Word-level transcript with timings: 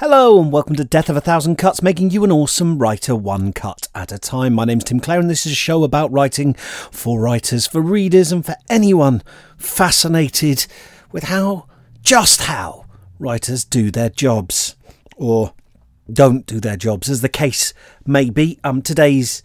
Hello 0.00 0.40
and 0.40 0.50
welcome 0.50 0.76
to 0.76 0.84
Death 0.84 1.10
of 1.10 1.16
a 1.18 1.20
Thousand 1.20 1.56
Cuts, 1.56 1.82
making 1.82 2.10
you 2.10 2.24
an 2.24 2.32
awesome 2.32 2.78
writer 2.78 3.14
one 3.14 3.52
cut 3.52 3.86
at 3.94 4.10
a 4.10 4.18
time. 4.18 4.54
My 4.54 4.64
name's 4.64 4.84
Tim 4.84 4.98
Clare 4.98 5.20
and 5.20 5.28
this 5.28 5.44
is 5.44 5.52
a 5.52 5.54
show 5.54 5.84
about 5.84 6.10
writing 6.10 6.54
for 6.54 7.20
writers, 7.20 7.66
for 7.66 7.82
readers, 7.82 8.32
and 8.32 8.42
for 8.42 8.54
anyone 8.70 9.22
fascinated 9.58 10.66
with 11.12 11.24
how, 11.24 11.66
just 12.00 12.44
how, 12.44 12.86
writers 13.18 13.62
do 13.62 13.90
their 13.90 14.08
jobs. 14.08 14.74
Or 15.18 15.52
don't 16.10 16.46
do 16.46 16.60
their 16.60 16.78
jobs, 16.78 17.10
as 17.10 17.20
the 17.20 17.28
case 17.28 17.74
may 18.06 18.30
be. 18.30 18.58
Um, 18.64 18.80
today's 18.80 19.42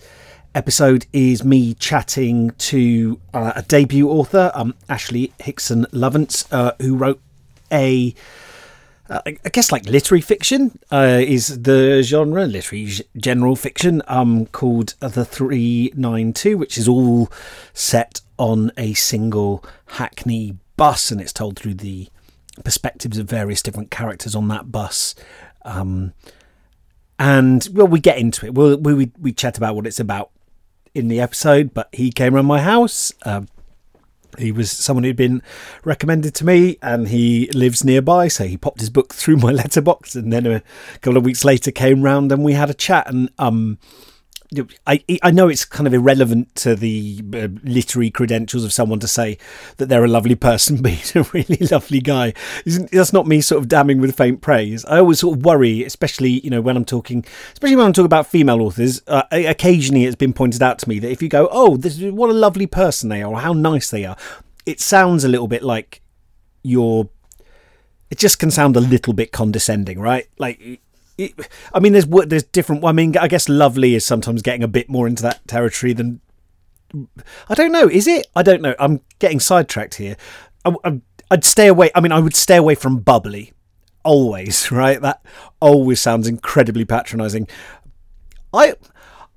episode 0.55 1.05
is 1.11 1.43
me 1.43 1.73
chatting 1.73 2.51
to 2.51 3.19
uh, 3.33 3.51
a 3.57 3.61
debut 3.61 4.09
author, 4.09 4.53
um, 4.55 4.73
Ashley 4.87 5.33
Hickson 5.37 5.85
Lovence, 5.91 6.47
uh, 6.49 6.71
who 6.79 6.95
wrote 6.95 7.19
a 7.69 8.15
uh, 9.09 9.21
I 9.25 9.49
guess 9.49 9.71
like 9.71 9.85
literary 9.85 10.21
fiction 10.21 10.79
uh, 10.91 11.19
is 11.21 11.61
the 11.61 12.01
genre, 12.03 12.45
literary 12.45 12.91
general 13.15 13.55
fiction, 13.55 14.01
um, 14.07 14.47
called 14.47 14.95
the 14.99 15.23
392, 15.23 16.57
which 16.57 16.77
is 16.77 16.87
all 16.87 17.31
set 17.73 18.21
on 18.37 18.71
a 18.77 18.93
single 18.93 19.63
Hackney 19.87 20.57
bus 20.75 21.11
and 21.11 21.21
it's 21.21 21.33
told 21.33 21.57
through 21.57 21.75
the 21.75 22.09
perspectives 22.63 23.17
of 23.17 23.27
various 23.27 23.61
different 23.61 23.91
characters 23.91 24.35
on 24.35 24.47
that 24.47 24.71
bus. 24.71 25.13
Um, 25.63 26.13
and 27.19 27.67
well, 27.73 27.87
we 27.87 27.99
get 27.99 28.17
into 28.17 28.45
it. 28.45 28.53
We'll, 28.53 28.77
we, 28.77 29.11
we 29.19 29.33
chat 29.33 29.57
about 29.57 29.75
what 29.75 29.87
it's 29.87 29.99
about 29.99 30.31
in 30.93 31.07
the 31.07 31.19
episode, 31.19 31.73
but 31.73 31.89
he 31.91 32.11
came 32.11 32.35
around 32.35 32.45
my 32.45 32.61
house. 32.61 33.11
Um, 33.23 33.47
he 34.37 34.51
was 34.51 34.71
someone 34.71 35.03
who'd 35.03 35.15
been 35.15 35.41
recommended 35.83 36.33
to 36.35 36.45
me 36.45 36.77
and 36.81 37.09
he 37.09 37.49
lives 37.53 37.83
nearby 37.83 38.27
so 38.27 38.45
he 38.45 38.57
popped 38.57 38.79
his 38.79 38.89
book 38.89 39.13
through 39.13 39.37
my 39.37 39.51
letterbox 39.51 40.15
and 40.15 40.31
then 40.31 40.45
a 40.45 40.61
couple 41.01 41.17
of 41.17 41.25
weeks 41.25 41.43
later 41.43 41.71
came 41.71 42.01
round 42.01 42.31
and 42.31 42.43
we 42.43 42.53
had 42.53 42.69
a 42.69 42.73
chat 42.73 43.07
and 43.07 43.29
um 43.37 43.77
I 44.85 45.03
I 45.23 45.31
know 45.31 45.47
it's 45.47 45.65
kind 45.65 45.87
of 45.87 45.93
irrelevant 45.93 46.55
to 46.55 46.75
the 46.75 47.21
uh, 47.33 47.47
literary 47.63 48.11
credentials 48.11 48.63
of 48.63 48.71
someone 48.71 48.99
to 48.99 49.07
say 49.07 49.37
that 49.77 49.87
they're 49.87 50.03
a 50.03 50.09
lovely 50.09 50.35
person, 50.35 50.81
but 50.81 51.15
a 51.15 51.23
really 51.33 51.67
lovely 51.71 51.99
guy. 51.99 52.33
Isn't, 52.65 52.91
that's 52.91 53.13
not 53.13 53.27
me 53.27 53.41
sort 53.41 53.61
of 53.61 53.67
damning 53.67 53.99
with 53.99 54.15
faint 54.15 54.41
praise. 54.41 54.85
I 54.85 54.99
always 54.99 55.19
sort 55.19 55.37
of 55.37 55.45
worry, 55.45 55.83
especially 55.83 56.39
you 56.41 56.49
know 56.49 56.61
when 56.61 56.77
I'm 56.77 56.85
talking, 56.85 57.25
especially 57.53 57.75
when 57.75 57.87
I'm 57.87 57.93
talking 57.93 58.05
about 58.05 58.27
female 58.27 58.61
authors. 58.61 59.01
Uh, 59.07 59.23
occasionally, 59.31 60.05
it's 60.05 60.15
been 60.15 60.33
pointed 60.33 60.61
out 60.61 60.79
to 60.79 60.89
me 60.89 60.99
that 60.99 61.11
if 61.11 61.21
you 61.21 61.29
go, 61.29 61.47
"Oh, 61.51 61.77
this 61.77 61.99
is 61.99 62.11
what 62.11 62.29
a 62.29 62.33
lovely 62.33 62.67
person 62.67 63.09
they 63.09 63.23
are," 63.23 63.31
or 63.31 63.39
"How 63.39 63.53
nice 63.53 63.89
they 63.89 64.05
are," 64.05 64.17
it 64.65 64.79
sounds 64.79 65.23
a 65.23 65.29
little 65.29 65.47
bit 65.47 65.63
like 65.63 66.01
you're. 66.63 67.09
It 68.11 68.19
just 68.19 68.37
can 68.37 68.51
sound 68.51 68.75
a 68.75 68.81
little 68.81 69.13
bit 69.13 69.31
condescending, 69.31 69.99
right? 69.99 70.27
Like 70.37 70.79
I 71.17 71.79
mean, 71.79 71.93
there's 71.93 72.05
there's 72.05 72.43
different. 72.43 72.83
I 72.83 72.91
mean, 72.91 73.17
I 73.17 73.27
guess 73.27 73.47
lovely 73.47 73.95
is 73.95 74.05
sometimes 74.05 74.41
getting 74.41 74.63
a 74.63 74.67
bit 74.67 74.89
more 74.89 75.07
into 75.07 75.23
that 75.23 75.47
territory 75.47 75.93
than. 75.93 76.21
I 77.49 77.53
don't 77.55 77.71
know. 77.71 77.87
Is 77.87 78.07
it? 78.07 78.27
I 78.35 78.43
don't 78.43 78.61
know. 78.61 78.75
I'm 78.79 79.01
getting 79.19 79.39
sidetracked 79.39 79.95
here. 79.95 80.17
I, 80.65 80.75
I, 80.83 81.01
I'd 81.31 81.45
stay 81.45 81.67
away. 81.67 81.89
I 81.95 82.01
mean, 82.01 82.11
I 82.11 82.19
would 82.19 82.35
stay 82.35 82.57
away 82.57 82.75
from 82.75 82.99
bubbly, 82.99 83.53
always. 84.03 84.71
Right? 84.75 85.01
That 85.01 85.25
always 85.59 86.01
sounds 86.01 86.27
incredibly 86.27 86.85
patronising. 86.85 87.47
I 88.53 88.75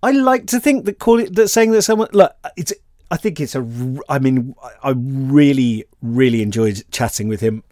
I 0.02 0.10
like 0.12 0.46
to 0.48 0.60
think 0.60 0.84
that 0.86 0.98
call 0.98 1.20
it 1.20 1.34
that 1.36 1.48
saying 1.48 1.72
that 1.72 1.82
someone 1.82 2.08
look 2.12 2.32
it's. 2.56 2.72
I 3.10 3.16
think 3.16 3.40
it's 3.40 3.54
a. 3.54 3.66
I 4.08 4.18
mean, 4.18 4.54
I 4.82 4.90
really, 4.90 5.84
really 6.02 6.42
enjoyed 6.42 6.84
chatting 6.90 7.28
with 7.28 7.40
him. 7.40 7.62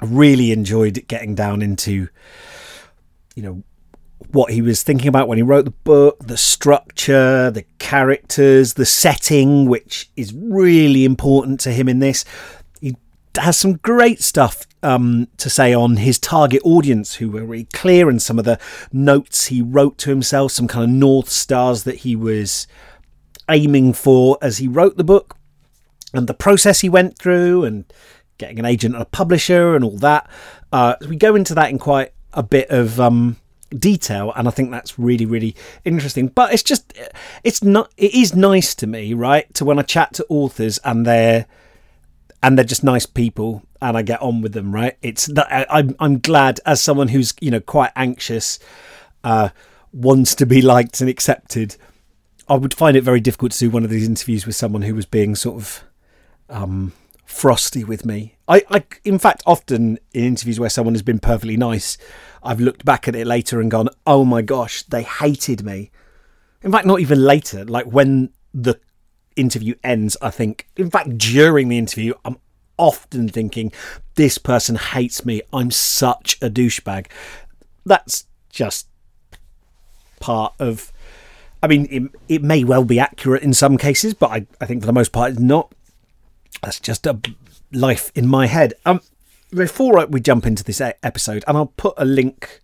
I 0.00 0.06
really 0.06 0.50
enjoyed 0.50 1.06
getting 1.08 1.34
down 1.34 1.62
into 1.62 2.08
you 3.38 3.44
know 3.44 3.62
what 4.32 4.50
he 4.50 4.60
was 4.60 4.82
thinking 4.82 5.06
about 5.06 5.28
when 5.28 5.38
he 5.38 5.42
wrote 5.42 5.64
the 5.64 5.70
book, 5.70 6.18
the 6.18 6.36
structure, 6.36 7.52
the 7.52 7.64
characters, 7.78 8.74
the 8.74 8.84
setting, 8.84 9.66
which 9.66 10.10
is 10.16 10.34
really 10.34 11.04
important 11.04 11.60
to 11.60 11.70
him 11.70 11.88
in 11.88 12.00
this. 12.00 12.24
He 12.80 12.96
has 13.36 13.56
some 13.56 13.76
great 13.76 14.20
stuff 14.20 14.66
um, 14.82 15.28
to 15.36 15.48
say 15.48 15.72
on 15.72 15.98
his 15.98 16.18
target 16.18 16.60
audience, 16.64 17.14
who 17.14 17.30
were 17.30 17.44
really 17.44 17.68
clear, 17.72 18.10
and 18.10 18.20
some 18.20 18.40
of 18.40 18.44
the 18.44 18.58
notes 18.92 19.46
he 19.46 19.62
wrote 19.62 19.98
to 19.98 20.10
himself, 20.10 20.50
some 20.50 20.66
kind 20.66 20.82
of 20.82 20.90
north 20.90 21.28
stars 21.28 21.84
that 21.84 21.98
he 21.98 22.16
was 22.16 22.66
aiming 23.48 23.92
for 23.92 24.36
as 24.42 24.58
he 24.58 24.66
wrote 24.66 24.96
the 24.96 25.04
book, 25.04 25.36
and 26.12 26.26
the 26.26 26.34
process 26.34 26.80
he 26.80 26.88
went 26.88 27.16
through, 27.16 27.62
and 27.62 27.84
getting 28.36 28.58
an 28.58 28.64
agent 28.64 28.94
and 28.94 29.02
a 29.02 29.06
publisher, 29.06 29.76
and 29.76 29.84
all 29.84 29.96
that. 29.98 30.28
Uh, 30.72 30.96
we 31.08 31.14
go 31.14 31.36
into 31.36 31.54
that 31.54 31.70
in 31.70 31.78
quite 31.78 32.10
a 32.32 32.42
bit 32.42 32.68
of 32.70 33.00
um, 33.00 33.36
detail 33.76 34.32
and 34.34 34.48
i 34.48 34.50
think 34.50 34.70
that's 34.70 34.98
really 34.98 35.26
really 35.26 35.54
interesting 35.84 36.28
but 36.28 36.52
it's 36.52 36.62
just 36.62 36.92
it's 37.44 37.62
not 37.62 37.92
it 37.96 38.14
is 38.14 38.34
nice 38.34 38.74
to 38.74 38.86
me 38.86 39.12
right 39.12 39.52
to 39.52 39.64
when 39.64 39.78
i 39.78 39.82
chat 39.82 40.14
to 40.14 40.24
authors 40.30 40.78
and 40.84 41.04
they're 41.04 41.46
and 42.42 42.56
they're 42.56 42.64
just 42.64 42.82
nice 42.82 43.04
people 43.04 43.62
and 43.82 43.96
i 43.96 44.00
get 44.00 44.22
on 44.22 44.40
with 44.40 44.52
them 44.52 44.74
right 44.74 44.96
it's 45.02 45.26
that 45.26 45.66
i'm 45.70 45.94
i'm 46.00 46.18
glad 46.18 46.58
as 46.64 46.80
someone 46.80 47.08
who's 47.08 47.34
you 47.40 47.50
know 47.50 47.60
quite 47.60 47.90
anxious 47.94 48.58
uh 49.24 49.50
wants 49.92 50.34
to 50.34 50.46
be 50.46 50.62
liked 50.62 51.02
and 51.02 51.10
accepted 51.10 51.76
i 52.48 52.54
would 52.54 52.72
find 52.72 52.96
it 52.96 53.02
very 53.02 53.20
difficult 53.20 53.52
to 53.52 53.58
do 53.58 53.70
one 53.70 53.84
of 53.84 53.90
these 53.90 54.08
interviews 54.08 54.46
with 54.46 54.56
someone 54.56 54.82
who 54.82 54.94
was 54.94 55.04
being 55.04 55.34
sort 55.34 55.56
of 55.56 55.84
um 56.48 56.92
frosty 57.28 57.84
with 57.84 58.04
me. 58.04 58.37
I, 58.48 58.62
I, 58.70 58.84
in 59.04 59.18
fact, 59.18 59.42
often 59.46 59.98
in 60.14 60.24
interviews 60.24 60.58
where 60.58 60.70
someone 60.70 60.94
has 60.94 61.02
been 61.02 61.18
perfectly 61.18 61.56
nice, 61.56 61.98
I've 62.42 62.60
looked 62.60 62.84
back 62.84 63.06
at 63.06 63.14
it 63.14 63.26
later 63.26 63.60
and 63.60 63.70
gone, 63.70 63.90
"Oh 64.06 64.24
my 64.24 64.40
gosh, 64.42 64.82
they 64.84 65.02
hated 65.02 65.62
me." 65.62 65.90
In 66.62 66.72
fact, 66.72 66.86
not 66.86 67.00
even 67.00 67.22
later. 67.22 67.64
Like 67.64 67.86
when 67.86 68.30
the 68.54 68.80
interview 69.36 69.74
ends, 69.84 70.16
I 70.22 70.30
think. 70.30 70.66
In 70.76 70.90
fact, 70.90 71.18
during 71.18 71.68
the 71.68 71.78
interview, 71.78 72.14
I'm 72.24 72.38
often 72.78 73.28
thinking, 73.28 73.70
"This 74.14 74.38
person 74.38 74.76
hates 74.76 75.26
me. 75.26 75.42
I'm 75.52 75.70
such 75.70 76.38
a 76.40 76.48
douchebag." 76.48 77.06
That's 77.84 78.24
just 78.48 78.88
part 80.20 80.54
of. 80.58 80.90
I 81.62 81.66
mean, 81.66 81.86
it, 81.90 82.02
it 82.28 82.42
may 82.42 82.64
well 82.64 82.84
be 82.84 83.00
accurate 83.00 83.42
in 83.42 83.52
some 83.52 83.76
cases, 83.76 84.14
but 84.14 84.30
I, 84.30 84.46
I 84.60 84.66
think 84.66 84.80
for 84.82 84.86
the 84.86 84.92
most 84.92 85.12
part, 85.12 85.32
it's 85.32 85.40
not 85.40 85.72
that's 86.62 86.80
just 86.80 87.06
a 87.06 87.20
life 87.72 88.10
in 88.14 88.26
my 88.26 88.46
head. 88.46 88.74
Um, 88.84 89.00
before 89.50 90.06
we 90.06 90.20
jump 90.20 90.46
into 90.46 90.64
this 90.64 90.80
episode, 90.80 91.44
and 91.46 91.56
I'll 91.56 91.72
put 91.76 91.94
a 91.96 92.04
link 92.04 92.60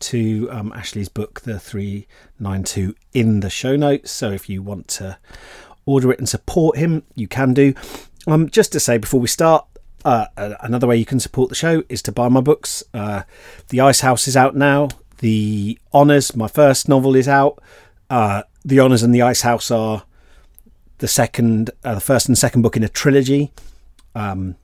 to 0.00 0.48
um, 0.50 0.72
Ashley's 0.72 1.08
book, 1.08 1.42
The 1.42 1.58
392, 1.58 2.94
in 3.12 3.40
the 3.40 3.50
show 3.50 3.76
notes. 3.76 4.10
So 4.10 4.30
if 4.30 4.48
you 4.48 4.62
want 4.62 4.88
to 4.88 5.18
order 5.86 6.10
it 6.12 6.18
and 6.18 6.28
support 6.28 6.76
him, 6.76 7.02
you 7.14 7.28
can 7.28 7.54
do. 7.54 7.74
Um, 8.26 8.48
just 8.48 8.72
to 8.72 8.80
say 8.80 8.98
before 8.98 9.20
we 9.20 9.28
start, 9.28 9.66
uh, 10.04 10.26
another 10.36 10.86
way 10.86 10.96
you 10.96 11.06
can 11.06 11.20
support 11.20 11.48
the 11.48 11.54
show 11.54 11.82
is 11.88 12.02
to 12.02 12.12
buy 12.12 12.28
my 12.28 12.40
books. 12.40 12.82
Uh, 12.92 13.22
the 13.68 13.80
Ice 13.80 14.00
House 14.00 14.28
is 14.28 14.36
out 14.36 14.54
now. 14.54 14.88
The 15.18 15.78
Honours, 15.92 16.36
my 16.36 16.48
first 16.48 16.88
novel, 16.88 17.16
is 17.16 17.28
out. 17.28 17.62
Uh, 18.10 18.42
the 18.64 18.80
Honours 18.80 19.02
and 19.02 19.14
the 19.14 19.22
Ice 19.22 19.42
House 19.42 19.70
are 19.70 20.04
the 20.98 21.08
second, 21.08 21.70
uh, 21.82 21.94
the 21.94 22.00
first 22.00 22.28
and 22.28 22.36
second 22.36 22.62
book 22.62 22.76
in 22.76 22.84
a 22.84 22.88
trilogy. 22.88 23.52
Um, 24.14 24.56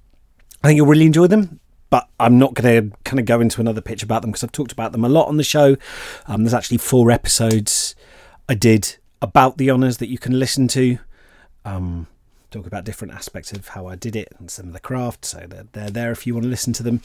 I 0.62 0.68
think 0.68 0.76
you'll 0.76 0.86
really 0.86 1.06
enjoy 1.06 1.26
them. 1.26 1.60
But 1.90 2.08
I'm 2.20 2.38
not 2.38 2.54
going 2.54 2.90
to 2.90 2.96
kind 3.02 3.18
of 3.18 3.26
go 3.26 3.40
into 3.40 3.60
another 3.60 3.80
pitch 3.80 4.04
about 4.04 4.22
them 4.22 4.30
because 4.30 4.44
I've 4.44 4.52
talked 4.52 4.70
about 4.70 4.92
them 4.92 5.04
a 5.04 5.08
lot 5.08 5.26
on 5.26 5.38
the 5.38 5.42
show. 5.42 5.76
Um, 6.26 6.44
there's 6.44 6.54
actually 6.54 6.78
four 6.78 7.10
episodes 7.10 7.96
I 8.48 8.54
did 8.54 8.96
about 9.20 9.58
the 9.58 9.72
honours 9.72 9.96
that 9.96 10.08
you 10.08 10.16
can 10.16 10.38
listen 10.38 10.68
to. 10.68 10.98
Um, 11.64 12.06
talk 12.52 12.66
about 12.66 12.84
different 12.84 13.14
aspects 13.14 13.52
of 13.52 13.68
how 13.68 13.86
I 13.86 13.96
did 13.96 14.14
it 14.14 14.32
and 14.38 14.48
some 14.50 14.68
of 14.68 14.72
the 14.72 14.80
craft. 14.80 15.24
So 15.24 15.46
they're, 15.48 15.66
they're 15.72 15.90
there 15.90 16.12
if 16.12 16.28
you 16.28 16.34
want 16.34 16.44
to 16.44 16.50
listen 16.50 16.72
to 16.74 16.84
them. 16.84 17.02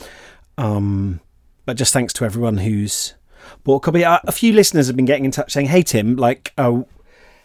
Um, 0.58 1.20
but 1.66 1.78
just 1.78 1.92
thanks 1.92 2.14
to 2.14 2.26
everyone 2.26 2.58
who's 2.58 3.16
bought 3.64 3.78
a 3.78 3.86
copy. 3.86 4.04
A 4.04 4.32
few 4.32 4.54
listeners 4.54 4.86
have 4.88 4.96
been 4.96 5.06
getting 5.06 5.26
in 5.26 5.32
touch 5.32 5.52
saying, 5.52 5.68
"Hey 5.68 5.82
Tim, 5.82 6.16
like, 6.16 6.54
oh, 6.58 6.88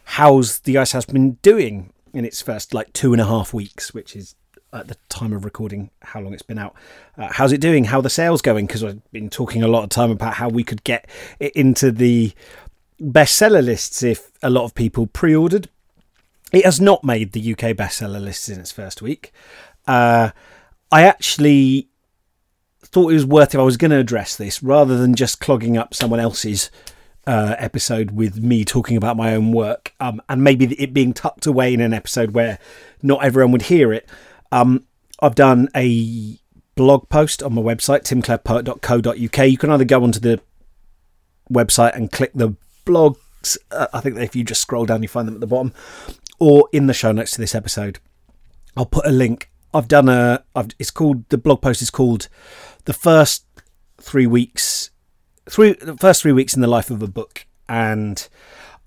how's 0.05 0.61
the 0.61 0.76
Ice 0.76 0.93
House 0.93 1.06
been 1.06 1.32
doing 1.43 1.93
in 2.12 2.25
its 2.25 2.43
first 2.43 2.75
like 2.75 2.93
two 2.93 3.12
and 3.12 3.20
a 3.20 3.26
half 3.26 3.55
weeks, 3.55 3.94
which 3.94 4.14
is 4.14 4.35
at 4.72 4.88
the 4.88 4.96
time 5.08 5.32
of 5.32 5.44
recording 5.44 5.90
how 6.02 6.20
long 6.20 6.32
it's 6.32 6.43
been 6.43 6.58
out. 6.58 6.75
Uh, 7.17 7.28
how's 7.31 7.52
it 7.52 7.61
doing? 7.61 7.84
How 7.84 8.00
the 8.00 8.11
sales 8.11 8.43
going? 8.43 8.67
Because 8.67 8.84
I've 8.84 9.11
been 9.12 9.31
talking 9.31 9.62
a 9.62 9.69
lot 9.69 9.82
of 9.82 9.90
time 9.90 10.11
about 10.11 10.34
how 10.34 10.49
we 10.49 10.64
could 10.64 10.84
get 10.84 11.08
it 11.38 11.52
into 11.55 11.90
the 11.90 12.32
bestseller 13.00 13.64
lists 13.64 14.02
if 14.02 14.31
a 14.43 14.50
lot 14.50 14.64
of 14.64 14.75
people 14.75 15.06
pre-ordered. 15.06 15.69
It 16.52 16.64
has 16.64 16.81
not 16.81 17.05
made 17.05 17.32
the 17.32 17.52
UK 17.52 17.76
bestseller 17.76 18.22
lists 18.22 18.49
in 18.49 18.61
its 18.61 18.72
first 18.72 19.02
week. 19.02 19.32
Uh, 19.87 20.31
I 20.93 21.02
actually 21.02 21.88
thought 22.82 23.11
it 23.11 23.14
was 23.14 23.26
worth 23.26 23.55
if 23.55 23.61
I 23.61 23.64
was 23.64 23.76
going 23.76 23.93
to 23.93 23.99
address 23.99 24.37
this 24.37 24.62
rather 24.62 24.99
than 24.99 25.14
just 25.14 25.40
clogging 25.40 25.76
up 25.76 25.94
someone 25.94 26.19
else's 26.19 26.70
uh, 27.26 27.55
episode 27.58 28.11
with 28.12 28.43
me 28.43 28.64
talking 28.64 28.96
about 28.96 29.16
my 29.16 29.34
own 29.34 29.52
work, 29.52 29.94
um, 30.00 30.20
and 30.28 30.43
maybe 30.43 30.66
it 30.75 30.93
being 30.93 31.12
tucked 31.12 31.46
away 31.46 31.73
in 31.73 31.81
an 31.81 31.93
episode 31.93 32.32
where 32.32 32.58
not 33.02 33.23
everyone 33.23 33.52
would 33.52 33.62
hear 33.62 33.93
it. 33.93 34.08
Um, 34.52 34.87
I've 35.20 35.35
done 35.35 35.69
a 35.76 36.38
blog 36.75 37.08
post 37.08 37.43
on 37.43 37.55
my 37.55 37.62
website, 37.62 38.02
timclarepoet.co.uk. 38.02 39.49
You 39.49 39.58
can 39.58 39.70
either 39.70 39.85
go 39.85 40.02
onto 40.02 40.20
the 40.20 40.41
website 41.52 41.94
and 41.94 42.11
click 42.11 42.32
the 42.35 42.56
blogs. 42.87 43.58
Uh, 43.70 43.87
I 43.93 44.00
think 44.00 44.17
if 44.17 44.35
you 44.35 44.44
just 44.44 44.62
scroll 44.62 44.87
down, 44.87 45.02
you 45.02 45.08
find 45.08 45.29
them 45.29 45.35
at 45.35 45.41
the 45.41 45.47
bottom, 45.47 45.73
or 46.38 46.69
in 46.73 46.87
the 46.87 46.94
show 46.94 47.12
notes 47.12 47.32
to 47.32 47.41
this 47.41 47.55
episode. 47.55 47.99
I'll 48.76 48.87
put 48.87 49.06
a 49.06 49.11
link. 49.11 49.50
I've 49.73 49.88
done 49.88 50.08
a. 50.08 50.44
I've, 50.55 50.69
it's 50.79 50.91
called 50.91 51.29
the 51.29 51.38
blog 51.38 51.62
post 51.62 51.82
is 51.82 51.91
called 51.91 52.29
the 52.85 52.93
first 52.93 53.44
three 54.00 54.26
weeks, 54.26 54.91
three 55.49 55.75
the 55.75 55.97
first 55.97 56.23
three 56.23 56.32
weeks 56.32 56.55
in 56.55 56.61
the 56.61 56.67
life 56.67 56.91
of 56.91 57.02
a 57.02 57.08
book, 57.08 57.47
and 57.69 58.26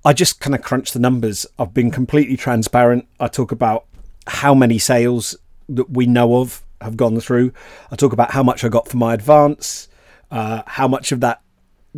I 0.04 0.14
just 0.14 0.40
kind 0.40 0.56
of 0.56 0.62
crunch 0.62 0.92
the 0.92 1.00
numbers. 1.00 1.46
I've 1.58 1.74
been 1.74 1.92
completely 1.92 2.38
transparent. 2.38 3.08
I 3.20 3.28
talk 3.28 3.52
about 3.52 3.86
how 4.28 4.54
many 4.54 4.78
sales 4.78 5.36
that 5.70 5.90
we 5.90 6.06
know 6.06 6.38
of 6.38 6.62
have 6.82 6.98
gone 6.98 7.20
through. 7.20 7.54
I 7.92 7.96
talk 7.96 8.14
about 8.14 8.32
how 8.32 8.44
much 8.44 8.64
I 8.64 8.70
got 8.70 8.88
for 8.88 8.98
my 8.98 9.14
advance, 9.14 9.88
uh, 10.32 10.64
how 10.66 10.88
much 10.88 11.12
of 11.12 11.20
that 11.22 11.42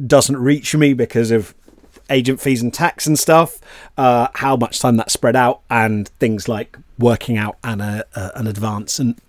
doesn't 0.08 0.38
reach 0.38 0.76
me 0.76 0.94
because 0.94 1.32
of 1.32 1.56
agent 2.10 2.40
fees 2.40 2.62
and 2.62 2.74
tax 2.74 3.08
and 3.08 3.18
stuff, 3.18 3.60
uh, 3.98 4.28
how 4.36 4.56
much 4.56 4.80
time 4.80 4.98
that 4.98 5.12
spread 5.12 5.36
out, 5.36 5.62
and 5.70 6.10
things 6.20 6.48
like 6.48 6.78
working 7.00 7.38
out 7.38 7.58
an, 7.64 7.82
uh, 7.82 8.04
an 8.36 8.48
advance. 8.48 9.00
And 9.00 9.20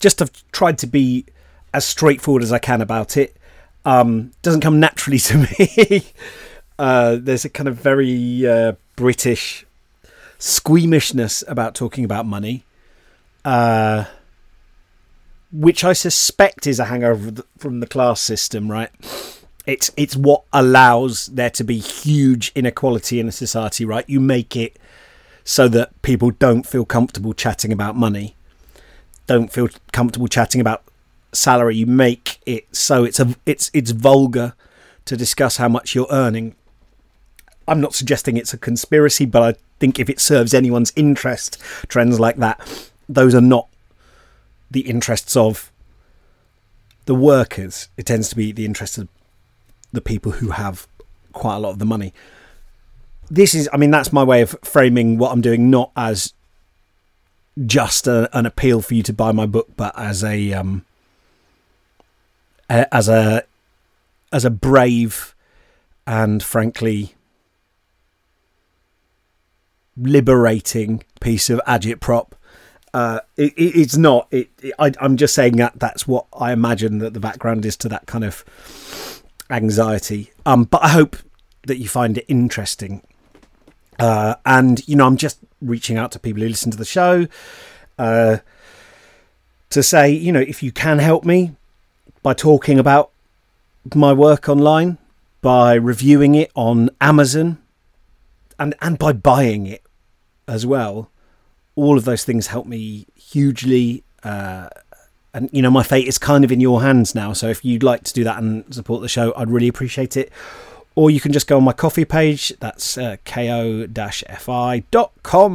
just 0.00 0.18
have 0.18 0.30
tried 0.52 0.78
to 0.78 0.86
be 0.86 1.24
as 1.72 1.84
straightforward 1.84 2.42
as 2.42 2.52
I 2.52 2.58
can 2.58 2.80
about 2.80 3.16
it. 3.16 3.36
Um, 3.84 4.32
doesn't 4.42 4.60
come 4.60 4.80
naturally 4.80 5.18
to 5.20 5.38
me. 5.38 6.04
uh, 6.78 7.16
there's 7.20 7.44
a 7.44 7.50
kind 7.50 7.68
of 7.68 7.76
very 7.76 8.46
uh, 8.46 8.72
British 8.96 9.64
squeamishness 10.38 11.44
about 11.46 11.74
talking 11.74 12.04
about 12.04 12.26
money, 12.26 12.64
uh, 13.44 14.04
which 15.52 15.84
I 15.84 15.92
suspect 15.92 16.66
is 16.66 16.78
a 16.78 16.86
hangover 16.86 17.42
from 17.58 17.80
the 17.80 17.86
class 17.86 18.20
system, 18.20 18.70
right? 18.70 18.90
It's 19.66 19.90
it's 19.96 20.16
what 20.16 20.44
allows 20.52 21.26
there 21.26 21.50
to 21.50 21.64
be 21.64 21.78
huge 21.78 22.52
inequality 22.54 23.20
in 23.20 23.28
a 23.28 23.32
society, 23.32 23.84
right? 23.84 24.08
You 24.08 24.20
make 24.20 24.56
it 24.56 24.78
so 25.44 25.68
that 25.68 26.00
people 26.02 26.30
don't 26.30 26.66
feel 26.66 26.84
comfortable 26.84 27.32
chatting 27.32 27.72
about 27.72 27.96
money, 27.96 28.36
don't 29.26 29.52
feel 29.52 29.68
comfortable 29.92 30.28
chatting 30.28 30.60
about 30.60 30.82
salary. 31.32 31.76
You 31.76 31.86
make 31.86 32.38
it 32.46 32.74
so 32.74 33.04
it's 33.04 33.20
a 33.20 33.34
it's 33.46 33.70
it's 33.74 33.90
vulgar 33.90 34.54
to 35.04 35.16
discuss 35.16 35.56
how 35.56 35.68
much 35.68 35.94
you're 35.94 36.06
earning. 36.10 36.54
I'm 37.68 37.80
not 37.80 37.94
suggesting 37.94 38.36
it's 38.36 38.52
a 38.52 38.58
conspiracy, 38.58 39.26
but 39.26 39.42
I 39.42 39.58
think 39.78 39.98
if 39.98 40.10
it 40.10 40.20
serves 40.20 40.54
anyone's 40.54 40.92
interest, 40.96 41.60
trends 41.88 42.18
like 42.18 42.36
that, 42.36 42.89
those 43.14 43.34
are 43.34 43.40
not 43.40 43.68
the 44.70 44.82
interests 44.82 45.36
of 45.36 45.72
the 47.06 47.14
workers. 47.14 47.88
It 47.96 48.06
tends 48.06 48.28
to 48.30 48.36
be 48.36 48.52
the 48.52 48.64
interests 48.64 48.98
of 48.98 49.08
the 49.92 50.00
people 50.00 50.32
who 50.32 50.50
have 50.50 50.86
quite 51.32 51.56
a 51.56 51.58
lot 51.58 51.70
of 51.70 51.78
the 51.78 51.86
money. 51.86 52.14
This 53.28 53.54
is, 53.54 53.68
I 53.72 53.76
mean, 53.76 53.90
that's 53.90 54.12
my 54.12 54.22
way 54.22 54.42
of 54.42 54.56
framing 54.62 55.18
what 55.18 55.32
I'm 55.32 55.40
doing, 55.40 55.70
not 55.70 55.90
as 55.96 56.34
just 57.66 58.06
a, 58.06 58.28
an 58.36 58.46
appeal 58.46 58.80
for 58.80 58.94
you 58.94 59.02
to 59.04 59.12
buy 59.12 59.32
my 59.32 59.46
book, 59.46 59.68
but 59.76 59.96
as 59.98 60.22
a 60.24 60.52
um, 60.52 60.84
as 62.68 63.08
a 63.08 63.44
as 64.32 64.44
a 64.44 64.50
brave 64.50 65.34
and 66.06 66.42
frankly 66.42 67.14
liberating 69.96 71.02
piece 71.20 71.50
of 71.50 71.60
agitprop. 71.66 72.32
Uh, 72.92 73.20
it, 73.36 73.52
it, 73.56 73.76
it's 73.80 73.96
not. 73.96 74.26
It, 74.30 74.50
I, 74.78 74.92
I'm 75.00 75.16
just 75.16 75.34
saying 75.34 75.56
that 75.56 75.78
that's 75.78 76.06
what 76.06 76.26
I 76.32 76.52
imagine 76.52 76.98
that 76.98 77.14
the 77.14 77.20
background 77.20 77.64
is 77.64 77.76
to 77.78 77.88
that 77.88 78.06
kind 78.06 78.24
of 78.24 78.44
anxiety. 79.48 80.32
Um, 80.44 80.64
but 80.64 80.82
I 80.82 80.88
hope 80.88 81.16
that 81.66 81.78
you 81.78 81.88
find 81.88 82.18
it 82.18 82.24
interesting. 82.28 83.02
Uh, 83.98 84.36
and 84.46 84.86
you 84.88 84.96
know, 84.96 85.06
I'm 85.06 85.16
just 85.16 85.38
reaching 85.60 85.96
out 85.96 86.12
to 86.12 86.18
people 86.18 86.42
who 86.42 86.48
listen 86.48 86.70
to 86.70 86.78
the 86.78 86.84
show 86.84 87.26
uh, 87.98 88.38
to 89.68 89.82
say, 89.82 90.10
you 90.10 90.32
know, 90.32 90.40
if 90.40 90.62
you 90.62 90.72
can 90.72 90.98
help 90.98 91.24
me 91.24 91.54
by 92.22 92.34
talking 92.34 92.78
about 92.78 93.10
my 93.94 94.12
work 94.12 94.48
online, 94.48 94.98
by 95.42 95.74
reviewing 95.74 96.34
it 96.34 96.50
on 96.54 96.90
Amazon, 97.00 97.58
and 98.58 98.74
and 98.80 98.98
by 98.98 99.12
buying 99.12 99.66
it 99.66 99.82
as 100.48 100.66
well. 100.66 101.09
All 101.80 101.96
of 101.96 102.04
those 102.04 102.24
things 102.24 102.48
help 102.48 102.66
me 102.66 103.06
hugely. 103.16 104.04
Uh, 104.22 104.68
and 105.32 105.48
you 105.50 105.62
know, 105.62 105.70
my 105.70 105.82
fate 105.82 106.06
is 106.06 106.18
kind 106.18 106.44
of 106.44 106.52
in 106.52 106.60
your 106.60 106.82
hands 106.82 107.14
now. 107.14 107.32
So 107.32 107.48
if 107.48 107.64
you'd 107.64 107.82
like 107.82 108.04
to 108.04 108.12
do 108.12 108.22
that 108.24 108.36
and 108.38 108.74
support 108.74 109.00
the 109.00 109.08
show, 109.08 109.32
I'd 109.34 109.48
really 109.50 109.68
appreciate 109.68 110.14
it. 110.16 110.30
Or 110.94 111.10
you 111.10 111.20
can 111.20 111.32
just 111.32 111.46
go 111.46 111.56
on 111.56 111.64
my 111.64 111.72
Ko-fi 111.72 112.04
page. 112.04 112.52
That's 112.60 112.98
uh, 112.98 113.16
ko-fi.com 113.24 113.92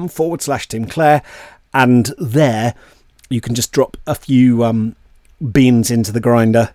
forward 0.08 0.42
slash 0.42 0.68
Tim 0.68 0.86
Clare. 0.86 1.22
And 1.74 2.12
there 2.18 2.74
you 3.30 3.42
can 3.42 3.54
just 3.54 3.72
drop 3.72 3.98
a 4.08 4.16
few 4.16 4.64
um, 4.64 4.96
beans 5.52 5.92
into 5.92 6.12
the 6.12 6.20
grinder 6.20 6.74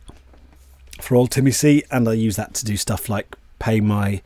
for 1.00 1.16
old 1.16 1.32
Timmy 1.32 1.50
C. 1.50 1.82
And 1.90 2.08
I 2.08 2.12
use 2.12 2.36
that 2.36 2.54
to 2.54 2.64
do 2.64 2.76
stuff 2.76 3.08
like 3.08 3.34
pay 3.58 3.80
my 3.80 4.22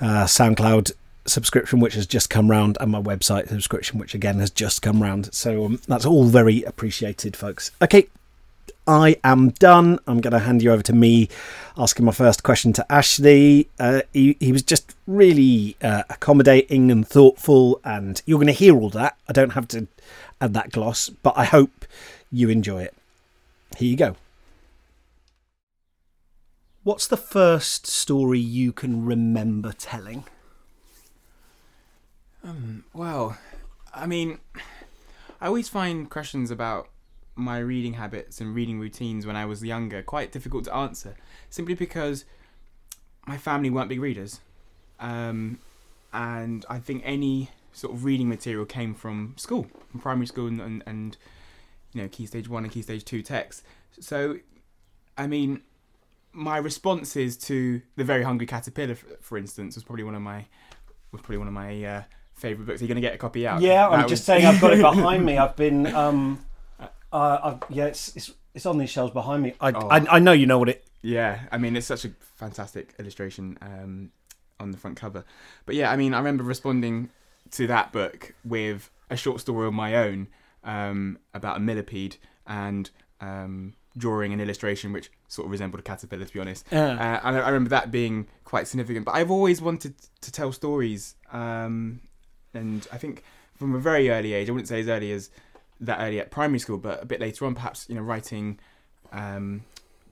uh, 0.00 0.26
SoundCloud 0.26 0.92
subscription, 1.26 1.80
which 1.80 1.94
has 1.94 2.06
just 2.06 2.30
come 2.30 2.50
round, 2.50 2.76
and 2.80 2.90
my 2.90 3.00
website 3.00 3.48
subscription, 3.48 3.98
which 3.98 4.14
again 4.14 4.38
has 4.38 4.50
just 4.50 4.82
come 4.82 5.02
round. 5.02 5.32
So 5.34 5.64
um, 5.64 5.80
that's 5.86 6.06
all 6.06 6.24
very 6.24 6.62
appreciated, 6.62 7.36
folks. 7.36 7.70
Okay, 7.80 8.08
I 8.86 9.16
am 9.22 9.50
done. 9.50 9.98
I'm 10.06 10.20
going 10.20 10.32
to 10.32 10.40
hand 10.40 10.62
you 10.62 10.72
over 10.72 10.82
to 10.82 10.92
me 10.92 11.28
asking 11.76 12.04
my 12.04 12.12
first 12.12 12.42
question 12.42 12.72
to 12.74 12.92
Ashley. 12.92 13.68
Uh, 13.78 14.02
he, 14.12 14.36
he 14.40 14.52
was 14.52 14.62
just 14.62 14.94
really 15.06 15.76
uh, 15.82 16.02
accommodating 16.10 16.90
and 16.90 17.06
thoughtful, 17.06 17.80
and 17.84 18.20
you're 18.26 18.38
going 18.38 18.46
to 18.48 18.52
hear 18.52 18.76
all 18.76 18.90
that. 18.90 19.16
I 19.28 19.32
don't 19.32 19.50
have 19.50 19.68
to 19.68 19.86
add 20.40 20.54
that 20.54 20.72
gloss, 20.72 21.08
but 21.08 21.34
I 21.36 21.44
hope 21.44 21.84
you 22.32 22.48
enjoy 22.48 22.82
it. 22.82 22.94
Here 23.76 23.88
you 23.88 23.96
go. 23.96 24.16
What's 26.82 27.06
the 27.06 27.16
first 27.16 27.86
story 27.86 28.40
you 28.40 28.72
can 28.72 29.06
remember 29.06 29.72
telling? 29.72 30.24
Um, 32.44 32.84
well, 32.92 33.36
I 33.94 34.06
mean, 34.06 34.38
I 35.40 35.46
always 35.46 35.68
find 35.68 36.10
questions 36.10 36.50
about 36.50 36.88
my 37.34 37.58
reading 37.58 37.94
habits 37.94 38.40
and 38.40 38.54
reading 38.54 38.78
routines 38.78 39.26
when 39.26 39.36
I 39.36 39.44
was 39.44 39.62
younger 39.62 40.02
quite 40.02 40.32
difficult 40.32 40.64
to 40.64 40.74
answer, 40.74 41.14
simply 41.50 41.74
because 41.74 42.24
my 43.26 43.38
family 43.38 43.70
weren't 43.70 43.88
big 43.88 44.00
readers, 44.00 44.40
um, 44.98 45.58
and 46.12 46.66
I 46.68 46.78
think 46.78 47.02
any 47.04 47.50
sort 47.72 47.94
of 47.94 48.04
reading 48.04 48.28
material 48.28 48.66
came 48.66 48.94
from 48.94 49.34
school, 49.38 49.66
from 49.90 50.00
primary 50.00 50.26
school, 50.26 50.46
and, 50.48 50.60
and, 50.60 50.82
and 50.84 51.16
you 51.92 52.02
know, 52.02 52.08
key 52.08 52.26
stage 52.26 52.48
one 52.48 52.64
and 52.64 52.72
key 52.72 52.82
stage 52.82 53.04
two 53.04 53.22
texts. 53.22 53.62
So, 54.00 54.38
I 55.16 55.26
mean, 55.26 55.62
my 56.32 56.56
responses 56.56 57.36
to 57.36 57.82
the 57.96 58.04
very 58.04 58.24
hungry 58.24 58.46
caterpillar, 58.46 58.96
for, 58.96 59.06
for 59.20 59.38
instance, 59.38 59.76
was 59.76 59.84
probably 59.84 60.04
one 60.04 60.14
of 60.14 60.22
my 60.22 60.46
was 61.12 61.20
probably 61.20 61.38
one 61.38 61.48
of 61.48 61.54
my 61.54 61.84
uh, 61.84 62.02
favorite 62.42 62.66
books. 62.66 62.80
Are 62.80 62.84
you 62.84 62.88
going 62.88 62.96
to 62.96 63.00
get 63.00 63.14
a 63.14 63.18
copy 63.18 63.46
out? 63.46 63.62
Yeah, 63.62 63.88
I'm 63.88 64.08
just 64.08 64.24
saying 64.24 64.44
I've 64.44 64.60
got 64.60 64.72
it 64.74 64.82
behind 64.82 65.24
me. 65.24 65.38
I've 65.38 65.56
been, 65.56 65.86
um, 65.86 66.44
uh, 66.80 67.38
I've, 67.42 67.62
yeah, 67.70 67.86
it's, 67.86 68.14
it's 68.14 68.32
it's 68.54 68.66
on 68.66 68.78
these 68.78 68.90
shelves 68.90 69.12
behind 69.12 69.42
me. 69.42 69.54
I, 69.60 69.72
oh. 69.72 69.88
I, 69.88 70.16
I 70.16 70.18
know 70.18 70.32
you 70.32 70.46
know 70.46 70.58
what 70.58 70.68
it. 70.68 70.84
Yeah, 71.00 71.40
I 71.50 71.58
mean 71.58 71.74
it's 71.76 71.86
such 71.86 72.04
a 72.04 72.10
fantastic 72.36 72.94
illustration 72.98 73.58
um, 73.62 74.10
on 74.60 74.70
the 74.70 74.78
front 74.78 74.96
cover. 74.96 75.24
But 75.66 75.74
yeah, 75.74 75.90
I 75.90 75.96
mean 75.96 76.14
I 76.14 76.18
remember 76.18 76.44
responding 76.44 77.10
to 77.52 77.66
that 77.68 77.92
book 77.92 78.34
with 78.44 78.90
a 79.10 79.16
short 79.16 79.40
story 79.40 79.66
of 79.66 79.74
my 79.74 79.96
own 79.96 80.28
um, 80.64 81.18
about 81.34 81.56
a 81.56 81.60
millipede 81.60 82.16
and 82.46 82.90
um, 83.20 83.74
drawing 83.96 84.32
an 84.32 84.40
illustration 84.40 84.92
which 84.92 85.10
sort 85.28 85.46
of 85.46 85.52
resembled 85.52 85.80
a 85.80 85.82
caterpillar, 85.82 86.24
to 86.24 86.32
be 86.32 86.40
honest. 86.40 86.66
Uh. 86.72 86.76
Uh, 86.76 87.20
and 87.24 87.36
I 87.36 87.48
remember 87.48 87.70
that 87.70 87.90
being 87.90 88.26
quite 88.44 88.66
significant. 88.66 89.04
But 89.04 89.12
I've 89.12 89.30
always 89.30 89.60
wanted 89.60 89.94
to 90.20 90.32
tell 90.32 90.52
stories, 90.52 91.14
um, 91.32 92.00
and 92.54 92.86
I 92.92 92.98
think 92.98 93.22
from 93.54 93.74
a 93.74 93.78
very 93.78 94.10
early 94.10 94.32
age, 94.32 94.48
I 94.48 94.52
wouldn't 94.52 94.68
say 94.68 94.80
as 94.80 94.88
early 94.88 95.12
as 95.12 95.30
that 95.80 96.00
early 96.00 96.20
at 96.20 96.30
primary 96.30 96.58
school, 96.58 96.78
but 96.78 97.02
a 97.02 97.06
bit 97.06 97.20
later 97.20 97.44
on, 97.46 97.54
perhaps 97.54 97.86
you 97.88 97.94
know, 97.94 98.02
writing 98.02 98.58
um, 99.12 99.62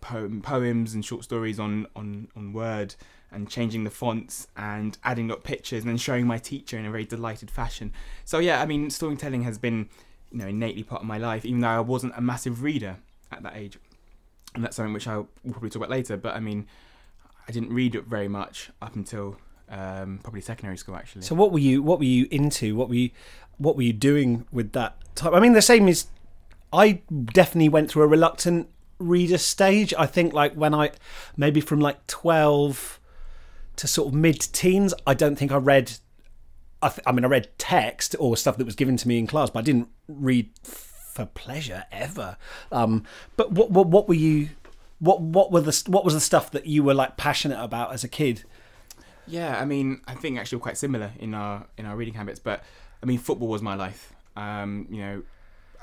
poem, 0.01 0.43
poems 0.43 0.95
and 0.95 1.05
short 1.05 1.25
stories 1.25 1.59
on 1.59 1.87
on 1.95 2.29
on 2.37 2.53
Word 2.53 2.95
and 3.33 3.49
changing 3.49 3.85
the 3.85 3.91
fonts 3.91 4.49
and 4.57 4.99
adding 5.05 5.31
up 5.31 5.45
pictures 5.45 5.85
and 5.85 5.91
then 5.91 5.97
showing 5.97 6.27
my 6.27 6.37
teacher 6.39 6.77
in 6.77 6.85
a 6.85 6.91
very 6.91 7.05
delighted 7.05 7.51
fashion. 7.51 7.93
So 8.25 8.39
yeah, 8.39 8.61
I 8.61 8.67
mean, 8.67 8.91
storytelling 8.91 9.43
has 9.43 9.59
been 9.59 9.89
you 10.31 10.39
know 10.39 10.49
innately 10.49 10.83
part 10.83 11.03
of 11.03 11.09
my 11.09 11.19
life, 11.19 11.45
even 11.45 11.61
though 11.61 11.69
I 11.69 11.81
wasn't 11.81 12.15
a 12.17 12.21
massive 12.21 12.63
reader 12.63 12.99
at 13.31 13.43
that 13.43 13.57
age, 13.57 13.79
and 14.55 14.65
that's 14.65 14.77
something 14.77 14.93
which 14.93 15.07
I 15.07 15.17
will 15.17 15.29
probably 15.51 15.71
talk 15.71 15.77
about 15.77 15.91
later. 15.91 16.17
But 16.17 16.35
I 16.35 16.41
mean, 16.41 16.67
I 17.49 17.53
didn't 17.53 17.73
read 17.73 17.95
very 18.07 18.29
much 18.29 18.71
up 18.83 18.97
until 18.97 19.37
um, 19.71 20.19
probably 20.23 20.41
secondary 20.41 20.77
school 20.77 20.97
actually. 20.97 21.23
So 21.23 21.35
what 21.35 21.53
were 21.53 21.59
you 21.59 21.83
what 21.83 21.99
were 21.99 22.05
you 22.05 22.27
into? 22.31 22.75
What 22.77 22.89
were 22.89 22.97
you 22.97 23.11
what 23.59 23.77
were 23.77 23.83
you 23.83 23.93
doing 23.93 24.47
with 24.53 24.73
that 24.73 24.97
time? 25.15 25.35
I 25.35 25.41
mean, 25.41 25.53
the 25.53 25.63
same 25.63 25.89
is 25.89 26.07
I 26.73 27.03
definitely 27.33 27.69
went 27.69 27.91
through 27.91 28.03
a 28.03 28.09
reluctant 28.09 28.69
reader 28.99 29.39
stage. 29.39 29.95
I 29.99 30.07
think 30.07 30.33
like 30.33 30.55
when 30.55 30.75
I 30.75 30.91
maybe 31.37 31.61
from 31.61 31.81
like 31.81 32.07
twelve 32.07 33.01
to 33.77 33.87
sort 33.87 34.09
of 34.09 34.15
mid 34.15 34.41
teens, 34.41 34.93
I 35.07 35.15
don't 35.15 35.37
think 35.37 35.53
I 35.53 35.57
read. 35.57 35.93
I, 36.83 36.89
th- 36.89 37.03
I 37.07 37.13
mean, 37.13 37.25
I 37.27 37.29
read 37.29 37.51
text 37.59 38.17
or 38.19 38.37
stuff 38.39 38.57
that 38.57 38.65
was 38.65 38.75
given 38.75 38.97
to 38.97 39.09
me 39.09 39.19
in 39.19 39.27
class, 39.27 39.51
but 39.51 39.61
I 39.61 39.63
didn't 39.63 39.89
read 40.09 40.51
for 40.63 41.27
pleasure 41.27 41.85
ever. 41.93 42.39
Um, 42.73 43.05
but 43.37 43.53
what, 43.53 43.71
what 43.71 43.87
what 43.89 44.09
were 44.09 44.15
you? 44.15 44.51
What 44.99 45.21
what 45.21 45.53
were 45.53 45.61
the 45.61 45.83
what 45.87 46.05
was 46.05 46.15
the 46.15 46.21
stuff 46.21 46.51
that 46.51 46.67
you 46.67 46.83
were 46.83 46.95
like 46.95 47.17
passionate 47.17 47.63
about 47.63 47.93
as 47.93 48.03
a 48.03 48.09
kid? 48.09 48.45
Yeah, 49.31 49.61
I 49.61 49.65
mean, 49.65 50.01
I 50.07 50.15
think 50.15 50.39
actually 50.39 50.57
we're 50.57 50.63
quite 50.63 50.79
similar 50.79 51.13
in 51.19 51.35
our 51.35 51.67
in 51.79 51.87
our 51.87 51.97
reading 51.97 52.15
habits. 52.15 52.41
But 52.41 52.65
I 53.03 53.07
mean, 53.07 53.19
football 53.19 53.49
was 53.49 53.63
my 53.63 53.75
life. 53.75 54.13
Um, 54.37 54.87
you 54.91 54.99
know, 54.99 55.23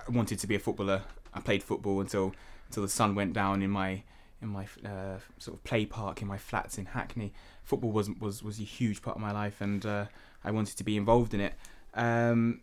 I 0.08 0.12
wanted 0.12 0.40
to 0.40 0.48
be 0.48 0.56
a 0.56 0.60
footballer. 0.60 1.04
I 1.34 1.40
played 1.40 1.64
football 1.64 2.02
until 2.02 2.34
until 2.68 2.84
the 2.84 2.90
sun 2.90 3.16
went 3.16 3.34
down 3.34 3.64
in 3.64 3.70
my 3.70 4.04
in 4.42 4.50
my 4.50 4.66
uh, 4.86 5.18
sort 5.40 5.58
of 5.58 5.64
play 5.64 5.86
park 5.86 6.22
in 6.22 6.28
my 6.28 6.38
flats 6.38 6.78
in 6.78 6.86
Hackney. 6.86 7.34
Football 7.64 7.92
was 7.92 8.10
was 8.20 8.44
was 8.44 8.60
a 8.60 8.64
huge 8.64 9.02
part 9.02 9.16
of 9.16 9.22
my 9.22 9.32
life, 9.32 9.62
and 9.62 9.86
uh, 9.86 10.06
I 10.44 10.52
wanted 10.52 10.78
to 10.78 10.84
be 10.84 10.98
involved 10.98 11.34
in 11.34 11.40
it. 11.40 11.54
Um, 11.94 12.62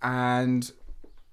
and 0.00 0.70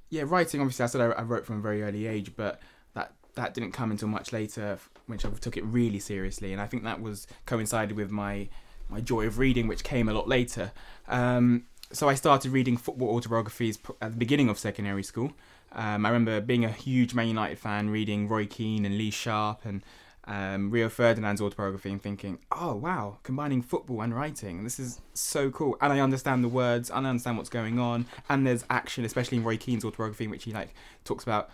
yeah, 0.09 0.23
writing. 0.25 0.61
Obviously, 0.61 0.83
I 0.83 0.87
said 0.87 1.01
I, 1.01 1.11
I, 1.11 1.21
wrote 1.21 1.45
from 1.45 1.57
a 1.57 1.61
very 1.61 1.83
early 1.83 2.07
age, 2.07 2.35
but 2.35 2.59
that 2.93 3.13
that 3.35 3.53
didn't 3.53 3.71
come 3.71 3.91
until 3.91 4.07
much 4.07 4.33
later, 4.33 4.79
which 5.09 5.25
I 5.25 5.29
took 5.29 5.57
it 5.57 5.65
really 5.65 5.99
seriously, 5.99 6.53
and 6.53 6.61
I 6.61 6.67
think 6.67 6.83
that 6.83 7.01
was 7.01 7.27
coincided 7.45 7.97
with 7.97 8.11
my 8.11 8.49
my 8.89 9.01
joy 9.01 9.27
of 9.27 9.37
reading, 9.37 9.67
which 9.67 9.83
came 9.83 10.09
a 10.09 10.13
lot 10.13 10.27
later. 10.27 10.71
Um, 11.07 11.65
so 11.91 12.07
I 12.09 12.15
started 12.15 12.51
reading 12.51 12.77
football 12.77 13.15
autobiographies 13.15 13.77
at 14.01 14.11
the 14.11 14.17
beginning 14.17 14.49
of 14.49 14.57
secondary 14.57 15.03
school. 15.03 15.33
Um, 15.71 16.05
I 16.05 16.09
remember 16.09 16.41
being 16.41 16.65
a 16.65 16.71
huge 16.71 17.13
Man 17.13 17.27
United 17.27 17.59
fan, 17.59 17.89
reading 17.89 18.27
Roy 18.27 18.45
Keane 18.45 18.85
and 18.85 18.97
Lee 18.97 19.11
Sharpe 19.11 19.65
and 19.65 19.83
um, 20.25 20.69
Rio 20.69 20.89
Ferdinand's 20.89 21.41
autobiography 21.41 21.91
and 21.91 22.01
thinking, 22.01 22.39
oh 22.51 22.75
wow, 22.75 23.17
combining 23.23 23.61
football 23.61 24.01
and 24.01 24.15
writing, 24.15 24.63
this 24.63 24.79
is 24.79 25.01
so 25.13 25.49
cool. 25.49 25.77
And 25.81 25.91
I 25.91 25.99
understand 25.99 26.43
the 26.43 26.49
words, 26.49 26.91
and 26.91 27.05
I 27.05 27.09
understand 27.09 27.37
what's 27.37 27.49
going 27.49 27.79
on, 27.79 28.05
and 28.29 28.45
there's 28.45 28.63
action, 28.69 29.05
especially 29.05 29.37
in 29.37 29.43
Roy 29.43 29.57
Keane's 29.57 29.83
autobiography, 29.83 30.25
in 30.25 30.29
which 30.29 30.43
he 30.43 30.53
like 30.53 30.73
talks 31.03 31.23
about, 31.23 31.49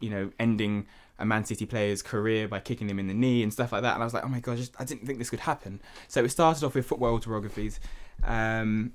you 0.00 0.10
know, 0.10 0.32
ending 0.40 0.86
a 1.18 1.24
Man 1.26 1.44
City 1.44 1.66
player's 1.66 2.02
career 2.02 2.46
by 2.48 2.60
kicking 2.60 2.88
him 2.88 2.98
in 2.98 3.06
the 3.06 3.14
knee 3.14 3.42
and 3.42 3.52
stuff 3.52 3.72
like 3.72 3.82
that. 3.82 3.94
And 3.94 4.02
I 4.02 4.06
was 4.06 4.14
like, 4.14 4.24
oh 4.24 4.28
my 4.28 4.40
god, 4.40 4.58
I 4.78 4.84
didn't 4.84 5.06
think 5.06 5.18
this 5.18 5.30
could 5.30 5.40
happen. 5.40 5.80
So 6.08 6.24
it 6.24 6.28
started 6.30 6.64
off 6.64 6.74
with 6.74 6.86
football 6.86 7.14
autobiographies. 7.14 7.80
Um, 8.24 8.92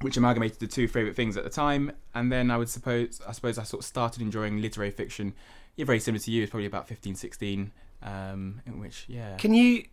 which 0.00 0.16
amalgamated 0.16 0.58
the 0.58 0.66
two 0.66 0.88
favourite 0.88 1.16
things 1.16 1.36
at 1.36 1.44
the 1.44 1.50
time. 1.50 1.92
And 2.14 2.30
then 2.30 2.50
I 2.50 2.56
would 2.56 2.68
suppose, 2.68 3.20
I 3.26 3.32
suppose 3.32 3.58
I 3.58 3.62
sort 3.62 3.82
of 3.82 3.86
started 3.86 4.22
enjoying 4.22 4.60
literary 4.60 4.90
fiction. 4.90 5.34
Yeah, 5.76 5.84
very 5.84 6.00
similar 6.00 6.20
to 6.20 6.30
you. 6.30 6.42
It's 6.42 6.50
probably 6.50 6.66
about 6.66 6.88
15, 6.88 7.14
16, 7.14 7.72
um, 8.02 8.60
in 8.66 8.80
which, 8.80 9.04
yeah. 9.08 9.36
Can 9.36 9.54
you, 9.54 9.84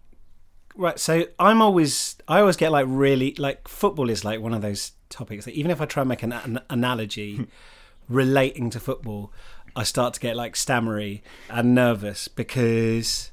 right, 0.76 1.00
so 1.00 1.26
I'm 1.40 1.62
always, 1.62 2.16
I 2.28 2.40
always 2.40 2.58
get 2.58 2.72
like 2.72 2.86
really, 2.90 3.36
like 3.38 3.68
football 3.68 4.10
is 4.10 4.26
like 4.26 4.42
one 4.42 4.54
of 4.54 4.62
those 4.62 4.94
topics 5.10 5.46
that 5.46 5.54
even 5.54 5.72
if 5.72 5.82
I 5.82 5.86
try 5.86 6.02
and 6.02 6.10
make 6.10 6.24
an, 6.24 6.34
an 6.34 6.60
analogy 6.70 7.48
relating 8.10 8.70
to 8.72 8.80
football, 8.80 9.32
I 9.80 9.84
start 9.84 10.14
to 10.16 10.20
get 10.20 10.36
like 10.36 10.56
stammery 10.56 11.24
and 11.50 11.74
nervous 11.74 12.28
because 12.28 13.32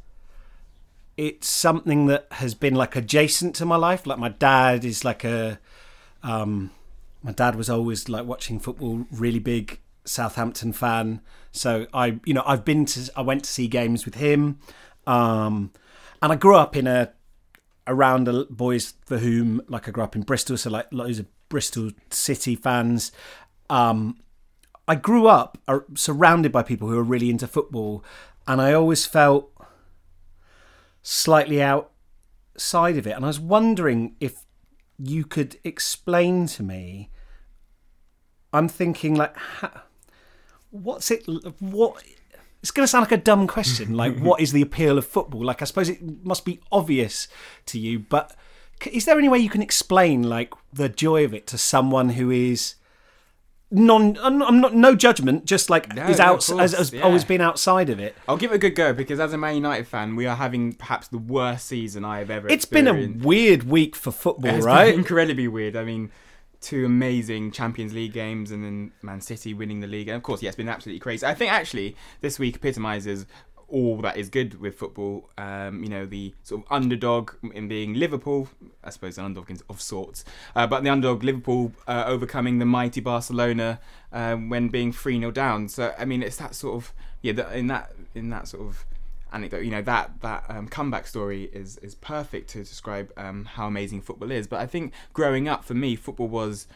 it's 1.16 1.48
something 1.48 2.06
that 2.06 2.28
has 2.32 2.54
been 2.54 2.74
like 2.74 2.94
adjacent 2.94 3.56
to 3.56 3.66
my 3.66 3.76
life. 3.76 4.06
Like 4.06 4.18
my 4.18 4.28
dad 4.28 4.84
is 4.84 5.04
like 5.04 5.24
a, 5.24 5.58
um, 6.22 6.70
my 7.22 7.32
dad 7.32 7.56
was 7.56 7.68
always 7.68 8.08
like 8.08 8.26
watching 8.26 8.60
football, 8.60 9.06
really 9.10 9.40
big 9.40 9.80
Southampton 10.04 10.72
fan. 10.72 11.20
So 11.50 11.86
I, 11.92 12.20
you 12.24 12.32
know, 12.32 12.44
I've 12.46 12.64
been 12.64 12.84
to, 12.86 13.10
I 13.16 13.22
went 13.22 13.44
to 13.44 13.50
see 13.50 13.66
games 13.66 14.04
with 14.04 14.14
him, 14.14 14.60
um, 15.06 15.72
and 16.22 16.32
I 16.32 16.36
grew 16.36 16.54
up 16.54 16.76
in 16.76 16.86
a 16.86 17.12
around 17.88 18.28
a, 18.28 18.44
boys 18.44 18.94
for 19.04 19.18
whom, 19.18 19.62
like, 19.68 19.88
I 19.88 19.90
grew 19.90 20.04
up 20.04 20.16
in 20.16 20.22
Bristol, 20.22 20.56
so 20.56 20.70
like 20.70 20.86
loads 20.92 21.18
of 21.18 21.26
Bristol 21.48 21.90
City 22.10 22.56
fans. 22.56 23.10
Um, 23.70 24.18
I 24.88 24.94
grew 24.94 25.26
up 25.26 25.58
surrounded 25.94 26.52
by 26.52 26.62
people 26.62 26.88
who 26.88 26.98
are 26.98 27.02
really 27.04 27.30
into 27.30 27.46
football, 27.46 28.04
and 28.46 28.60
I 28.60 28.72
always 28.72 29.04
felt 29.06 29.50
slightly 31.02 31.62
outside 31.62 32.96
of 32.96 33.06
it. 33.06 33.16
And 33.16 33.24
I 33.24 33.28
was 33.28 33.40
wondering 33.40 34.16
if 34.20 34.46
you 34.98 35.24
could 35.24 35.58
explain 35.64 36.46
to 36.46 36.62
me 36.62 37.10
i'm 38.52 38.68
thinking 38.68 39.14
like 39.14 39.36
what's 40.70 41.10
it 41.10 41.24
what 41.60 42.02
it's 42.62 42.70
going 42.70 42.84
to 42.84 42.88
sound 42.88 43.02
like 43.02 43.12
a 43.12 43.22
dumb 43.22 43.46
question 43.46 43.94
like 43.94 44.18
what 44.20 44.40
is 44.40 44.52
the 44.52 44.62
appeal 44.62 44.98
of 44.98 45.06
football 45.06 45.44
like 45.44 45.60
i 45.62 45.64
suppose 45.64 45.88
it 45.88 46.24
must 46.24 46.44
be 46.44 46.60
obvious 46.72 47.28
to 47.66 47.78
you 47.78 47.98
but 47.98 48.34
is 48.90 49.04
there 49.04 49.18
any 49.18 49.28
way 49.28 49.38
you 49.38 49.50
can 49.50 49.62
explain 49.62 50.22
like 50.22 50.52
the 50.72 50.88
joy 50.88 51.24
of 51.24 51.34
it 51.34 51.46
to 51.46 51.58
someone 51.58 52.10
who 52.10 52.30
is 52.30 52.74
non 53.70 54.16
I'm 54.22 54.60
not 54.60 54.74
no 54.74 54.94
judgment 54.94 55.44
just 55.44 55.70
like 55.70 55.94
no, 55.94 56.06
is 56.06 56.20
out 56.20 56.48
no, 56.48 56.58
has, 56.58 56.72
has 56.72 56.92
yeah. 56.92 57.02
always 57.02 57.24
been 57.24 57.40
outside 57.40 57.90
of 57.90 57.98
it. 57.98 58.14
I'll 58.28 58.36
give 58.36 58.52
it 58.52 58.56
a 58.56 58.58
good 58.58 58.76
go 58.76 58.92
because 58.92 59.18
as 59.18 59.32
a 59.32 59.38
Man 59.38 59.56
United 59.56 59.88
fan 59.88 60.14
we 60.14 60.26
are 60.26 60.36
having 60.36 60.72
perhaps 60.72 61.08
the 61.08 61.18
worst 61.18 61.66
season 61.66 62.04
I 62.04 62.20
have 62.20 62.30
ever 62.30 62.48
It's 62.48 62.64
been 62.64 62.86
a 62.86 63.26
weird 63.26 63.64
week 63.64 63.96
for 63.96 64.12
football 64.12 64.50
right? 64.50 64.56
it's 64.56 64.66
right? 64.66 64.94
incredibly 64.94 65.48
weird. 65.48 65.74
I 65.74 65.84
mean 65.84 66.12
two 66.60 66.84
amazing 66.86 67.50
Champions 67.50 67.92
League 67.92 68.12
games 68.12 68.50
and 68.50 68.64
then 68.64 68.92
Man 69.02 69.20
City 69.20 69.52
winning 69.52 69.80
the 69.80 69.88
league. 69.88 70.08
And 70.08 70.16
of 70.16 70.22
course 70.22 70.42
yeah 70.42 70.48
it's 70.48 70.56
been 70.56 70.68
absolutely 70.68 71.00
crazy. 71.00 71.26
I 71.26 71.34
think 71.34 71.52
actually 71.52 71.96
this 72.20 72.38
week 72.38 72.56
epitomizes 72.56 73.26
all 73.68 73.96
that 73.98 74.16
is 74.16 74.28
good 74.28 74.60
with 74.60 74.76
football. 74.76 75.28
Um, 75.36 75.82
you 75.82 75.88
know, 75.88 76.06
the 76.06 76.34
sort 76.42 76.64
of 76.64 76.72
underdog 76.72 77.32
in 77.54 77.68
being 77.68 77.94
Liverpool, 77.94 78.48
I 78.84 78.90
suppose 78.90 79.18
an 79.18 79.24
underdog 79.24 79.60
of 79.68 79.80
sorts, 79.80 80.24
uh, 80.54 80.66
but 80.66 80.84
the 80.84 80.90
underdog 80.90 81.24
Liverpool 81.24 81.72
uh, 81.86 82.04
overcoming 82.06 82.58
the 82.58 82.64
mighty 82.64 83.00
Barcelona 83.00 83.80
um, 84.12 84.48
when 84.48 84.68
being 84.68 84.92
3 84.92 85.18
0 85.18 85.30
down. 85.32 85.68
So, 85.68 85.94
I 85.98 86.04
mean, 86.04 86.22
it's 86.22 86.36
that 86.36 86.54
sort 86.54 86.76
of, 86.76 86.92
yeah, 87.22 87.32
the, 87.32 87.56
in 87.56 87.66
that 87.68 87.92
in 88.14 88.30
that 88.30 88.48
sort 88.48 88.62
of 88.62 88.84
anecdote, 89.32 89.64
you 89.64 89.70
know, 89.70 89.82
that 89.82 90.20
that 90.20 90.44
um, 90.48 90.68
comeback 90.68 91.06
story 91.06 91.50
is 91.52 91.76
is 91.78 91.94
perfect 91.96 92.50
to 92.50 92.58
describe 92.58 93.12
um, 93.16 93.44
how 93.44 93.66
amazing 93.66 94.02
football 94.02 94.30
is. 94.30 94.46
But 94.46 94.60
I 94.60 94.66
think 94.66 94.92
growing 95.12 95.48
up 95.48 95.64
for 95.64 95.74
me, 95.74 95.96
football 95.96 96.28
was 96.28 96.68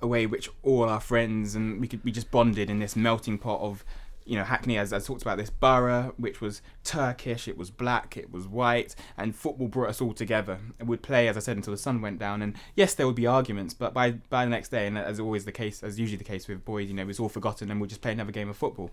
a 0.00 0.06
way 0.06 0.26
which 0.26 0.48
all 0.62 0.88
our 0.88 1.00
friends 1.00 1.54
and 1.54 1.80
we 1.80 1.88
could 1.88 2.04
we 2.04 2.12
just 2.12 2.30
bonded 2.30 2.70
in 2.70 2.78
this 2.78 2.94
melting 2.94 3.38
pot 3.38 3.60
of 3.60 3.84
you 4.28 4.36
know, 4.36 4.44
Hackney, 4.44 4.76
as 4.76 4.92
I 4.92 4.98
talked 4.98 5.22
about 5.22 5.38
this 5.38 5.48
borough, 5.48 6.12
which 6.18 6.42
was 6.42 6.60
Turkish, 6.84 7.48
it 7.48 7.56
was 7.56 7.70
black, 7.70 8.16
it 8.18 8.30
was 8.30 8.46
white, 8.46 8.94
and 9.16 9.34
football 9.34 9.68
brought 9.68 9.88
us 9.88 10.02
all 10.02 10.12
together. 10.12 10.58
And 10.78 10.86
would 10.86 11.02
play, 11.02 11.28
as 11.28 11.36
I 11.38 11.40
said, 11.40 11.56
until 11.56 11.72
the 11.72 11.78
sun 11.78 12.02
went 12.02 12.18
down. 12.18 12.42
And 12.42 12.54
yes, 12.76 12.94
there 12.94 13.06
would 13.06 13.16
be 13.16 13.26
arguments, 13.26 13.72
but 13.72 13.94
by 13.94 14.12
by 14.12 14.44
the 14.44 14.50
next 14.50 14.68
day, 14.68 14.86
and 14.86 14.98
as 14.98 15.18
always 15.18 15.46
the 15.46 15.52
case, 15.52 15.82
as 15.82 15.98
usually 15.98 16.18
the 16.18 16.24
case 16.24 16.46
with 16.46 16.62
boys, 16.62 16.88
you 16.88 16.94
know, 16.94 17.02
it 17.02 17.06
was 17.06 17.18
all 17.18 17.30
forgotten, 17.30 17.70
and 17.70 17.80
we'll 17.80 17.88
just 17.88 18.02
play 18.02 18.12
another 18.12 18.32
game 18.32 18.50
of 18.50 18.56
football. 18.56 18.90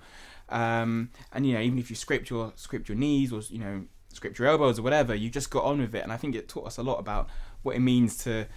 Um, 0.47 1.09
and 1.33 1.45
you 1.45 1.53
know, 1.53 1.59
even 1.59 1.79
if 1.79 1.89
you 1.89 1.97
scraped 1.97 2.29
your 2.29 2.53
scraped 2.55 2.87
your 2.87 2.97
knees 2.97 3.33
or 3.33 3.41
you 3.49 3.59
know 3.59 3.85
scraped 4.13 4.39
your 4.39 4.47
elbows 4.47 4.79
or 4.79 4.83
whatever, 4.83 5.13
you 5.13 5.29
just 5.29 5.49
got 5.49 5.65
on 5.65 5.81
with 5.81 5.93
it. 5.93 6.03
And 6.03 6.13
I 6.13 6.17
think 6.17 6.33
it 6.35 6.47
taught 6.47 6.65
us 6.65 6.77
a 6.77 6.83
lot 6.83 6.99
about 6.99 7.29
what 7.63 7.75
it 7.75 7.81
means 7.81 8.15
to 8.23 8.47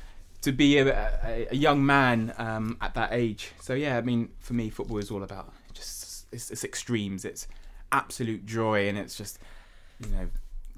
to 0.42 0.52
be 0.52 0.78
a, 0.78 0.96
a, 1.24 1.48
a 1.50 1.56
young 1.56 1.84
man 1.84 2.32
um, 2.38 2.76
at 2.80 2.94
that 2.94 3.12
age. 3.12 3.50
So 3.60 3.74
yeah, 3.74 3.98
I 3.98 4.02
mean, 4.02 4.28
for 4.38 4.54
me, 4.54 4.70
football 4.70 4.98
is 4.98 5.10
all 5.10 5.24
about 5.24 5.52
it's, 6.32 6.50
it's 6.50 6.64
extremes. 6.64 7.24
It's 7.24 7.46
absolute 7.92 8.46
joy, 8.46 8.88
and 8.88 8.98
it's 8.98 9.16
just 9.16 9.38
you 10.00 10.08
know 10.10 10.28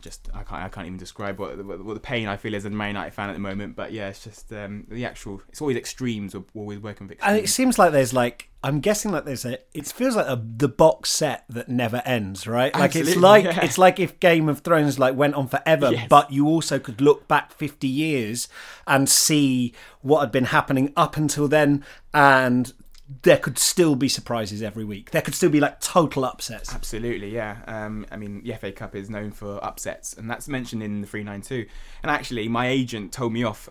just 0.00 0.28
I 0.32 0.42
can't 0.42 0.62
I 0.62 0.68
can't 0.68 0.86
even 0.86 0.98
describe 0.98 1.38
what, 1.38 1.64
what, 1.64 1.84
what 1.84 1.94
the 1.94 2.00
pain 2.00 2.28
I 2.28 2.36
feel 2.36 2.54
as 2.54 2.64
a 2.64 2.70
Man 2.70 2.88
United 2.88 3.12
fan 3.12 3.30
at 3.30 3.34
the 3.34 3.38
moment. 3.38 3.76
But 3.76 3.92
yeah, 3.92 4.08
it's 4.08 4.24
just 4.24 4.52
um, 4.52 4.86
the 4.88 5.04
actual. 5.04 5.42
It's 5.48 5.60
always 5.60 5.76
extremes. 5.76 6.34
We're 6.34 6.42
always 6.54 6.78
working 6.78 7.06
with 7.06 7.16
extremes. 7.16 7.36
And 7.36 7.44
it 7.44 7.48
seems 7.48 7.78
like 7.78 7.92
there's 7.92 8.12
like 8.12 8.48
I'm 8.62 8.80
guessing 8.80 9.10
like 9.10 9.24
there's 9.24 9.44
a. 9.44 9.58
It 9.72 9.86
feels 9.86 10.16
like 10.16 10.26
a, 10.26 10.36
the 10.36 10.68
box 10.68 11.10
set 11.10 11.44
that 11.48 11.68
never 11.68 12.02
ends, 12.04 12.46
right? 12.46 12.74
Like 12.74 12.84
Absolutely, 12.96 13.12
it's 13.12 13.20
like 13.20 13.44
yeah. 13.44 13.64
it's 13.64 13.78
like 13.78 13.98
if 13.98 14.20
Game 14.20 14.48
of 14.48 14.60
Thrones 14.60 14.98
like 14.98 15.16
went 15.16 15.34
on 15.34 15.48
forever, 15.48 15.92
yes. 15.92 16.06
but 16.08 16.32
you 16.32 16.46
also 16.46 16.78
could 16.78 17.00
look 17.00 17.28
back 17.28 17.52
50 17.52 17.88
years 17.88 18.48
and 18.86 19.08
see 19.08 19.72
what 20.02 20.20
had 20.20 20.32
been 20.32 20.44
happening 20.44 20.92
up 20.96 21.16
until 21.16 21.48
then, 21.48 21.84
and 22.12 22.72
there 23.22 23.38
could 23.38 23.58
still 23.58 23.96
be 23.96 24.08
surprises 24.08 24.62
every 24.62 24.84
week. 24.84 25.10
There 25.10 25.22
could 25.22 25.34
still 25.34 25.50
be 25.50 25.60
like 25.60 25.80
total 25.80 26.24
upsets. 26.24 26.72
Absolutely, 26.72 27.30
yeah. 27.30 27.58
Um, 27.66 28.06
I 28.10 28.16
mean, 28.16 28.42
the 28.42 28.54
FA 28.54 28.72
Cup 28.72 28.94
is 28.94 29.10
known 29.10 29.32
for 29.32 29.62
upsets, 29.64 30.14
and 30.14 30.30
that's 30.30 30.48
mentioned 30.48 30.82
in 30.82 31.00
the 31.00 31.06
392. 31.06 31.68
And 32.02 32.10
actually, 32.10 32.48
my 32.48 32.68
agent 32.68 33.12
told 33.12 33.32
me 33.32 33.42
off 33.42 33.68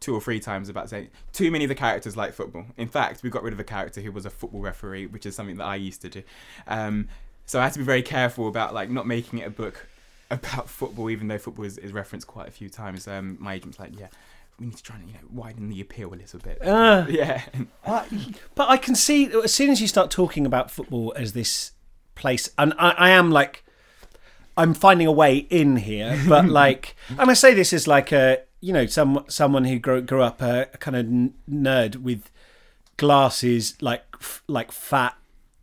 two 0.00 0.14
or 0.14 0.20
three 0.20 0.40
times 0.40 0.68
about 0.68 0.90
saying 0.90 1.08
too 1.32 1.50
many 1.50 1.64
of 1.64 1.68
the 1.68 1.74
characters 1.76 2.16
like 2.16 2.32
football. 2.32 2.66
In 2.76 2.88
fact, 2.88 3.22
we 3.22 3.30
got 3.30 3.44
rid 3.44 3.52
of 3.52 3.60
a 3.60 3.64
character 3.64 4.00
who 4.00 4.10
was 4.10 4.26
a 4.26 4.30
football 4.30 4.60
referee, 4.60 5.06
which 5.06 5.26
is 5.26 5.36
something 5.36 5.56
that 5.58 5.64
I 5.64 5.76
used 5.76 6.02
to 6.02 6.08
do. 6.08 6.22
Um, 6.66 7.08
so 7.46 7.60
I 7.60 7.64
had 7.64 7.72
to 7.74 7.78
be 7.78 7.84
very 7.84 8.02
careful 8.02 8.48
about 8.48 8.74
like 8.74 8.90
not 8.90 9.06
making 9.06 9.38
it 9.38 9.46
a 9.46 9.50
book 9.50 9.86
about 10.30 10.68
football, 10.68 11.08
even 11.08 11.28
though 11.28 11.38
football 11.38 11.64
is, 11.64 11.78
is 11.78 11.92
referenced 11.92 12.26
quite 12.26 12.48
a 12.48 12.50
few 12.50 12.68
times. 12.68 13.06
Um, 13.06 13.36
my 13.38 13.54
agent's 13.54 13.78
like, 13.78 13.98
yeah, 13.98 14.08
we 14.58 14.66
need 14.66 14.76
to 14.76 14.82
try 14.82 14.96
and 14.96 15.08
you 15.08 15.14
know 15.14 15.20
widen 15.30 15.68
the 15.68 15.80
appeal 15.80 16.12
a 16.12 16.16
little 16.16 16.38
bit. 16.40 16.62
Uh, 16.62 17.06
yeah, 17.10 17.42
Uh, 17.84 18.04
but 18.54 18.68
I 18.68 18.76
can 18.76 18.94
see 18.94 19.26
as 19.26 19.52
soon 19.52 19.70
as 19.70 19.80
you 19.80 19.88
start 19.88 20.10
talking 20.10 20.46
about 20.46 20.70
football 20.70 21.12
as 21.16 21.32
this 21.32 21.72
place, 22.14 22.50
and 22.58 22.74
I, 22.78 22.90
I 22.90 23.10
am 23.10 23.30
like, 23.30 23.64
I'm 24.56 24.74
finding 24.74 25.06
a 25.06 25.12
way 25.12 25.36
in 25.36 25.76
here, 25.76 26.20
but 26.28 26.46
like, 26.48 26.94
and 27.18 27.30
I 27.30 27.34
say 27.34 27.54
this 27.54 27.72
as 27.72 27.86
like 27.88 28.12
a 28.12 28.42
you 28.60 28.72
know 28.72 28.86
some 28.86 29.24
someone 29.28 29.64
who 29.64 29.78
grew 29.78 30.00
grew 30.02 30.22
up 30.22 30.40
a, 30.40 30.68
a 30.74 30.78
kind 30.78 30.96
of 30.96 31.06
n- 31.06 31.34
nerd 31.50 31.96
with 31.96 32.30
glasses, 32.96 33.74
like 33.80 34.04
f- 34.20 34.42
like 34.46 34.70
fat, 34.70 35.16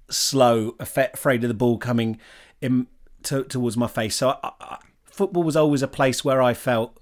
slow, 0.10 0.75
afraid 0.79 1.43
of 1.43 1.48
the 1.48 1.53
ball 1.53 1.77
coming 1.77 2.19
in 2.62 2.88
to, 3.24 3.43
towards 3.46 3.77
my 3.77 3.88
face. 3.88 4.15
So 4.15 4.38
I, 4.43 4.51
I, 4.60 4.77
football 5.05 5.43
was 5.43 5.55
always 5.55 5.81
a 5.81 5.88
place 5.88 6.25
where 6.25 6.41
I 6.41 6.53
felt 6.53 6.99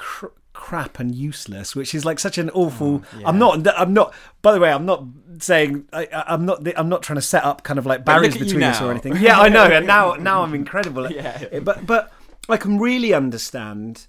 cr- 0.00 0.26
crap 0.54 0.98
and 0.98 1.14
useless, 1.14 1.76
which 1.76 1.94
is 1.94 2.04
like 2.04 2.18
such 2.18 2.38
an 2.38 2.48
awful. 2.50 3.02
yeah. 3.18 3.28
I'm 3.28 3.38
not. 3.38 3.66
I'm 3.78 3.92
not. 3.92 4.14
By 4.40 4.52
the 4.52 4.60
way, 4.60 4.72
I'm 4.72 4.86
not 4.86 5.04
saying. 5.38 5.86
I, 5.92 6.08
I'm 6.26 6.46
not. 6.46 6.66
I'm 6.78 6.88
not 6.88 7.02
trying 7.02 7.16
to 7.16 7.22
set 7.22 7.44
up 7.44 7.62
kind 7.62 7.78
of 7.78 7.84
like 7.84 8.04
barriers 8.04 8.36
between 8.36 8.62
us 8.62 8.80
or 8.80 8.90
anything. 8.90 9.16
Yeah, 9.16 9.38
I 9.38 9.48
know. 9.50 9.64
And 9.64 9.86
now, 9.86 10.14
now 10.30 10.42
I'm 10.42 10.54
incredible. 10.54 11.10
Yeah. 11.12 11.60
But 11.60 11.86
but 11.86 12.12
I 12.48 12.56
can 12.56 12.78
really 12.78 13.12
understand 13.12 14.06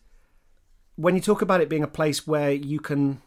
when 0.95 1.15
you 1.15 1.21
talk 1.21 1.41
about 1.41 1.61
it 1.61 1.69
being 1.69 1.83
a 1.83 1.87
place 1.87 2.25
where 2.25 2.51
you 2.51 2.79
can, 2.79 3.21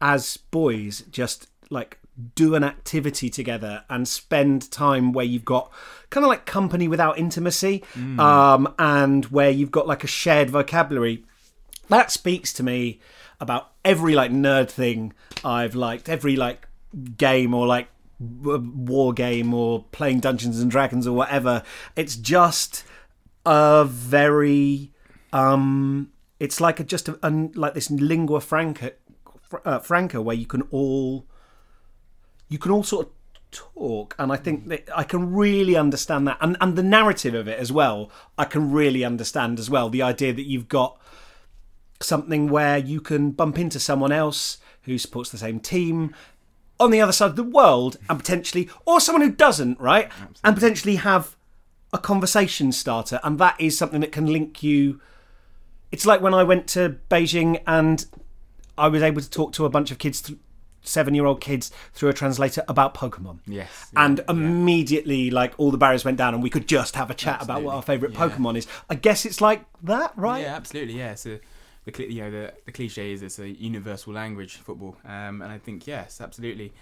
as 0.00 0.36
boys, 0.36 1.02
just 1.10 1.48
like 1.70 1.98
do 2.34 2.54
an 2.54 2.62
activity 2.62 3.30
together 3.30 3.84
and 3.88 4.06
spend 4.06 4.70
time 4.70 5.12
where 5.12 5.24
you've 5.24 5.44
got 5.44 5.72
kind 6.10 6.24
of 6.24 6.28
like 6.28 6.44
company 6.44 6.86
without 6.86 7.18
intimacy 7.18 7.82
um, 8.20 8.74
and 8.78 9.26
where 9.26 9.50
you've 9.50 9.70
got 9.70 9.86
like 9.86 10.04
a 10.04 10.06
shared 10.06 10.50
vocabulary 10.50 11.24
that 11.88 12.10
speaks 12.10 12.52
to 12.54 12.62
me 12.62 13.00
about 13.40 13.72
every 13.84 14.14
like 14.14 14.30
nerd 14.30 14.70
thing 14.70 15.12
I've 15.44 15.74
liked, 15.74 16.08
every 16.08 16.36
like 16.36 16.68
game 17.16 17.52
or 17.52 17.66
like 17.66 17.88
war 18.20 19.12
game 19.12 19.52
or 19.52 19.84
playing 19.90 20.20
Dungeons 20.20 20.60
and 20.60 20.70
Dragons 20.70 21.06
or 21.06 21.14
whatever. 21.14 21.62
It's 21.96 22.16
just 22.16 22.84
a 23.44 23.84
very 23.84 24.92
um 25.32 26.12
it's 26.38 26.60
like 26.60 26.78
a 26.78 26.84
just 26.84 27.08
a, 27.08 27.18
un 27.22 27.50
like 27.56 27.74
this 27.74 27.90
lingua 27.90 28.40
franca 28.40 28.92
uh, 29.64 29.80
franca 29.80 30.22
where 30.22 30.36
you 30.36 30.46
can 30.46 30.62
all 30.70 31.26
you 32.52 32.58
can 32.58 32.70
all 32.70 32.82
sort 32.82 33.06
of 33.06 33.12
talk 33.50 34.14
and 34.18 34.32
i 34.32 34.36
think 34.36 34.68
that 34.68 34.88
i 34.96 35.02
can 35.02 35.32
really 35.32 35.76
understand 35.76 36.26
that 36.26 36.38
and 36.40 36.56
and 36.60 36.76
the 36.76 36.82
narrative 36.82 37.34
of 37.34 37.46
it 37.46 37.58
as 37.58 37.70
well 37.70 38.10
i 38.38 38.44
can 38.44 38.72
really 38.72 39.04
understand 39.04 39.58
as 39.58 39.68
well 39.68 39.90
the 39.90 40.00
idea 40.00 40.32
that 40.32 40.46
you've 40.46 40.68
got 40.68 40.98
something 42.02 42.48
where 42.48 42.78
you 42.78 43.00
can 43.00 43.30
bump 43.30 43.58
into 43.58 43.78
someone 43.78 44.12
else 44.12 44.58
who 44.82 44.98
supports 44.98 45.30
the 45.30 45.38
same 45.38 45.60
team 45.60 46.14
on 46.80 46.90
the 46.90 47.00
other 47.00 47.12
side 47.12 47.30
of 47.30 47.36
the 47.36 47.44
world 47.44 47.96
and 48.08 48.18
potentially 48.18 48.68
or 48.84 49.00
someone 49.00 49.22
who 49.22 49.30
doesn't 49.30 49.78
right? 49.78 50.10
And 50.42 50.54
potentially 50.54 50.96
have 50.96 51.36
a 51.92 51.98
conversation 51.98 52.72
starter 52.72 53.20
and 53.22 53.38
that 53.38 53.60
is 53.60 53.76
something 53.78 54.00
that 54.00 54.12
can 54.12 54.26
link 54.26 54.62
you. 54.62 55.00
It's 55.90 56.06
like 56.06 56.20
when 56.20 56.34
i 56.34 56.42
went 56.42 56.66
to 56.68 56.96
beijing 57.10 57.62
and 57.66 58.06
i 58.78 58.88
was 58.88 59.02
able 59.02 59.20
to 59.20 59.30
talk 59.30 59.52
to 59.52 59.66
a 59.66 59.70
bunch 59.70 59.90
of 59.90 59.98
kids 59.98 60.22
th- 60.22 60.38
seven 60.82 61.14
year 61.14 61.26
old 61.26 61.40
kids 61.40 61.70
through 61.92 62.08
a 62.08 62.12
translator 62.12 62.62
about 62.68 62.94
pokemon 62.94 63.38
yes, 63.46 63.90
and 63.96 64.18
yeah. 64.18 64.24
immediately 64.28 65.30
like 65.30 65.54
all 65.58 65.70
the 65.70 65.78
barriers 65.78 66.04
went 66.04 66.18
down 66.18 66.34
and 66.34 66.42
we 66.42 66.50
could 66.50 66.66
just 66.66 66.96
have 66.96 67.10
a 67.10 67.14
chat 67.14 67.42
about 67.42 67.62
what 67.62 67.74
our 67.74 67.82
favorite 67.82 68.12
yeah. 68.12 68.18
pokemon 68.18 68.56
is 68.56 68.66
i 68.90 68.94
guess 68.94 69.24
it's 69.24 69.40
like 69.40 69.64
that 69.82 70.12
right 70.16 70.42
Yeah, 70.42 70.56
absolutely. 70.56 70.94
Yeah. 70.94 71.14
So 71.14 71.38
the 71.84 72.12
you 72.12 72.22
know 72.22 72.30
the 72.30 72.52
the 72.64 72.72
cliche 72.72 73.12
is 73.12 73.22
it's 73.22 73.38
a 73.38 73.48
universal 73.48 74.12
language 74.12 74.56
football, 74.56 74.96
um, 75.04 75.42
and 75.42 75.50
I 75.52 75.58
think 75.58 75.86
yes, 75.86 76.20
absolutely. 76.20 76.72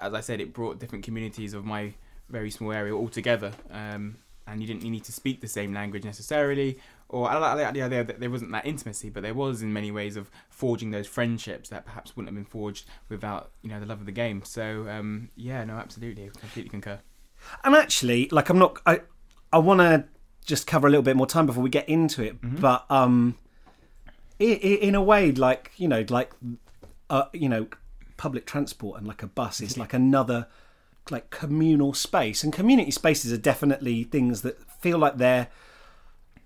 As 0.00 0.14
I 0.14 0.20
said, 0.20 0.40
it 0.40 0.52
brought 0.52 0.78
different 0.78 1.04
communities 1.04 1.52
of 1.52 1.64
my 1.64 1.94
very 2.28 2.50
small 2.50 2.72
area 2.72 2.94
all 2.94 3.08
together, 3.08 3.52
um, 3.70 4.16
and 4.46 4.60
you 4.60 4.66
didn't 4.66 4.82
need 4.82 5.04
to 5.04 5.12
speak 5.12 5.40
the 5.40 5.48
same 5.48 5.72
language 5.72 6.04
necessarily. 6.04 6.78
Or 7.08 7.30
I 7.30 7.38
like 7.38 7.74
the 7.74 7.82
idea 7.82 8.02
that 8.02 8.18
there 8.18 8.30
wasn't 8.30 8.50
that 8.52 8.66
intimacy, 8.66 9.10
but 9.10 9.22
there 9.22 9.34
was 9.34 9.62
in 9.62 9.72
many 9.72 9.92
ways 9.92 10.16
of 10.16 10.30
forging 10.48 10.90
those 10.90 11.06
friendships 11.06 11.68
that 11.68 11.86
perhaps 11.86 12.16
wouldn't 12.16 12.28
have 12.28 12.34
been 12.34 12.50
forged 12.50 12.86
without 13.08 13.52
you 13.62 13.70
know 13.70 13.78
the 13.78 13.86
love 13.86 14.00
of 14.00 14.06
the 14.06 14.12
game. 14.12 14.42
So 14.44 14.88
um, 14.88 15.30
yeah, 15.36 15.64
no, 15.64 15.74
absolutely, 15.74 16.28
completely 16.38 16.68
concur. 16.68 16.98
And 17.62 17.74
actually, 17.76 18.28
like 18.30 18.48
I'm 18.48 18.58
not 18.58 18.80
I 18.86 19.02
I 19.52 19.58
want 19.58 19.80
to 19.80 20.04
just 20.44 20.66
cover 20.66 20.86
a 20.86 20.90
little 20.90 21.02
bit 21.02 21.16
more 21.16 21.26
time 21.26 21.46
before 21.46 21.62
we 21.62 21.70
get 21.70 21.88
into 21.88 22.22
it, 22.22 22.36
but 22.42 22.84
um 22.90 23.36
in 24.38 24.94
a 24.94 25.02
way 25.02 25.32
like, 25.32 25.72
you 25.76 25.88
know, 25.88 26.04
like 26.08 26.30
uh, 27.08 27.24
you 27.32 27.48
know, 27.48 27.68
public 28.16 28.46
transport 28.46 28.98
and 28.98 29.06
like 29.06 29.22
a 29.22 29.26
bus 29.26 29.60
is 29.60 29.78
like 29.78 29.94
another 29.94 30.46
like 31.10 31.30
communal 31.30 31.94
space 31.94 32.42
and 32.42 32.52
community 32.52 32.90
spaces 32.90 33.32
are 33.32 33.38
definitely 33.38 34.02
things 34.02 34.42
that 34.42 34.58
feel 34.80 34.98
like 34.98 35.18
they're 35.18 35.48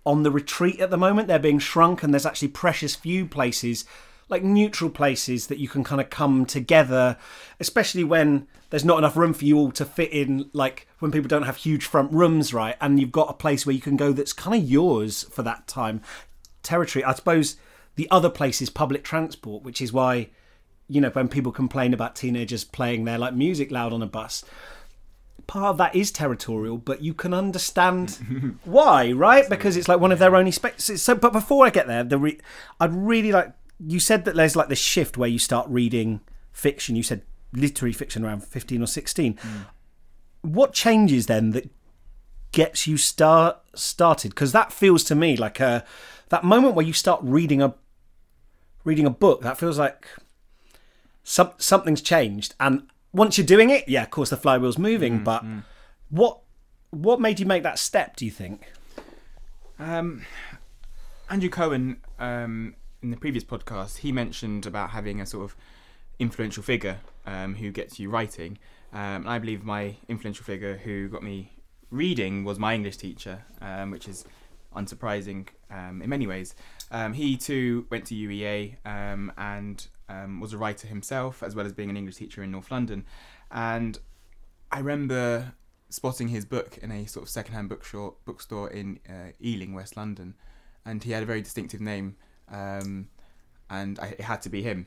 on 0.05 0.23
the 0.23 0.31
retreat 0.31 0.81
at 0.81 0.91
the 0.91 0.97
moment. 0.97 1.29
They're 1.29 1.39
being 1.39 1.59
shrunk 1.59 2.03
and 2.03 2.13
there's 2.13 2.27
actually 2.27 2.49
precious 2.49 2.95
few 2.95 3.27
places 3.27 3.85
like 4.31 4.45
neutral 4.45 4.89
places 4.89 5.49
that 5.49 5.59
you 5.59 5.69
can 5.69 5.85
kind 5.85 6.01
of 6.01 6.09
come 6.09 6.47
together 6.47 7.19
especially 7.59 8.05
when 8.05 8.47
there's 8.71 8.85
not 8.85 8.99
enough 8.99 9.17
room 9.17 9.35
for 9.35 9.45
you 9.45 9.59
all 9.59 9.73
to 9.73 9.85
fit 9.85 10.13
in 10.13 10.49
like 10.53 10.87
when 11.01 11.11
people 11.11 11.29
don't 11.29 11.43
have 11.43 11.57
huge 11.57 11.85
front 11.85 12.13
rooms 12.13 12.55
right? 12.55 12.77
And 12.81 12.99
you've 12.99 13.13
got 13.13 13.29
a 13.29 13.35
place 13.35 13.67
where 13.67 13.75
you 13.75 13.81
can 13.81 13.97
go 13.97 14.13
that's 14.13 14.33
kind 14.33 14.63
of 14.63 14.71
yours 14.71 15.25
for 15.25 15.43
that 15.43 15.67
time 15.67 16.01
territory. 16.63 17.05
I 17.05 17.13
suppose 17.15 17.57
the 17.97 18.09
other 18.11 18.31
place 18.31 18.63
is 18.63 18.71
public 18.71 19.03
transport 19.05 19.65
which 19.65 19.83
is 19.83 19.93
why 19.93 20.31
you 20.89 21.01
know 21.01 21.11
when 21.11 21.29
people 21.29 21.53
complain 21.53 21.93
about 21.93 22.17
teenagers 22.17 22.65
playing 22.65 23.05
their 23.05 23.19
like 23.19 23.35
music 23.35 23.71
loud 23.71 23.93
on 23.93 24.03
a 24.03 24.07
bus 24.07 24.45
part 25.51 25.71
of 25.71 25.79
that 25.79 25.97
is 25.97 26.13
territorial 26.13 26.79
but 26.79 27.03
you 27.03 27.13
can 27.13 27.35
understand 27.35 28.57
why 28.65 29.11
right? 29.11 29.51
Because 29.51 29.77
it's 29.77 29.89
like 29.89 29.99
one 29.99 30.13
of 30.13 30.21
their 30.21 30.37
only 30.37 30.53
spaces 30.53 31.03
so 31.03 31.17
but 31.17 31.33
before 31.33 31.67
i 31.67 31.71
get 31.71 31.89
there 31.89 32.05
the 32.05 32.19
re- 32.19 32.39
i'd 32.79 32.95
really 32.95 33.33
like 33.33 33.53
you 33.85 33.99
said 33.99 34.25
that 34.27 34.37
there's 34.37 34.55
like 34.55 34.69
this 34.69 34.79
shift 34.79 35.17
where 35.17 35.29
you 35.29 35.39
start 35.39 35.67
reading 35.69 36.21
fiction. 36.53 36.97
You 36.97 37.03
said 37.03 37.23
literary 37.53 37.93
fiction 37.93 38.25
around 38.25 38.45
15 38.45 38.81
or 38.81 38.87
16 38.87 39.37
hmm. 39.37 39.49
what 40.43 40.73
changes 40.73 41.27
then 41.27 41.51
that 41.51 41.69
gets 42.53 42.87
you 42.87 42.97
start 42.97 43.59
started? 43.75 44.31
Because 44.31 44.53
that 44.53 44.73
feels 44.73 45.03
to 45.05 45.15
me 45.15 45.37
like 45.37 45.59
a 45.59 45.85
that 46.29 46.45
moment 46.45 46.75
where 46.75 46.87
you 46.87 46.93
start 46.93 47.21
reading 47.25 47.61
a 47.61 47.75
reading 48.85 49.07
a 49.07 49.11
book 49.11 49.43
that 49.43 49.59
feels 49.59 49.79
like 49.79 50.07
some, 51.25 51.51
something's 51.59 52.03
changed. 52.03 52.55
And 52.61 52.89
once 53.13 53.37
you're 53.39 53.47
doing 53.47 53.71
it 53.71 53.89
yeah 53.89 54.03
of 54.03 54.11
course 54.11 54.31
the 54.31 54.37
flywheel's 54.37 54.79
moving 54.79 55.23
but 55.25 55.45
what 56.11 56.41
what 56.91 57.21
made 57.21 57.39
you 57.41 57.47
make 57.47 57.63
that 57.63 57.79
step 57.79 58.17
do 58.17 58.25
you 58.25 58.31
think 58.31 58.73
Um, 59.79 60.27
Andrew 61.31 61.49
Cowan, 61.49 61.99
um, 62.19 62.75
in 63.03 63.11
the 63.11 63.17
previous 63.17 63.45
podcast, 63.45 63.99
he 63.99 64.13
mentioned 64.13 64.67
about 64.67 64.91
having 64.91 65.21
a 65.21 65.27
sort 65.27 65.45
of 65.45 65.57
influential 66.19 66.63
figure 66.63 66.99
um, 67.27 67.55
who 67.55 67.71
gets 67.71 67.99
you 67.99 68.11
writing. 68.11 68.59
Um, 68.93 69.23
and 69.23 69.29
I 69.31 69.39
believe 69.39 69.65
my 69.65 69.97
influential 70.09 70.45
figure 70.45 70.77
who 70.77 71.09
got 71.09 71.23
me 71.23 71.53
reading 71.91 72.45
was 72.45 72.59
my 72.59 72.75
English 72.75 72.97
teacher, 72.99 73.45
um, 73.63 73.91
which 73.91 74.07
is 74.09 74.25
unsurprising 74.77 75.49
um, 75.71 76.03
in 76.03 76.11
many 76.11 76.27
ways. 76.27 76.55
Um, 76.91 77.13
he 77.15 77.37
too 77.37 77.87
went 77.91 78.05
to 78.07 78.15
UEA 78.15 78.77
um, 78.85 79.33
and 79.39 79.87
um, 80.11 80.41
was 80.41 80.53
a 80.53 80.59
writer 80.59 80.89
himself, 80.89 81.43
as 81.43 81.55
well 81.55 81.67
as 81.67 81.73
being 81.73 81.91
an 81.91 81.97
English 81.97 82.17
teacher 82.17 82.43
in 82.43 82.51
North 82.51 82.71
London. 82.71 83.05
And 83.51 83.99
I 84.71 84.79
remember 84.79 85.55
spotting 85.89 86.29
his 86.29 86.45
book 86.45 86.79
in 86.83 86.91
a 86.91 87.07
sort 87.07 87.25
of 87.25 87.29
second-hand 87.29 87.69
bookstore, 87.69 88.15
bookstore 88.25 88.71
in 88.71 89.01
uh, 89.09 89.33
Ealing, 89.43 89.75
West 89.75 89.97
London, 89.97 90.35
and 90.85 91.03
he 91.03 91.13
had 91.13 91.23
a 91.23 91.27
very 91.27 91.43
distinctive 91.43 91.81
name, 91.81 92.17
um, 92.51 93.09
and 93.69 93.99
I, 93.99 94.09
it 94.09 94.23
had 94.23 94.43
to 94.43 94.49
be 94.49 94.63
him. 94.63 94.87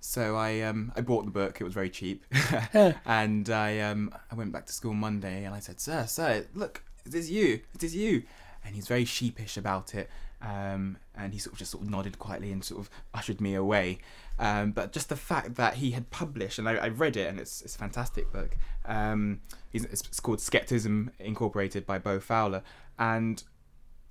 So 0.00 0.36
I 0.36 0.60
um, 0.60 0.92
I 0.94 1.00
bought 1.00 1.24
the 1.24 1.30
book. 1.30 1.60
It 1.60 1.64
was 1.64 1.74
very 1.74 1.90
cheap, 1.90 2.24
and 3.04 3.50
I 3.50 3.80
um, 3.80 4.14
I 4.30 4.34
went 4.34 4.52
back 4.52 4.66
to 4.66 4.72
school 4.72 4.94
Monday, 4.94 5.44
and 5.44 5.54
I 5.54 5.58
said, 5.58 5.80
"Sir, 5.80 6.06
sir, 6.06 6.46
look, 6.54 6.84
it 7.04 7.14
is 7.14 7.30
you. 7.30 7.60
It 7.74 7.82
is 7.82 7.96
you." 7.96 8.22
And 8.64 8.74
he's 8.74 8.86
very 8.86 9.04
sheepish 9.04 9.56
about 9.56 9.94
it, 9.94 10.08
um, 10.40 10.98
and 11.14 11.32
he 11.32 11.38
sort 11.38 11.54
of 11.54 11.58
just 11.58 11.72
sort 11.72 11.84
of 11.84 11.90
nodded 11.90 12.18
quietly 12.18 12.52
and 12.52 12.64
sort 12.64 12.80
of 12.80 12.90
ushered 13.12 13.40
me 13.40 13.54
away. 13.54 13.98
Um, 14.38 14.70
but 14.70 14.92
just 14.92 15.08
the 15.08 15.16
fact 15.16 15.56
that 15.56 15.74
he 15.74 15.90
had 15.90 16.10
published, 16.10 16.58
and 16.58 16.68
I, 16.68 16.76
I 16.76 16.88
read 16.88 17.16
it, 17.16 17.28
and 17.28 17.40
it's 17.40 17.60
it's 17.62 17.74
a 17.74 17.78
fantastic 17.78 18.32
book. 18.32 18.56
Um, 18.84 19.40
it's, 19.72 19.84
it's 19.84 20.20
called 20.20 20.40
Skepticism 20.40 21.10
Incorporated 21.18 21.86
by 21.86 21.98
Bo 21.98 22.20
Fowler, 22.20 22.62
and 22.98 23.42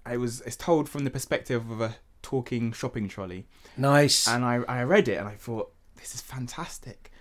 it 0.09 0.17
was 0.17 0.41
it's 0.41 0.55
told 0.55 0.89
from 0.89 1.03
the 1.03 1.09
perspective 1.09 1.69
of 1.71 1.81
a 1.81 1.95
talking 2.21 2.73
shopping 2.73 3.07
trolley. 3.07 3.45
nice 3.77 4.27
And 4.27 4.43
I, 4.43 4.55
I 4.67 4.83
read 4.83 5.07
it 5.07 5.15
and 5.17 5.27
I 5.27 5.35
thought, 5.35 5.71
this 5.95 6.13
is 6.13 6.21
fantastic. 6.21 7.11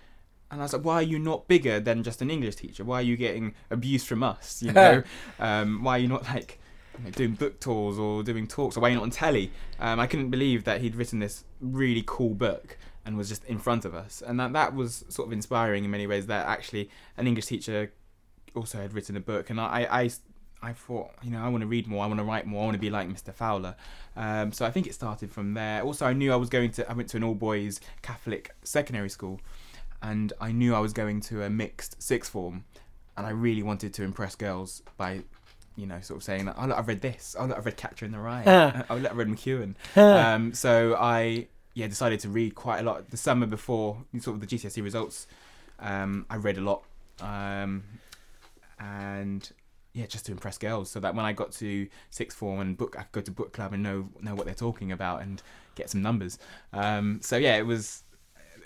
And 0.51 0.61
I 0.61 0.65
was 0.65 0.73
like, 0.73 0.83
why 0.83 0.95
are 0.95 1.01
you 1.03 1.19
not 1.19 1.47
bigger 1.47 1.79
than 1.79 2.03
just 2.03 2.21
an 2.21 2.29
English 2.29 2.55
teacher? 2.55 2.83
Why 2.83 2.99
are 2.99 3.03
you 3.03 3.15
getting 3.15 3.53
abuse 3.69 4.03
from 4.03 4.21
us? 4.21 4.61
You 4.61 4.71
know, 4.73 5.03
um, 5.39 5.83
why 5.83 5.97
are 5.97 5.99
you 5.99 6.07
not 6.09 6.23
like 6.25 6.59
doing 7.11 7.33
book 7.33 7.59
tours 7.59 7.97
or 7.99 8.23
doing 8.23 8.47
talks 8.47 8.77
or 8.77 8.79
waiting 8.81 8.99
on 8.99 9.09
telly. 9.09 9.51
Um, 9.79 9.99
I 9.99 10.07
couldn't 10.07 10.29
believe 10.29 10.63
that 10.65 10.81
he'd 10.81 10.95
written 10.95 11.19
this 11.19 11.43
really 11.61 12.03
cool 12.05 12.33
book 12.33 12.77
and 13.05 13.17
was 13.17 13.29
just 13.29 13.43
in 13.45 13.57
front 13.57 13.85
of 13.85 13.95
us, 13.95 14.21
and 14.25 14.39
that 14.39 14.53
that 14.53 14.75
was 14.75 15.05
sort 15.07 15.27
of 15.27 15.33
inspiring 15.33 15.85
in 15.85 15.91
many 15.91 16.05
ways. 16.05 16.27
That 16.27 16.45
actually 16.45 16.89
an 17.15 17.25
English 17.25 17.45
teacher 17.45 17.93
also 18.53 18.79
had 18.79 18.93
written 18.93 19.15
a 19.15 19.21
book, 19.21 19.49
and 19.49 19.61
I 19.61 19.87
I, 19.89 20.09
I 20.61 20.73
thought 20.73 21.11
you 21.23 21.31
know 21.31 21.39
I 21.39 21.47
want 21.47 21.61
to 21.61 21.67
read 21.67 21.87
more, 21.87 22.03
I 22.03 22.07
want 22.07 22.19
to 22.19 22.25
write 22.25 22.45
more, 22.45 22.63
I 22.63 22.65
want 22.65 22.75
to 22.75 22.81
be 22.81 22.89
like 22.89 23.07
Mr. 23.07 23.33
Fowler. 23.33 23.75
Um, 24.17 24.51
so 24.51 24.65
I 24.65 24.71
think 24.71 24.87
it 24.87 24.93
started 24.93 25.31
from 25.31 25.53
there. 25.53 25.83
Also, 25.83 26.05
I 26.05 26.13
knew 26.13 26.33
I 26.33 26.35
was 26.35 26.49
going 26.49 26.71
to 26.71 26.89
I 26.89 26.93
went 26.93 27.07
to 27.09 27.17
an 27.17 27.23
all 27.23 27.35
boys 27.35 27.79
Catholic 28.01 28.53
secondary 28.63 29.09
school, 29.09 29.39
and 30.01 30.33
I 30.41 30.51
knew 30.51 30.75
I 30.75 30.79
was 30.79 30.91
going 30.91 31.21
to 31.21 31.43
a 31.43 31.49
mixed 31.49 32.01
sixth 32.01 32.31
form, 32.31 32.65
and 33.15 33.25
I 33.25 33.29
really 33.29 33.63
wanted 33.63 33.93
to 33.93 34.03
impress 34.03 34.35
girls 34.35 34.83
by 34.97 35.21
you 35.77 35.85
know, 35.87 36.01
sort 36.01 36.17
of 36.17 36.23
saying 36.23 36.45
that, 36.45 36.55
oh, 36.57 36.65
look, 36.65 36.77
I've 36.77 36.87
read 36.89 36.99
this. 37.01 37.35
Oh, 37.39 37.45
look, 37.45 37.57
I've 37.57 37.65
read 37.65 37.77
Catcher 37.77 38.05
in 38.05 38.11
the 38.11 38.19
Rye. 38.19 38.83
Oh, 38.89 38.95
look, 38.97 39.11
I've 39.11 39.17
read 39.17 39.27
McEwan. 39.29 39.75
Ah. 39.95 40.33
um, 40.35 40.53
so 40.53 40.95
I, 40.99 41.47
yeah, 41.75 41.87
decided 41.87 42.19
to 42.21 42.29
read 42.29 42.55
quite 42.55 42.79
a 42.79 42.83
lot. 42.83 43.09
The 43.11 43.17
summer 43.17 43.45
before 43.45 44.03
sort 44.19 44.35
of 44.35 44.41
the 44.41 44.47
GCSE 44.47 44.83
results, 44.83 45.27
um, 45.79 46.25
I 46.29 46.35
read 46.37 46.57
a 46.57 46.61
lot. 46.61 46.83
Um, 47.21 47.83
and 48.79 49.49
yeah, 49.93 50.05
just 50.05 50.25
to 50.27 50.31
impress 50.31 50.57
girls, 50.57 50.89
so 50.89 50.99
that 50.99 51.15
when 51.15 51.25
I 51.25 51.33
got 51.33 51.51
to 51.53 51.87
sixth 52.09 52.37
form 52.37 52.59
and 52.59 52.77
book, 52.77 52.95
I 52.97 53.03
could 53.03 53.11
go 53.11 53.21
to 53.21 53.31
book 53.31 53.53
club 53.53 53.73
and 53.73 53.81
know 53.83 54.09
know 54.21 54.35
what 54.35 54.45
they're 54.45 54.55
talking 54.55 54.91
about 54.91 55.21
and 55.21 55.41
get 55.75 55.89
some 55.89 56.01
numbers. 56.01 56.37
Um, 56.73 57.19
so 57.21 57.37
yeah, 57.37 57.57
it 57.57 57.65
was 57.65 58.03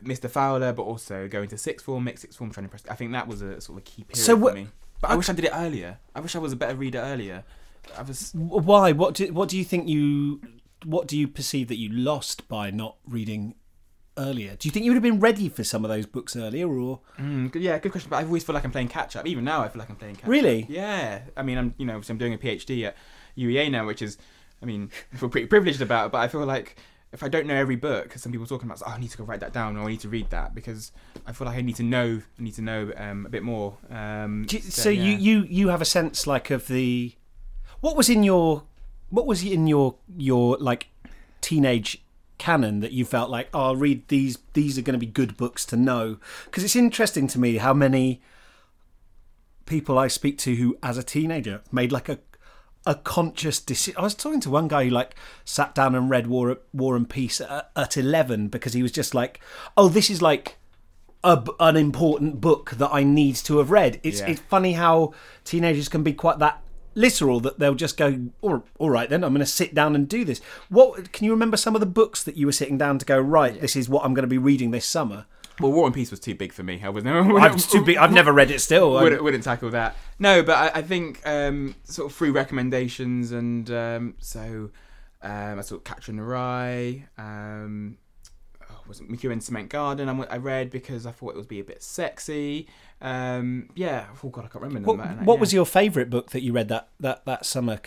Mr. 0.03 0.29
Fowler, 0.29 0.73
but 0.73 0.83
also 0.83 1.27
going 1.27 1.47
to 1.49 1.57
sixth 1.57 1.85
form, 1.85 2.03
mixed 2.03 2.23
sixth 2.23 2.37
form, 2.37 2.51
trying 2.51 2.63
to 2.63 2.73
impress. 2.73 2.83
I 2.89 2.95
think 2.95 3.11
that 3.13 3.27
was 3.27 3.41
a 3.41 3.61
sort 3.61 3.77
of 3.79 3.83
a 3.83 3.89
key 3.89 4.03
period 4.03 4.17
So 4.17 4.35
for 4.35 4.41
what- 4.41 4.55
me. 4.55 4.67
But 5.01 5.11
I 5.11 5.15
wish 5.15 5.29
I 5.29 5.33
did 5.33 5.45
it 5.45 5.51
earlier. 5.53 5.99
I 6.15 6.19
wish 6.19 6.35
I 6.35 6.39
was 6.39 6.53
a 6.53 6.55
better 6.55 6.75
reader 6.75 6.99
earlier. 6.99 7.43
I 7.97 8.03
was. 8.03 8.31
Why? 8.35 8.91
What 8.91 9.15
do 9.15 9.31
What 9.33 9.49
do 9.49 9.57
you 9.57 9.63
think 9.63 9.87
you 9.87 10.41
What 10.85 11.07
do 11.07 11.17
you 11.17 11.27
perceive 11.27 11.67
that 11.69 11.77
you 11.77 11.89
lost 11.89 12.47
by 12.47 12.71
not 12.71 12.97
reading 13.07 13.55
earlier? 14.17 14.55
Do 14.55 14.67
you 14.67 14.71
think 14.71 14.85
you 14.85 14.91
would 14.91 14.95
have 14.97 15.03
been 15.03 15.19
ready 15.19 15.49
for 15.49 15.63
some 15.63 15.83
of 15.83 15.89
those 15.89 16.05
books 16.05 16.35
earlier, 16.35 16.67
or 16.69 16.99
Mm, 17.17 17.53
yeah, 17.55 17.79
good 17.79 17.91
question. 17.91 18.09
But 18.09 18.17
I 18.17 18.23
always 18.23 18.43
feel 18.43 18.53
like 18.53 18.63
I'm 18.63 18.71
playing 18.71 18.89
catch 18.89 19.15
up. 19.15 19.25
Even 19.25 19.43
now, 19.43 19.61
I 19.63 19.69
feel 19.69 19.79
like 19.79 19.89
I'm 19.89 19.95
playing 19.95 20.15
catch 20.15 20.25
up. 20.25 20.29
really? 20.29 20.65
Yeah, 20.69 21.21
I 21.35 21.41
mean, 21.43 21.57
I'm 21.57 21.73
you 21.77 21.85
know, 21.85 21.99
so 22.01 22.11
I'm 22.11 22.17
doing 22.17 22.33
a 22.33 22.37
PhD 22.37 22.85
at 22.85 22.95
UEA 23.37 23.71
now, 23.71 23.85
which 23.87 24.01
is, 24.01 24.17
I 24.61 24.65
mean, 24.65 24.91
I 25.13 25.17
feel 25.17 25.29
pretty 25.29 25.47
privileged 25.47 25.81
about 25.81 26.07
it. 26.07 26.11
But 26.11 26.19
I 26.19 26.27
feel 26.27 26.45
like 26.45 26.77
if 27.13 27.23
I 27.23 27.27
don't 27.27 27.45
know 27.45 27.55
every 27.55 27.75
book, 27.75 28.05
because 28.05 28.21
some 28.21 28.31
people 28.31 28.45
are 28.45 28.47
talking 28.49 28.69
about, 28.69 28.81
oh, 28.85 28.91
I 28.91 28.97
need 28.99 29.11
to 29.11 29.17
go 29.17 29.23
write 29.25 29.41
that 29.41 29.51
down, 29.53 29.75
or 29.75 29.85
I 29.85 29.89
need 29.89 29.99
to 30.01 30.09
read 30.09 30.29
that 30.29 30.55
because 30.55 30.91
I 31.25 31.33
feel 31.33 31.45
like 31.45 31.57
I 31.57 31.61
need 31.61 31.75
to 31.75 31.83
know, 31.83 32.21
I 32.39 32.41
need 32.41 32.53
to 32.55 32.61
know 32.61 32.91
um, 32.95 33.25
a 33.25 33.29
bit 33.29 33.43
more. 33.43 33.77
Um, 33.89 34.45
you- 34.49 34.59
so 34.61 34.89
you 34.89 35.11
yeah. 35.11 35.17
you 35.17 35.43
you 35.49 35.67
have 35.69 35.81
a 35.81 35.85
sense 35.85 36.25
like 36.25 36.49
of 36.51 36.67
the 36.67 37.13
what 37.81 37.97
was 37.97 38.09
in 38.09 38.23
your 38.23 38.63
what 39.09 39.25
was 39.27 39.43
in 39.43 39.67
your 39.67 39.95
your 40.17 40.57
like 40.59 40.87
teenage 41.41 42.01
canon 42.37 42.79
that 42.79 42.91
you 42.91 43.05
felt 43.05 43.29
like 43.29 43.47
oh 43.53 43.61
I'll 43.65 43.75
read 43.75 44.07
these 44.07 44.39
these 44.53 44.77
are 44.77 44.81
going 44.81 44.93
to 44.93 44.99
be 44.99 45.05
good 45.05 45.37
books 45.37 45.63
to 45.65 45.77
know 45.77 46.17
because 46.45 46.63
it's 46.63 46.75
interesting 46.75 47.27
to 47.27 47.39
me 47.39 47.57
how 47.57 47.71
many 47.73 48.21
people 49.65 49.97
I 49.99 50.07
speak 50.07 50.37
to 50.39 50.55
who 50.55 50.77
as 50.81 50.97
a 50.97 51.03
teenager 51.03 51.61
made 51.71 51.91
like 51.91 52.09
a 52.09 52.19
a 52.85 52.95
conscious 52.95 53.59
decision. 53.59 53.99
I 53.99 54.03
was 54.03 54.15
talking 54.15 54.39
to 54.41 54.49
one 54.49 54.67
guy 54.67 54.85
who 54.85 54.89
like 54.89 55.15
sat 55.45 55.75
down 55.75 55.95
and 55.95 56.09
read 56.09 56.27
War 56.27 56.57
War 56.73 56.95
and 56.95 57.09
Peace 57.09 57.39
at, 57.41 57.69
at 57.75 57.97
eleven 57.97 58.47
because 58.47 58.73
he 58.73 58.81
was 58.81 58.91
just 58.91 59.13
like, 59.13 59.39
"Oh, 59.77 59.87
this 59.87 60.09
is 60.09 60.21
like 60.21 60.57
a 61.23 61.43
an 61.59 61.77
important 61.77 62.41
book 62.41 62.71
that 62.71 62.89
I 62.91 63.03
need 63.03 63.35
to 63.37 63.59
have 63.59 63.69
read." 63.71 63.99
It's 64.03 64.19
Yeah. 64.21 64.29
it's 64.29 64.41
funny 64.41 64.73
how 64.73 65.13
teenagers 65.43 65.89
can 65.89 66.03
be 66.03 66.13
quite 66.13 66.39
that 66.39 66.61
literal 66.93 67.39
that 67.39 67.59
they'll 67.59 67.75
just 67.75 67.97
go, 67.97 68.19
"All 68.41 68.63
all 68.79 68.89
right, 68.89 69.09
then 69.09 69.23
I'm 69.23 69.33
going 69.33 69.39
to 69.39 69.45
sit 69.45 69.75
down 69.75 69.95
and 69.95 70.09
do 70.09 70.25
this." 70.25 70.41
What 70.69 71.11
can 71.11 71.25
you 71.25 71.31
remember 71.31 71.57
some 71.57 71.75
of 71.75 71.81
the 71.81 71.85
books 71.85 72.23
that 72.23 72.35
you 72.35 72.47
were 72.47 72.51
sitting 72.51 72.77
down 72.79 72.97
to 72.97 73.05
go? 73.05 73.19
Right, 73.19 73.61
this 73.61 73.75
is 73.75 73.87
what 73.89 74.03
I'm 74.03 74.13
going 74.15 74.23
to 74.23 74.27
be 74.27 74.37
reading 74.39 74.71
this 74.71 74.87
summer. 74.87 75.25
Well, 75.61 75.71
War 75.71 75.85
and 75.85 75.95
Peace 75.95 76.11
was 76.11 76.19
too 76.19 76.35
big 76.35 76.53
for 76.53 76.63
me. 76.63 76.81
I 76.83 76.89
was 76.89 77.03
never. 77.03 77.19
I'm 77.39 77.57
too 77.57 77.83
big. 77.83 77.97
I've 77.97 78.11
never 78.11 78.31
read 78.31 78.51
it 78.51 78.59
still. 78.59 78.93
Wouldn't, 78.93 79.23
wouldn't 79.23 79.43
tackle 79.43 79.69
that. 79.71 79.95
No, 80.19 80.43
but 80.43 80.55
I, 80.55 80.79
I 80.79 80.81
think 80.81 81.21
um, 81.25 81.75
sort 81.83 82.11
of 82.11 82.17
through 82.17 82.33
recommendations 82.33 83.31
and 83.31 83.69
um, 83.71 84.15
so 84.19 84.71
um, 85.21 85.59
I 85.59 85.61
sort 85.61 85.81
of 85.81 85.83
Catcher 85.83 86.11
in 86.11 86.17
the 86.17 86.23
Rye. 86.23 87.05
Um, 87.17 87.97
oh, 88.69 88.79
was 88.87 88.99
it 88.99 89.09
McEwan 89.09 89.41
Cement 89.41 89.69
Garden? 89.69 90.09
I, 90.09 90.23
I 90.23 90.37
read 90.37 90.69
because 90.69 91.05
I 91.05 91.11
thought 91.11 91.31
it 91.31 91.37
would 91.37 91.47
be 91.47 91.59
a 91.59 91.63
bit 91.63 91.83
sexy. 91.83 92.67
Um, 93.01 93.69
yeah, 93.75 94.07
oh 94.23 94.29
god, 94.29 94.45
I 94.45 94.47
can't 94.47 94.63
remember. 94.63 94.87
what 94.87 94.97
them, 94.97 95.25
what 95.25 95.35
yeah. 95.35 95.39
was 95.39 95.53
your 95.53 95.65
favourite 95.65 96.09
book 96.09 96.31
that 96.31 96.41
you 96.41 96.53
read 96.53 96.67
that 96.69 96.89
that 96.99 97.25
that 97.25 97.45
summer? 97.45 97.79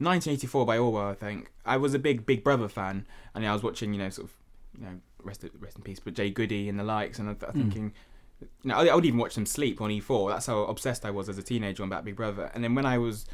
1984 0.00 0.64
by 0.64 0.78
Orwell, 0.78 1.08
I 1.08 1.14
think. 1.14 1.50
I 1.66 1.76
was 1.76 1.92
a 1.92 1.98
big 1.98 2.24
Big 2.24 2.44
Brother 2.44 2.68
fan, 2.68 3.06
and 3.34 3.46
I 3.46 3.52
was 3.52 3.62
watching, 3.62 3.92
you 3.92 3.98
know, 3.98 4.10
sort 4.10 4.28
of, 4.28 4.36
you 4.78 4.86
know, 4.86 5.00
rest 5.22 5.44
rest 5.58 5.76
in 5.76 5.82
peace, 5.82 6.00
but 6.00 6.14
Jade 6.14 6.34
Goody 6.34 6.68
and 6.68 6.78
the 6.78 6.84
likes, 6.84 7.18
and 7.18 7.28
I 7.28 7.32
was 7.32 7.54
thinking, 7.54 7.92
you 8.40 8.48
know, 8.64 8.76
I, 8.76 8.86
I 8.86 8.94
would 8.94 9.04
even 9.04 9.18
watch 9.18 9.34
them 9.34 9.46
sleep 9.46 9.80
on 9.80 9.90
E4. 9.90 10.30
That's 10.30 10.46
how 10.46 10.60
obsessed 10.60 11.04
I 11.04 11.10
was 11.10 11.28
as 11.28 11.38
a 11.38 11.42
teenager 11.42 11.82
on 11.82 11.88
about 11.88 12.04
Big 12.04 12.16
Brother. 12.16 12.50
And 12.54 12.62
then 12.62 12.74
when 12.74 12.86
I 12.86 12.98
was 12.98 13.26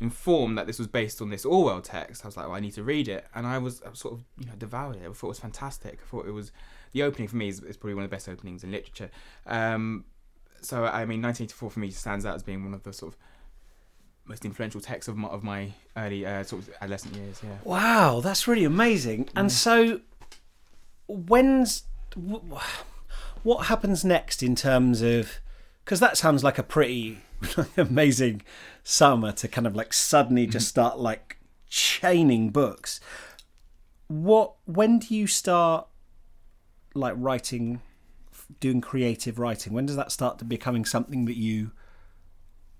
informed 0.00 0.56
that 0.58 0.66
this 0.66 0.78
was 0.78 0.88
based 0.88 1.20
on 1.20 1.30
this 1.30 1.44
Orwell 1.44 1.80
text, 1.80 2.24
I 2.24 2.28
was 2.28 2.36
like, 2.36 2.46
well, 2.46 2.56
I 2.56 2.60
need 2.60 2.74
to 2.74 2.82
read 2.82 3.08
it, 3.08 3.26
and 3.34 3.46
I 3.46 3.58
was, 3.58 3.82
I 3.82 3.90
was 3.90 3.98
sort 3.98 4.14
of, 4.14 4.24
you 4.38 4.46
know, 4.46 4.54
devoured 4.58 4.96
it. 4.96 5.02
I 5.02 5.12
thought 5.12 5.26
it 5.26 5.28
was 5.28 5.38
fantastic. 5.38 6.00
I 6.02 6.06
thought 6.06 6.26
it 6.26 6.32
was 6.32 6.52
the 6.92 7.02
opening 7.02 7.28
for 7.28 7.36
me 7.36 7.48
is, 7.48 7.62
is 7.62 7.76
probably 7.76 7.94
one 7.94 8.04
of 8.04 8.10
the 8.10 8.14
best 8.14 8.28
openings 8.28 8.64
in 8.64 8.70
literature. 8.70 9.10
Um, 9.46 10.04
so 10.62 10.84
I 10.84 11.04
mean, 11.04 11.22
1984 11.22 11.70
for 11.70 11.80
me 11.80 11.90
stands 11.90 12.26
out 12.26 12.34
as 12.34 12.42
being 12.42 12.64
one 12.64 12.74
of 12.74 12.82
the 12.82 12.92
sort 12.92 13.12
of 13.12 13.18
most 14.26 14.44
influential 14.44 14.80
texts 14.80 15.08
of 15.08 15.16
my, 15.16 15.28
of 15.28 15.42
my 15.42 15.72
early 15.96 16.24
uh, 16.24 16.42
sort 16.42 16.62
of 16.62 16.70
adolescent 16.80 17.14
years. 17.16 17.40
Yeah. 17.42 17.56
Wow, 17.64 18.20
that's 18.20 18.46
really 18.46 18.64
amazing. 18.64 19.28
And 19.34 19.50
so, 19.50 20.00
when's 21.10 21.84
wh- 22.14 22.44
what 23.42 23.66
happens 23.66 24.04
next 24.04 24.42
in 24.42 24.54
terms 24.54 25.02
of? 25.02 25.40
Because 25.84 26.00
that 26.00 26.16
sounds 26.16 26.44
like 26.44 26.58
a 26.58 26.62
pretty 26.62 27.18
amazing 27.76 28.42
summer 28.84 29.32
to 29.32 29.48
kind 29.48 29.66
of 29.66 29.74
like 29.74 29.92
suddenly 29.92 30.46
just 30.46 30.68
start 30.68 30.98
like 30.98 31.38
chaining 31.68 32.50
books. 32.50 33.00
What? 34.08 34.54
When 34.66 34.98
do 34.98 35.14
you 35.14 35.26
start 35.26 35.86
like 36.94 37.14
writing, 37.16 37.80
doing 38.60 38.80
creative 38.80 39.38
writing? 39.38 39.72
When 39.72 39.86
does 39.86 39.96
that 39.96 40.12
start 40.12 40.38
to 40.38 40.44
becoming 40.44 40.84
something 40.84 41.24
that 41.26 41.36
you? 41.36 41.72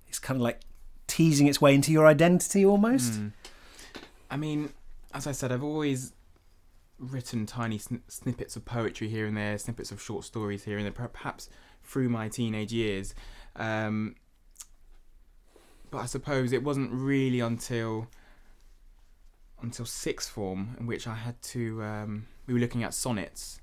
It's 0.08 0.18
kind 0.18 0.36
of 0.36 0.42
like 0.42 0.60
teasing 1.06 1.46
its 1.46 1.60
way 1.60 1.74
into 1.74 1.92
your 1.92 2.06
identity 2.06 2.64
almost. 2.64 3.12
Mm. 3.12 3.32
I 4.30 4.36
mean, 4.36 4.72
as 5.12 5.26
I 5.26 5.32
said, 5.32 5.52
I've 5.52 5.62
always 5.62 6.12
written 7.00 7.46
tiny 7.46 7.78
sn- 7.78 8.02
snippets 8.08 8.54
of 8.54 8.64
poetry 8.64 9.08
here 9.08 9.26
and 9.26 9.36
there, 9.36 9.58
snippets 9.58 9.90
of 9.90 10.00
short 10.00 10.24
stories 10.24 10.64
here 10.64 10.76
and 10.76 10.84
there, 10.84 11.08
perhaps 11.08 11.48
through 11.82 12.08
my 12.08 12.28
teenage 12.28 12.72
years. 12.72 13.14
Um, 13.56 14.16
but 15.90 15.98
I 15.98 16.06
suppose 16.06 16.52
it 16.52 16.62
wasn't 16.62 16.92
really 16.92 17.40
until 17.40 18.06
until 19.62 19.84
sixth 19.84 20.30
form 20.30 20.76
in 20.78 20.86
which 20.86 21.06
I 21.06 21.14
had 21.14 21.40
to. 21.42 21.82
Um, 21.82 22.26
we 22.46 22.54
were 22.54 22.60
looking 22.60 22.84
at 22.84 22.94
sonnets, 22.94 23.60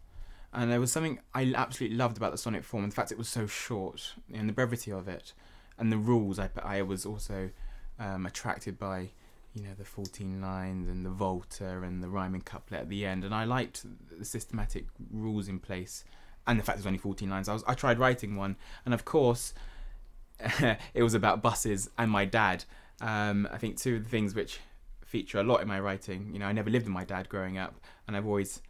and 0.52 0.72
there 0.72 0.80
was 0.80 0.92
something 0.92 1.20
I 1.34 1.54
absolutely 1.56 1.98
loved 1.98 2.18
about 2.18 2.32
the 2.32 2.38
sonnet 2.38 2.66
form. 2.66 2.84
In 2.84 2.92
fact, 2.92 3.12
it 3.12 3.18
was 3.18 3.30
so 3.30 3.48
short 3.48 4.14
and 4.34 4.50
the 4.50 4.54
brevity 4.54 4.92
of 4.92 5.08
it, 5.08 5.34
and 5.78 5.92
the 5.92 5.98
rules. 5.98 6.40
I 6.40 6.50
I 6.62 6.82
was 6.82 7.06
also 7.06 7.52
um, 8.00 8.26
attracted 8.26 8.78
by 8.78 9.12
you 9.58 9.64
know 9.64 9.74
the 9.76 9.86
14 9.86 10.40
lines 10.40 10.88
and 10.88 11.04
the 11.04 11.10
volta 11.10 11.82
and 11.82 12.04
the 12.04 12.08
rhyming 12.08 12.42
couplet 12.42 12.82
at 12.82 12.90
the 12.90 13.06
end 13.06 13.24
and 13.24 13.34
i 13.34 13.44
liked 13.44 13.86
the 14.18 14.24
systematic 14.24 14.86
rules 15.12 15.48
in 15.48 15.58
place 15.58 16.04
and 16.46 16.60
the 16.60 16.64
fact 16.64 16.78
there's 16.78 16.86
only 16.86 17.00
14 17.00 17.28
lines 17.28 17.50
i 17.50 17.54
was 17.54 17.64
i 17.68 17.74
tried 17.74 17.98
writing 17.98 18.36
one 18.36 18.56
and 18.86 18.94
of 18.94 19.04
course 19.04 19.56
it 20.94 21.02
was 21.02 21.16
about 21.16 21.42
buses 21.42 21.90
and 21.98 22.12
my 22.12 22.24
dad. 22.24 22.64
Um, 23.02 23.48
i 23.52 23.58
think 23.58 23.78
two 23.78 23.96
of 23.96 24.04
the 24.04 24.10
things 24.10 24.36
which 24.36 24.60
feature 25.06 25.40
a 25.40 25.44
lot 25.44 25.62
in 25.62 25.68
my 25.68 25.80
writing 25.80 26.30
you 26.34 26.40
know 26.40 26.46
i 26.46 26.52
never 26.52 26.70
lived 26.70 26.86
with 26.86 26.94
my 26.94 27.04
dad 27.04 27.28
growing 27.30 27.58
up 27.58 27.76
and 28.08 28.16
i've 28.16 28.28
always 28.28 28.62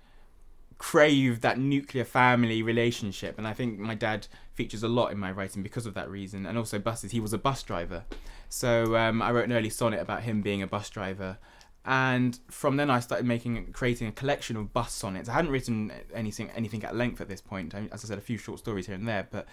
craved 0.77 1.41
that 1.41 1.57
nuclear 1.57 2.05
family 2.05 2.61
relationship 2.61 3.37
and 3.37 3.47
i 3.47 3.53
think 3.53 3.79
my 3.79 3.95
dad 3.95 4.27
features 4.53 4.83
a 4.83 4.87
lot 4.87 5.11
in 5.11 5.17
my 5.17 5.31
writing 5.31 5.63
because 5.63 5.85
of 5.85 5.93
that 5.93 6.09
reason 6.09 6.45
and 6.45 6.57
also 6.57 6.77
buses 6.77 7.11
he 7.11 7.19
was 7.19 7.33
a 7.33 7.37
bus 7.37 7.63
driver 7.63 8.03
so 8.49 8.95
um, 8.95 9.21
I 9.21 9.31
wrote 9.31 9.45
an 9.45 9.53
early 9.53 9.69
sonnet 9.69 9.99
about 9.99 10.23
him 10.23 10.41
being 10.41 10.61
a 10.61 10.67
bus 10.67 10.89
driver, 10.89 11.37
and 11.85 12.37
from 12.49 12.77
then 12.77 12.89
I 12.89 12.99
started 12.99 13.25
making, 13.25 13.71
creating 13.73 14.07
a 14.07 14.11
collection 14.11 14.55
of 14.55 14.73
bus 14.73 14.93
sonnets. 14.93 15.29
I 15.29 15.33
hadn't 15.33 15.51
written 15.51 15.91
anything, 16.13 16.49
anything 16.51 16.83
at 16.83 16.95
length 16.95 17.21
at 17.21 17.29
this 17.29 17.41
point. 17.41 17.75
I, 17.75 17.89
as 17.91 18.03
I 18.03 18.07
said, 18.07 18.17
a 18.17 18.21
few 18.21 18.37
short 18.37 18.59
stories 18.59 18.87
here 18.87 18.95
and 18.95 19.07
there, 19.07 19.27
but 19.29 19.47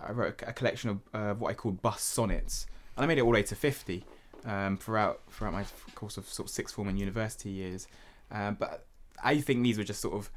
I 0.00 0.12
wrote 0.12 0.42
a, 0.46 0.52
collection 0.52 0.90
of 0.90 1.00
uh, 1.12 1.34
what 1.34 1.50
I 1.50 1.54
called 1.54 1.82
bus 1.82 2.02
sonnets, 2.02 2.66
and 2.96 3.04
I 3.04 3.06
made 3.06 3.18
it 3.18 3.22
all 3.22 3.28
the 3.28 3.34
way 3.34 3.42
to 3.42 3.54
fifty 3.54 4.04
um, 4.46 4.78
throughout 4.78 5.20
throughout 5.30 5.52
my 5.52 5.64
course 5.94 6.16
of 6.16 6.26
sort 6.26 6.48
of 6.48 6.54
sixth 6.54 6.74
form 6.74 6.88
and 6.88 6.98
university 6.98 7.50
years. 7.50 7.88
Um, 8.30 8.56
but 8.58 8.86
I 9.22 9.38
think 9.40 9.62
these 9.62 9.76
were 9.76 9.84
just 9.84 10.00
sort 10.00 10.14
of 10.14 10.30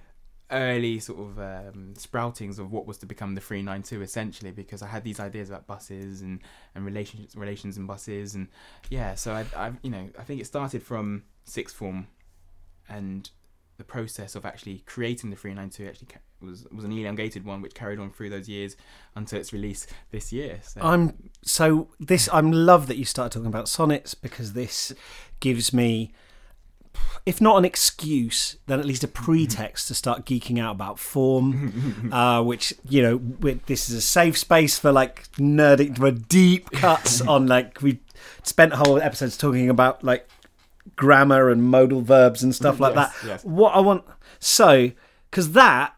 early 0.53 0.99
sort 0.99 1.19
of 1.19 1.39
um, 1.39 1.93
sproutings 1.97 2.59
of 2.59 2.71
what 2.71 2.85
was 2.85 2.97
to 2.99 3.05
become 3.05 3.35
the 3.35 3.41
392 3.41 4.01
essentially 4.01 4.51
because 4.51 4.81
I 4.81 4.87
had 4.87 5.03
these 5.03 5.19
ideas 5.19 5.49
about 5.49 5.67
buses 5.67 6.21
and 6.21 6.39
and 6.75 6.85
relations 6.85 7.35
relations 7.35 7.77
in 7.77 7.85
buses 7.85 8.35
and 8.35 8.47
yeah 8.89 9.15
so 9.15 9.33
I 9.33 9.45
I 9.55 9.71
you 9.81 9.89
know 9.89 10.09
I 10.17 10.23
think 10.23 10.39
it 10.39 10.45
started 10.45 10.83
from 10.83 11.23
sixth 11.45 11.75
form 11.75 12.07
and 12.87 13.29
the 13.77 13.83
process 13.83 14.35
of 14.35 14.45
actually 14.45 14.83
creating 14.85 15.29
the 15.31 15.35
392 15.35 15.89
actually 15.89 16.07
was 16.41 16.67
was 16.71 16.85
an 16.85 16.91
elongated 16.91 17.43
one 17.45 17.61
which 17.61 17.73
carried 17.73 17.99
on 17.99 18.11
through 18.11 18.29
those 18.29 18.47
years 18.47 18.75
until 19.15 19.39
its 19.39 19.51
release 19.51 19.87
this 20.11 20.31
year 20.31 20.59
so 20.61 20.81
I'm 20.81 21.31
so 21.45 21.89
this. 21.99 22.29
I'm 22.31 22.51
love 22.51 22.87
that 22.87 22.97
you 22.97 23.05
started 23.05 23.31
talking 23.31 23.47
about 23.47 23.67
sonnets 23.67 24.13
because 24.13 24.53
this 24.53 24.93
gives 25.39 25.73
me, 25.73 26.11
if 27.25 27.39
not 27.39 27.57
an 27.57 27.65
excuse, 27.65 28.57
then 28.67 28.79
at 28.79 28.85
least 28.85 29.03
a 29.03 29.07
pretext 29.07 29.87
to 29.87 29.93
start 29.95 30.25
geeking 30.25 30.59
out 30.59 30.75
about 30.75 30.99
form. 30.99 32.09
uh, 32.13 32.41
which 32.43 32.73
you 32.87 33.01
know, 33.01 33.17
we 33.17 33.53
this 33.65 33.89
is 33.89 33.95
a 33.95 34.01
safe 34.01 34.37
space 34.37 34.77
for 34.79 34.91
like 34.91 35.29
nerding 35.33 35.97
for 35.97 36.11
deep 36.11 36.69
cuts 36.71 37.21
on 37.27 37.47
like 37.47 37.81
we 37.81 37.99
spent 38.43 38.73
whole 38.73 39.01
episodes 39.01 39.37
talking 39.37 39.69
about 39.69 40.03
like 40.03 40.27
grammar 40.95 41.49
and 41.49 41.63
modal 41.63 42.01
verbs 42.01 42.43
and 42.43 42.53
stuff 42.53 42.79
like 42.79 42.93
Yes, 42.95 43.21
that. 43.21 43.27
yes. 43.27 43.43
What 43.45 43.73
I 43.75 43.79
want 43.79 44.03
so 44.39 44.91
because 45.31 45.53
that 45.53 45.95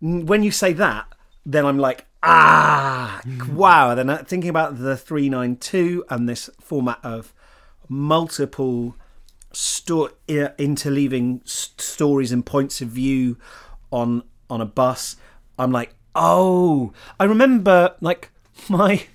when 0.00 0.42
you 0.42 0.50
say 0.50 0.72
that, 0.72 1.06
then 1.46 1.64
I'm 1.64 1.78
like, 1.78 2.06
ah, 2.24 3.20
wow. 3.52 3.94
Then 3.94 4.24
thinking 4.24 4.50
about 4.50 4.78
the 4.78 4.96
392 4.96 6.04
and 6.10 6.28
this 6.28 6.50
format 6.60 6.98
of 7.04 7.32
multiple 7.88 8.96
sto- 9.52 10.10
interleaving 10.28 11.42
s- 11.44 11.70
stories 11.78 12.32
and 12.32 12.44
points 12.44 12.80
of 12.80 12.88
view 12.88 13.38
on 13.90 14.22
on 14.48 14.60
a 14.60 14.66
bus. 14.66 15.16
I'm 15.58 15.72
like, 15.72 15.94
oh, 16.14 16.92
I 17.18 17.24
remember 17.24 17.94
like 18.00 18.30
my 18.68 19.06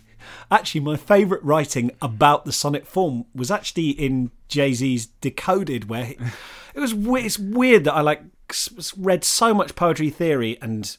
actually 0.50 0.82
my 0.82 0.95
favorite 0.95 1.43
writing 1.43 1.91
about 2.02 2.45
the 2.45 2.52
sonnet 2.52 2.88
form 2.88 3.26
was 3.36 3.52
actually 3.52 3.89
in 3.89 4.32
Jay 4.47 4.73
Z's 4.73 5.08
Decoded, 5.21 5.89
where 5.89 6.06
he, 6.06 6.17
it 6.73 6.80
was 6.80 6.93
it's 6.93 7.39
weird 7.39 7.84
that 7.86 7.93
I 7.93 8.02
like 8.02 8.21
read 8.95 9.23
so 9.23 9.54
much 9.54 9.76
poetry 9.76 10.10
theory 10.10 10.58
and 10.62 10.95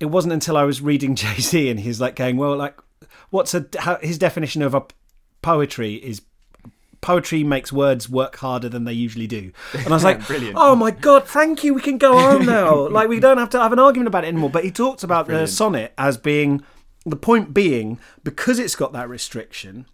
it 0.00 0.06
wasn't 0.06 0.34
until 0.34 0.56
I 0.56 0.64
was 0.64 0.80
reading 0.80 1.14
Jay 1.14 1.40
Z 1.40 1.68
and 1.68 1.80
he's 1.80 2.00
like 2.00 2.16
going, 2.16 2.36
well, 2.36 2.56
like, 2.56 2.78
what's 3.30 3.54
a 3.54 3.66
how, 3.78 3.96
his 3.96 4.18
definition 4.18 4.62
of 4.62 4.74
a 4.74 4.84
poetry 5.42 5.94
is 5.94 6.22
poetry 7.04 7.44
makes 7.44 7.70
words 7.70 8.08
work 8.08 8.36
harder 8.36 8.68
than 8.70 8.84
they 8.84 8.94
usually 8.94 9.26
do. 9.26 9.52
And 9.74 9.88
I 9.88 9.90
was 9.90 10.04
like, 10.10 10.26
Brilliant. 10.26 10.56
oh 10.58 10.74
my 10.74 10.90
god, 10.90 11.28
thank 11.28 11.62
you. 11.62 11.74
We 11.74 11.82
can 11.82 11.98
go 11.98 12.16
on 12.16 12.46
now. 12.58 12.88
like 12.88 13.08
we 13.08 13.20
don't 13.20 13.36
have 13.36 13.50
to 13.50 13.60
have 13.60 13.72
an 13.74 13.78
argument 13.78 14.08
about 14.08 14.24
it 14.24 14.28
anymore. 14.28 14.48
But 14.50 14.64
he 14.64 14.70
talked 14.70 15.04
about 15.04 15.26
the 15.28 15.46
sonnet 15.46 15.92
as 15.98 16.16
being 16.16 16.62
the 17.04 17.16
point 17.16 17.52
being 17.52 18.00
because 18.24 18.58
it's 18.58 18.74
got 18.74 18.94
that 18.94 19.08
restriction 19.10 19.84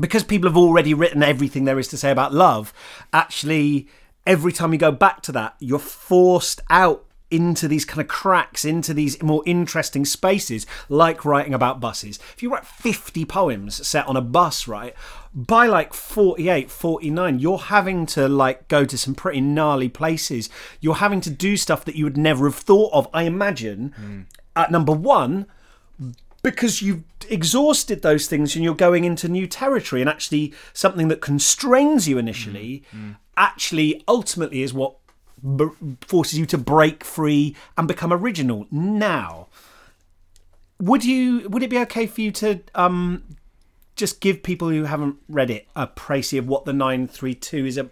because 0.00 0.24
people 0.24 0.48
have 0.48 0.56
already 0.56 0.94
written 0.94 1.22
everything 1.22 1.64
there 1.64 1.78
is 1.78 1.88
to 1.88 1.98
say 1.98 2.10
about 2.10 2.32
love, 2.32 2.72
actually, 3.12 3.86
every 4.26 4.52
time 4.52 4.72
you 4.72 4.78
go 4.78 4.90
back 4.92 5.20
to 5.22 5.32
that, 5.32 5.56
you're 5.60 5.78
forced 5.78 6.62
out 6.70 7.04
into 7.30 7.68
these 7.68 7.84
kind 7.84 8.00
of 8.00 8.08
cracks, 8.08 8.64
into 8.64 8.92
these 8.92 9.22
more 9.22 9.42
interesting 9.46 10.04
spaces, 10.04 10.66
like 10.88 11.24
writing 11.24 11.54
about 11.54 11.80
buses. 11.80 12.18
If 12.34 12.42
you 12.42 12.50
write 12.50 12.66
50 12.66 13.24
poems 13.24 13.86
set 13.86 14.06
on 14.06 14.16
a 14.16 14.20
bus, 14.20 14.66
right, 14.66 14.94
by 15.34 15.66
like 15.66 15.94
48, 15.94 16.70
49, 16.70 17.38
you're 17.38 17.58
having 17.58 18.04
to 18.06 18.28
like 18.28 18.66
go 18.68 18.84
to 18.84 18.98
some 18.98 19.14
pretty 19.14 19.40
gnarly 19.40 19.88
places. 19.88 20.50
You're 20.80 20.96
having 20.96 21.20
to 21.22 21.30
do 21.30 21.56
stuff 21.56 21.84
that 21.84 21.94
you 21.94 22.04
would 22.04 22.16
never 22.16 22.46
have 22.46 22.56
thought 22.56 22.92
of, 22.92 23.08
I 23.14 23.22
imagine, 23.24 24.26
at 24.56 24.70
number 24.72 24.92
one, 24.92 25.46
because 26.42 26.82
you've 26.82 27.04
exhausted 27.28 28.02
those 28.02 28.26
things 28.26 28.56
and 28.56 28.64
you're 28.64 28.74
going 28.74 29.04
into 29.04 29.28
new 29.28 29.46
territory 29.46 30.00
and 30.00 30.10
actually 30.10 30.52
something 30.72 31.08
that 31.08 31.20
constrains 31.20 32.08
you 32.08 32.18
initially 32.18 32.82
actually 33.36 34.02
ultimately 34.08 34.62
is 34.62 34.72
what 34.74 34.96
b- 35.56 35.68
forces 36.00 36.38
you 36.38 36.46
to 36.46 36.58
break 36.58 37.04
free 37.04 37.54
and 37.76 37.86
become 37.86 38.12
original 38.12 38.66
now 38.70 39.48
would 40.80 41.04
you 41.04 41.46
would 41.50 41.62
it 41.62 41.68
be 41.70 41.78
okay 41.78 42.06
for 42.06 42.22
you 42.22 42.32
to 42.32 42.60
um 42.74 43.22
just 44.00 44.20
give 44.20 44.42
people 44.42 44.68
who 44.68 44.84
haven't 44.84 45.16
read 45.28 45.50
it 45.50 45.68
a 45.76 45.86
précis 45.86 46.38
of 46.38 46.48
what 46.48 46.64
the 46.64 46.72
932 46.72 47.66
is 47.66 47.78
a, 47.78 47.88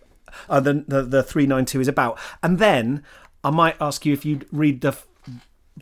uh, 0.48 0.58
the, 0.58 0.84
the 0.88 1.02
the 1.02 1.22
392 1.22 1.80
is 1.80 1.88
about 1.88 2.18
and 2.42 2.58
then 2.58 3.02
i 3.44 3.50
might 3.50 3.76
ask 3.80 4.04
you 4.04 4.12
if 4.12 4.24
you'd 4.24 4.46
read 4.50 4.80
the 4.80 4.96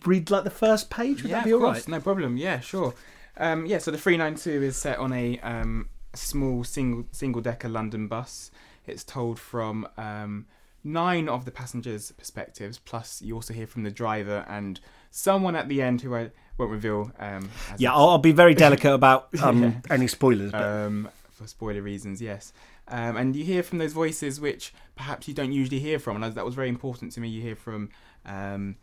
read 0.05 0.31
like 0.31 0.45
the 0.45 0.51
first 0.51 0.91
page 0.91 1.23
would 1.23 1.31
yeah, 1.31 1.39
that 1.39 1.45
be 1.45 1.53
all 1.53 1.61
course, 1.61 1.79
right 1.79 1.89
no 1.89 2.01
problem. 2.01 2.37
Yeah, 2.37 2.61
sure. 2.61 2.95
Um, 3.37 3.67
yeah, 3.67 3.79
so 3.79 3.91
the 3.91 3.99
392 3.99 4.63
is 4.63 4.77
set 4.77 4.99
on 4.99 5.13
a 5.13 5.39
um, 5.41 5.89
small 6.15 6.65
single 6.65 7.07
single 7.13 7.41
decker 7.41 7.69
London 7.69 8.09
bus. 8.09 8.51
It's 8.87 9.05
told 9.05 9.39
from 9.39 9.89
um, 9.97 10.47
nine 10.85 11.29
of 11.29 11.45
the 11.45 11.51
passengers' 11.51 12.13
perspectives, 12.13 12.79
plus 12.79 13.23
you 13.23 13.35
also 13.35 13.55
hear 13.55 13.67
from 13.67 13.83
the 13.83 13.91
driver 13.91 14.45
and 14.49 14.81
someone 15.11 15.57
at 15.57 15.69
the 15.69 15.83
end 15.83 16.03
who 16.03 16.15
I 16.15 16.31
won't 16.59 16.71
reveal. 16.73 17.11
Um, 17.19 17.49
Yeah, 17.79 17.93
I'll, 17.95 18.09
I'll 18.11 18.19
be 18.19 18.33
very 18.33 18.55
delicate 18.65 18.93
about 18.93 19.29
um, 19.43 19.63
Yeah. 19.63 19.73
any 19.91 20.07
spoilers. 20.07 20.53
But 20.53 20.63
um, 20.63 21.09
for 21.33 21.47
spoiler 21.47 21.83
reasons, 21.83 22.21
yes. 22.23 22.53
Um, 22.89 23.17
and 23.17 23.35
you 23.35 23.45
hear 23.45 23.63
from 23.63 23.79
those 23.79 23.93
voices 23.93 24.41
which 24.41 24.73
perhaps 24.95 25.27
you 25.29 25.35
don't 25.35 25.53
usually 25.53 25.81
hear 25.81 25.99
from, 25.99 26.23
and 26.23 26.35
that 26.35 26.45
was 26.45 26.55
very 26.55 26.69
important 26.69 27.13
to 27.13 27.21
me. 27.21 27.29
You 27.29 27.43
hear 27.43 27.57
from, 27.57 27.91
um, 28.25 28.77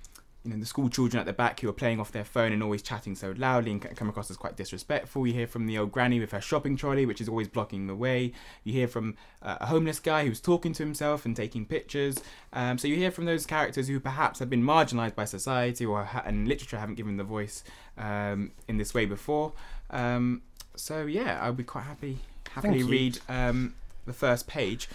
you 0.44 0.52
know, 0.52 0.58
the 0.58 0.66
school 0.66 0.90
children 0.90 1.20
at 1.20 1.26
the 1.26 1.34
back 1.34 1.60
who 1.60 1.70
are 1.70 1.74
playing 1.74 2.00
off 2.00 2.12
their 2.12 2.26
phone 2.26 2.52
and 2.52 2.62
always 2.62 2.82
chatting 2.82 3.16
so 3.16 3.34
loudly 3.38 3.72
and 3.72 3.96
come 3.96 4.10
across 4.10 4.30
as 4.30 4.38
quite 4.38 4.58
disrespectful. 4.58 5.26
You 5.26 5.34
hear 5.34 5.48
from 5.48 5.68
the 5.68 5.78
old 5.78 5.92
granny 5.92 6.20
with 6.20 6.32
her 6.32 6.42
shopping 6.42 6.76
trolley, 6.76 7.06
which 7.06 7.22
is 7.22 7.30
always 7.30 7.48
blocking 7.48 7.88
the 7.88 7.96
way. 7.96 8.34
You 8.64 8.74
hear 8.74 8.88
from 8.88 9.16
uh, 9.42 9.58
a 9.62 9.68
homeless 9.68 10.00
guy 10.00 10.26
who's 10.26 10.42
talking 10.42 10.74
to 10.74 10.84
himself 10.84 11.26
and 11.26 11.36
taking 11.36 11.66
pictures. 11.66 12.18
Um, 12.52 12.78
so 12.78 12.88
you 12.88 12.96
hear 12.96 13.12
from 13.12 13.26
those 13.26 13.46
characters 13.46 13.88
who 13.88 14.00
perhaps 14.00 14.40
have 14.40 14.50
been 14.50 14.64
marginalised 14.64 15.16
by 15.16 15.26
society 15.26 15.86
or 15.86 16.04
ha- 16.04 16.24
and 16.26 16.48
literature 16.48 16.78
haven't 16.78 16.96
given 16.96 17.18
the 17.18 17.24
voice 17.24 17.64
um, 17.98 18.52
in 18.68 18.78
this 18.78 18.94
way 18.94 19.06
before. 19.06 19.54
Um, 19.90 20.42
so 20.76 21.06
yeah, 21.06 21.40
I'll 21.42 21.54
be 21.54 21.64
quite 21.64 21.84
happy 21.84 22.20
happily 22.54 22.84
read 22.84 23.20
um, 23.30 23.74
the 24.06 24.14
first 24.14 24.48
page. 24.48 24.88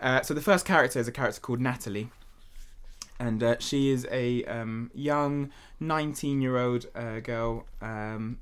Uh, 0.00 0.22
so 0.22 0.34
the 0.34 0.40
first 0.40 0.64
character 0.64 0.98
is 0.98 1.08
a 1.08 1.12
character 1.12 1.40
called 1.40 1.60
Natalie, 1.60 2.10
and 3.18 3.42
uh, 3.42 3.56
she 3.58 3.90
is 3.90 4.06
a 4.10 4.44
um, 4.44 4.90
young 4.94 5.50
19-year-old 5.82 6.86
uh, 6.94 7.20
girl. 7.20 7.66
Um, 7.80 8.38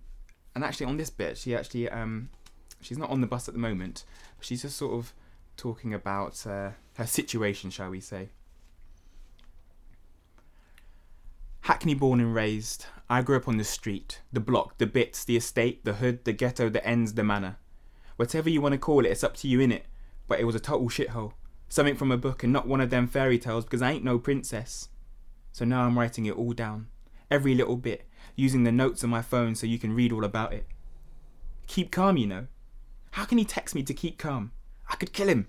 and 0.54 0.64
actually, 0.64 0.86
on 0.86 0.96
this 0.96 1.10
bit, 1.10 1.38
she 1.38 1.54
actually 1.54 1.88
um, 1.88 2.30
she's 2.80 2.98
not 2.98 3.10
on 3.10 3.20
the 3.20 3.26
bus 3.26 3.48
at 3.48 3.54
the 3.54 3.60
moment. 3.60 4.04
She's 4.40 4.62
just 4.62 4.76
sort 4.76 4.94
of 4.94 5.12
talking 5.56 5.94
about 5.94 6.46
uh, 6.46 6.70
her 6.96 7.06
situation, 7.06 7.70
shall 7.70 7.90
we 7.90 8.00
say. 8.00 8.28
Hackney 11.60 11.94
born 11.94 12.20
and 12.20 12.32
raised, 12.32 12.86
I 13.10 13.22
grew 13.22 13.36
up 13.36 13.48
on 13.48 13.56
the 13.56 13.64
street, 13.64 14.20
the 14.32 14.38
block, 14.38 14.78
the 14.78 14.86
bits, 14.86 15.24
the 15.24 15.36
estate, 15.36 15.84
the 15.84 15.94
hood, 15.94 16.24
the 16.24 16.32
ghetto, 16.32 16.68
the 16.68 16.86
ends, 16.86 17.14
the 17.14 17.24
manor. 17.24 17.56
Whatever 18.14 18.48
you 18.48 18.60
want 18.60 18.74
to 18.74 18.78
call 18.78 19.04
it, 19.04 19.10
it's 19.10 19.24
up 19.24 19.36
to 19.38 19.48
you 19.48 19.58
in 19.58 19.72
it. 19.72 19.86
But 20.28 20.38
it 20.38 20.44
was 20.44 20.54
a 20.54 20.60
total 20.60 20.88
shithole. 20.88 21.32
Something 21.68 21.96
from 21.96 22.12
a 22.12 22.16
book 22.16 22.42
and 22.42 22.52
not 22.52 22.68
one 22.68 22.80
of 22.80 22.90
them 22.90 23.06
fairy 23.06 23.38
tales 23.38 23.64
because 23.64 23.82
I 23.82 23.92
ain't 23.92 24.04
no 24.04 24.18
princess. 24.18 24.88
So 25.52 25.64
now 25.64 25.82
I'm 25.82 25.98
writing 25.98 26.26
it 26.26 26.36
all 26.36 26.52
down. 26.52 26.88
Every 27.30 27.54
little 27.54 27.76
bit, 27.76 28.08
using 28.36 28.64
the 28.64 28.72
notes 28.72 29.02
on 29.02 29.10
my 29.10 29.22
phone 29.22 29.54
so 29.54 29.66
you 29.66 29.78
can 29.78 29.94
read 29.94 30.12
all 30.12 30.24
about 30.24 30.52
it. 30.52 30.66
Keep 31.66 31.90
calm, 31.90 32.16
you 32.16 32.26
know. 32.26 32.46
How 33.12 33.24
can 33.24 33.38
he 33.38 33.44
text 33.44 33.74
me 33.74 33.82
to 33.82 33.94
keep 33.94 34.18
calm? 34.18 34.52
I 34.88 34.96
could 34.96 35.12
kill 35.12 35.28
him. 35.28 35.48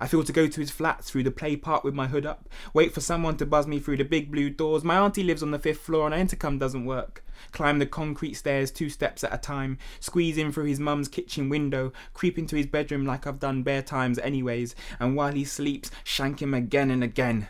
I 0.00 0.06
feel 0.06 0.24
to 0.24 0.32
go 0.32 0.46
to 0.46 0.60
his 0.60 0.70
flat 0.70 1.04
through 1.04 1.22
the 1.22 1.30
play 1.30 1.56
park 1.56 1.84
with 1.84 1.94
my 1.94 2.06
hood 2.06 2.26
up, 2.26 2.48
wait 2.74 2.92
for 2.92 3.00
someone 3.00 3.36
to 3.38 3.46
buzz 3.46 3.66
me 3.66 3.78
through 3.78 3.96
the 3.96 4.04
big 4.04 4.30
blue 4.30 4.50
doors. 4.50 4.84
My 4.84 4.98
auntie 4.98 5.22
lives 5.22 5.42
on 5.42 5.50
the 5.50 5.58
fifth 5.58 5.80
floor 5.80 6.06
and 6.06 6.14
our 6.14 6.20
intercom 6.20 6.58
doesn't 6.58 6.84
work. 6.84 7.24
Climb 7.52 7.78
the 7.78 7.86
concrete 7.86 8.34
stairs 8.34 8.70
two 8.70 8.88
steps 8.88 9.24
at 9.24 9.34
a 9.34 9.38
time, 9.38 9.78
squeeze 10.00 10.38
in 10.38 10.52
through 10.52 10.64
his 10.64 10.80
mum's 10.80 11.08
kitchen 11.08 11.48
window, 11.48 11.92
creep 12.14 12.38
into 12.38 12.56
his 12.56 12.66
bedroom 12.66 13.04
like 13.04 13.26
I've 13.26 13.40
done 13.40 13.62
bare 13.62 13.82
times 13.82 14.18
anyways, 14.18 14.74
and 14.98 15.16
while 15.16 15.32
he 15.32 15.44
sleeps, 15.44 15.90
shank 16.04 16.40
him 16.40 16.54
again 16.54 16.90
and 16.90 17.04
again. 17.04 17.48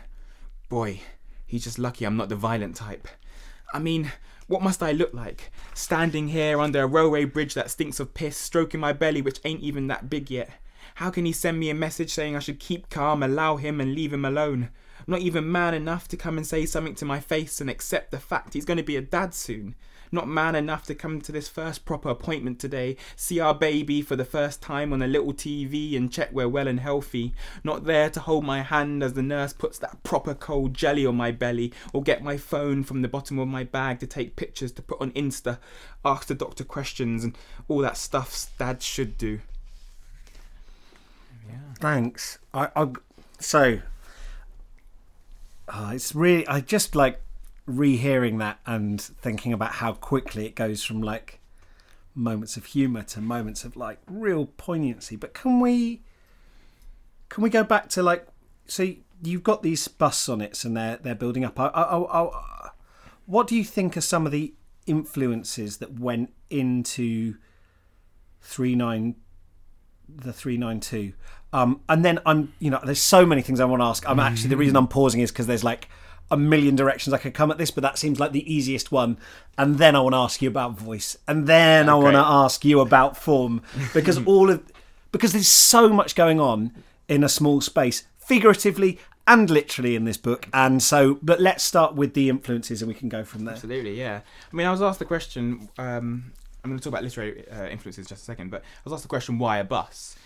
Boy, 0.69 1.01
he's 1.45 1.63
just 1.63 1.79
lucky 1.79 2.05
I'm 2.05 2.17
not 2.17 2.29
the 2.29 2.35
violent 2.35 2.75
type. 2.75 3.07
I 3.73 3.79
mean, 3.79 4.11
what 4.47 4.61
must 4.61 4.81
I 4.81 4.93
look 4.93 5.13
like? 5.13 5.51
Standing 5.73 6.29
here 6.29 6.59
under 6.59 6.83
a 6.83 6.87
railway 6.87 7.25
bridge 7.25 7.53
that 7.55 7.69
stinks 7.69 7.99
of 7.99 8.13
piss, 8.13 8.37
stroking 8.37 8.79
my 8.79 8.93
belly, 8.93 9.21
which 9.21 9.41
ain't 9.43 9.61
even 9.61 9.87
that 9.87 10.09
big 10.09 10.31
yet. 10.31 10.49
How 10.97 11.11
can 11.11 11.25
he 11.25 11.31
send 11.31 11.59
me 11.59 11.69
a 11.69 11.75
message 11.75 12.11
saying 12.11 12.35
I 12.35 12.39
should 12.39 12.59
keep 12.59 12.89
calm, 12.89 13.21
allow 13.21 13.57
him, 13.57 13.79
and 13.79 13.93
leave 13.93 14.11
him 14.11 14.25
alone? 14.25 14.71
I'm 14.97 15.05
not 15.05 15.19
even 15.19 15.51
man 15.51 15.75
enough 15.75 16.07
to 16.07 16.17
come 16.17 16.37
and 16.37 16.47
say 16.47 16.65
something 16.65 16.95
to 16.95 17.05
my 17.05 17.19
face 17.19 17.61
and 17.61 17.69
accept 17.69 18.09
the 18.09 18.17
fact 18.17 18.55
he's 18.55 18.65
going 18.65 18.77
to 18.77 18.83
be 18.83 18.95
a 18.95 19.01
dad 19.01 19.35
soon. 19.35 19.75
Not 20.11 20.27
man 20.27 20.55
enough 20.55 20.85
to 20.87 20.95
come 20.95 21.21
to 21.21 21.31
this 21.31 21.47
first 21.47 21.85
proper 21.85 22.09
appointment 22.09 22.57
today. 22.57 22.97
See 23.15 23.39
our 23.39 23.53
baby 23.53 24.01
for 24.01 24.15
the 24.15 24.25
first 24.25 24.59
time 24.59 24.91
on 24.91 25.03
a 25.03 25.07
little 25.07 25.33
TV 25.33 25.95
and 25.95 26.11
check 26.11 26.31
we're 26.31 26.49
well 26.49 26.67
and 26.67 26.79
healthy. 26.79 27.35
Not 27.63 27.83
there 27.83 28.09
to 28.09 28.19
hold 28.19 28.43
my 28.43 28.63
hand 28.63 29.03
as 29.03 29.13
the 29.13 29.21
nurse 29.21 29.53
puts 29.53 29.77
that 29.77 30.01
proper 30.01 30.33
cold 30.33 30.73
jelly 30.73 31.05
on 31.05 31.15
my 31.15 31.29
belly, 31.29 31.73
or 31.93 32.01
get 32.01 32.23
my 32.23 32.37
phone 32.37 32.83
from 32.83 33.03
the 33.03 33.07
bottom 33.07 33.37
of 33.37 33.47
my 33.47 33.63
bag 33.63 33.99
to 33.99 34.07
take 34.07 34.35
pictures 34.35 34.71
to 34.71 34.81
put 34.81 34.99
on 34.99 35.11
Insta, 35.11 35.59
ask 36.03 36.27
the 36.27 36.33
doctor 36.33 36.63
questions, 36.63 37.23
and 37.23 37.37
all 37.67 37.81
that 37.81 37.97
stuff 37.97 38.47
dads 38.57 38.83
should 38.83 39.15
do. 39.19 39.41
Thanks. 41.79 42.39
I, 42.53 42.69
I 42.75 42.87
so 43.39 43.79
oh, 45.67 45.89
it's 45.91 46.15
really 46.15 46.47
I 46.47 46.61
just 46.61 46.95
like 46.95 47.21
rehearing 47.65 48.37
that 48.37 48.59
and 48.65 49.01
thinking 49.01 49.53
about 49.53 49.73
how 49.73 49.93
quickly 49.93 50.45
it 50.45 50.55
goes 50.55 50.83
from 50.83 51.01
like 51.01 51.39
moments 52.15 52.57
of 52.57 52.65
humor 52.65 53.03
to 53.03 53.21
moments 53.21 53.63
of 53.63 53.75
like 53.75 53.99
real 54.07 54.45
poignancy. 54.45 55.15
But 55.15 55.33
can 55.33 55.59
we 55.59 56.01
can 57.29 57.43
we 57.43 57.49
go 57.49 57.63
back 57.63 57.89
to 57.89 58.03
like 58.03 58.27
so 58.65 58.93
you've 59.23 59.43
got 59.43 59.63
these 59.63 59.87
bus 59.87 60.17
sonnets 60.17 60.65
and 60.65 60.75
they're 60.75 60.97
they're 60.97 61.15
building 61.15 61.43
up. 61.45 61.59
I, 61.59 61.67
I, 61.67 62.21
I, 62.21 62.69
what 63.25 63.47
do 63.47 63.55
you 63.55 63.63
think 63.63 63.97
are 63.97 64.01
some 64.01 64.25
of 64.25 64.31
the 64.31 64.53
influences 64.85 65.77
that 65.77 65.99
went 65.99 66.33
into 66.49 67.35
three 68.41 68.75
nine 68.75 69.15
the 70.07 70.33
three 70.33 70.57
nine 70.57 70.79
two? 70.79 71.13
Um, 71.57 71.81
and 71.89 72.05
then 72.05 72.19
I'm 72.25 72.53
you 72.59 72.69
know 72.69 72.79
there's 72.85 73.01
so 73.01 73.25
many 73.25 73.41
things 73.41 73.59
I 73.59 73.65
want 73.65 73.81
to 73.81 73.85
ask. 73.85 74.07
I'm 74.07 74.19
actually 74.19 74.49
the 74.49 74.57
reason 74.57 74.75
I'm 74.75 74.87
pausing 74.87 75.21
is 75.21 75.31
because 75.31 75.47
there's 75.47 75.63
like 75.63 75.89
a 76.29 76.37
million 76.37 76.75
directions 76.75 77.13
I 77.13 77.17
could 77.17 77.33
come 77.33 77.49
at 77.49 77.57
this, 77.57 77.71
but 77.71 77.81
that 77.81 77.97
seems 77.97 78.19
like 78.19 78.31
the 78.31 78.53
easiest 78.53 78.91
one. 78.91 79.17
And 79.57 79.79
then 79.79 79.95
I 79.95 80.01
want 80.01 80.13
to 80.13 80.17
ask 80.17 80.41
you 80.41 80.49
about 80.49 80.77
voice, 80.77 81.17
and 81.27 81.47
then 81.47 81.89
okay. 81.89 81.91
I 81.91 81.95
want 81.95 82.13
to 82.13 82.19
ask 82.19 82.63
you 82.63 82.79
about 82.79 83.17
form 83.17 83.63
because 83.93 84.23
all 84.25 84.51
of 84.51 84.63
because 85.11 85.31
there's 85.31 85.47
so 85.47 85.89
much 85.89 86.15
going 86.15 86.39
on 86.39 86.71
in 87.07 87.23
a 87.23 87.29
small 87.29 87.59
space, 87.61 88.03
figuratively 88.19 88.99
and 89.25 89.49
literally 89.49 89.95
in 89.95 90.05
this 90.05 90.17
book. 90.17 90.47
And 90.53 90.81
so, 90.83 91.17
but 91.23 91.41
let's 91.41 91.63
start 91.63 91.95
with 91.95 92.13
the 92.13 92.29
influences, 92.29 92.83
and 92.83 92.87
we 92.87 92.93
can 92.93 93.09
go 93.09 93.23
from 93.23 93.45
there. 93.45 93.55
Absolutely, 93.55 93.97
yeah. 93.97 94.21
I 94.51 94.55
mean, 94.55 94.67
I 94.67 94.71
was 94.71 94.83
asked 94.83 94.99
the 94.99 95.05
question. 95.05 95.69
Um, 95.79 96.33
I'm 96.63 96.69
going 96.69 96.77
to 96.77 96.83
talk 96.83 96.91
about 96.91 97.03
literary 97.03 97.49
uh, 97.49 97.67
influences 97.67 98.05
just 98.05 98.21
a 98.21 98.25
second, 98.25 98.51
but 98.51 98.61
I 98.61 98.81
was 98.83 98.93
asked 98.93 99.03
the 99.03 99.09
question, 99.09 99.39
why 99.39 99.57
a 99.57 99.63
bus? 99.63 100.17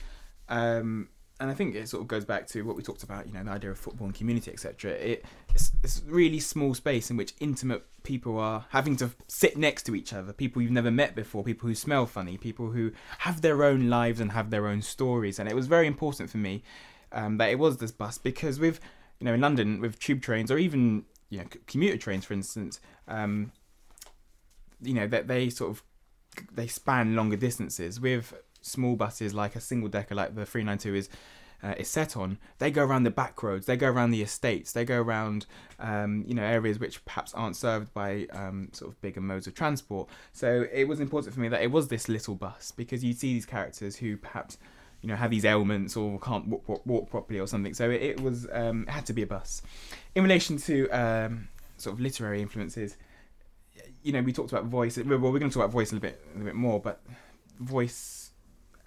Um, 0.50 1.08
and 1.41 1.49
I 1.49 1.56
think 1.56 1.73
it 1.73 1.89
sort 1.89 2.01
of 2.01 2.08
goes 2.08 2.23
back 2.23 2.45
to 2.49 2.62
what 2.62 2.75
we 2.75 2.84
talked 2.84 3.01
about, 3.01 3.25
you 3.25 3.34
know, 3.34 3.43
the 3.43 3.49
idea 3.49 3.71
of 3.71 3.80
football 3.80 4.06
and 4.06 4.13
community, 4.13 4.51
etc. 4.51 4.91
It, 4.91 5.25
it's, 5.56 5.71
it's 5.84 6.04
really 6.06 6.39
small 6.39 6.75
space 6.75 7.10
in 7.10 7.17
which 7.17 7.34
intimate 7.39 7.84
people 8.04 8.38
are 8.38 8.65
having 8.69 8.95
to 8.97 9.10
sit 9.27 9.58
next 9.58 9.84
to 9.88 9.95
each 9.95 10.13
other, 10.13 10.34
people 10.34 10.62
you've 10.62 10.69
never 10.69 10.91
met 10.91 11.15
before, 11.15 11.43
people 11.43 11.67
who 11.67 11.73
smell 11.73 12.06
funny, 12.06 12.38
people 12.38 12.69
who 12.69 12.91
have 13.17 13.41
their 13.41 13.63
own 13.63 13.89
lives 13.89 14.19
and 14.19 14.34
have 14.34 14.51
their 14.51 14.67
own 14.67 14.84
stories. 14.84 15.39
And 15.39 15.49
it 15.49 15.56
was 15.56 15.65
very 15.65 15.88
important 15.88 16.30
for 16.30 16.38
me 16.38 16.62
um, 17.12 17.39
that 17.39 17.49
it 17.49 17.58
was 17.58 17.77
this 17.77 17.91
bus 17.91 18.19
because 18.19 18.60
with, 18.60 18.80
you 19.19 19.25
know, 19.25 19.34
in 19.34 19.41
London 19.41 19.82
with 19.82 19.97
tube 19.97 20.21
trains 20.21 20.51
or 20.51 20.60
even 20.60 21.06
you 21.32 21.39
know 21.39 21.45
commuter 21.65 21.97
trains, 21.97 22.23
for 22.23 22.34
instance, 22.34 22.80
um, 23.08 23.51
you 24.80 24.93
know 24.93 25.08
that 25.08 25.27
they, 25.27 25.45
they 25.45 25.49
sort 25.49 25.71
of 25.71 25.84
they 26.54 26.67
span 26.67 27.15
longer 27.15 27.36
distances 27.36 27.99
with 27.99 28.32
small 28.62 28.95
buses 28.95 29.34
like 29.34 29.56
a 29.56 29.62
single 29.62 29.89
decker 29.89 30.15
like 30.15 30.36
the 30.36 30.45
392 30.45 30.95
is 30.95 31.10
uh, 31.63 31.76
is 31.78 31.88
set 31.88 32.17
on, 32.17 32.38
they 32.58 32.71
go 32.71 32.84
around 32.84 33.04
the 33.04 33.12
back 33.12 33.41
roads, 33.43 33.65
they 33.65 33.78
go 33.78 33.88
around 33.88 34.12
the 34.12 34.21
estates, 34.21 34.71
they 34.71 34.86
go 34.86 35.00
around 35.02 35.45
um, 35.80 36.24
you 36.28 36.34
know 36.34 36.43
areas 36.43 36.80
which 36.80 37.04
perhaps 37.06 37.34
aren't 37.34 37.56
served 37.56 37.93
by 37.93 38.26
um, 38.32 38.69
sort 38.71 38.91
of 38.91 39.02
bigger 39.02 39.21
modes 39.21 39.47
of 39.47 39.54
transport. 39.54 40.10
So 40.34 40.65
it 40.71 40.86
was 40.86 41.00
important 41.00 41.34
for 41.34 41.39
me 41.39 41.50
that 41.50 41.62
it 41.62 41.71
was 41.71 41.88
this 41.88 42.10
little 42.10 42.36
bus 42.36 42.71
because 42.71 43.04
you 43.04 43.13
see 43.13 43.34
these 43.34 43.45
characters 43.45 43.95
who 43.97 44.17
perhaps 44.17 44.58
you 45.02 45.10
know 45.10 45.15
have 45.15 45.32
these 45.32 45.45
ailments 45.45 45.95
or 45.95 46.19
can't 46.19 46.47
walk, 46.47 46.67
walk, 46.67 46.86
walk 46.86 47.10
properly 47.10 47.39
or 47.39 47.47
something. 47.47 47.74
So 47.74 47.89
it, 47.89 48.02
it 48.02 48.21
was 48.21 48.47
um, 48.52 48.84
it 48.88 48.91
had 48.91 49.06
to 49.08 49.13
be 49.13 49.21
a 49.21 49.28
bus. 49.28 49.62
In 50.15 50.24
relation 50.24 50.58
to 50.58 50.89
um, 50.89 51.47
sort 51.78 51.93
of 51.93 52.00
literary 52.00 52.41
influences, 52.41 52.97
you 54.04 54.13
know 54.13 54.21
we 54.21 54.34
talked 54.34 54.52
about 54.52 54.65
voice. 54.65 54.97
Well, 54.97 55.19
we're 55.19 55.39
going 55.39 55.50
to 55.50 55.50
talk 55.50 55.65
about 55.65 55.71
voice 55.71 55.91
a 55.91 55.95
little 55.95 56.10
bit 56.10 56.21
a 56.34 56.38
little 56.38 56.45
bit 56.45 56.56
more, 56.56 56.80
but 56.80 57.02
voice 57.60 58.21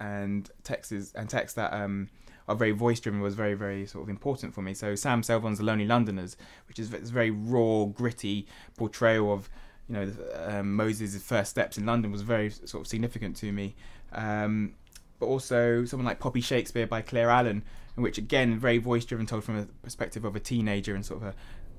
and 0.00 0.50
texts 0.62 1.12
and 1.14 1.28
texts 1.28 1.54
that 1.56 1.72
um, 1.72 2.08
are 2.48 2.54
very 2.54 2.72
voice 2.72 3.00
driven 3.00 3.20
was 3.20 3.34
very 3.34 3.54
very 3.54 3.86
sort 3.86 4.04
of 4.04 4.08
important 4.08 4.54
for 4.54 4.62
me. 4.62 4.74
So 4.74 4.94
Sam 4.94 5.22
Selvon's 5.22 5.58
The 5.58 5.64
Lonely 5.64 5.86
Londoners, 5.86 6.36
which 6.68 6.78
is 6.78 6.90
this 6.90 7.10
very 7.10 7.30
raw, 7.30 7.84
gritty 7.84 8.46
portrayal 8.76 9.32
of 9.32 9.48
you 9.88 9.94
know 9.94 10.12
um, 10.46 10.74
Moses' 10.74 11.22
first 11.22 11.50
steps 11.50 11.78
in 11.78 11.86
London 11.86 12.10
was 12.10 12.22
very 12.22 12.50
sort 12.50 12.82
of 12.82 12.86
significant 12.86 13.36
to 13.36 13.52
me. 13.52 13.74
Um, 14.12 14.74
but 15.18 15.26
also 15.26 15.84
someone 15.84 16.04
like 16.04 16.18
Poppy 16.18 16.40
Shakespeare 16.40 16.86
by 16.86 17.00
Clare 17.00 17.30
Allan, 17.30 17.62
which 17.94 18.18
again 18.18 18.58
very 18.58 18.78
voice 18.78 19.04
driven, 19.04 19.26
told 19.26 19.44
from 19.44 19.58
a 19.58 19.66
perspective 19.82 20.24
of 20.24 20.36
a 20.36 20.40
teenager 20.40 20.94
and 20.94 21.04
sort 21.04 21.22
of 21.22 21.28
a 21.28 21.34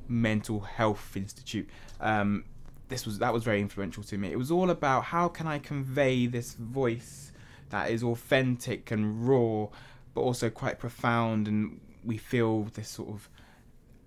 mental 0.08 0.62
health 0.62 1.16
institute. 1.16 1.70
Um, 2.00 2.46
this 2.88 3.06
was 3.06 3.20
that 3.20 3.34
was 3.34 3.44
very 3.44 3.62
influential 3.62 4.04
to 4.04 4.18
me. 4.18 4.32
It 4.32 4.38
was 4.38 4.52
all 4.52 4.70
about 4.70 5.06
how 5.06 5.28
can 5.28 5.48
I 5.48 5.60
convey 5.60 6.28
this 6.28 6.54
voice 6.54 7.32
that 7.70 7.90
is 7.90 8.04
authentic 8.04 8.92
and 8.92 9.28
raw, 9.28 9.68
but 10.14 10.22
also 10.22 10.50
quite 10.50 10.80
profound, 10.80 11.48
and 11.48 11.80
we 12.04 12.18
feel 12.18 12.64
this 12.74 12.90
sort 12.90 13.10
of 13.10 13.30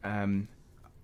um, 0.04 0.48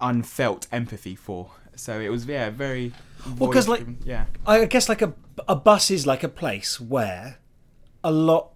unfelt 0.01 0.67
empathy 0.73 1.15
for. 1.15 1.51
So 1.77 2.01
it 2.01 2.09
was 2.09 2.27
yeah 2.27 2.51
very 2.51 2.93
well 3.39 3.49
because 3.49 3.69
like 3.69 3.85
yeah 4.05 4.27
I 4.47 4.65
guess 4.67 4.89
like 4.89 5.03
a 5.03 5.13
a 5.49 5.57
bus 5.57 5.91
is 5.91 6.07
like 6.07 6.23
a 6.23 6.29
place 6.29 6.81
where 6.81 7.39
a 8.05 8.13
lot 8.13 8.53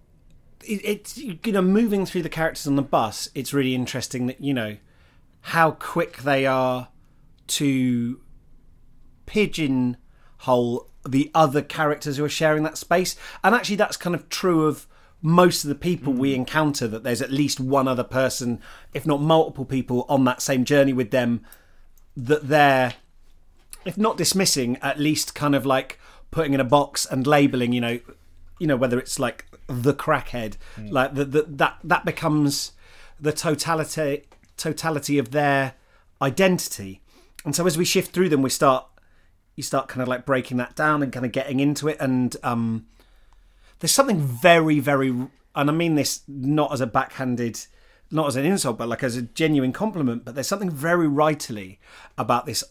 it, 0.65 0.81
it's 0.83 1.17
you 1.17 1.39
know 1.47 1.61
moving 1.61 2.05
through 2.05 2.21
the 2.21 2.29
characters 2.29 2.67
on 2.67 2.75
the 2.75 2.81
bus. 2.81 3.29
It's 3.35 3.53
really 3.53 3.75
interesting 3.75 4.27
that 4.27 4.41
you 4.41 4.53
know 4.53 4.77
how 5.41 5.71
quick 5.71 6.17
they 6.17 6.45
are 6.45 6.89
to 7.47 8.21
pigeonhole 9.25 10.88
the 11.07 11.31
other 11.33 11.61
characters 11.61 12.17
who 12.17 12.25
are 12.25 12.29
sharing 12.29 12.63
that 12.63 12.77
space. 12.77 13.15
And 13.43 13.55
actually, 13.55 13.77
that's 13.77 13.97
kind 13.97 14.15
of 14.15 14.29
true 14.29 14.65
of 14.65 14.87
most 15.21 15.63
of 15.63 15.69
the 15.69 15.75
people 15.75 16.13
we 16.13 16.33
encounter 16.33 16.87
that 16.87 17.03
there's 17.03 17.21
at 17.21 17.31
least 17.31 17.59
one 17.59 17.87
other 17.87 18.03
person, 18.03 18.61
if 18.93 19.05
not 19.05 19.21
multiple 19.21 19.65
people, 19.65 20.05
on 20.07 20.23
that 20.25 20.41
same 20.41 20.63
journey 20.63 20.93
with 20.93 21.11
them 21.11 21.45
that 22.15 22.47
they're, 22.47 22.93
if 23.85 23.97
not 23.97 24.17
dismissing, 24.17 24.77
at 24.77 24.99
least 24.99 25.35
kind 25.35 25.55
of 25.55 25.65
like 25.65 25.99
putting 26.31 26.53
in 26.53 26.59
a 26.59 26.65
box 26.65 27.05
and 27.05 27.25
labeling, 27.25 27.73
you 27.73 27.81
know, 27.81 27.99
you 28.59 28.67
know, 28.67 28.75
whether 28.75 28.99
it's 28.99 29.19
like 29.19 29.45
the 29.67 29.93
crackhead, 29.93 30.57
mm. 30.75 30.91
like 30.91 31.15
the, 31.15 31.25
the, 31.25 31.43
that 31.43 31.77
that 31.83 32.05
becomes 32.05 32.73
the 33.19 33.31
totality 33.31 34.23
totality 34.57 35.17
of 35.17 35.31
their 35.31 35.75
identity. 36.21 37.01
And 37.45 37.55
so 37.55 37.65
as 37.65 37.77
we 37.77 37.85
shift 37.85 38.11
through 38.11 38.29
them, 38.29 38.41
we 38.41 38.49
start 38.49 38.85
you 39.59 39.63
start 39.63 39.89
kind 39.89 40.01
of 40.01 40.07
like 40.07 40.25
breaking 40.25 40.55
that 40.55 40.73
down 40.73 41.03
and 41.03 41.11
kind 41.11 41.25
of 41.25 41.33
getting 41.33 41.59
into 41.59 41.89
it. 41.89 41.97
And 41.99 42.33
um, 42.43 42.87
there's 43.79 43.91
something 43.91 44.21
very, 44.21 44.79
very, 44.79 45.09
and 45.09 45.29
I 45.53 45.71
mean 45.71 45.95
this 45.95 46.21
not 46.29 46.71
as 46.71 46.79
a 46.79 46.87
backhanded, 46.87 47.59
not 48.09 48.27
as 48.27 48.37
an 48.37 48.45
insult, 48.45 48.77
but 48.77 48.87
like 48.87 49.03
as 49.03 49.17
a 49.17 49.21
genuine 49.21 49.73
compliment. 49.73 50.23
But 50.23 50.33
there's 50.33 50.47
something 50.47 50.69
very 50.71 51.09
rightly 51.09 51.77
about 52.17 52.45
this, 52.45 52.63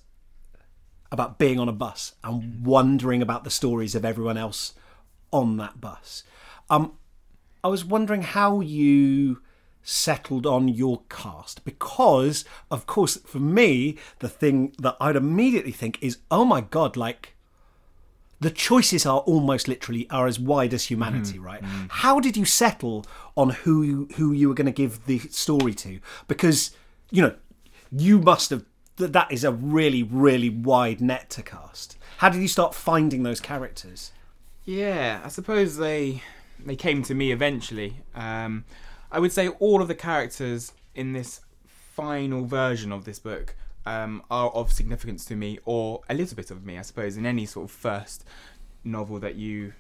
about 1.13 1.39
being 1.39 1.61
on 1.61 1.69
a 1.69 1.73
bus 1.73 2.15
and 2.25 2.65
wondering 2.65 3.21
about 3.21 3.45
the 3.45 3.51
stories 3.51 3.95
of 3.95 4.07
everyone 4.07 4.39
else 4.39 4.73
on 5.31 5.59
that 5.59 5.83
bus. 5.83 6.25
Um, 6.71 6.95
I 7.63 7.69
was 7.69 7.85
wondering 7.85 8.23
how 8.23 8.61
you 8.61 9.43
settled 9.89 10.47
on 10.47 10.69
your 10.69 11.01
cast. 11.09 11.65
Because 11.65 12.45
of 12.71 12.87
course 12.87 13.17
for 13.25 13.39
me 13.39 13.97
the 14.19 14.29
thing 14.29 14.75
that 14.79 14.97
i'd 15.01 15.17
immediately 15.17 15.73
think 15.73 15.99
is 16.03 16.19
oh 16.31 16.45
my 16.45 16.61
god 16.61 16.97
like 16.97 17.35
the 18.41 18.51
choices 18.51 19.05
are 19.05 19.21
almost 19.21 19.67
literally 19.67 20.09
are 20.11 20.27
as 20.27 20.39
wide 20.39 20.73
as 20.73 20.85
humanity 20.85 21.39
mm, 21.39 21.45
right? 21.45 21.63
mm. 21.63 21.87
how 21.91 22.21
did 22.21 22.37
you 22.37 22.45
settle 22.45 23.05
on 23.37 23.51
who 23.51 23.83
you, 23.83 24.09
who 24.17 24.33
you 24.33 24.49
were 24.49 24.55
going 24.55 24.67
to 24.67 24.73
give 24.73 25.05
the 25.07 25.19
story 25.19 25.75
to? 25.75 26.01
Because 26.27 26.77
you 27.11 27.23
know 27.23 27.35
you 27.91 28.19
must 28.19 28.51
have 28.51 28.65
that 28.97 29.31
is 29.33 29.45
a 29.45 29.53
really 29.53 30.03
really 30.03 30.51
wide 30.51 31.01
net 31.01 31.31
to 31.31 31.43
cast. 31.43 31.97
How 32.19 32.29
did 32.29 32.43
you 32.43 32.49
start 32.49 32.75
finding 32.75 33.23
those 33.23 33.41
characters? 33.41 34.13
Yeah 34.65 35.23
i 35.25 35.29
suppose 35.29 35.79
they 35.79 36.23
they 36.65 36.77
came 36.77 37.03
to 37.05 37.15
me 37.15 37.33
eventually. 37.33 38.03
Um, 38.15 38.65
I 39.11 39.19
would 39.19 39.33
say 39.33 39.49
all 39.49 39.81
of 39.81 39.89
the 39.89 39.95
characters 39.95 40.73
in 40.95 41.13
this 41.13 41.41
final 41.67 42.45
version 42.45 42.93
of 42.93 43.05
this 43.05 43.19
book 43.19 43.55
um, 43.87 44.23
are 44.31 44.51
of 44.51 44.73
significance 44.73 45.25
to 45.27 45.37
me, 45.37 45.59
or 45.65 46.03
a 46.09 46.15
little 46.15 46.37
bit 46.37 46.51
of 46.51 46.65
me, 46.65 46.79
I 46.79 46.83
suppose, 46.83 47.17
in 47.17 47.25
any 47.25 47.47
sort 47.47 47.65
of 47.65 47.71
first 47.71 48.25
novel 48.85 49.19
that 49.21 49.37
you 49.37 49.73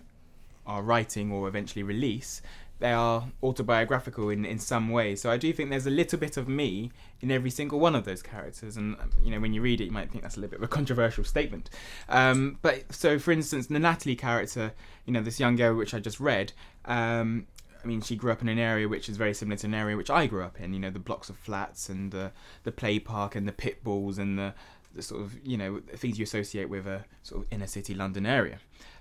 are 0.66 0.82
writing 0.82 1.30
or 1.30 1.48
eventually 1.48 1.82
release, 1.82 2.42
they 2.80 2.92
are 2.92 3.24
autobiographical 3.42 4.30
in, 4.30 4.44
in 4.44 4.58
some 4.58 4.90
way. 4.90 5.16
So 5.16 5.30
I 5.30 5.36
do 5.36 5.52
think 5.52 5.70
there's 5.70 5.86
a 5.86 5.90
little 5.90 6.18
bit 6.18 6.36
of 6.36 6.48
me 6.48 6.92
in 7.20 7.30
every 7.30 7.50
single 7.50 7.80
one 7.80 7.94
of 7.94 8.04
those 8.04 8.22
characters. 8.22 8.76
And, 8.76 8.96
you 9.22 9.32
know, 9.32 9.40
when 9.40 9.52
you 9.52 9.60
read 9.60 9.80
it, 9.80 9.86
you 9.86 9.90
might 9.90 10.10
think 10.10 10.22
that's 10.22 10.36
a 10.36 10.40
little 10.40 10.50
bit 10.50 10.60
of 10.60 10.64
a 10.64 10.68
controversial 10.68 11.24
statement. 11.24 11.70
Um, 12.08 12.58
but 12.62 12.92
so, 12.94 13.18
for 13.18 13.32
instance, 13.32 13.66
the 13.66 13.78
Natalie 13.80 14.14
character, 14.14 14.72
you 15.06 15.12
know, 15.12 15.22
this 15.22 15.40
young 15.40 15.56
girl 15.56 15.74
which 15.74 15.92
I 15.92 15.98
just 15.98 16.20
read, 16.20 16.52
um, 16.84 17.46
mean, 17.88 18.00
she 18.02 18.16
grew 18.16 18.30
up 18.30 18.42
in 18.42 18.48
an 18.48 18.58
area 18.58 18.88
which 18.88 19.08
is 19.08 19.16
very 19.16 19.34
similar 19.34 19.56
to 19.56 19.66
an 19.66 19.74
area 19.74 19.96
which 19.96 20.10
I 20.10 20.26
grew 20.26 20.42
up 20.42 20.60
in. 20.60 20.74
You 20.74 20.80
know, 20.80 20.90
the 20.90 20.98
blocks 20.98 21.28
of 21.28 21.36
flats 21.36 21.88
and 21.88 22.14
uh, 22.14 22.30
the 22.64 22.72
play 22.72 22.98
park 22.98 23.34
and 23.34 23.48
the 23.48 23.52
pit 23.52 23.82
bulls 23.82 24.18
and 24.18 24.38
the, 24.38 24.54
the 24.94 25.02
sort 25.02 25.22
of 25.22 25.34
you 25.46 25.56
know 25.56 25.80
things 25.96 26.18
you 26.18 26.24
associate 26.24 26.68
with 26.68 26.86
a 26.86 27.04
sort 27.22 27.42
of 27.42 27.52
inner 27.52 27.66
city 27.66 27.94
London 27.94 28.26
area. 28.26 28.58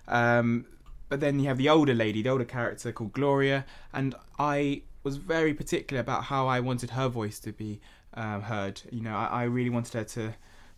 Um, 0.08 0.66
but 1.10 1.20
then 1.20 1.40
you 1.40 1.48
have 1.48 1.58
the 1.58 1.70
older 1.70 1.94
lady, 1.94 2.22
the 2.22 2.30
older 2.30 2.46
character 2.46 2.92
called 2.92 3.14
Gloria, 3.14 3.66
and 3.94 4.16
I 4.40 4.84
was 5.04 5.18
very 5.18 5.54
particular 5.54 6.02
about 6.02 6.26
how 6.26 6.48
I 6.48 6.60
wanted 6.60 6.92
her 6.92 7.08
voice 7.08 7.40
to 7.40 7.52
be 7.52 7.80
um, 8.14 8.42
heard. 8.42 8.82
You 8.92 9.02
know, 9.02 9.16
I, 9.16 9.26
I, 9.26 9.44
really 9.44 9.70
wanted 9.70 9.94
her 9.94 10.04
to, 10.04 10.34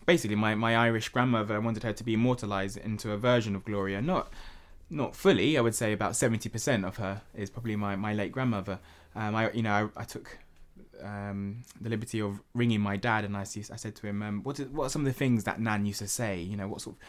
basically, 0.05 0.35
my, 0.35 0.53
my 0.53 0.75
Irish 0.75 1.09
grandmother, 1.09 1.59
wanted 1.59 1.83
her 1.83 1.93
to 1.93 2.03
be 2.03 2.13
immortalized 2.13 2.77
into 2.77 3.11
a 3.11 3.17
version 3.17 3.55
of 3.55 3.65
Gloria. 3.65 4.01
Not 4.01 4.31
not 4.89 5.15
fully, 5.15 5.57
I 5.57 5.61
would 5.61 5.75
say 5.75 5.93
about 5.93 6.13
70% 6.13 6.85
of 6.85 6.97
her 6.97 7.21
is 7.35 7.49
probably 7.49 7.75
my, 7.75 7.95
my 7.95 8.13
late 8.13 8.31
grandmother. 8.31 8.79
Um, 9.15 9.35
I, 9.35 9.51
you 9.51 9.61
know, 9.61 9.91
I, 9.95 10.01
I 10.01 10.03
took 10.03 10.37
um, 11.03 11.63
the 11.79 11.89
liberty 11.89 12.21
of 12.21 12.41
ringing 12.53 12.81
my 12.81 12.97
dad, 12.97 13.25
and 13.25 13.37
I, 13.37 13.41
I 13.41 13.43
said 13.43 13.95
to 13.95 14.07
him, 14.07 14.21
um, 14.21 14.43
what, 14.43 14.59
is, 14.59 14.67
what 14.69 14.85
are 14.85 14.89
some 14.89 15.01
of 15.01 15.05
the 15.05 15.17
things 15.17 15.43
that 15.43 15.59
Nan 15.59 15.85
used 15.85 15.99
to 15.99 16.07
say? 16.07 16.39
You 16.39 16.57
know, 16.57 16.67
what 16.67 16.81
sort 16.81 16.95
of 16.95 17.01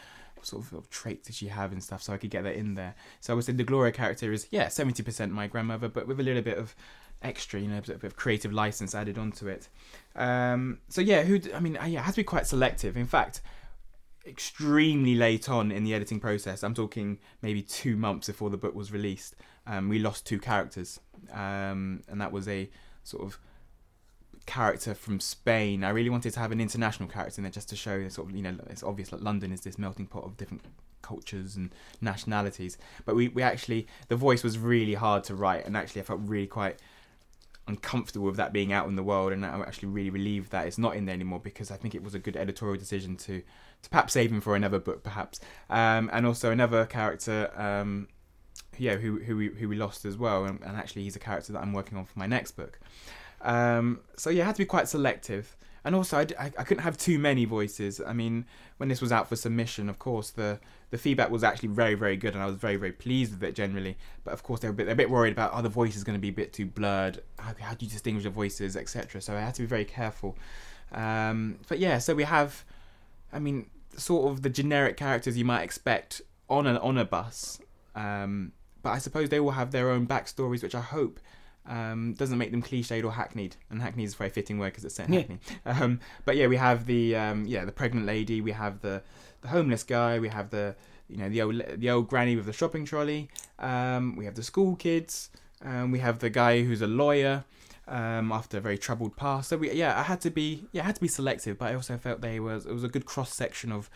sort 0.43 0.71
of 0.73 0.89
traits 0.89 1.27
did 1.27 1.35
she 1.35 1.47
have 1.47 1.71
and 1.71 1.83
stuff, 1.83 2.01
so 2.01 2.13
I 2.13 2.17
could 2.17 2.31
get 2.31 2.43
that 2.43 2.55
in 2.55 2.75
there. 2.75 2.95
So 3.19 3.33
I 3.33 3.35
would 3.35 3.45
say 3.45 3.53
the 3.53 3.63
Gloria 3.63 3.91
character 3.91 4.31
is 4.31 4.47
yeah, 4.51 4.67
seventy 4.69 5.03
percent 5.03 5.31
my 5.31 5.47
grandmother, 5.47 5.87
but 5.87 6.07
with 6.07 6.19
a 6.19 6.23
little 6.23 6.41
bit 6.41 6.57
of 6.57 6.75
extra, 7.21 7.59
you 7.59 7.67
know, 7.67 7.77
a 7.77 7.81
bit 7.81 8.03
of 8.03 8.15
creative 8.15 8.51
license 8.51 8.95
added 8.95 9.17
onto 9.17 9.47
it. 9.47 9.67
Um, 10.15 10.79
so 10.89 11.01
yeah, 11.01 11.23
who? 11.23 11.39
I 11.53 11.59
mean, 11.59 11.73
yeah, 11.73 11.99
it 11.99 12.03
has 12.03 12.15
to 12.15 12.21
be 12.21 12.23
quite 12.23 12.47
selective. 12.47 12.97
In 12.97 13.05
fact, 13.05 13.41
extremely 14.25 15.15
late 15.15 15.49
on 15.49 15.71
in 15.71 15.83
the 15.83 15.93
editing 15.93 16.19
process. 16.19 16.63
I'm 16.63 16.73
talking 16.73 17.19
maybe 17.41 17.61
two 17.61 17.95
months 17.95 18.27
before 18.27 18.49
the 18.49 18.57
book 18.57 18.75
was 18.75 18.91
released. 18.91 19.35
Um, 19.67 19.89
we 19.89 19.99
lost 19.99 20.25
two 20.25 20.39
characters, 20.39 20.99
um, 21.31 22.01
and 22.07 22.19
that 22.21 22.31
was 22.31 22.47
a 22.47 22.69
sort 23.03 23.23
of 23.23 23.39
character 24.45 24.93
from 24.93 25.19
Spain. 25.19 25.83
I 25.83 25.89
really 25.89 26.09
wanted 26.09 26.33
to 26.33 26.39
have 26.39 26.51
an 26.51 26.59
international 26.59 27.09
character 27.09 27.39
in 27.39 27.43
there 27.43 27.51
just 27.51 27.69
to 27.69 27.75
show 27.75 28.07
sort 28.09 28.29
of 28.29 28.35
you 28.35 28.41
know 28.41 28.55
it's 28.69 28.83
obvious 28.83 29.09
that 29.09 29.23
London 29.23 29.51
is 29.51 29.61
this 29.61 29.77
melting 29.77 30.07
pot 30.07 30.23
of 30.23 30.37
different 30.37 30.63
cultures 31.01 31.55
and 31.55 31.73
nationalities. 31.99 32.77
But 33.05 33.15
we, 33.15 33.27
we 33.29 33.41
actually 33.41 33.87
the 34.07 34.15
voice 34.15 34.43
was 34.43 34.57
really 34.57 34.95
hard 34.95 35.23
to 35.25 35.35
write, 35.35 35.65
and 35.65 35.75
actually 35.77 36.01
I 36.01 36.05
felt 36.05 36.21
really 36.23 36.47
quite 36.47 36.79
uncomfortable 37.71 38.27
with 38.27 38.37
that 38.37 38.53
being 38.53 38.71
out 38.71 38.87
in 38.87 38.95
the 38.95 39.03
world, 39.03 39.31
and 39.33 39.45
I'm 39.45 39.61
actually 39.61 39.89
really 39.89 40.09
relieved 40.09 40.51
that 40.51 40.67
it's 40.67 40.77
not 40.77 40.95
in 40.95 41.05
there 41.05 41.15
anymore 41.15 41.39
because 41.39 41.71
I 41.71 41.77
think 41.77 41.95
it 41.95 42.03
was 42.03 42.13
a 42.13 42.19
good 42.19 42.37
editorial 42.37 42.77
decision 42.77 43.15
to 43.17 43.41
to 43.83 43.89
perhaps 43.89 44.13
save 44.13 44.31
him 44.31 44.41
for 44.41 44.55
another 44.55 44.79
book, 44.79 45.03
perhaps, 45.03 45.39
um, 45.69 46.09
and 46.13 46.25
also 46.25 46.51
another 46.51 46.85
character. 46.85 47.37
Um, 47.55 48.07
yeah, 48.77 48.95
who 48.95 49.19
who 49.19 49.35
we, 49.37 49.47
who 49.49 49.67
we 49.67 49.75
lost 49.75 50.05
as 50.05 50.17
well, 50.17 50.45
and, 50.45 50.59
and 50.61 50.77
actually 50.77 51.03
he's 51.03 51.15
a 51.15 51.19
character 51.19 51.53
that 51.53 51.61
I'm 51.61 51.73
working 51.73 51.97
on 51.97 52.05
for 52.05 52.17
my 52.17 52.27
next 52.27 52.51
book. 52.51 52.79
Um, 53.41 54.01
so 54.17 54.29
yeah, 54.29 54.43
I 54.43 54.45
had 54.47 54.55
to 54.55 54.59
be 54.59 54.65
quite 54.65 54.87
selective. 54.87 55.55
And 55.83 55.95
also, 55.95 56.19
I, 56.19 56.27
I, 56.39 56.45
I, 56.59 56.63
couldn't 56.63 56.83
have 56.83 56.95
too 56.97 57.17
many 57.17 57.45
voices. 57.45 57.99
I 58.05 58.13
mean, 58.13 58.45
when 58.77 58.87
this 58.87 59.01
was 59.01 59.11
out 59.11 59.27
for 59.27 59.35
submission, 59.35 59.89
of 59.89 59.97
course, 59.97 60.29
the, 60.29 60.59
the 60.91 60.97
feedback 60.97 61.31
was 61.31 61.43
actually 61.43 61.69
very, 61.69 61.95
very 61.95 62.15
good, 62.17 62.35
and 62.35 62.43
I 62.43 62.45
was 62.45 62.55
very, 62.55 62.75
very 62.75 62.91
pleased 62.91 63.31
with 63.31 63.43
it 63.43 63.55
generally. 63.55 63.97
But 64.23 64.33
of 64.33 64.43
course, 64.43 64.59
they 64.59 64.67
were 64.67 64.73
a 64.73 64.75
bit, 64.75 64.85
they're 64.85 64.93
a 64.93 64.97
bit 64.97 65.09
worried 65.09 65.33
about, 65.33 65.51
oh, 65.55 65.61
the 65.63 65.69
voice 65.69 65.95
is 65.95 66.03
going 66.03 66.15
to 66.15 66.21
be 66.21 66.29
a 66.29 66.33
bit 66.33 66.53
too 66.53 66.67
blurred. 66.67 67.23
How, 67.39 67.55
how 67.59 67.73
do 67.73 67.85
you 67.85 67.91
distinguish 67.91 68.25
the 68.25 68.29
voices, 68.29 68.77
etc. 68.77 69.21
So 69.21 69.35
I 69.35 69.39
had 69.39 69.55
to 69.55 69.63
be 69.63 69.67
very 69.67 69.85
careful. 69.85 70.37
Um, 70.91 71.57
but 71.67 71.79
yeah, 71.79 71.97
so 71.97 72.13
we 72.13 72.23
have, 72.23 72.63
I 73.33 73.39
mean, 73.39 73.67
sort 73.97 74.31
of 74.31 74.43
the 74.43 74.49
generic 74.49 74.97
characters 74.97 75.37
you 75.37 75.45
might 75.45 75.63
expect 75.63 76.21
on 76.49 76.67
an 76.67 76.77
on 76.77 76.97
a 76.97 77.05
bus. 77.05 77.59
Um, 77.95 78.51
but 78.83 78.91
I 78.91 78.97
suppose 78.99 79.29
they 79.29 79.39
will 79.39 79.51
have 79.51 79.71
their 79.71 79.89
own 79.89 80.05
backstories, 80.05 80.61
which 80.61 80.75
I 80.75 80.81
hope 80.81 81.19
um, 81.67 82.13
doesn't 82.13 82.37
make 82.37 82.51
them 82.51 82.61
cliched 82.61 83.03
or 83.03 83.11
hackneyed, 83.11 83.55
and 83.69 83.81
hackneyed 83.81 84.07
is 84.07 84.13
a 84.13 84.17
very 84.17 84.29
fitting 84.29 84.57
word 84.57 84.67
because 84.67 84.85
it's 84.85 84.95
set 84.95 85.07
in 85.07 85.13
Hackney. 85.13 85.39
Um, 85.65 85.99
but 86.25 86.35
yeah, 86.35 86.47
we 86.47 86.57
have 86.57 86.85
the 86.85 87.15
um, 87.15 87.45
yeah 87.45 87.65
the 87.65 87.71
pregnant 87.71 88.05
lady, 88.05 88.41
we 88.41 88.51
have 88.51 88.81
the 88.81 89.01
the 89.41 89.49
homeless 89.49 89.83
guy, 89.83 90.19
we 90.19 90.29
have 90.29 90.49
the 90.49 90.75
you 91.07 91.17
know 91.17 91.29
the 91.29 91.41
old 91.41 91.61
the 91.75 91.89
old 91.89 92.07
granny 92.07 92.35
with 92.35 92.45
the 92.45 92.53
shopping 92.53 92.85
trolley, 92.85 93.29
um, 93.59 94.15
we 94.15 94.25
have 94.25 94.35
the 94.35 94.43
school 94.43 94.75
kids, 94.75 95.29
um, 95.63 95.91
we 95.91 95.99
have 95.99 96.19
the 96.19 96.29
guy 96.29 96.63
who's 96.63 96.81
a 96.81 96.87
lawyer 96.87 97.43
um, 97.87 98.31
after 98.31 98.57
a 98.57 98.61
very 98.61 98.77
troubled 98.77 99.15
past. 99.15 99.49
So 99.49 99.57
we, 99.57 99.71
yeah, 99.71 99.99
I 99.99 100.03
had 100.03 100.21
to 100.21 100.31
be 100.31 100.65
yeah 100.71 100.81
I 100.81 100.85
had 100.85 100.95
to 100.95 101.01
be 101.01 101.07
selective, 101.07 101.57
but 101.57 101.71
I 101.71 101.75
also 101.75 101.97
felt 101.97 102.21
they 102.21 102.39
was 102.39 102.65
it 102.65 102.73
was 102.73 102.83
a 102.83 102.89
good 102.89 103.05
cross 103.05 103.33
section 103.33 103.71
of 103.71 103.89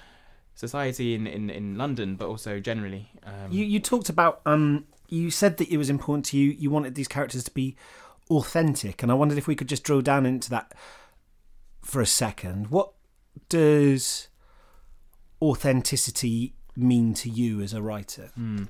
society 0.53 1.13
in, 1.13 1.28
in, 1.28 1.49
in 1.49 1.78
London, 1.78 2.16
but 2.16 2.28
also 2.28 2.59
generally. 2.59 3.11
Um, 3.24 3.51
you 3.51 3.66
you 3.66 3.80
talked 3.80 4.09
about 4.09 4.41
um 4.45 4.86
you 5.10 5.32
said 5.32 5.58
that 5.58 5.70
it 5.70 5.78
was 5.78 5.89
important 5.89 6.26
to 6.26 6.38
you. 6.38 6.51
You 6.51 6.70
wanted 6.70 6.95
these 6.95 7.08
characters 7.08 7.43
to 7.43 7.51
be 7.51 7.76
authentic, 8.30 9.03
and 9.03 9.12
I 9.12 9.16
wondered 9.16 9.38
if 9.38 9.47
we 9.47 9.56
could 9.56 9.70
just 9.70 9.84
drill 9.84 10.01
down 10.01 10.26
into 10.26 10.49
that 10.49 10.74
for 11.82 12.01
a 12.01 12.06
second. 12.06 12.68
What 12.68 12.91
does 13.49 14.28
authenticity 15.41 16.53
mean 16.76 17.14
to 17.16 17.30
you 17.30 17.62
as 17.62 17.74
a 17.74 17.82
writer? 17.82 18.32
Mm. 18.39 18.68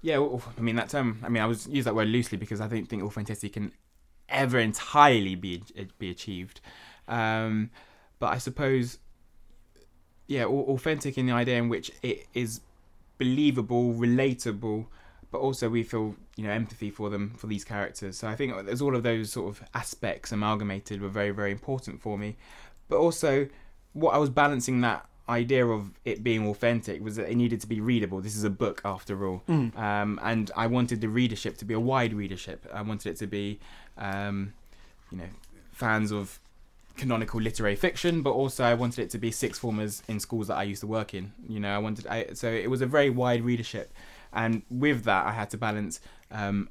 Yeah, 0.00 0.18
well, 0.18 0.42
I 0.56 0.60
mean 0.60 0.76
that 0.76 0.90
term. 0.90 1.18
I 1.24 1.28
mean, 1.28 1.42
I 1.42 1.46
was 1.46 1.66
use 1.66 1.84
that 1.84 1.94
word 1.94 2.08
loosely 2.08 2.38
because 2.38 2.60
I 2.60 2.68
don't 2.68 2.86
think 2.86 3.02
authenticity 3.02 3.48
can 3.48 3.72
ever 4.28 4.58
entirely 4.58 5.34
be 5.34 5.62
be 5.98 6.10
achieved. 6.10 6.60
Um, 7.08 7.70
but 8.18 8.32
I 8.32 8.38
suppose, 8.38 8.98
yeah, 10.26 10.44
authentic 10.44 11.18
in 11.18 11.26
the 11.26 11.32
idea 11.32 11.56
in 11.56 11.68
which 11.68 11.90
it 12.02 12.26
is 12.34 12.60
believable, 13.16 13.94
relatable, 13.94 14.86
but 15.30 15.38
also 15.38 15.68
we 15.68 15.82
feel 15.82 16.14
you 16.36 16.44
know 16.44 16.50
empathy 16.50 16.90
for 16.90 17.10
them 17.10 17.34
for 17.36 17.46
these 17.46 17.64
characters. 17.64 18.18
So 18.18 18.28
I 18.28 18.36
think 18.36 18.54
there's 18.66 18.82
all 18.82 18.96
of 18.96 19.02
those 19.02 19.32
sort 19.32 19.48
of 19.48 19.62
aspects 19.74 20.32
amalgamated 20.32 21.00
were 21.00 21.08
very 21.08 21.30
very 21.30 21.50
important 21.50 22.00
for 22.00 22.18
me. 22.18 22.36
But 22.88 22.98
also 22.98 23.48
what 23.92 24.14
I 24.14 24.18
was 24.18 24.30
balancing 24.30 24.80
that 24.82 25.06
idea 25.28 25.66
of 25.66 25.90
it 26.04 26.24
being 26.24 26.48
authentic 26.48 27.02
was 27.02 27.16
that 27.16 27.30
it 27.30 27.36
needed 27.36 27.60
to 27.60 27.66
be 27.66 27.80
readable. 27.80 28.20
This 28.20 28.36
is 28.36 28.44
a 28.44 28.50
book 28.50 28.80
after 28.84 29.26
all, 29.26 29.42
mm. 29.48 29.76
um, 29.78 30.18
and 30.22 30.50
I 30.56 30.66
wanted 30.66 31.00
the 31.00 31.08
readership 31.08 31.58
to 31.58 31.64
be 31.64 31.74
a 31.74 31.80
wide 31.80 32.14
readership. 32.14 32.66
I 32.72 32.82
wanted 32.82 33.10
it 33.10 33.16
to 33.18 33.26
be, 33.26 33.60
um, 33.98 34.54
you 35.10 35.18
know, 35.18 35.28
fans 35.72 36.12
of 36.12 36.40
canonical 36.96 37.40
literary 37.40 37.76
fiction, 37.76 38.22
but 38.22 38.30
also 38.30 38.64
I 38.64 38.74
wanted 38.74 39.02
it 39.02 39.10
to 39.10 39.18
be 39.18 39.30
sixth 39.30 39.60
formers 39.60 40.02
in 40.08 40.18
schools 40.18 40.48
that 40.48 40.56
I 40.56 40.64
used 40.64 40.80
to 40.80 40.86
work 40.86 41.14
in. 41.14 41.32
You 41.48 41.60
know, 41.60 41.74
I 41.74 41.78
wanted 41.78 42.06
I, 42.06 42.28
so 42.32 42.50
it 42.50 42.70
was 42.70 42.80
a 42.80 42.86
very 42.86 43.10
wide 43.10 43.42
readership 43.42 43.92
and 44.32 44.62
with 44.70 45.04
that 45.04 45.26
I 45.26 45.32
had 45.32 45.50
to 45.50 45.58
balance 45.58 46.00
um, 46.30 46.68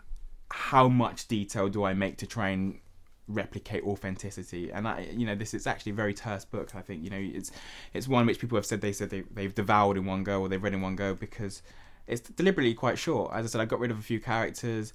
how 0.49 0.87
much 0.87 1.27
detail 1.27 1.69
do 1.69 1.83
I 1.83 1.93
make 1.93 2.17
to 2.17 2.27
try 2.27 2.49
and 2.49 2.79
replicate 3.27 3.83
authenticity? 3.83 4.71
And 4.71 4.87
I 4.87 5.07
you 5.11 5.25
know 5.25 5.35
this 5.35 5.53
is 5.53 5.67
actually 5.67 5.91
a 5.91 5.95
very 5.95 6.13
terse 6.13 6.45
book 6.45 6.75
I 6.75 6.81
think 6.81 7.03
you 7.03 7.09
know 7.09 7.19
it's 7.19 7.51
it's 7.93 8.07
one 8.07 8.25
which 8.25 8.39
people 8.39 8.57
have 8.57 8.65
said 8.65 8.81
they 8.81 8.93
said 8.93 9.09
they, 9.09 9.21
they've 9.31 9.53
devoured 9.53 9.97
in 9.97 10.05
one 10.05 10.23
go 10.23 10.41
or 10.41 10.49
they've 10.49 10.61
read 10.61 10.73
in 10.73 10.81
one 10.81 10.95
go 10.95 11.13
because 11.13 11.61
it's 12.07 12.21
deliberately 12.21 12.73
quite 12.73 12.97
short. 12.97 13.31
As 13.33 13.45
I 13.45 13.47
said 13.49 13.61
I 13.61 13.65
got 13.65 13.79
rid 13.79 13.91
of 13.91 13.99
a 13.99 14.03
few 14.03 14.19
characters. 14.19 14.93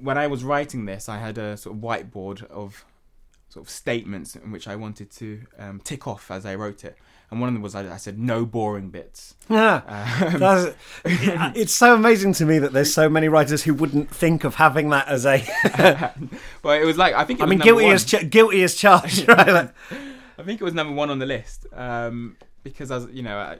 When 0.00 0.18
I 0.18 0.26
was 0.26 0.44
writing 0.44 0.84
this 0.84 1.08
I 1.08 1.18
had 1.18 1.38
a 1.38 1.56
sort 1.56 1.76
of 1.76 1.82
whiteboard 1.82 2.44
of 2.50 2.84
sort 3.48 3.64
of 3.66 3.70
statements 3.70 4.36
in 4.36 4.50
which 4.50 4.68
I 4.68 4.76
wanted 4.76 5.10
to 5.12 5.40
um, 5.58 5.80
tick 5.82 6.06
off 6.06 6.30
as 6.30 6.44
I 6.44 6.54
wrote 6.54 6.84
it 6.84 6.98
and 7.30 7.40
one 7.40 7.48
of 7.48 7.54
them 7.54 7.62
was 7.62 7.74
I, 7.74 7.92
I 7.92 7.96
said 7.96 8.18
no 8.18 8.46
boring 8.46 8.90
bits. 8.90 9.34
Yeah, 9.50 9.82
um, 9.86 10.74
it's 11.04 11.74
so 11.74 11.94
amazing 11.94 12.32
to 12.34 12.46
me 12.46 12.58
that 12.58 12.72
there's 12.72 12.92
so 12.92 13.08
many 13.08 13.28
writers 13.28 13.64
who 13.64 13.74
wouldn't 13.74 14.10
think 14.10 14.44
of 14.44 14.54
having 14.54 14.90
that 14.90 15.08
as 15.08 15.26
a. 15.26 15.44
well, 16.62 16.80
it 16.80 16.84
was 16.84 16.96
like 16.96 17.14
I 17.14 17.24
think. 17.24 17.42
I 17.42 17.46
mean, 17.46 17.58
guilty 17.58 17.84
one. 17.84 17.94
as 17.94 18.04
ch- 18.04 18.28
guilty 18.30 18.62
as 18.62 18.74
charged, 18.74 19.28
right? 19.28 19.48
Like, 19.48 19.74
I 20.38 20.42
think 20.42 20.60
it 20.60 20.64
was 20.64 20.74
number 20.74 20.94
one 20.94 21.10
on 21.10 21.18
the 21.18 21.26
list 21.26 21.66
um, 21.72 22.36
because 22.62 22.90
as 22.90 23.06
you 23.12 23.22
know. 23.22 23.38
I, 23.38 23.58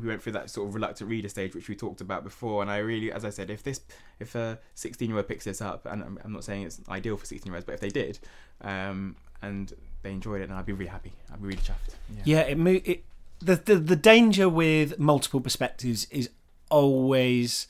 we 0.00 0.08
went 0.08 0.22
through 0.22 0.32
that 0.32 0.48
sort 0.48 0.68
of 0.68 0.74
reluctant 0.74 1.10
reader 1.10 1.28
stage, 1.28 1.54
which 1.54 1.68
we 1.68 1.76
talked 1.76 2.00
about 2.00 2.24
before. 2.24 2.62
And 2.62 2.70
I 2.70 2.78
really, 2.78 3.12
as 3.12 3.26
I 3.26 3.30
said, 3.30 3.50
if 3.50 3.62
this, 3.62 3.82
if 4.20 4.34
a 4.34 4.58
16 4.74 5.06
year 5.06 5.18
old 5.18 5.28
picks 5.28 5.44
this 5.44 5.60
up, 5.60 5.84
and 5.84 6.02
I'm, 6.02 6.18
I'm, 6.24 6.32
not 6.32 6.44
saying 6.44 6.62
it's 6.62 6.80
ideal 6.88 7.18
for 7.18 7.26
16 7.26 7.50
year 7.50 7.56
olds, 7.56 7.66
but 7.66 7.74
if 7.74 7.80
they 7.80 7.90
did, 7.90 8.18
um, 8.62 9.16
and 9.42 9.72
they 10.02 10.12
enjoyed 10.12 10.40
it, 10.40 10.44
and 10.44 10.54
I'd 10.54 10.66
be 10.66 10.72
really 10.72 10.90
happy. 10.90 11.12
I'd 11.32 11.40
be 11.40 11.48
really 11.48 11.60
chuffed. 11.60 11.94
Yeah, 12.14 12.22
yeah 12.24 12.40
it, 12.40 12.58
mo- 12.58 12.80
it 12.84 13.04
the, 13.40 13.56
the 13.56 13.76
the 13.76 13.96
danger 13.96 14.48
with 14.48 14.98
multiple 14.98 15.40
perspectives 15.40 16.06
is 16.10 16.30
always 16.70 17.66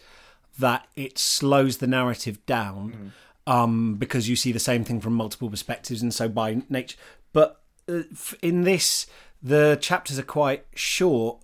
that 0.58 0.86
it 0.96 1.18
slows 1.18 1.78
the 1.78 1.86
narrative 1.86 2.44
down 2.46 3.12
mm. 3.46 3.52
um, 3.52 3.94
because 3.94 4.28
you 4.28 4.36
see 4.36 4.52
the 4.52 4.60
same 4.60 4.84
thing 4.84 5.00
from 5.00 5.14
multiple 5.14 5.50
perspectives, 5.50 6.02
and 6.02 6.12
so 6.12 6.28
by 6.28 6.62
nature. 6.68 6.98
But 7.32 7.60
uh, 7.88 8.02
in 8.42 8.62
this, 8.62 9.06
the 9.42 9.78
chapters 9.80 10.18
are 10.18 10.24
quite 10.24 10.66
short, 10.74 11.42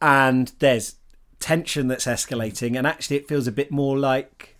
and 0.00 0.52
there's 0.58 0.96
tension 1.38 1.88
that's 1.88 2.06
escalating, 2.06 2.76
and 2.76 2.86
actually 2.86 3.16
it 3.16 3.28
feels 3.28 3.46
a 3.46 3.52
bit 3.52 3.70
more 3.70 3.98
like. 3.98 4.56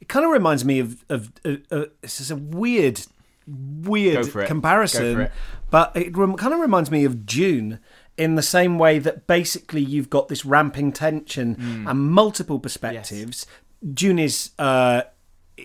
It 0.00 0.08
kind 0.08 0.26
of 0.26 0.32
reminds 0.32 0.64
me 0.64 0.80
of 0.80 1.04
of, 1.08 1.32
of, 1.44 1.62
of 1.70 1.90
this 2.00 2.20
is 2.20 2.30
a 2.30 2.36
weird, 2.36 2.96
Go 2.96 3.11
weird 3.46 4.26
it. 4.26 4.46
comparison, 4.46 5.02
Go 5.02 5.14
for 5.14 5.20
it. 5.22 5.32
but 5.70 5.96
it 5.96 6.16
rem- 6.16 6.36
kind 6.36 6.54
of 6.54 6.60
reminds 6.60 6.90
me 6.90 7.04
of 7.04 7.26
Dune 7.26 7.78
in 8.16 8.34
the 8.34 8.42
same 8.42 8.78
way 8.78 8.98
that 8.98 9.26
basically 9.26 9.80
you've 9.82 10.10
got 10.10 10.28
this 10.28 10.44
ramping 10.44 10.92
tension 10.92 11.54
Hmm. 11.54 11.88
and 11.88 12.10
multiple 12.10 12.58
perspectives. 12.60 13.46
Dune 13.94 14.18
is. 14.18 14.50
Uh, 14.58 15.02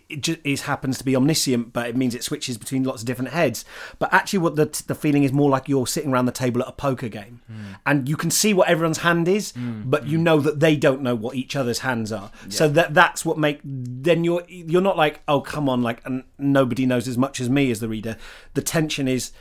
it 0.10 0.22
just 0.22 0.40
is 0.44 0.62
happens 0.62 0.98
to 0.98 1.04
be 1.04 1.16
omniscient, 1.16 1.74
but 1.74 1.88
it 1.88 1.96
means 1.96 2.16
it 2.16 2.24
switches 2.24 2.58
between 2.58 2.84
lots 2.84 3.02
of 3.02 3.08
different 3.08 3.32
heads. 3.32 3.66
But 4.00 4.14
actually, 4.14 4.40
what 4.40 4.56
the 4.56 4.66
the 4.88 4.96
feeling 4.96 5.24
is 5.24 5.32
more 5.32 5.50
like 5.50 5.68
you're 5.68 5.88
sitting 5.88 6.12
around 6.12 6.26
the 6.26 6.32
table 6.32 6.62
at 6.62 6.68
a 6.68 6.74
poker 6.74 7.10
game, 7.10 7.42
hmm. 7.48 7.74
and 7.86 8.08
you 8.10 8.18
can 8.18 8.32
see 8.32 8.54
what 8.54 8.68
everyone's 8.68 9.00
hand 9.00 9.28
is, 9.28 9.52
hmm. 9.52 9.84
but 9.86 10.08
you 10.08 10.18
hmm. 10.18 10.24
know 10.24 10.40
that 10.40 10.60
they 10.60 10.76
don't 10.76 11.02
know 11.02 11.16
what 11.16 11.36
each 11.36 11.56
other's 11.56 11.80
hands 11.80 12.12
are. 12.12 12.32
So 12.50 12.68
that 12.70 12.94
that's 12.94 13.26
what 13.26 13.38
make 13.38 13.60
then 13.64 14.24
you're 14.24 14.44
you're 14.48 14.82
not 14.82 14.98
like 14.98 15.22
oh 15.28 15.42
come 15.42 15.70
on 15.70 15.82
like 15.82 16.06
and 16.06 16.24
nobody 16.38 16.86
knows 16.86 17.08
as 17.08 17.18
much 17.18 17.40
as 17.40 17.50
me 17.50 17.72
as 17.72 17.80
the 17.80 17.88
reader. 17.88 18.18
The 18.54 18.62
tension 18.62 19.08
is 19.08 19.32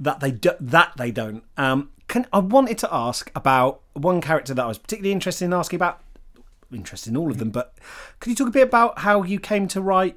that 0.00 0.20
they 0.20 0.30
do, 0.30 0.50
that 0.60 0.92
they 0.96 1.10
don't. 1.10 1.44
Um, 1.56 1.90
can 2.08 2.26
I 2.32 2.38
wanted 2.38 2.78
to 2.78 2.88
ask 2.92 3.30
about 3.34 3.82
one 3.92 4.20
character 4.20 4.54
that 4.54 4.64
I 4.64 4.68
was 4.68 4.78
particularly 4.78 5.12
interested 5.12 5.44
in 5.44 5.52
asking 5.52 5.76
about 5.76 6.00
interested 6.72 7.10
in 7.10 7.16
all 7.16 7.30
of 7.30 7.38
them, 7.38 7.50
but 7.50 7.74
could 8.20 8.30
you 8.30 8.36
talk 8.36 8.48
a 8.48 8.52
bit 8.52 8.68
about 8.68 9.00
how 9.00 9.22
you 9.22 9.40
came 9.40 9.68
to 9.68 9.80
write 9.80 10.16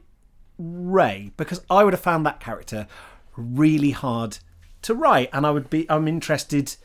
Ray? 0.57 1.31
Because 1.37 1.61
I 1.69 1.83
would 1.83 1.93
have 1.93 2.01
found 2.01 2.25
that 2.25 2.39
character 2.39 2.87
really 3.35 3.91
hard 3.91 4.39
to 4.83 4.93
write, 4.93 5.29
and 5.33 5.45
I 5.45 5.51
would 5.51 5.69
be 5.69 5.89
I'm 5.89 6.07
interested 6.07 6.75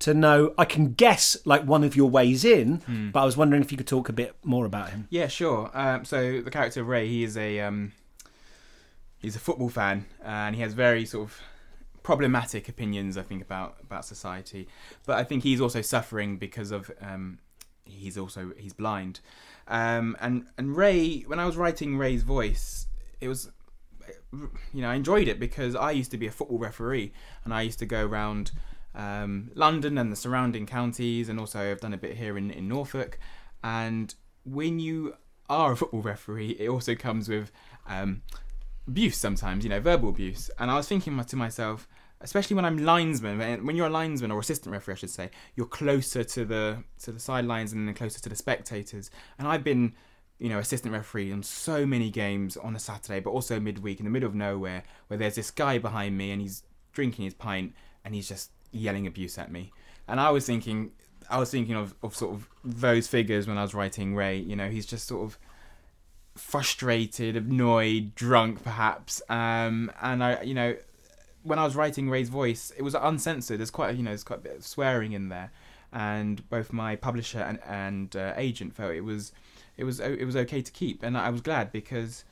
to 0.00 0.12
know. 0.12 0.54
I 0.58 0.64
can 0.64 0.92
guess 0.92 1.36
like 1.44 1.64
one 1.64 1.84
of 1.84 1.96
your 1.96 2.10
ways 2.10 2.44
in, 2.44 3.10
but 3.12 3.20
I 3.20 3.24
was 3.24 3.36
wondering 3.36 3.62
if 3.62 3.70
you 3.72 3.78
could 3.78 3.86
talk 3.86 4.08
a 4.08 4.12
bit 4.12 4.34
more 4.44 4.66
about 4.66 4.90
him. 4.90 5.06
Yeah, 5.10 5.28
sure. 5.28 5.70
Um, 5.72 6.04
so 6.04 6.40
the 6.40 6.50
character 6.50 6.80
of 6.80 6.88
Ray, 6.88 7.08
he 7.08 7.24
is 7.24 7.36
a 7.36 7.60
um, 7.60 7.92
he's 9.18 9.36
a 9.36 9.40
football 9.40 9.68
fan, 9.68 10.06
and 10.22 10.54
he 10.54 10.62
has 10.62 10.74
very 10.74 11.06
sort 11.06 11.28
of 11.28 11.40
problematic 12.02 12.68
opinions, 12.68 13.16
I 13.16 13.22
think, 13.22 13.42
about 13.42 13.76
about 13.80 14.04
society. 14.04 14.68
But 15.06 15.18
I 15.18 15.24
think 15.24 15.42
he's 15.42 15.60
also 15.60 15.80
suffering 15.80 16.36
because 16.36 16.70
of 16.70 16.90
um, 17.00 17.38
he's 17.84 18.18
also 18.18 18.52
he's 18.56 18.72
blind. 18.72 19.20
Um, 19.68 20.16
and 20.20 20.46
and 20.58 20.76
Ray, 20.76 21.20
when 21.22 21.38
I 21.38 21.46
was 21.46 21.56
writing 21.56 21.96
Ray's 21.96 22.22
voice, 22.22 22.86
it 23.20 23.28
was 23.28 23.50
you 24.72 24.82
know 24.82 24.90
I 24.90 24.94
enjoyed 24.94 25.28
it 25.28 25.38
because 25.40 25.74
I 25.74 25.92
used 25.92 26.10
to 26.10 26.18
be 26.18 26.26
a 26.26 26.32
football 26.32 26.58
referee, 26.58 27.12
and 27.44 27.54
I 27.54 27.62
used 27.62 27.78
to 27.80 27.86
go 27.86 28.06
around 28.06 28.52
um, 28.94 29.50
London 29.54 29.98
and 29.98 30.10
the 30.12 30.16
surrounding 30.16 30.66
counties, 30.66 31.28
and 31.28 31.38
also 31.38 31.70
I've 31.70 31.80
done 31.80 31.94
a 31.94 31.98
bit 31.98 32.16
here 32.16 32.36
in 32.36 32.50
in 32.50 32.68
Norfolk. 32.68 33.18
And 33.62 34.14
when 34.44 34.78
you 34.78 35.14
are 35.48 35.72
a 35.72 35.76
football 35.76 36.02
referee, 36.02 36.56
it 36.58 36.68
also 36.68 36.94
comes 36.94 37.28
with 37.28 37.50
um, 37.86 38.22
abuse 38.86 39.16
sometimes, 39.16 39.64
you 39.64 39.70
know, 39.70 39.80
verbal 39.80 40.08
abuse. 40.08 40.50
And 40.58 40.70
I 40.70 40.76
was 40.76 40.88
thinking 40.88 41.22
to 41.22 41.36
myself, 41.36 41.88
especially 42.20 42.56
when 42.56 42.64
I'm 42.64 42.78
linesman, 42.78 43.64
when 43.64 43.76
you're 43.76 43.86
a 43.86 43.90
linesman 43.90 44.30
or 44.30 44.38
assistant 44.38 44.72
referee, 44.72 44.94
I 44.94 44.96
should 44.96 45.10
say, 45.10 45.30
you're 45.54 45.66
closer 45.66 46.24
to 46.24 46.44
the 46.44 46.84
to 47.02 47.12
the 47.12 47.20
sidelines 47.20 47.72
and 47.72 47.86
then 47.86 47.94
closer 47.94 48.20
to 48.20 48.28
the 48.28 48.36
spectators. 48.36 49.10
And 49.38 49.46
I've 49.46 49.64
been, 49.64 49.94
you 50.38 50.48
know, 50.48 50.58
assistant 50.58 50.94
referee 50.94 51.32
on 51.32 51.42
so 51.42 51.84
many 51.86 52.10
games 52.10 52.56
on 52.56 52.74
a 52.74 52.78
Saturday, 52.78 53.20
but 53.20 53.30
also 53.30 53.60
midweek 53.60 54.00
in 54.00 54.04
the 54.04 54.10
middle 54.10 54.28
of 54.28 54.34
nowhere, 54.34 54.84
where 55.08 55.18
there's 55.18 55.34
this 55.34 55.50
guy 55.50 55.78
behind 55.78 56.16
me 56.16 56.30
and 56.30 56.40
he's 56.40 56.62
drinking 56.92 57.24
his 57.24 57.34
pint 57.34 57.74
and 58.04 58.14
he's 58.14 58.28
just 58.28 58.50
yelling 58.72 59.06
abuse 59.06 59.38
at 59.38 59.50
me. 59.50 59.72
And 60.08 60.20
I 60.20 60.30
was 60.30 60.46
thinking, 60.46 60.92
I 61.30 61.38
was 61.38 61.50
thinking 61.50 61.74
of, 61.74 61.94
of 62.02 62.14
sort 62.14 62.34
of 62.34 62.48
those 62.64 63.06
figures 63.06 63.46
when 63.46 63.58
I 63.58 63.62
was 63.62 63.74
writing 63.74 64.14
Ray. 64.14 64.38
You 64.38 64.56
know, 64.56 64.68
he's 64.68 64.86
just 64.86 65.06
sort 65.06 65.24
of 65.24 65.38
frustrated, 66.36 67.36
annoyed, 67.36 68.14
drunk, 68.14 68.62
perhaps. 68.62 69.22
Um, 69.28 69.90
and 70.02 70.22
I, 70.22 70.42
you 70.42 70.54
know, 70.54 70.76
when 71.44 71.58
I 71.58 71.64
was 71.64 71.76
writing 71.76 72.10
Ray's 72.10 72.28
voice, 72.28 72.72
it 72.76 72.82
was 72.82 72.94
uncensored. 72.94 73.60
There's 73.60 73.70
quite, 73.70 73.90
a, 73.90 73.96
you 73.96 74.02
know, 74.02 74.10
there's 74.10 74.24
quite 74.24 74.40
a 74.40 74.42
bit 74.42 74.56
of 74.56 74.66
swearing 74.66 75.12
in 75.12 75.28
there, 75.28 75.52
and 75.92 76.46
both 76.48 76.72
my 76.72 76.96
publisher 76.96 77.38
and 77.40 77.60
and 77.66 78.16
uh, 78.16 78.32
agent 78.36 78.74
felt 78.74 78.92
it 78.92 79.02
was, 79.02 79.32
it 79.76 79.84
was, 79.84 80.00
it 80.00 80.24
was 80.24 80.34
okay 80.34 80.60
to 80.62 80.72
keep, 80.72 81.02
and 81.02 81.16
I 81.16 81.30
was 81.30 81.40
glad 81.40 81.70
because, 81.70 82.24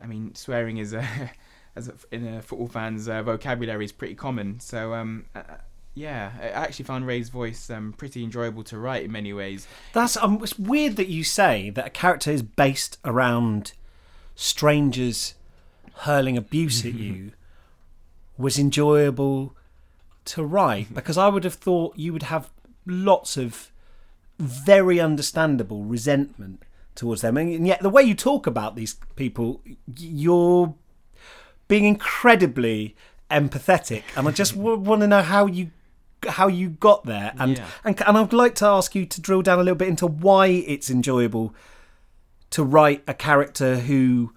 I 0.00 0.06
mean, 0.06 0.34
swearing 0.34 0.78
is 0.78 0.92
a, 0.92 1.06
as 1.76 1.88
a, 1.88 1.94
in 2.10 2.26
a 2.26 2.42
football 2.42 2.68
fan's 2.68 3.08
uh, 3.08 3.22
vocabulary 3.22 3.84
is 3.84 3.92
pretty 3.92 4.14
common. 4.14 4.58
So 4.58 4.94
um, 4.94 5.26
uh, 5.34 5.42
yeah, 5.94 6.32
I 6.40 6.48
actually 6.48 6.84
found 6.84 7.06
Ray's 7.06 7.30
voice 7.30 7.70
um, 7.70 7.94
pretty 7.96 8.22
enjoyable 8.22 8.62
to 8.64 8.78
write 8.78 9.04
in 9.04 9.12
many 9.12 9.32
ways. 9.32 9.66
That's 9.92 10.16
um, 10.16 10.40
it's 10.42 10.58
weird 10.58 10.96
that 10.96 11.08
you 11.08 11.24
say 11.24 11.70
that 11.70 11.86
a 11.86 11.90
character 11.90 12.30
is 12.30 12.42
based 12.42 12.98
around 13.04 13.72
strangers 14.34 15.34
hurling 16.00 16.36
abuse 16.36 16.84
at 16.84 16.92
you 16.92 17.32
was 18.38 18.58
enjoyable 18.58 19.54
to 20.26 20.44
write 20.44 20.86
mm-hmm. 20.86 20.94
because 20.94 21.16
I 21.16 21.28
would 21.28 21.44
have 21.44 21.54
thought 21.54 21.96
you 21.96 22.12
would 22.12 22.24
have 22.24 22.50
lots 22.84 23.36
of 23.36 23.70
very 24.38 25.00
understandable 25.00 25.84
resentment 25.84 26.62
towards 26.94 27.22
them. 27.22 27.36
And 27.36 27.66
yet 27.66 27.80
the 27.80 27.90
way 27.90 28.02
you 28.02 28.14
talk 28.14 28.46
about 28.46 28.76
these 28.76 28.96
people 29.14 29.62
you're 29.98 30.74
being 31.68 31.84
incredibly 31.84 32.94
empathetic. 33.30 34.02
And 34.16 34.28
I 34.28 34.30
just 34.30 34.54
w- 34.56 34.78
want 34.78 35.00
to 35.02 35.06
know 35.06 35.22
how 35.22 35.46
you 35.46 35.70
how 36.28 36.48
you 36.48 36.70
got 36.70 37.04
there. 37.04 37.32
And, 37.38 37.58
Yeah. 37.58 37.66
and 37.84 38.00
and 38.06 38.18
I'd 38.18 38.32
like 38.32 38.54
to 38.56 38.66
ask 38.66 38.94
you 38.94 39.06
to 39.06 39.20
drill 39.20 39.42
down 39.42 39.58
a 39.58 39.62
little 39.62 39.76
bit 39.76 39.88
into 39.88 40.06
why 40.06 40.46
it's 40.48 40.90
enjoyable 40.90 41.54
to 42.50 42.64
write 42.64 43.02
a 43.06 43.14
character 43.14 43.80
who 43.80 44.32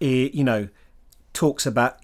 you 0.00 0.42
know 0.44 0.68
talks 1.32 1.64
about 1.64 1.98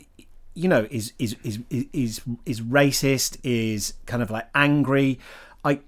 you 0.59 0.69
know 0.69 0.87
is 0.91 1.13
is 1.19 1.37
is 1.45 1.61
is 1.71 2.21
is 2.45 2.61
racist 2.61 3.39
is 3.45 3.95
kind 4.07 4.23
of 4.23 4.31
like 4.31 4.47
angry 4.55 5.19
i 5.65 5.79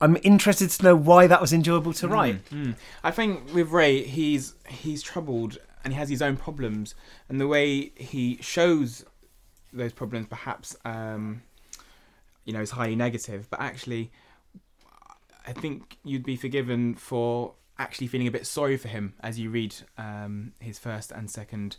i'm 0.00 0.16
interested 0.22 0.70
to 0.70 0.82
know 0.84 0.94
why 0.94 1.26
that 1.26 1.40
was 1.40 1.52
enjoyable 1.52 1.92
to 1.92 2.06
write 2.06 2.44
Mm. 2.50 2.74
I 3.02 3.10
think 3.10 3.52
with 3.52 3.68
Ray, 3.70 4.02
he's 4.04 4.54
he's 4.68 5.02
troubled 5.02 5.58
and 5.82 5.92
he 5.92 5.98
has 5.98 6.08
his 6.08 6.22
own 6.22 6.36
problems, 6.36 6.94
and 7.28 7.40
the 7.40 7.48
way 7.48 7.90
he 7.96 8.38
shows 8.40 9.04
those 9.72 9.92
problems, 9.92 10.26
perhaps, 10.28 10.76
um, 10.84 11.42
you 12.44 12.52
know, 12.52 12.60
is 12.60 12.70
highly 12.72 12.94
negative. 12.94 13.48
But 13.50 13.60
actually, 13.60 14.12
I 15.46 15.52
think 15.52 15.98
you'd 16.04 16.24
be 16.24 16.36
forgiven 16.36 16.94
for 16.94 17.54
actually 17.78 18.06
feeling 18.06 18.28
a 18.28 18.30
bit 18.30 18.46
sorry 18.46 18.76
for 18.76 18.88
him 18.88 19.14
as 19.20 19.40
you 19.40 19.50
read 19.50 19.74
um, 19.98 20.52
his 20.60 20.78
first 20.78 21.10
and 21.10 21.28
second 21.28 21.78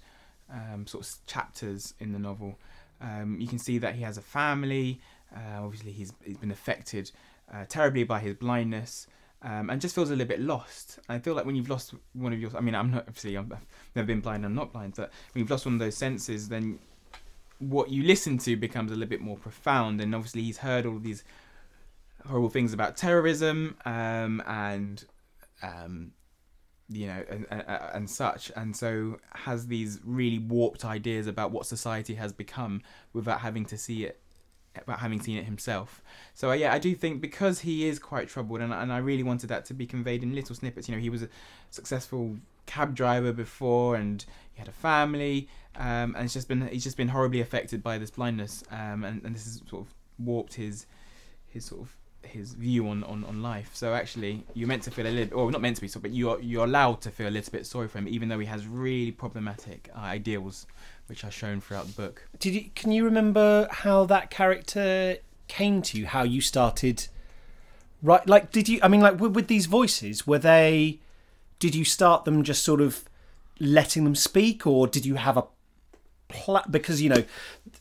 um, 0.54 0.88
sort 0.88 1.06
of 1.06 1.26
chapters 1.26 1.94
in 2.00 2.14
the 2.14 2.20
novel. 2.20 2.58
Um, 3.02 3.38
you 3.40 3.48
can 3.48 3.60
see 3.60 3.78
that 3.80 3.96
he 3.96 4.04
has 4.04 4.18
a 4.18 4.22
family. 4.22 5.02
Uh, 5.36 5.64
obviously, 5.64 5.92
he's 5.92 6.14
he's 6.24 6.38
been 6.38 6.52
affected 6.52 7.12
uh, 7.54 7.66
terribly 7.68 8.04
by 8.04 8.20
his 8.20 8.36
blindness 8.36 9.08
um, 9.44 9.70
and 9.70 9.82
just 9.82 9.94
feels 9.96 10.10
a 10.10 10.16
little 10.16 10.28
bit 10.28 10.40
lost. 10.40 11.00
I 11.10 11.20
feel 11.20 11.34
like 11.34 11.46
when 11.46 11.56
you've 11.56 11.70
lost 11.70 11.94
one 12.14 12.32
of 12.34 12.40
your, 12.40 12.56
I 12.56 12.62
mean, 12.62 12.76
I'm 12.76 12.92
not 12.92 13.06
obviously 13.08 13.36
I'm, 13.36 13.52
I've 13.52 13.66
never 13.96 14.06
been 14.06 14.22
blind, 14.22 14.46
I'm 14.46 14.56
not 14.56 14.72
blind, 14.72 14.94
but 14.96 15.12
when 15.34 15.42
you've 15.42 15.52
lost 15.52 15.66
one 15.66 15.76
of 15.76 15.80
those 15.80 15.98
senses, 15.98 16.48
then 16.48 16.80
what 17.60 17.90
you 17.90 18.04
listen 18.04 18.38
to 18.40 18.56
becomes 18.56 18.92
a 18.92 18.96
little 18.96 19.10
bit 19.10 19.22
more 19.22 19.38
profound. 19.38 20.00
And 20.02 20.16
obviously, 20.16 20.44
he's 20.44 20.58
heard 20.58 20.86
all 20.86 21.00
these 21.00 21.24
horrible 22.26 22.50
things 22.50 22.74
about 22.74 22.96
terrorism 22.96 23.76
um, 23.86 24.42
and 24.48 25.04
um, 25.62 26.12
you 26.96 27.08
know 27.08 27.24
and, 27.30 27.46
and, 27.50 27.64
and 27.68 28.10
such, 28.10 28.52
and 28.56 28.76
so 28.76 29.18
has 29.34 29.68
these 29.68 30.00
really 30.04 30.40
warped 30.40 30.86
ideas 30.86 31.28
about 31.28 31.52
what 31.52 31.66
society 31.66 32.16
has 32.16 32.34
become 32.34 32.82
without 33.14 33.42
having 33.42 33.66
to 33.66 33.78
see 33.78 34.06
it 34.06 34.20
about 34.76 35.00
having 35.00 35.22
seen 35.22 35.38
it 35.38 35.46
himself. 35.46 36.02
So 36.34 36.50
uh, 36.50 36.54
yeah, 36.54 36.74
I 36.74 36.80
do 36.80 36.96
think 36.96 37.22
because 37.22 37.60
he 37.60 37.88
is 37.88 38.00
quite 38.00 38.28
troubled, 38.28 38.62
and 38.62 38.74
and 38.74 38.92
I 38.92 38.98
really 38.98 39.24
wanted 39.24 39.48
that 39.48 39.66
to 39.66 39.74
be 39.74 39.86
conveyed 39.86 40.24
in 40.24 40.34
little 40.34 40.56
snippets. 40.56 40.88
You 40.88 40.96
know, 40.96 41.02
he 41.02 41.10
was 41.10 41.24
a 41.24 41.30
successful 41.70 42.38
cab 42.66 42.96
driver 42.96 43.32
before, 43.32 43.96
and 43.96 44.24
he 44.54 44.60
had 44.60 44.68
a 44.68 44.74
family, 44.74 45.48
um, 45.76 46.16
and 46.16 46.26
it's 46.26 46.34
just 46.34 46.48
been 46.48 46.68
he's 46.68 46.84
just 46.84 46.98
been 46.98 47.10
horribly 47.10 47.42
affected 47.42 47.84
by 47.84 47.98
this 47.98 48.12
blindness, 48.12 48.64
um, 48.72 49.04
and 49.04 49.24
and 49.24 49.36
this 49.36 49.46
has 49.46 49.62
sort 49.70 49.86
of 49.86 49.94
warped 50.18 50.56
his 50.56 50.86
his 51.48 51.66
sort 51.66 51.82
of 51.82 51.96
his 52.26 52.54
view 52.54 52.88
on, 52.88 53.04
on, 53.04 53.24
on 53.24 53.42
life. 53.42 53.70
So 53.74 53.94
actually, 53.94 54.44
you're 54.54 54.68
meant 54.68 54.84
to 54.84 54.92
feel 54.92 55.08
a 55.08 55.10
little, 55.10 55.40
or 55.40 55.52
not 55.52 55.62
meant 55.62 55.76
to 55.78 55.82
be 55.82 55.88
sorry, 55.88 56.02
but 56.02 56.12
you're 56.12 56.40
you're 56.42 56.66
allowed 56.66 57.02
to 57.02 57.12
feel 57.12 57.28
a 57.28 57.30
little 57.30 57.52
bit 57.52 57.66
sorry 57.66 57.88
for 57.88 57.98
him, 57.98 58.08
even 58.08 58.30
though 58.30 58.40
he 58.40 58.46
has 58.46 58.68
really 58.68 59.12
problematic 59.12 59.90
uh, 59.96 60.00
ideals, 60.00 60.66
which 61.08 61.24
are 61.24 61.32
shown 61.32 61.62
throughout 61.62 61.88
the 61.88 61.94
book. 61.94 62.28
did 62.40 62.54
you 62.54 62.70
can 62.76 62.92
you 62.92 63.04
remember 63.04 63.68
how 63.70 64.06
that 64.06 64.30
character 64.30 65.18
came 65.48 65.82
to 65.82 65.98
you 65.98 66.06
how 66.06 66.24
you 66.24 66.42
started 66.42 67.08
right 68.02 68.28
like 68.28 68.52
did 68.52 68.68
you 68.70 68.80
i 68.82 68.88
mean 68.88 69.02
like 69.02 69.20
with, 69.20 69.34
with 69.34 69.48
these 69.48 69.66
voices 69.66 70.26
were 70.26 70.40
they 70.40 71.00
did 71.60 71.76
you 71.76 71.84
start 71.84 72.26
them 72.26 72.44
just 72.44 72.64
sort 72.64 72.82
of 72.82 73.04
letting 73.60 74.04
them 74.04 74.16
speak 74.16 74.66
or 74.66 74.88
did 74.88 75.06
you 75.06 75.16
have 75.16 75.38
a 75.38 75.44
plot 76.34 76.72
because 76.72 77.02
you 77.02 77.10
know 77.10 77.24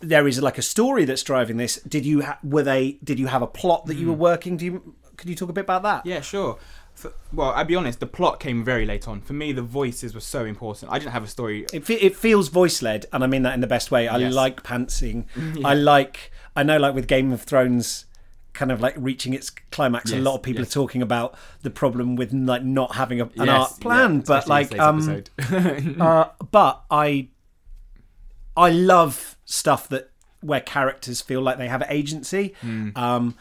there 0.01 0.29
is 0.29 0.41
like 0.49 0.59
a 0.59 0.63
story 0.63 1.05
that's 1.05 1.23
driving 1.23 1.57
this 1.57 1.77
did 1.95 2.05
you 2.05 2.23
ha- 2.23 2.39
were 2.43 2.63
they 2.63 2.99
did 3.03 3.19
you 3.19 3.27
have 3.29 3.43
a 3.43 3.47
plot 3.47 3.87
that 3.87 3.97
you 3.97 4.07
were 4.09 4.13
working 4.31 4.57
do 4.57 4.65
you 4.67 4.95
could 5.17 5.29
you 5.31 5.35
talk 5.37 5.49
a 5.49 5.53
bit 5.53 5.63
about 5.71 5.83
that 5.83 6.05
Yeah, 6.07 6.21
sure. 6.21 6.59
For, 6.95 7.11
well, 7.33 7.51
I'll 7.57 7.65
be 7.65 7.75
honest. 7.75 8.01
The 8.01 8.07
plot 8.07 8.39
came 8.39 8.63
very 8.63 8.85
late 8.85 9.09
on. 9.09 9.23
For 9.23 9.33
me, 9.33 9.53
the 9.53 9.63
voices 9.63 10.15
were 10.15 10.21
so 10.21 10.45
important. 10.45 10.93
I 10.93 10.99
didn't 10.99 11.13
have 11.13 11.25
a 11.25 11.27
story. 11.27 11.65
It, 11.73 11.87
fe- 11.87 11.95
it 12.09 12.15
feels 12.15 12.49
voice 12.49 12.83
led, 12.83 13.07
and 13.15 13.25
I 13.25 13.27
mean 13.27 13.43
that 13.45 13.55
in 13.55 13.61
the 13.63 13.67
best 13.67 13.91
way. 13.91 14.09
I 14.09 14.19
Yes. 14.19 14.35
like 14.35 14.63
pantsing. 14.63 15.25
Yeah. 15.59 15.69
I 15.69 15.75
like. 15.75 16.31
I 16.55 16.63
know, 16.63 16.77
like 16.77 16.95
with 16.95 17.07
Game 17.09 17.33
of 17.33 17.41
Thrones, 17.45 18.05
kind 18.53 18.71
of 18.71 18.83
like 18.83 18.95
reaching 18.99 19.33
its 19.33 19.49
climax. 19.71 20.11
a 20.13 20.17
Yes, 20.17 20.25
lot 20.25 20.35
of 20.35 20.43
people 20.43 20.61
yes. 20.63 20.71
are 20.71 20.75
talking 20.75 21.01
about 21.01 21.35
the 21.63 21.71
problem 21.71 22.15
with 22.15 22.31
like 22.35 22.63
not 22.63 22.95
having 22.97 23.23
a, 23.23 23.25
an 23.25 23.47
Yes, 23.47 23.49
art 23.49 23.81
plan, 23.81 24.15
yeah, 24.17 24.23
but 24.27 24.39
especially 24.43 24.51
like 24.51 24.71
this 24.71 24.81
um, 24.81 24.97
episode. 24.99 25.99
uh, 26.01 26.27
but 26.51 26.83
I, 26.91 27.29
I 28.57 28.71
love 28.71 29.37
stuff 29.45 29.89
that 29.89 30.11
where 30.41 30.61
characters 30.61 31.21
feel 31.21 31.41
like 31.41 31.59
they 31.59 31.69
have 31.69 31.83
agency. 31.89 32.55
Hmm. 32.61 32.91
Um, 32.97 33.35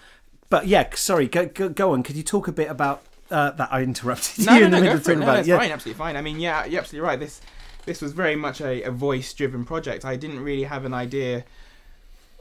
but 0.50 0.68
yeah, 0.68 0.88
sorry, 0.96 1.28
go, 1.28 1.46
go 1.46 1.70
go 1.70 1.94
on. 1.94 2.04
Could 2.04 2.16
you 2.16 2.24
talk 2.24 2.48
a 2.48 2.52
bit 2.52 2.70
about 2.70 3.04
uh, 3.30 3.52
that? 3.52 3.70
I 3.72 3.82
interrupted 3.82 4.46
no, 4.46 4.54
you 4.54 4.60
no, 4.60 4.66
in 4.66 4.72
the 4.72 4.78
no, 4.78 4.84
middle 4.84 4.96
of 4.98 5.02
it. 5.02 5.06
talking 5.06 5.20
No, 5.20 5.26
about 5.26 5.36
that's 5.36 5.48
it. 5.48 5.52
Yeah. 5.52 5.58
fine, 5.58 5.72
absolutely 5.72 5.98
fine. 5.98 6.16
I 6.18 6.22
mean, 6.22 6.40
yeah, 6.40 6.66
you're 6.66 6.82
absolutely 6.82 7.08
right. 7.08 7.20
This 7.20 7.42
this 7.86 8.02
was 8.02 8.14
very 8.14 8.36
much 8.36 8.62
a, 8.62 8.84
a 8.84 8.92
voice-driven 8.92 9.66
project. 9.66 10.06
I 10.06 10.16
didn't 10.16 10.42
really 10.42 10.64
have 10.64 10.86
an 10.86 10.94
idea 10.94 11.46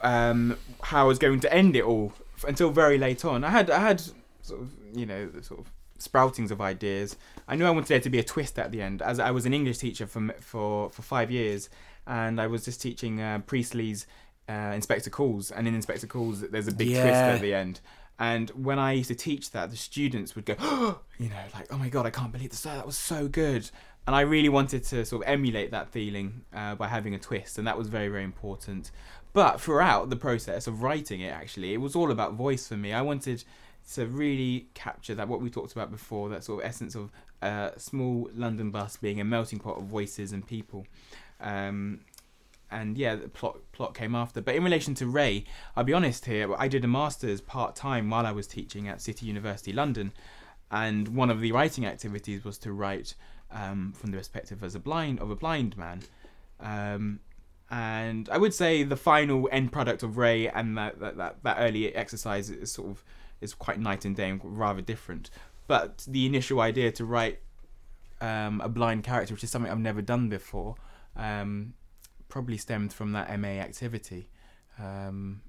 um, 0.02 0.58
how 0.82 1.04
I 1.04 1.08
was 1.08 1.18
going 1.18 1.40
to 1.40 1.52
end 1.52 1.76
it 1.76 1.84
all 1.84 2.12
until 2.46 2.70
very 2.70 2.98
late 2.98 3.24
on. 3.24 3.44
I 3.44 3.50
had 3.50 3.70
I 3.70 3.78
had 3.78 4.02
sort 4.42 4.60
of 4.60 4.70
you 4.92 5.06
know 5.06 5.26
the 5.26 5.42
sort 5.42 5.60
of 5.60 5.66
sproutings 5.98 6.50
of 6.50 6.60
ideas. 6.60 7.16
I 7.46 7.56
knew 7.56 7.66
I 7.66 7.70
wanted 7.70 7.88
there 7.88 8.00
to 8.00 8.10
be 8.10 8.18
a 8.18 8.24
twist 8.24 8.58
at 8.58 8.72
the 8.72 8.82
end, 8.82 9.02
as 9.02 9.18
I 9.20 9.30
was 9.30 9.46
an 9.46 9.54
English 9.54 9.78
teacher 9.78 10.06
for 10.06 10.34
for 10.40 10.90
for 10.90 11.02
five 11.02 11.30
years, 11.30 11.68
and 12.10 12.40
I 12.40 12.48
was 12.48 12.64
just 12.64 12.82
teaching 12.82 13.20
uh, 13.20 13.38
Priestley's 13.46 14.06
uh, 14.48 14.72
Inspector 14.74 15.08
Calls, 15.10 15.52
and 15.52 15.68
in 15.68 15.74
Inspector 15.74 16.06
Calls, 16.08 16.40
there's 16.40 16.66
a 16.66 16.74
big 16.74 16.88
twist 16.88 17.06
at 17.06 17.40
the 17.40 17.54
end. 17.54 17.80
And 18.18 18.50
when 18.50 18.78
I 18.78 18.92
used 18.92 19.08
to 19.08 19.14
teach 19.14 19.52
that, 19.52 19.70
the 19.70 19.76
students 19.76 20.34
would 20.34 20.44
go, 20.44 20.54
you 21.18 21.28
know, 21.28 21.36
like, 21.54 21.72
oh 21.72 21.78
my 21.78 21.88
god, 21.88 22.04
I 22.04 22.10
can't 22.10 22.32
believe 22.32 22.50
this. 22.50 22.62
That 22.62 22.84
was 22.84 22.96
so 22.96 23.28
good. 23.28 23.70
And 24.06 24.16
I 24.16 24.22
really 24.22 24.48
wanted 24.48 24.82
to 24.84 25.04
sort 25.04 25.22
of 25.22 25.28
emulate 25.28 25.70
that 25.70 25.88
feeling 25.88 26.42
uh, 26.52 26.74
by 26.74 26.88
having 26.88 27.14
a 27.14 27.18
twist, 27.18 27.58
and 27.58 27.66
that 27.66 27.78
was 27.78 27.86
very, 27.86 28.08
very 28.08 28.24
important. 28.24 28.90
But 29.32 29.60
throughout 29.60 30.10
the 30.10 30.16
process 30.16 30.66
of 30.66 30.82
writing 30.82 31.20
it, 31.20 31.32
actually, 31.32 31.72
it 31.72 31.80
was 31.80 31.94
all 31.94 32.10
about 32.10 32.34
voice 32.34 32.66
for 32.66 32.76
me. 32.76 32.92
I 32.92 33.02
wanted 33.02 33.44
to 33.94 34.06
really 34.06 34.66
capture 34.74 35.14
that 35.14 35.28
what 35.28 35.40
we 35.40 35.48
talked 35.48 35.72
about 35.72 35.92
before, 35.92 36.28
that 36.30 36.42
sort 36.42 36.62
of 36.62 36.68
essence 36.68 36.96
of 36.96 37.10
a 37.40 37.72
small 37.76 38.28
London 38.34 38.70
bus 38.70 38.96
being 38.96 39.20
a 39.20 39.24
melting 39.24 39.60
pot 39.60 39.78
of 39.78 39.84
voices 39.84 40.32
and 40.32 40.44
people. 40.46 40.86
Um, 41.40 42.00
and 42.70 42.96
yeah, 42.96 43.16
the 43.16 43.28
plot 43.28 43.58
plot 43.72 43.94
came 43.94 44.14
after. 44.14 44.40
But 44.40 44.54
in 44.54 44.64
relation 44.64 44.94
to 44.96 45.06
Ray, 45.06 45.44
I'll 45.76 45.84
be 45.84 45.92
honest 45.92 46.26
here. 46.26 46.54
I 46.56 46.68
did 46.68 46.84
a 46.84 46.88
master's 46.88 47.40
part 47.40 47.74
time 47.74 48.10
while 48.10 48.26
I 48.26 48.32
was 48.32 48.46
teaching 48.46 48.88
at 48.88 49.00
City 49.00 49.26
University 49.26 49.72
London, 49.72 50.12
and 50.70 51.08
one 51.08 51.30
of 51.30 51.40
the 51.40 51.52
writing 51.52 51.86
activities 51.86 52.44
was 52.44 52.58
to 52.58 52.72
write 52.72 53.14
um, 53.50 53.92
from 53.96 54.10
the 54.10 54.18
perspective 54.18 54.62
as 54.62 54.74
a 54.74 54.78
blind 54.78 55.18
of 55.20 55.30
a 55.30 55.36
blind 55.36 55.76
man. 55.76 56.02
Um, 56.60 57.20
and 57.70 58.28
I 58.30 58.38
would 58.38 58.52
say 58.52 58.82
the 58.82 58.96
final 58.96 59.48
end 59.52 59.72
product 59.72 60.02
of 60.02 60.16
Ray 60.16 60.48
and 60.48 60.76
that 60.76 60.98
that, 61.00 61.16
that, 61.16 61.42
that 61.42 61.56
early 61.60 61.94
exercise 61.94 62.50
is 62.50 62.72
sort 62.72 62.90
of 62.90 63.04
is 63.40 63.54
quite 63.54 63.80
night 63.80 64.04
and 64.04 64.14
day 64.14 64.28
and 64.28 64.40
rather 64.42 64.80
different. 64.80 65.30
But 65.66 66.04
the 66.06 66.26
initial 66.26 66.60
idea 66.60 66.90
to 66.92 67.04
write 67.04 67.38
um, 68.20 68.60
a 68.60 68.68
blind 68.68 69.04
character, 69.04 69.34
which 69.34 69.44
is 69.44 69.50
something 69.50 69.70
I've 69.70 69.78
never 69.78 70.02
done 70.02 70.28
before, 70.28 70.74
um, 71.16 71.74
probably 72.28 72.56
stemmed 72.56 72.92
from 72.92 73.12
that 73.12 73.38
MA 73.38 73.48
activity. 73.48 74.28
Um, 74.78 75.42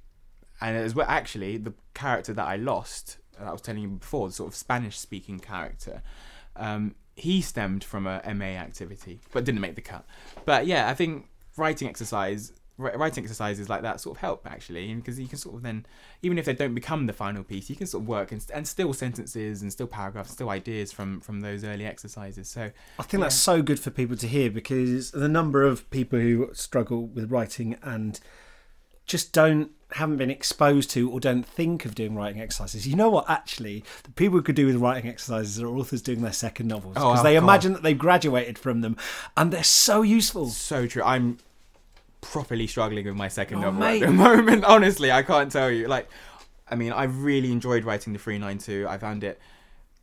and 0.59 0.77
as 0.77 0.93
well, 0.93 1.07
actually, 1.09 1.57
the 1.57 1.73
character 1.93 2.33
that 2.33 2.47
I 2.47 2.55
lost, 2.55 3.17
that 3.37 3.47
I 3.47 3.51
was 3.51 3.61
telling 3.61 3.81
you 3.81 3.87
before, 3.89 4.27
the 4.27 4.33
sort 4.33 4.49
of 4.49 4.55
Spanish 4.55 4.99
speaking 4.99 5.39
character, 5.39 6.03
um, 6.55 6.95
he 7.15 7.41
stemmed 7.41 7.83
from 7.83 8.07
a 8.07 8.21
MA 8.33 8.45
activity, 8.45 9.21
but 9.31 9.43
didn't 9.43 9.61
make 9.61 9.75
the 9.75 9.81
cut. 9.81 10.05
But 10.45 10.65
yeah, 10.65 10.89
I 10.89 10.93
think 10.93 11.27
writing 11.57 11.87
exercise. 11.87 12.53
Wri- 12.79 12.97
Writing 12.97 13.23
exercises 13.23 13.69
like 13.69 13.81
that 13.81 13.99
sort 14.01 14.17
of 14.17 14.21
help 14.21 14.47
actually, 14.49 14.93
because 14.95 15.19
you 15.19 15.27
can 15.27 15.37
sort 15.37 15.55
of 15.55 15.61
then, 15.61 15.85
even 16.21 16.37
if 16.37 16.45
they 16.45 16.53
don't 16.53 16.73
become 16.75 17.05
the 17.05 17.13
final 17.13 17.43
piece, 17.43 17.69
you 17.69 17.75
can 17.75 17.87
sort 17.87 18.03
of 18.03 18.07
work 18.07 18.31
and, 18.31 18.45
and 18.53 18.67
still 18.67 18.93
sentences 18.93 19.61
and 19.61 19.71
still 19.71 19.87
paragraphs, 19.87 20.31
still 20.31 20.49
ideas 20.49 20.91
from 20.91 21.19
from 21.21 21.41
those 21.41 21.63
early 21.63 21.85
exercises. 21.85 22.49
So 22.49 22.71
I 22.99 23.03
think 23.03 23.21
that's 23.21 23.35
so 23.35 23.61
good 23.61 23.79
for 23.79 23.89
people 23.91 24.17
to 24.17 24.27
hear 24.27 24.49
because 24.49 25.11
the 25.11 25.29
number 25.29 25.63
of 25.63 25.89
people 25.89 26.19
who 26.19 26.49
struggle 26.53 27.07
with 27.07 27.31
writing 27.31 27.77
and 27.83 28.19
just 29.05 29.33
don't 29.33 29.71
haven't 29.93 30.15
been 30.15 30.31
exposed 30.31 30.89
to 30.89 31.11
or 31.11 31.19
don't 31.19 31.45
think 31.45 31.83
of 31.83 31.95
doing 31.95 32.15
writing 32.15 32.39
exercises. 32.41 32.87
You 32.87 32.95
know 32.95 33.09
what? 33.09 33.29
Actually, 33.29 33.83
the 34.03 34.11
people 34.11 34.37
who 34.37 34.41
could 34.43 34.55
do 34.55 34.65
with 34.65 34.77
writing 34.77 35.09
exercises 35.09 35.61
are 35.61 35.67
authors 35.67 36.01
doing 36.01 36.21
their 36.21 36.31
second 36.31 36.67
novels 36.67 36.93
Oh, 36.95 37.09
because 37.09 37.19
oh, 37.19 37.23
they 37.23 37.33
God. 37.33 37.43
imagine 37.43 37.73
that 37.73 37.83
they've 37.83 37.97
graduated 37.97 38.57
from 38.57 38.79
them, 38.81 38.95
and 39.35 39.51
they're 39.51 39.63
so 39.65 40.01
useful. 40.01 40.47
So 40.47 40.87
true. 40.87 41.03
I'm 41.03 41.39
properly 42.21 42.67
struggling 42.67 43.05
with 43.05 43.15
my 43.15 43.27
second 43.27 43.57
Oh, 43.59 43.61
novel 43.71 43.79
mate. 43.81 44.03
at 44.03 44.07
the 44.07 44.13
moment. 44.29 44.63
Honestly, 44.65 45.11
I 45.11 45.23
can't 45.23 45.51
tell 45.51 45.69
you. 45.71 45.87
Like, 45.87 46.09
I 46.69 46.75
mean, 46.75 46.91
I 46.91 47.03
really 47.03 47.51
enjoyed 47.51 47.83
writing 47.83 48.13
the 48.13 48.19
three 48.19 48.37
nine 48.37 48.57
two. 48.57 48.85
I 48.89 48.97
found 48.97 49.23
it 49.23 49.39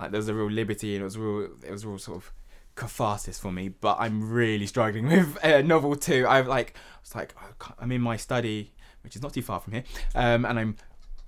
like 0.00 0.10
there 0.10 0.18
was 0.18 0.28
a 0.28 0.34
real 0.34 0.50
liberty 0.50 0.94
and 0.94 1.02
it 1.02 1.04
was 1.04 1.16
real. 1.18 1.48
It 1.66 1.70
was 1.70 1.86
real 1.86 1.98
sort 1.98 2.18
of 2.18 2.32
catharsis 2.74 3.38
for 3.38 3.50
me. 3.52 3.68
But 3.68 3.96
I'm 4.00 4.30
really 4.30 4.66
struggling 4.66 5.06
with 5.08 5.44
uh, 5.44 5.62
novel 5.62 5.96
two. 5.96 6.26
I've 6.28 6.46
like, 6.48 6.74
I 6.76 7.00
was 7.02 7.14
like, 7.14 7.34
I 7.40 7.72
I'm 7.80 7.92
in 7.92 8.00
my 8.02 8.16
study, 8.16 8.72
which 9.02 9.16
is 9.16 9.22
not 9.22 9.32
too 9.32 9.42
far 9.42 9.60
from 9.60 9.72
here, 9.74 9.84
um, 10.14 10.44
and 10.44 10.58
I'm, 10.58 10.76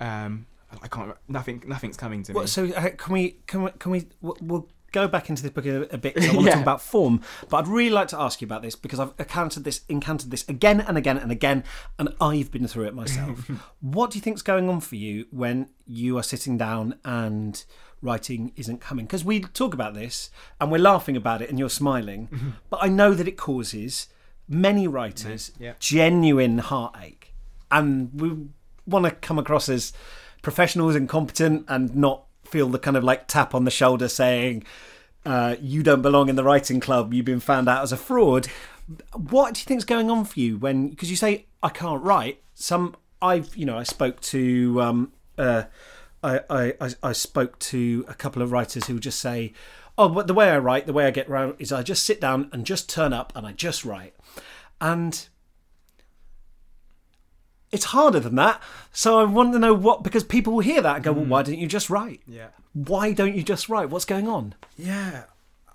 um, 0.01 0.47
I 0.82 0.88
can't. 0.88 1.14
Nothing. 1.28 1.62
Nothing's 1.66 1.97
coming 1.97 2.22
to 2.24 2.32
me. 2.32 2.36
Well, 2.38 2.47
so 2.47 2.66
uh, 2.66 2.91
can 2.91 3.12
we 3.12 3.36
can 3.47 3.62
we 3.64 3.70
can 3.78 3.91
we 3.93 4.07
we'll- 4.20 4.36
we'll 4.41 4.68
go 4.93 5.09
back 5.09 5.28
into 5.30 5.43
this 5.43 5.53
book 5.53 5.66
a, 5.66 5.82
a 5.95 5.99
bit 5.99 6.14
'cause 6.14 6.28
I 6.28 6.32
want 6.34 6.47
to 6.47 6.53
talk 6.53 6.62
about 6.62 6.82
form, 6.82 7.20
but 7.49 7.59
I'd 7.59 7.68
really 7.68 7.91
like 7.91 8.09
to 8.09 8.20
ask 8.20 8.41
you 8.41 8.47
about 8.47 8.62
this 8.62 8.74
because 8.76 8.99
I've 9.01 9.12
encountered 9.18 9.64
this 9.64 9.82
encountered 9.88 10.30
this 10.30 10.49
again 10.49 10.80
and 10.80 10.97
again 10.99 11.16
and 11.18 11.30
again, 11.32 11.64
and 11.99 12.11
I've 12.20 12.51
been 12.51 12.66
through 12.66 12.84
it 12.86 12.95
myself. 12.95 13.51
what 13.80 14.11
do 14.11 14.18
you 14.18 14.22
think's 14.22 14.43
going 14.43 14.68
on 14.68 14.80
for 14.80 14.97
you 14.97 15.26
when 15.30 15.68
you 15.86 16.16
are 16.18 16.22
sitting 16.22 16.57
down 16.59 16.97
and 17.05 17.64
writing 18.03 18.53
isn't 18.57 18.80
coming? 18.80 19.05
Because 19.07 19.24
we 19.24 19.41
talk 19.41 19.74
about 19.74 19.95
this 19.95 20.30
and 20.61 20.70
we're 20.70 20.78
laughing 20.78 21.16
about 21.16 21.43
it 21.43 21.51
and 21.51 21.59
you're 21.59 21.70
smiling, 21.70 22.28
mm-hmm. 22.28 22.51
but 22.68 22.80
I 22.82 22.88
know 22.88 23.14
that 23.14 23.28
it 23.28 23.36
causes 23.36 24.09
many 24.49 24.88
writers 24.88 25.53
Yeah. 25.61 25.74
genuine 25.78 26.59
heartache, 26.59 27.34
and 27.70 28.11
we 28.20 28.49
want 28.86 29.05
to 29.05 29.12
come 29.12 29.38
across 29.38 29.68
as 29.68 29.93
professionals 30.43 30.97
and 30.97 31.09
competent 31.09 31.64
and 31.68 31.95
not 31.95 32.24
feel 32.51 32.69
the 32.69 32.79
kind 32.79 32.97
of 32.97 33.05
like 33.05 33.27
tap 33.29 33.55
on 33.55 33.65
the 33.65 33.71
shoulder 33.71 34.09
saying 34.09 34.65
uh, 35.25 35.57
you 35.61 35.83
don't 35.83 36.03
belong 36.03 36.29
in 36.29 36.37
the 36.37 36.45
writing 36.45 36.81
club. 36.81 37.13
You've 37.15 37.25
been 37.27 37.41
found 37.41 37.69
out 37.69 37.83
as 37.83 37.93
a 37.93 37.97
fraud. 37.97 38.47
What 39.15 39.55
do 39.55 39.61
you 39.61 39.65
think's 39.65 39.85
going 39.85 40.11
on 40.11 40.25
for 40.25 40.41
you 40.41 40.57
when 40.59 40.89
because 40.89 41.11
you 41.11 41.17
say 41.17 41.47
i 41.63 41.69
can't 41.69 42.03
write. 42.03 42.43
Some 42.55 42.97
i've 43.23 43.55
you 43.57 43.67
know 43.67 43.77
i 43.79 43.83
spoke 43.83 44.21
to 44.23 44.81
um 44.81 45.13
uh 45.39 45.65
I, 46.23 46.41
I, 46.51 46.75
I- 46.81 46.95
I 47.03 47.13
spoke 47.13 47.59
to 47.61 48.05
a 48.09 48.15
couple 48.15 48.43
of 48.43 48.53
writers 48.53 48.87
who 48.87 48.99
just 49.01 49.21
say, 49.21 49.55
"Oh, 49.97 50.09
but 50.11 50.27
the 50.27 50.35
way 50.35 50.51
I 50.51 50.59
write, 50.59 50.87
the 50.87 50.93
way 50.93 51.07
I 51.07 51.11
get 51.11 51.29
around 51.31 51.55
is 51.59 51.73
I 51.73 51.83
just 51.83 52.05
sit 52.05 52.21
down 52.21 52.51
and 52.53 52.67
just 52.67 52.91
turn 52.91 53.13
up 53.15 53.33
and 53.35 53.47
I 53.47 53.53
just 53.53 53.85
write." 53.87 54.15
And 54.83 55.27
it's 57.71 57.87
harder 57.87 58.21
than 58.21 58.35
that. 58.37 58.61
So 58.93 59.18
I 59.18 59.25
want 59.25 59.53
to 59.53 59.59
know 59.59 59.75
what 59.75 60.03
because 60.03 60.25
people 60.25 60.53
will 60.55 60.61
hear 60.61 60.81
that 60.83 60.97
and 60.97 61.05
go, 61.05 61.12
"Well, 61.12 61.25
why 61.25 61.43
don't 61.43 61.59
you 61.59 61.66
just 61.66 61.91
write? 61.91 62.21
yeah. 62.27 62.49
Why 62.73 63.12
don't 63.12 63.35
you 63.35 63.43
just 63.43 63.68
write? 63.68 63.91
What's 63.91 64.05
going 64.05 64.29
on?" 64.29 64.55
Yeah, 64.77 65.25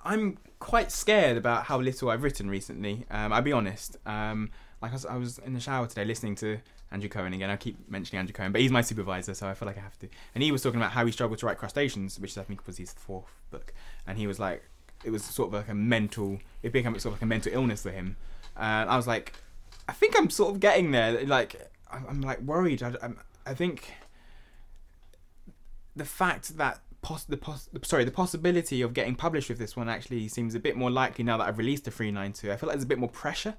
I'm 0.03 0.37
quite 0.59 0.91
scared 0.91 1.37
about 1.37 1.65
how 1.65 1.79
little 1.79 2.09
I've 2.09 2.23
written 2.23 2.49
recently. 2.49 3.05
Um, 3.11 3.31
I'll 3.33 3.41
be 3.41 3.53
honest. 3.53 3.97
Um, 4.05 4.51
like 4.81 4.91
I 4.91 4.95
was, 4.95 5.05
I 5.05 5.17
was 5.17 5.37
in 5.39 5.53
the 5.53 5.59
shower 5.59 5.87
today 5.87 6.05
listening 6.05 6.35
to 6.35 6.59
Andrew 6.91 7.09
Cowan 7.09 7.33
again. 7.33 7.49
I 7.49 7.55
keep 7.55 7.89
mentioning 7.89 8.19
Andrew 8.19 8.33
Cowan, 8.33 8.51
but 8.51 8.61
he's 8.61 8.71
my 8.71 8.81
supervisor, 8.81 9.33
so 9.33 9.47
I 9.47 9.53
feel 9.53 9.67
like 9.67 9.77
I 9.77 9.81
have 9.81 9.97
to. 9.99 10.09
And 10.33 10.43
he 10.43 10.51
was 10.51 10.61
talking 10.61 10.79
about 10.79 10.91
how 10.91 11.05
he 11.05 11.11
struggled 11.11 11.39
to 11.39 11.45
write 11.45 11.57
Crustaceans, 11.57 12.19
which 12.19 12.37
I 12.37 12.43
think 12.43 12.65
was 12.67 12.77
his 12.77 12.93
fourth 12.93 13.25
book. 13.51 13.73
And 14.05 14.17
he 14.17 14.27
was 14.27 14.39
like, 14.39 14.63
it 15.03 15.09
was 15.09 15.23
sort 15.23 15.47
of 15.49 15.53
like 15.53 15.69
a 15.69 15.75
mental. 15.75 16.39
It 16.63 16.71
became 16.71 16.93
sort 16.99 17.05
of 17.05 17.13
like 17.13 17.21
a 17.21 17.25
mental 17.25 17.53
illness 17.53 17.83
for 17.83 17.91
him. 17.91 18.15
And 18.57 18.89
I 18.89 18.95
was 18.95 19.07
like, 19.07 19.33
I 19.87 19.93
think 19.93 20.17
I'm 20.17 20.29
sort 20.29 20.53
of 20.53 20.59
getting 20.59 20.91
there. 20.91 21.25
Like, 21.25 21.69
I'm, 21.91 22.21
like 22.21 22.41
worried. 22.41 22.83
I, 22.83 22.93
I'm, 23.01 23.19
I 23.45 23.53
think 23.53 23.93
the 25.95 26.05
fact 26.05 26.57
that 26.57 26.81
poss- 27.01 27.23
the 27.23 27.37
poss- 27.37 27.69
sorry 27.83 28.03
the 28.03 28.11
possibility 28.11 28.81
of 28.81 28.93
getting 28.93 29.15
published 29.15 29.49
with 29.49 29.59
this 29.59 29.75
one 29.75 29.87
actually 29.87 30.27
seems 30.27 30.55
a 30.55 30.59
bit 30.59 30.75
more 30.75 30.91
likely 30.91 31.23
now 31.23 31.37
that 31.37 31.47
I've 31.47 31.57
released 31.57 31.85
the 31.85 31.91
392. 31.91 32.51
I 32.51 32.57
feel 32.57 32.67
like 32.67 32.75
there's 32.75 32.83
a 32.83 32.87
bit 32.87 32.99
more 32.99 33.09
pressure. 33.09 33.55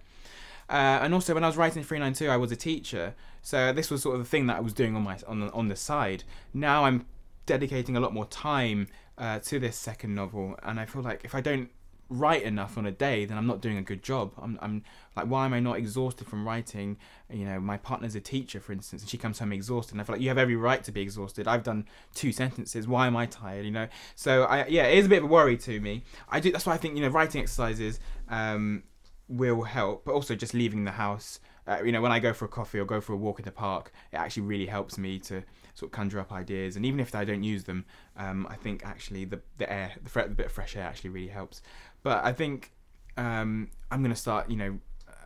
Uh, 0.69 0.99
and 1.01 1.15
also 1.15 1.33
when 1.33 1.45
I 1.45 1.47
was 1.47 1.57
writing 1.57 1.85
392 1.85 2.31
I 2.31 2.37
was 2.37 2.51
a 2.51 2.57
teacher. 2.57 3.15
So 3.43 3.73
this 3.73 3.91
was 3.91 4.03
sort 4.03 4.17
of 4.17 4.23
the 4.23 4.29
thing 4.29 4.47
that 4.49 4.57
I 4.57 4.61
was 4.61 4.73
doing 4.73 4.97
on 4.97 5.03
my 5.03 5.19
on 5.27 5.41
the, 5.41 5.53
on 5.53 5.69
the 5.69 5.77
side. 5.77 6.25
Now 6.53 6.85
I'm 6.85 7.07
dedicating 7.47 7.97
a 7.97 8.01
lot 8.01 8.13
more 8.13 8.27
time 8.27 8.89
uh, 9.17 9.39
to 9.39 9.59
this 9.59 9.77
second 9.77 10.15
novel 10.15 10.59
and 10.63 10.81
I 10.81 10.85
feel 10.85 11.03
like 11.03 11.21
if 11.25 11.35
I 11.35 11.41
don't 11.41 11.71
write 12.09 12.43
enough 12.43 12.79
on 12.79 12.87
a 12.87 12.91
day, 12.91 13.25
then 13.25 13.37
I'm 13.37 13.47
not 13.47 13.61
doing 13.61 13.77
a 13.77 13.83
good 13.83 14.03
job. 14.03 14.33
I'm, 14.39 14.59
I'm 14.63 14.85
like, 15.17 15.27
why 15.27 15.47
am 15.47 15.55
I 15.55 15.61
not 15.61 15.79
exhausted 15.79 16.27
from 16.27 16.47
writing? 16.47 16.99
You 17.31 17.47
know, 17.47 17.59
my 17.59 17.77
partner's 17.79 18.15
a 18.15 18.21
teacher, 18.21 18.61
for 18.61 18.73
instance, 18.73 19.03
and 19.03 19.11
she 19.11 19.17
comes 19.19 19.39
home 19.39 19.53
exhausted. 19.53 19.95
And 19.95 20.01
I 20.01 20.05
feel 20.05 20.15
like 20.15 20.23
you 20.23 20.29
have 20.29 20.39
every 20.39 20.57
right 20.57 20.85
to 20.85 20.93
be 20.93 21.01
exhausted. 21.01 21.49
I've 21.49 21.63
done 21.63 21.87
two 22.15 22.33
sentences. 22.33 22.87
Why 22.87 23.07
am 23.07 23.17
I 23.17 23.27
tired? 23.27 23.65
You 23.65 23.73
know, 23.73 23.89
so 24.15 24.45
I 24.45 24.67
yeah, 24.67 24.85
it 24.85 24.99
is 24.99 25.07
a 25.07 25.09
bit 25.09 25.19
of 25.19 25.25
a 25.25 25.29
worry 25.29 25.57
to 25.59 25.81
me. 25.81 26.05
I 26.29 26.41
do. 26.41 26.53
That's 26.53 26.67
why 26.67 26.75
I 26.75 26.77
think 26.77 26.97
you 26.97 27.03
know 27.03 27.09
writing 27.09 27.41
exercises 27.41 27.99
um, 28.29 28.83
will 29.29 29.63
help, 29.63 30.05
but 30.05 30.13
also 30.13 30.35
just 30.35 30.55
leaving 30.55 30.85
the 30.85 30.93
house. 30.93 31.41
Uh, 31.67 31.83
you 31.85 31.91
know, 31.91 32.01
when 32.01 32.13
I 32.13 32.21
go 32.21 32.33
for 32.33 32.45
a 32.45 32.49
coffee 32.49 32.79
or 32.79 32.85
go 32.85 33.01
for 33.01 33.13
a 33.13 33.17
walk 33.17 33.41
in 33.41 33.45
the 33.45 33.51
park, 33.51 33.91
it 34.13 34.17
actually 34.17 34.45
really 34.45 34.67
helps 34.67 34.99
me 34.99 35.19
to 35.21 35.43
sort 35.75 35.89
of 35.89 35.91
conjure 35.91 36.21
up 36.21 36.33
ideas. 36.33 36.77
And 36.77 36.87
even 36.87 37.01
if 37.01 37.13
I 37.15 37.25
don't 37.25 37.43
use 37.43 37.65
them, 37.65 37.85
um, 38.17 38.47
I 38.49 38.55
think 38.55 38.85
actually 38.85 39.25
the 39.25 39.41
the 39.59 39.71
air, 39.73 39.93
the, 40.03 40.23
the 40.23 40.35
bit 40.35 40.47
of 40.47 40.53
fresh 40.53 40.77
air 40.77 40.85
actually 40.85 41.11
really 41.11 41.29
helps. 41.29 41.63
But 42.03 42.25
I 42.25 42.33
think 42.33 42.73
um, 43.17 43.71
I'm 43.91 44.01
going 44.01 44.15
to 44.15 44.21
start. 44.21 44.49
You 44.51 44.57
know, 44.57 44.79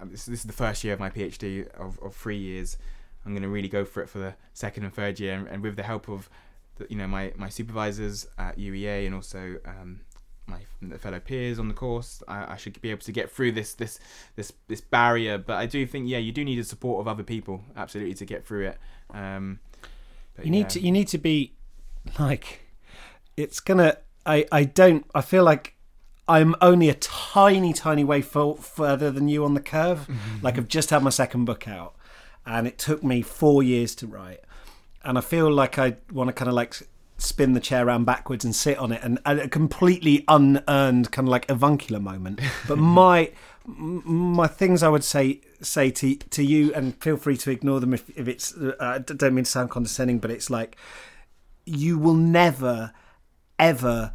this, 0.04 0.26
this, 0.26 0.40
is 0.40 0.44
the 0.44 0.52
first 0.52 0.84
year 0.84 0.94
of 0.94 1.00
my 1.00 1.10
PhD 1.10 1.68
of, 1.74 1.98
of 2.00 2.14
three 2.14 2.38
years. 2.38 2.76
I'm 3.24 3.32
going 3.32 3.42
to 3.42 3.48
really 3.48 3.68
go 3.68 3.84
for 3.84 4.02
it 4.02 4.08
for 4.08 4.18
the 4.18 4.34
second 4.54 4.84
and 4.84 4.94
third 4.94 5.20
year, 5.20 5.34
and, 5.34 5.46
and 5.48 5.62
with 5.62 5.76
the 5.76 5.82
help 5.82 6.08
of, 6.08 6.30
the, 6.76 6.86
you 6.88 6.96
know, 6.96 7.06
my, 7.06 7.32
my 7.36 7.48
supervisors 7.48 8.26
at 8.38 8.56
UEA 8.56 9.06
and 9.06 9.14
also 9.14 9.56
um, 9.66 10.00
my 10.50 10.60
fellow 10.98 11.20
peers 11.20 11.58
on 11.58 11.68
the 11.68 11.74
course, 11.74 12.22
I, 12.28 12.52
I, 12.52 12.56
should 12.56 12.80
be 12.80 12.90
able 12.90 13.02
to 13.02 13.12
get 13.12 13.30
through 13.30 13.52
this 13.52 13.74
this 13.74 14.00
this 14.36 14.52
this 14.68 14.80
barrier. 14.80 15.38
But 15.38 15.58
I 15.58 15.66
do 15.66 15.86
think, 15.86 16.08
yeah, 16.08 16.18
you 16.18 16.32
do 16.32 16.44
need 16.44 16.58
the 16.58 16.64
support 16.64 17.00
of 17.00 17.08
other 17.08 17.22
people, 17.22 17.62
absolutely, 17.76 18.14
to 18.14 18.24
get 18.24 18.44
through 18.44 18.68
it. 18.68 18.78
Um, 19.10 19.60
you 20.42 20.50
need 20.50 20.60
yeah. 20.60 20.68
to 20.68 20.80
you 20.80 20.92
need 20.92 21.08
to 21.08 21.18
be 21.18 21.54
like, 22.18 22.60
it's 23.36 23.60
gonna. 23.60 23.98
I 24.26 24.46
I 24.50 24.64
don't. 24.64 25.06
I 25.14 25.20
feel 25.20 25.44
like 25.44 25.76
I'm 26.30 26.54
only 26.60 26.88
a 26.88 26.94
tiny, 26.94 27.72
tiny 27.72 28.04
way 28.04 28.22
further 28.22 29.10
than 29.10 29.26
you 29.26 29.44
on 29.44 29.54
the 29.54 29.60
curve. 29.60 30.02
Mm-hmm. 30.02 30.44
Like 30.44 30.58
I've 30.58 30.68
just 30.68 30.90
had 30.90 31.02
my 31.02 31.10
second 31.10 31.44
book 31.44 31.66
out, 31.66 31.96
and 32.46 32.68
it 32.68 32.78
took 32.78 33.02
me 33.02 33.20
four 33.20 33.64
years 33.64 33.96
to 33.96 34.06
write. 34.06 34.40
And 35.02 35.18
I 35.18 35.22
feel 35.22 35.52
like 35.52 35.76
I 35.76 35.96
want 36.12 36.28
to 36.28 36.32
kind 36.32 36.48
of 36.48 36.54
like 36.54 36.76
spin 37.18 37.54
the 37.54 37.60
chair 37.60 37.84
around 37.84 38.04
backwards 38.04 38.44
and 38.44 38.54
sit 38.54 38.78
on 38.78 38.92
it, 38.92 39.00
and, 39.02 39.18
and 39.26 39.40
a 39.40 39.48
completely 39.48 40.24
unearned 40.28 41.10
kind 41.10 41.26
of 41.26 41.32
like 41.32 41.50
avuncular 41.50 41.98
moment. 41.98 42.40
But 42.68 42.78
my 42.78 43.32
my 43.66 44.46
things 44.46 44.84
I 44.84 44.88
would 44.88 45.04
say 45.04 45.40
say 45.60 45.90
to 45.90 46.14
to 46.14 46.44
you, 46.44 46.72
and 46.74 46.94
feel 47.02 47.16
free 47.16 47.38
to 47.38 47.50
ignore 47.50 47.80
them 47.80 47.92
if 47.92 48.08
if 48.16 48.28
it's. 48.28 48.56
Uh, 48.56 48.74
I 48.78 48.98
don't 48.98 49.34
mean 49.34 49.44
to 49.44 49.50
sound 49.50 49.70
condescending, 49.70 50.20
but 50.20 50.30
it's 50.30 50.48
like 50.48 50.76
you 51.64 51.98
will 51.98 52.14
never 52.14 52.92
ever 53.58 54.12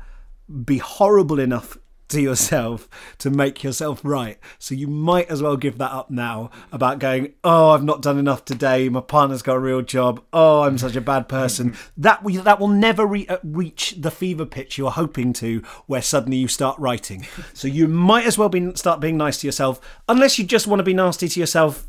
be 0.64 0.78
horrible 0.78 1.40
enough 1.40 1.78
to 2.10 2.22
yourself 2.22 2.88
to 3.20 3.30
make 3.30 3.64
yourself 3.64 4.02
right. 4.04 4.38
So 4.60 4.76
you 4.76 4.88
might 4.88 5.30
as 5.30 5.42
well 5.42 5.58
give 5.58 5.78
that 5.78 5.92
up 5.92 6.10
now 6.10 6.52
about 6.72 7.00
going, 7.00 7.34
oh, 7.44 7.72
I've 7.72 7.84
not 7.84 8.02
done 8.02 8.18
enough 8.18 8.46
today. 8.46 8.90
My 8.90 9.02
partner's 9.02 9.42
got 9.42 9.56
a 9.56 9.60
real 9.60 9.82
job. 9.82 10.24
Oh, 10.32 10.64
I'm 10.64 10.78
such 10.78 10.96
a 10.96 11.02
bad 11.02 11.28
person. 11.28 11.76
that 11.98 12.24
will, 12.24 12.44
that 12.44 12.60
will 12.60 12.68
never 12.68 13.06
re- 13.06 13.28
uh, 13.28 13.38
reach 13.44 13.96
the 13.98 14.12
fever 14.12 14.46
pitch 14.46 14.78
you're 14.78 14.92
hoping 14.92 15.34
to, 15.34 15.62
where 15.88 16.02
suddenly 16.02 16.38
you 16.38 16.48
start 16.48 16.78
writing. 16.80 17.26
So 17.54 17.68
you 17.68 17.88
might 17.88 18.26
as 18.26 18.38
well 18.38 18.50
be 18.50 18.76
start 18.76 19.00
being 19.00 19.18
nice 19.18 19.40
to 19.40 19.48
yourself, 19.48 19.80
unless 20.10 20.38
you 20.38 20.46
just 20.46 20.68
want 20.68 20.80
to 20.80 20.84
be 20.84 20.94
nasty 20.94 21.28
to 21.30 21.40
yourself 21.40 21.88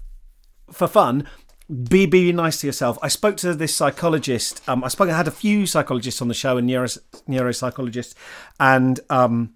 for 0.71 0.87
fun 0.87 1.27
be 1.89 2.07
be 2.07 2.33
nice 2.33 2.61
to 2.61 2.67
yourself. 2.67 2.99
I 3.03 3.09
spoke 3.09 3.37
to 3.39 3.53
this 3.55 3.75
psychologist. 3.75 4.63
Um, 4.69 4.85
I 4.85 4.89
spoke. 4.89 5.09
I 5.09 5.17
had 5.17 5.27
a 5.27 5.33
few 5.33 5.67
psychologists 5.67 6.23
on 6.23 6.29
the 6.29 6.35
show 6.35 6.57
and 6.57 6.67
neuro 6.67 6.87
neuropsychologists, 7.29 8.15
and 8.61 9.01
um, 9.11 9.55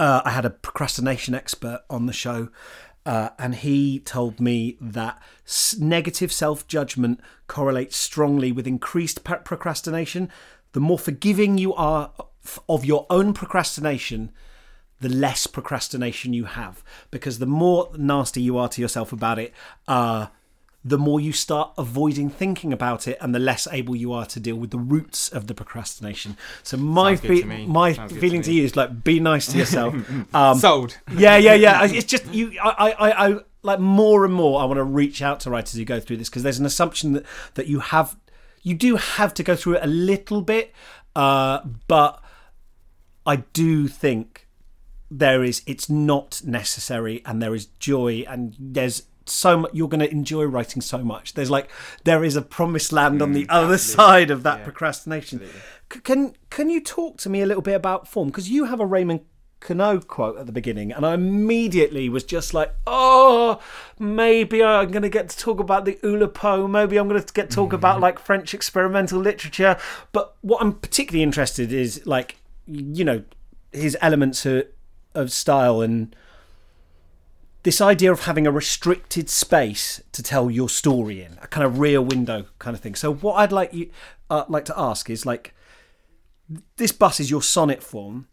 uh, 0.00 0.22
I 0.24 0.30
had 0.30 0.46
a 0.46 0.50
procrastination 0.50 1.34
expert 1.34 1.82
on 1.90 2.06
the 2.06 2.12
show, 2.14 2.48
uh, 3.04 3.28
and 3.38 3.54
he 3.54 4.00
told 4.00 4.40
me 4.40 4.78
that 4.80 5.22
negative 5.78 6.32
self 6.32 6.66
judgment 6.66 7.20
correlates 7.48 7.96
strongly 7.96 8.50
with 8.50 8.66
increased 8.66 9.22
procrastination. 9.24 10.30
The 10.72 10.80
more 10.80 10.98
forgiving 10.98 11.58
you 11.58 11.74
are 11.74 12.12
of 12.66 12.86
your 12.86 13.06
own 13.10 13.34
procrastination, 13.34 14.32
the 15.00 15.10
less 15.10 15.46
procrastination 15.46 16.32
you 16.32 16.46
have. 16.46 16.82
Because 17.10 17.38
the 17.38 17.46
more 17.46 17.90
nasty 17.98 18.40
you 18.40 18.56
are 18.56 18.70
to 18.70 18.80
yourself 18.80 19.12
about 19.12 19.38
it, 19.38 19.52
uh, 19.86 20.28
the 20.82 20.96
more 20.96 21.20
you 21.20 21.32
start 21.32 21.72
avoiding 21.76 22.30
thinking 22.30 22.72
about 22.72 23.06
it 23.06 23.18
and 23.20 23.34
the 23.34 23.38
less 23.38 23.68
able 23.70 23.94
you 23.94 24.12
are 24.12 24.24
to 24.24 24.40
deal 24.40 24.56
with 24.56 24.70
the 24.70 24.78
roots 24.78 25.28
of 25.28 25.46
the 25.46 25.54
procrastination. 25.54 26.36
So 26.62 26.78
my 26.78 27.16
fe- 27.16 27.66
my 27.66 27.92
Sounds 27.92 28.12
feeling 28.12 28.40
to, 28.42 28.46
to, 28.46 28.54
you 28.54 28.64
is 28.64 28.76
like 28.76 29.04
be 29.04 29.20
nice 29.20 29.46
to 29.48 29.58
yourself. 29.58 29.94
Um, 30.32 30.58
Sold. 30.58 30.96
Yeah, 31.16 31.36
yeah, 31.36 31.54
yeah. 31.54 31.84
It's 31.84 32.04
just 32.04 32.26
you 32.32 32.56
I 32.62 32.92
I 32.92 33.28
I 33.28 33.38
like 33.62 33.80
more 33.80 34.24
and 34.24 34.32
more 34.32 34.60
I 34.60 34.64
want 34.64 34.78
to 34.78 34.84
reach 34.84 35.22
out 35.22 35.40
to 35.40 35.50
writers 35.50 35.74
who 35.74 35.84
go 35.84 36.00
through 36.00 36.18
this 36.18 36.28
because 36.28 36.42
there's 36.42 36.58
an 36.58 36.66
assumption 36.66 37.12
that 37.12 37.26
that 37.54 37.66
you 37.66 37.80
have 37.80 38.16
you 38.62 38.74
do 38.74 38.96
have 38.96 39.34
to 39.34 39.42
go 39.42 39.56
through 39.56 39.76
it 39.76 39.82
a 39.82 39.88
little 39.88 40.40
bit 40.40 40.72
uh, 41.16 41.60
but 41.88 42.22
I 43.26 43.36
do 43.36 43.88
think 43.88 44.46
there 45.10 45.42
is 45.42 45.62
it's 45.66 45.90
not 45.90 46.42
necessary 46.44 47.22
and 47.26 47.42
there 47.42 47.54
is 47.54 47.66
joy 47.78 48.24
and 48.28 48.54
there's 48.58 49.02
so 49.30 49.58
much 49.58 49.70
you're 49.72 49.88
going 49.88 50.00
to 50.00 50.10
enjoy 50.10 50.44
writing 50.44 50.82
so 50.82 50.98
much 50.98 51.34
there's 51.34 51.50
like 51.50 51.70
there 52.04 52.24
is 52.24 52.36
a 52.36 52.42
promised 52.42 52.92
land 52.92 53.20
mm, 53.20 53.22
on 53.22 53.32
the 53.32 53.46
other 53.48 53.78
side 53.78 54.30
of 54.30 54.42
that 54.42 54.58
yeah, 54.58 54.64
procrastination 54.64 55.40
C- 55.92 56.00
can 56.00 56.34
can 56.50 56.70
you 56.70 56.80
talk 56.80 57.18
to 57.18 57.28
me 57.28 57.42
a 57.42 57.46
little 57.46 57.62
bit 57.62 57.74
about 57.74 58.08
form 58.08 58.28
because 58.28 58.50
you 58.50 58.64
have 58.64 58.80
a 58.80 58.86
raymond 58.86 59.20
Queneau 59.60 60.00
quote 60.00 60.38
at 60.38 60.46
the 60.46 60.52
beginning, 60.52 60.90
and 60.90 61.04
I 61.04 61.14
immediately 61.14 62.08
was 62.08 62.24
just 62.24 62.54
like, 62.54 62.74
"Oh, 62.86 63.60
maybe 63.98 64.64
I'm 64.64 64.90
going 64.90 65.02
to 65.02 65.08
get 65.08 65.28
to 65.28 65.36
talk 65.36 65.60
about 65.60 65.84
the 65.84 65.94
Oulipo. 66.02 66.68
Maybe 66.68 66.96
I'm 66.96 67.08
going 67.08 67.22
to 67.22 67.32
get 67.32 67.50
to 67.50 67.56
talk 67.56 67.72
about 67.72 67.98
mm. 67.98 68.00
like 68.02 68.18
French 68.18 68.54
experimental 68.54 69.20
literature." 69.20 69.76
But 70.12 70.34
what 70.40 70.62
I'm 70.62 70.72
particularly 70.72 71.22
interested 71.22 71.72
is 71.72 72.04
like, 72.06 72.36
you 72.66 73.04
know, 73.04 73.22
his 73.70 73.96
elements 74.00 74.46
of, 74.46 74.64
of 75.14 75.30
style 75.30 75.82
and 75.82 76.16
this 77.62 77.80
idea 77.80 78.10
of 78.10 78.20
having 78.20 78.46
a 78.46 78.50
restricted 78.50 79.28
space 79.28 80.02
to 80.12 80.22
tell 80.22 80.50
your 80.50 80.68
story 80.68 81.22
in, 81.22 81.38
a 81.42 81.46
kind 81.46 81.66
of 81.66 81.78
rear 81.78 82.00
window 82.00 82.46
kind 82.58 82.74
of 82.74 82.80
thing. 82.82 82.94
So 82.94 83.12
what 83.12 83.34
I'd 83.34 83.52
like 83.52 83.74
you 83.74 83.90
uh, 84.30 84.44
like 84.48 84.64
to 84.66 84.78
ask 84.78 85.10
is 85.10 85.26
like 85.26 85.54
this 86.76 86.92
bus 86.92 87.20
is 87.20 87.30
your 87.30 87.42
sonnet 87.42 87.82
form 87.82 88.28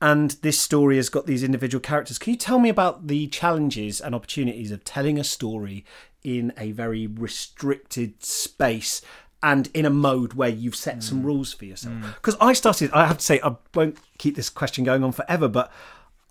and 0.00 0.32
this 0.42 0.58
story 0.58 0.96
has 0.96 1.08
got 1.08 1.26
these 1.26 1.44
individual 1.44 1.80
characters. 1.80 2.18
Can 2.18 2.32
you 2.32 2.38
tell 2.38 2.58
me 2.58 2.68
about 2.68 3.06
the 3.06 3.28
challenges 3.28 4.00
and 4.00 4.14
opportunities 4.14 4.72
of 4.72 4.84
telling 4.84 5.18
a 5.18 5.24
story 5.24 5.84
in 6.24 6.52
a 6.58 6.72
very 6.72 7.06
restricted 7.06 8.24
space 8.24 9.00
and 9.44 9.68
in 9.74 9.86
a 9.86 9.90
mode 9.90 10.32
where 10.34 10.48
you've 10.48 10.76
set 10.76 10.98
mm. 10.98 11.02
some 11.04 11.22
rules 11.22 11.52
for 11.52 11.66
yourself? 11.66 11.94
Because 12.16 12.34
mm. 12.34 12.46
I 12.46 12.52
started, 12.52 12.90
I 12.92 13.06
have 13.06 13.18
to 13.18 13.24
say, 13.24 13.40
I 13.44 13.54
won't 13.74 13.96
keep 14.18 14.34
this 14.34 14.50
question 14.50 14.82
going 14.82 15.04
on 15.04 15.12
forever, 15.12 15.46
but 15.46 15.70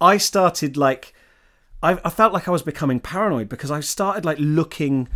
I 0.02 0.18
started 0.18 0.76
like 0.76 1.14
I, 1.84 1.99
I 2.03 2.09
felt 2.09 2.34
like 2.34 2.47
I 2.47 2.51
was 2.51 2.61
becoming 2.61 2.99
paranoid 2.99 3.49
because 3.49 3.71
I 3.71 3.79
started 3.79 4.25
like 4.25 4.38
looking 4.39 5.07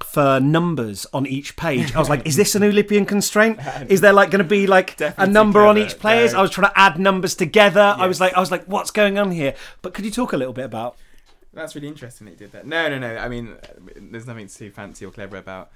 for 0.00 0.40
numbers 0.40 1.06
on 1.12 1.26
each 1.26 1.56
page. 1.56 1.94
I 1.94 1.98
was 1.98 2.08
like, 2.08 2.26
is 2.26 2.36
this 2.36 2.54
an 2.54 2.62
Oulipian 2.62 3.08
constraint? 3.08 3.58
Is 3.88 4.02
there 4.02 4.12
like 4.12 4.30
going 4.30 4.42
to 4.42 4.48
be 4.48 4.66
like 4.66 4.96
Definitely 4.96 5.30
a 5.30 5.32
number 5.32 5.64
on 5.64 5.78
each 5.78 5.98
players? 5.98 6.34
I 6.34 6.42
was 6.42 6.50
trying 6.50 6.70
to 6.70 6.78
add 6.78 6.98
numbers 6.98 7.34
together. 7.34 7.94
Yes. 7.96 7.98
I 7.98 8.06
was 8.06 8.20
like, 8.20 8.34
I 8.34 8.40
was 8.40 8.50
like, 8.50 8.64
what's 8.66 8.90
going 8.90 9.18
on 9.18 9.30
here? 9.30 9.54
But 9.80 9.94
could 9.94 10.04
you 10.04 10.10
talk 10.10 10.32
a 10.32 10.36
little 10.36 10.52
bit 10.52 10.66
about? 10.66 10.96
That's 11.54 11.74
really 11.74 11.88
interesting 11.88 12.26
that 12.26 12.32
you 12.32 12.36
did 12.36 12.52
that. 12.52 12.66
No, 12.66 12.88
no, 12.90 12.98
no. 12.98 13.16
I 13.16 13.28
mean, 13.28 13.56
there's 13.96 14.26
nothing 14.26 14.48
too 14.48 14.70
fancy 14.70 15.06
or 15.06 15.10
clever 15.10 15.38
about. 15.38 15.70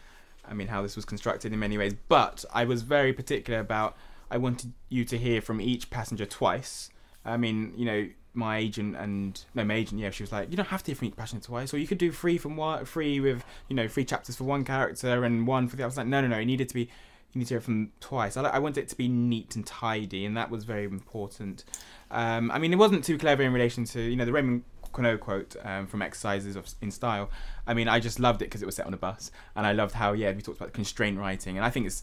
I 0.47 0.53
mean, 0.53 0.69
how 0.69 0.83
this 0.83 0.97
was 0.97 1.07
constructed 1.07 1.53
in 1.53 1.59
many 1.59 1.79
ways, 1.79 1.95
but 2.09 2.45
I 2.53 2.65
was 2.65 2.83
very 2.83 3.13
particular 3.13 3.61
about. 3.61 3.97
I 4.31 4.37
wanted 4.37 4.73
you 4.91 5.05
to 5.07 5.17
hear 5.17 5.41
from 5.41 5.61
each 5.61 5.91
passenger 5.91 6.27
twice. 6.27 6.91
I 7.25 7.37
mean, 7.37 7.73
you 7.77 7.85
know, 7.85 8.09
my 8.33 8.59
agent 8.59 8.97
and 8.97 9.45
no 9.55 9.65
my 9.65 9.75
agent 9.75 10.01
yeah 10.01 10.11
she 10.11 10.23
was 10.23 10.31
like 10.31 10.49
you 10.51 10.57
don't 10.57 10.69
have 10.69 10.83
to 10.85 10.95
from 10.95 11.11
passionate 11.11 11.43
twice 11.43 11.75
or 11.75 11.79
you 11.79 11.87
could 11.87 11.99
do 11.99 12.13
three 12.13 12.39
from 12.39 12.57
one 12.57 12.85
three 12.85 13.19
with 13.19 13.45
you 13.69 13.75
know 13.75 13.89
three 13.89 14.05
chapters 14.05 14.37
for 14.37 14.45
one 14.45 14.65
character 14.65 15.25
and 15.25 15.47
one 15.47 15.67
for 15.67 15.77
the 15.77 15.83
other. 15.83 15.87
I 15.87 15.89
was 15.89 15.97
like 15.97 16.07
no 16.07 16.21
no 16.21 16.29
no 16.29 16.39
it 16.39 16.45
needed 16.45 16.69
to 16.69 16.75
be 16.75 16.89
you 17.33 17.39
need 17.39 17.47
to 17.47 17.55
hear 17.55 17.61
from 17.61 17.93
twice. 18.01 18.37
I, 18.37 18.43
I 18.43 18.59
wanted 18.59 18.83
it 18.83 18.89
to 18.89 18.97
be 18.97 19.09
neat 19.09 19.55
and 19.55 19.65
tidy 19.65 20.25
and 20.25 20.37
that 20.37 20.51
was 20.51 20.65
very 20.65 20.85
important. 20.85 21.65
Um, 22.11 22.51
I 22.51 22.59
mean 22.59 22.73
it 22.73 22.77
wasn't 22.77 23.05
too 23.05 23.19
clever 23.19 23.43
in 23.43 23.53
relation 23.53 23.85
to 23.87 24.01
you 24.01 24.17
know 24.17 24.25
the 24.25 24.33
Raymond 24.33 24.65
Queneau 24.93 25.17
quote 25.17 25.55
um, 25.65 25.87
from 25.87 26.03
Exercises 26.03 26.57
of, 26.57 26.69
in 26.81 26.91
Style. 26.91 27.31
I 27.67 27.75
mean 27.75 27.89
I 27.89 27.99
just 27.99 28.21
loved 28.21 28.43
it 28.43 28.47
because 28.47 28.63
it 28.63 28.67
was 28.67 28.77
set 28.77 28.87
on 28.87 28.95
a 28.95 28.99
bus 28.99 29.33
and 29.57 29.67
I 29.67 29.73
loved 29.73 29.95
how 29.95 30.13
yeah 30.13 30.33
we 30.33 30.43
talked 30.43 30.61
about 30.61 30.73
constraint 30.73 31.19
writing 31.19 31.57
and 31.57 31.65
I 31.65 31.71
think 31.71 31.87
it's 31.87 32.03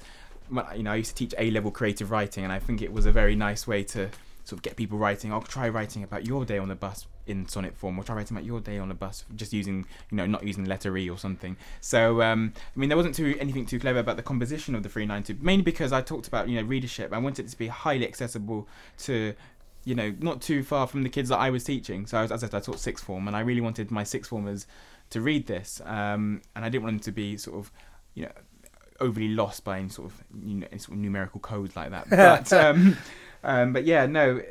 you 0.75 0.83
know 0.83 0.91
I 0.91 0.95
used 0.95 1.09
to 1.11 1.15
teach 1.15 1.33
A 1.37 1.51
level 1.51 1.71
creative 1.71 2.11
writing 2.11 2.43
and 2.43 2.51
I 2.51 2.59
think 2.59 2.81
it 2.81 2.91
was 2.91 3.05
a 3.05 3.11
very 3.11 3.35
nice 3.35 3.65
way 3.65 3.83
to 3.83 4.09
sort 4.47 4.59
of 4.59 4.63
get 4.63 4.77
people 4.77 4.97
writing. 4.97 5.33
I'll 5.33 5.41
try 5.41 5.67
writing 5.67 6.03
about 6.03 6.25
your 6.25 6.45
day 6.45 6.57
on 6.57 6.69
the 6.69 6.75
bus 6.75 7.05
in 7.25 7.47
sonnet 7.49 7.75
form, 7.75 7.99
or 7.99 8.03
try 8.03 8.15
writing 8.15 8.37
about 8.37 8.45
your 8.45 8.61
day 8.61 8.77
on 8.77 8.87
the 8.87 8.95
bus, 8.95 9.25
just 9.35 9.51
using 9.51 9.85
you 10.09 10.17
know 10.17 10.25
not 10.25 10.47
using 10.47 10.63
letter 10.63 10.95
E 10.95 11.09
or 11.09 11.17
something. 11.17 11.57
So 11.81 12.21
um, 12.21 12.53
I 12.55 12.79
mean, 12.79 12.87
there 12.87 12.95
wasn't 12.95 13.15
too 13.15 13.35
anything 13.41 13.65
too 13.65 13.77
clever 13.77 13.99
about 13.99 14.15
the 14.15 14.23
composition 14.23 14.73
of 14.73 14.83
the 14.83 14.89
392, 14.89 15.43
mainly 15.43 15.63
because 15.63 15.91
I 15.91 16.01
talked 16.01 16.29
about 16.29 16.47
you 16.47 16.61
know 16.61 16.65
readership. 16.65 17.11
I 17.11 17.17
wanted 17.17 17.47
it 17.47 17.49
to 17.49 17.57
be 17.57 17.67
highly 17.67 18.07
accessible 18.07 18.69
to 18.99 19.33
you 19.83 19.95
know, 19.95 20.13
not 20.19 20.41
too 20.41 20.63
far 20.63 20.85
from 20.85 21.03
the 21.03 21.09
kids 21.09 21.29
that 21.29 21.37
I 21.37 21.49
was 21.49 21.63
teaching. 21.63 22.07
So 22.07 22.17
I 22.17 22.21
was, 22.23 22.31
as 22.33 22.43
I 22.43 22.47
said, 22.47 22.57
I 22.57 22.59
taught 22.59 22.77
sixth 22.77 23.05
form, 23.05 23.25
and 23.25 23.37
I 23.37 23.39
really 23.39 23.61
wanted 23.61 23.89
my 23.89 24.03
sixth 24.03 24.29
formers 24.29 24.67
to 25.11 25.21
read 25.21 25.47
this, 25.47 25.81
um, 25.85 26.41
and 26.57 26.65
I 26.65 26.69
didn't 26.69 26.83
want 26.83 26.95
them 26.95 27.03
to 27.05 27.11
be 27.13 27.37
sort 27.37 27.57
of, 27.57 27.71
you 28.13 28.23
know, 28.23 28.31
overly 28.99 29.29
lost 29.29 29.63
by 29.63 29.79
any 29.79 29.87
sort 29.87 30.11
of, 30.11 30.23
you 30.45 30.55
know, 30.55 30.67
any 30.71 30.79
sort 30.79 30.97
of 30.97 30.97
numerical 30.97 31.39
codes 31.39 31.77
like 31.77 31.91
that. 31.91 32.09
But 32.09 32.51
um, 32.51 32.97
um, 33.43 33.73
but 33.73 33.85
yeah, 33.85 34.05
no. 34.05 34.41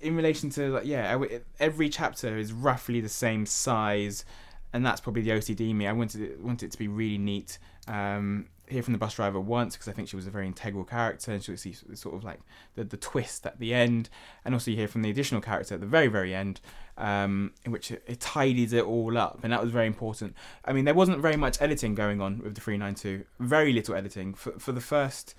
In 0.00 0.16
relation 0.16 0.50
to 0.50 0.72
like, 0.72 0.84
yeah, 0.84 1.16
every 1.60 1.88
chapter 1.88 2.36
is 2.36 2.52
roughly 2.52 3.00
the 3.00 3.08
same 3.08 3.46
size, 3.46 4.24
and 4.72 4.84
that's 4.84 5.00
probably 5.00 5.22
the 5.22 5.30
OCD 5.30 5.72
me. 5.74 5.86
I 5.86 5.92
wanted 5.92 6.22
it, 6.22 6.40
wanted 6.40 6.66
it 6.66 6.72
to 6.72 6.78
be 6.78 6.88
really 6.88 7.18
neat. 7.18 7.58
Um, 7.86 8.46
hear 8.72 8.82
from 8.82 8.92
the 8.92 8.98
bus 8.98 9.14
driver 9.14 9.38
once 9.38 9.76
because 9.76 9.88
I 9.88 9.92
think 9.92 10.08
she 10.08 10.16
was 10.16 10.26
a 10.26 10.30
very 10.30 10.46
integral 10.46 10.84
character, 10.84 11.30
and 11.30 11.42
she 11.42 11.56
see 11.56 11.74
sort 11.94 12.14
of 12.14 12.24
like 12.24 12.40
the 12.74 12.84
the 12.84 12.96
twist 12.96 13.46
at 13.46 13.58
the 13.60 13.74
end, 13.74 14.08
and 14.44 14.54
also 14.54 14.70
you 14.70 14.76
hear 14.76 14.88
from 14.88 15.02
the 15.02 15.10
additional 15.10 15.40
character 15.40 15.74
at 15.74 15.80
the 15.80 15.86
very 15.86 16.08
very 16.08 16.34
end, 16.34 16.60
um, 16.96 17.52
in 17.64 17.70
which 17.70 17.90
it, 17.90 18.02
it 18.06 18.20
tidies 18.20 18.72
it 18.72 18.84
all 18.84 19.16
up, 19.16 19.40
and 19.42 19.52
that 19.52 19.62
was 19.62 19.70
very 19.70 19.86
important. 19.86 20.34
I 20.64 20.72
mean, 20.72 20.84
there 20.84 20.94
wasn't 20.94 21.20
very 21.20 21.36
much 21.36 21.60
editing 21.60 21.94
going 21.94 22.20
on 22.20 22.40
with 22.42 22.54
the 22.54 22.60
three 22.60 22.76
nine 22.76 22.94
two, 22.94 23.24
very 23.38 23.72
little 23.72 23.94
editing 23.94 24.34
for 24.34 24.52
for 24.58 24.72
the 24.72 24.80
first, 24.80 25.34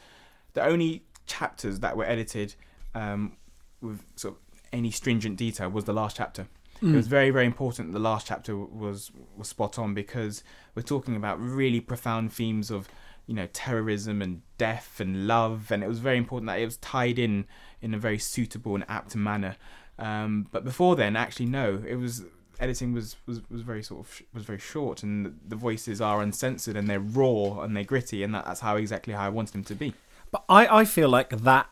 the 0.54 0.64
only 0.64 1.04
chapters 1.26 1.80
that 1.80 1.96
were 1.98 2.06
edited, 2.06 2.56
um, 2.96 3.38
with 3.82 4.04
sort 4.16 4.36
of 4.36 4.40
any 4.72 4.92
stringent 4.92 5.38
detail 5.38 5.70
was 5.70 5.86
the 5.86 5.94
last 5.94 6.18
chapter. 6.18 6.48
It 6.82 6.96
was 6.96 7.08
very, 7.08 7.30
very 7.30 7.46
important. 7.46 7.94
that 7.94 8.00
The 8.00 8.04
last 8.04 8.28
chapter 8.28 8.58
was 8.58 9.12
was 9.38 9.48
spot 9.48 9.80
on 9.80 9.94
because 9.94 10.44
we're 10.76 10.82
talking 10.82 11.16
about 11.16 11.40
really 11.40 11.80
profound 11.80 12.34
themes 12.34 12.70
of, 12.70 12.90
you 13.26 13.34
know, 13.34 13.48
terrorism 13.54 14.22
and 14.22 14.42
death 14.58 15.00
and 15.00 15.26
love, 15.26 15.72
and 15.72 15.82
it 15.82 15.88
was 15.88 16.00
very 16.00 16.18
important 16.18 16.48
that 16.48 16.60
it 16.60 16.66
was 16.66 16.78
tied 16.78 17.20
in 17.20 17.46
in 17.82 17.94
a 17.94 17.98
very 17.98 18.20
suitable 18.20 18.76
and 18.76 18.84
apt 18.90 19.16
manner. 19.16 19.56
Um, 19.98 20.48
but 20.52 20.66
before 20.66 20.98
then, 20.98 21.16
actually, 21.16 21.46
no, 21.46 21.82
it 21.88 21.96
was 21.96 22.26
editing 22.60 22.94
was, 22.94 23.16
was, 23.26 23.42
was 23.50 23.62
very 23.62 23.84
sort 23.84 24.06
of 24.06 24.22
was 24.34 24.44
very 24.44 24.60
short, 24.60 25.04
and 25.04 25.40
the 25.48 25.56
voices 25.56 26.02
are 26.02 26.22
uncensored 26.22 26.76
and 26.76 26.90
they're 26.90 27.00
raw 27.00 27.62
and 27.62 27.78
they're 27.78 27.84
gritty, 27.84 28.24
and 28.24 28.34
that, 28.36 28.46
that's 28.46 28.60
how 28.60 28.76
exactly 28.76 29.14
how 29.14 29.26
I 29.26 29.30
wanted 29.30 29.54
them 29.54 29.64
to 29.66 29.76
be. 29.76 29.94
But 30.34 30.44
I, 30.50 30.80
I 30.80 30.84
feel 30.86 31.08
like 31.08 31.30
that. 31.30 31.70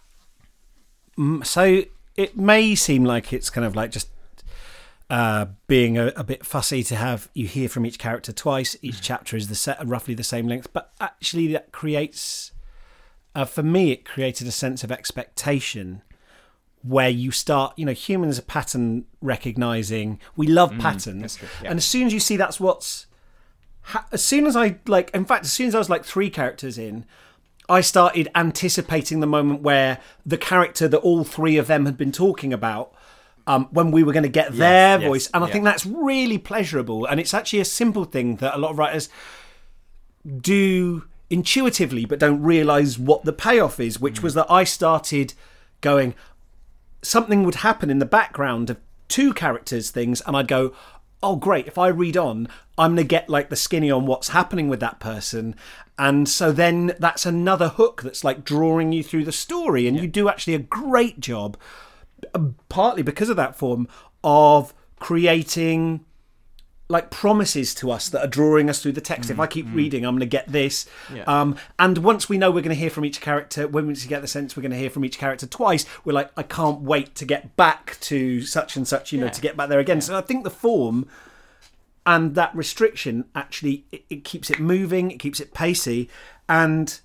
mm, 1.17 1.43
So 1.45 1.83
it 2.15 2.37
may 2.37 2.75
seem 2.75 3.03
like 3.03 3.33
it's 3.33 3.49
kind 3.49 3.65
of 3.65 3.75
like 3.75 3.91
just 3.91 4.07
uh, 5.09 5.47
being 5.67 5.97
a, 5.97 6.13
a 6.15 6.23
bit 6.23 6.45
fussy 6.45 6.83
to 6.83 6.95
have 6.95 7.27
you 7.33 7.47
hear 7.47 7.67
from 7.67 7.85
each 7.87 7.97
character 7.97 8.31
twice. 8.31 8.77
Each 8.83 9.01
chapter 9.01 9.35
is 9.35 9.47
the 9.49 9.55
set 9.55 9.85
roughly 9.85 10.13
the 10.13 10.23
same 10.23 10.47
length, 10.47 10.71
but 10.71 10.93
actually 11.01 11.47
that 11.47 11.71
creates, 11.71 12.51
uh, 13.35 13.45
for 13.45 13.63
me, 13.63 13.91
it 13.91 14.05
created 14.05 14.47
a 14.47 14.51
sense 14.51 14.83
of 14.83 14.91
expectation 14.91 16.03
where 16.83 17.09
you 17.09 17.31
start. 17.31 17.73
You 17.77 17.87
know, 17.87 17.93
humans 17.93 18.37
are 18.37 18.43
pattern 18.43 19.05
recognizing. 19.21 20.19
We 20.35 20.45
love 20.45 20.71
patterns, 20.77 21.35
true, 21.35 21.47
yeah. 21.63 21.71
and 21.71 21.77
as 21.77 21.85
soon 21.85 22.05
as 22.05 22.13
you 22.13 22.19
see 22.19 22.37
that's 22.37 22.59
what's 22.59 23.07
ha- 23.81 24.07
as 24.11 24.23
soon 24.23 24.45
as 24.45 24.55
I 24.55 24.77
like, 24.85 25.09
in 25.15 25.25
fact, 25.25 25.45
as 25.45 25.51
soon 25.51 25.67
as 25.67 25.73
I 25.75 25.79
was 25.79 25.89
like 25.89 26.05
three 26.05 26.29
characters 26.29 26.77
in, 26.77 27.05
I 27.71 27.81
started 27.81 28.29
anticipating 28.35 29.21
the 29.21 29.27
moment 29.27 29.61
where 29.61 29.99
the 30.25 30.37
character 30.37 30.87
that 30.89 30.97
all 30.97 31.23
three 31.23 31.57
of 31.57 31.67
them 31.67 31.85
had 31.85 31.97
been 31.97 32.11
talking 32.11 32.51
about, 32.51 32.93
um, 33.47 33.69
when 33.71 33.91
we 33.91 34.03
were 34.03 34.13
going 34.13 34.23
to 34.23 34.29
get 34.29 34.51
their 34.53 34.99
yes, 34.99 35.07
voice, 35.07 35.29
and 35.33 35.43
I 35.43 35.47
yeah. 35.47 35.53
think 35.53 35.65
that's 35.65 35.85
really 35.85 36.37
pleasurable, 36.37 37.05
and 37.05 37.19
it's 37.19 37.33
actually 37.33 37.61
a 37.61 37.65
simple 37.65 38.03
thing 38.03 38.35
that 38.37 38.55
a 38.55 38.57
lot 38.57 38.71
of 38.71 38.77
writers 38.77 39.07
do 40.41 41.05
intuitively, 41.29 42.05
but 42.05 42.19
don't 42.19 42.43
realize 42.43 42.99
what 42.99 43.23
the 43.23 43.33
payoff 43.33 43.79
is. 43.79 43.99
Which 43.99 44.21
was 44.21 44.33
that 44.33 44.51
I 44.51 44.65
started 44.65 45.33
going, 45.79 46.13
something 47.01 47.43
would 47.43 47.55
happen 47.55 47.89
in 47.89 47.99
the 47.99 48.05
background 48.05 48.69
of 48.69 48.77
two 49.07 49.33
characters 49.33 49.91
things 49.91 50.21
and 50.25 50.37
I'd 50.37 50.47
go 50.47 50.73
oh 51.21 51.35
great 51.35 51.67
if 51.67 51.77
I 51.77 51.89
read 51.89 52.15
on 52.15 52.47
I'm 52.77 52.95
going 52.95 53.05
to 53.05 53.09
get 53.09 53.29
like 53.29 53.49
the 53.49 53.57
skinny 53.57 53.91
on 53.91 54.05
what's 54.05 54.29
happening 54.29 54.69
with 54.69 54.79
that 54.79 55.01
person 55.01 55.53
and 56.01 56.27
so 56.27 56.51
then 56.51 56.95
that's 56.97 57.27
another 57.27 57.69
hook 57.69 58.01
that's 58.01 58.23
like 58.23 58.43
drawing 58.43 58.91
you 58.91 59.03
through 59.03 59.23
the 59.23 59.31
story 59.31 59.87
and 59.87 59.95
you 59.95 60.07
do 60.07 60.27
actually 60.27 60.55
a 60.55 60.59
great 60.59 61.19
job 61.19 61.55
uh, 62.33 62.39
partly 62.69 63.03
because 63.03 63.29
of 63.29 63.37
that 63.37 63.55
form 63.55 63.87
of 64.23 64.73
creating 64.99 66.03
like 66.89 67.11
promises 67.11 67.75
to 67.75 67.91
us 67.91 68.09
that 68.09 68.21
are 68.21 68.27
drawing 68.27 68.67
us 68.67 68.81
through 68.81 68.93
the 68.93 68.99
text. 68.99 69.29
if 69.29 69.39
I 69.39 69.45
keep 69.45 69.67
reading, 69.73 70.03
I'm 70.03 70.15
going 70.15 70.21
to 70.21 70.25
get 70.25 70.47
this. 70.47 70.87
Yeah. 71.13 71.23
Um, 71.23 71.55
and 71.77 71.99
once 71.99 72.27
we 72.27 72.37
know 72.37 72.49
we're 72.49 72.61
going 72.61 72.75
to 72.75 72.81
hear 72.81 72.89
from 72.89 73.05
each 73.05 73.21
character, 73.21 73.67
when 73.67 73.85
we 73.85 73.93
get 73.93 74.21
the 74.21 74.27
sense 74.27 74.57
we're 74.57 74.63
going 74.63 74.73
to 74.73 74.77
hear 74.77 74.89
from 74.89 75.05
each 75.05 75.17
character 75.19 75.45
twice, 75.45 75.85
we're 76.03 76.13
like, 76.13 76.31
I 76.35 76.43
can't 76.43 76.81
wait 76.81 77.13
to 77.15 77.25
get 77.25 77.55
back 77.55 77.97
to 78.01 78.41
such 78.41 78.75
and 78.75 78.87
such, 78.87 79.13
you 79.13 79.19
know, 79.19 79.29
to 79.29 79.41
get 79.41 79.55
back 79.55 79.69
there 79.69 79.79
again. 79.79 80.01
So 80.01 80.17
I 80.17 80.21
think 80.21 80.43
the 80.43 80.49
form 80.49 81.07
and 82.05 82.35
that 82.35 82.55
restriction 82.55 83.25
actually 83.35 83.85
it, 83.91 84.03
it 84.09 84.23
keeps 84.23 84.49
it 84.49 84.59
moving, 84.59 85.11
it 85.11 85.17
keeps 85.19 85.39
it 85.39 85.53
pacey, 85.53 86.09
and 86.49 86.99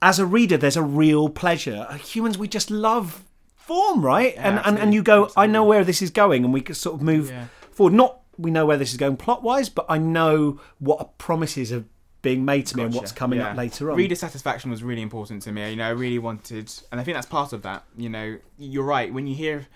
as 0.00 0.18
a 0.18 0.26
reader, 0.26 0.56
there's 0.56 0.76
a 0.76 0.82
real 0.82 1.28
pleasure. 1.28 1.86
Uh, 1.88 1.94
Humans, 1.94 2.38
we 2.38 2.46
just 2.48 2.70
love 2.70 3.24
form, 3.56 4.04
right? 4.04 4.34
and, 4.38 4.60
and 4.64 4.78
and 4.78 4.94
you 4.94 5.02
go, 5.02 5.30
I 5.36 5.46
know 5.46 5.64
where 5.64 5.84
this 5.84 6.00
is 6.02 6.10
going, 6.10 6.44
and 6.44 6.52
we 6.52 6.60
can 6.60 6.74
sort 6.74 6.94
of 6.96 7.02
move 7.02 7.30
Yeah. 7.30 7.46
forward. 7.70 7.94
Not 7.94 8.20
we 8.36 8.52
know 8.52 8.64
where 8.66 8.76
this 8.76 8.92
is 8.92 8.96
going 8.96 9.16
plot 9.16 9.42
wise, 9.42 9.68
but 9.68 9.84
I 9.88 9.98
know 9.98 10.60
what 10.78 11.18
promises 11.18 11.72
are 11.72 11.84
being 12.22 12.44
made 12.44 12.66
to 12.66 12.76
me 12.76 12.84
and 12.84 12.94
what's 12.94 13.10
coming 13.12 13.40
Yeah. 13.40 13.50
up 13.50 13.56
later 13.56 13.90
on. 13.90 13.96
Reader 13.96 14.14
satisfaction 14.14 14.70
was 14.70 14.82
really 14.84 15.02
important 15.02 15.42
to 15.42 15.52
me. 15.52 15.70
You 15.70 15.76
know, 15.76 15.86
I 15.86 15.90
really 15.90 16.18
wanted, 16.20 16.72
and 16.92 17.00
I 17.00 17.04
think 17.04 17.16
that's 17.16 17.26
part 17.26 17.52
of 17.52 17.62
that. 17.62 17.84
You 17.96 18.08
know, 18.08 18.38
you're 18.56 18.84
right. 18.84 19.12
When 19.12 19.26
you 19.26 19.34
hear 19.34 19.66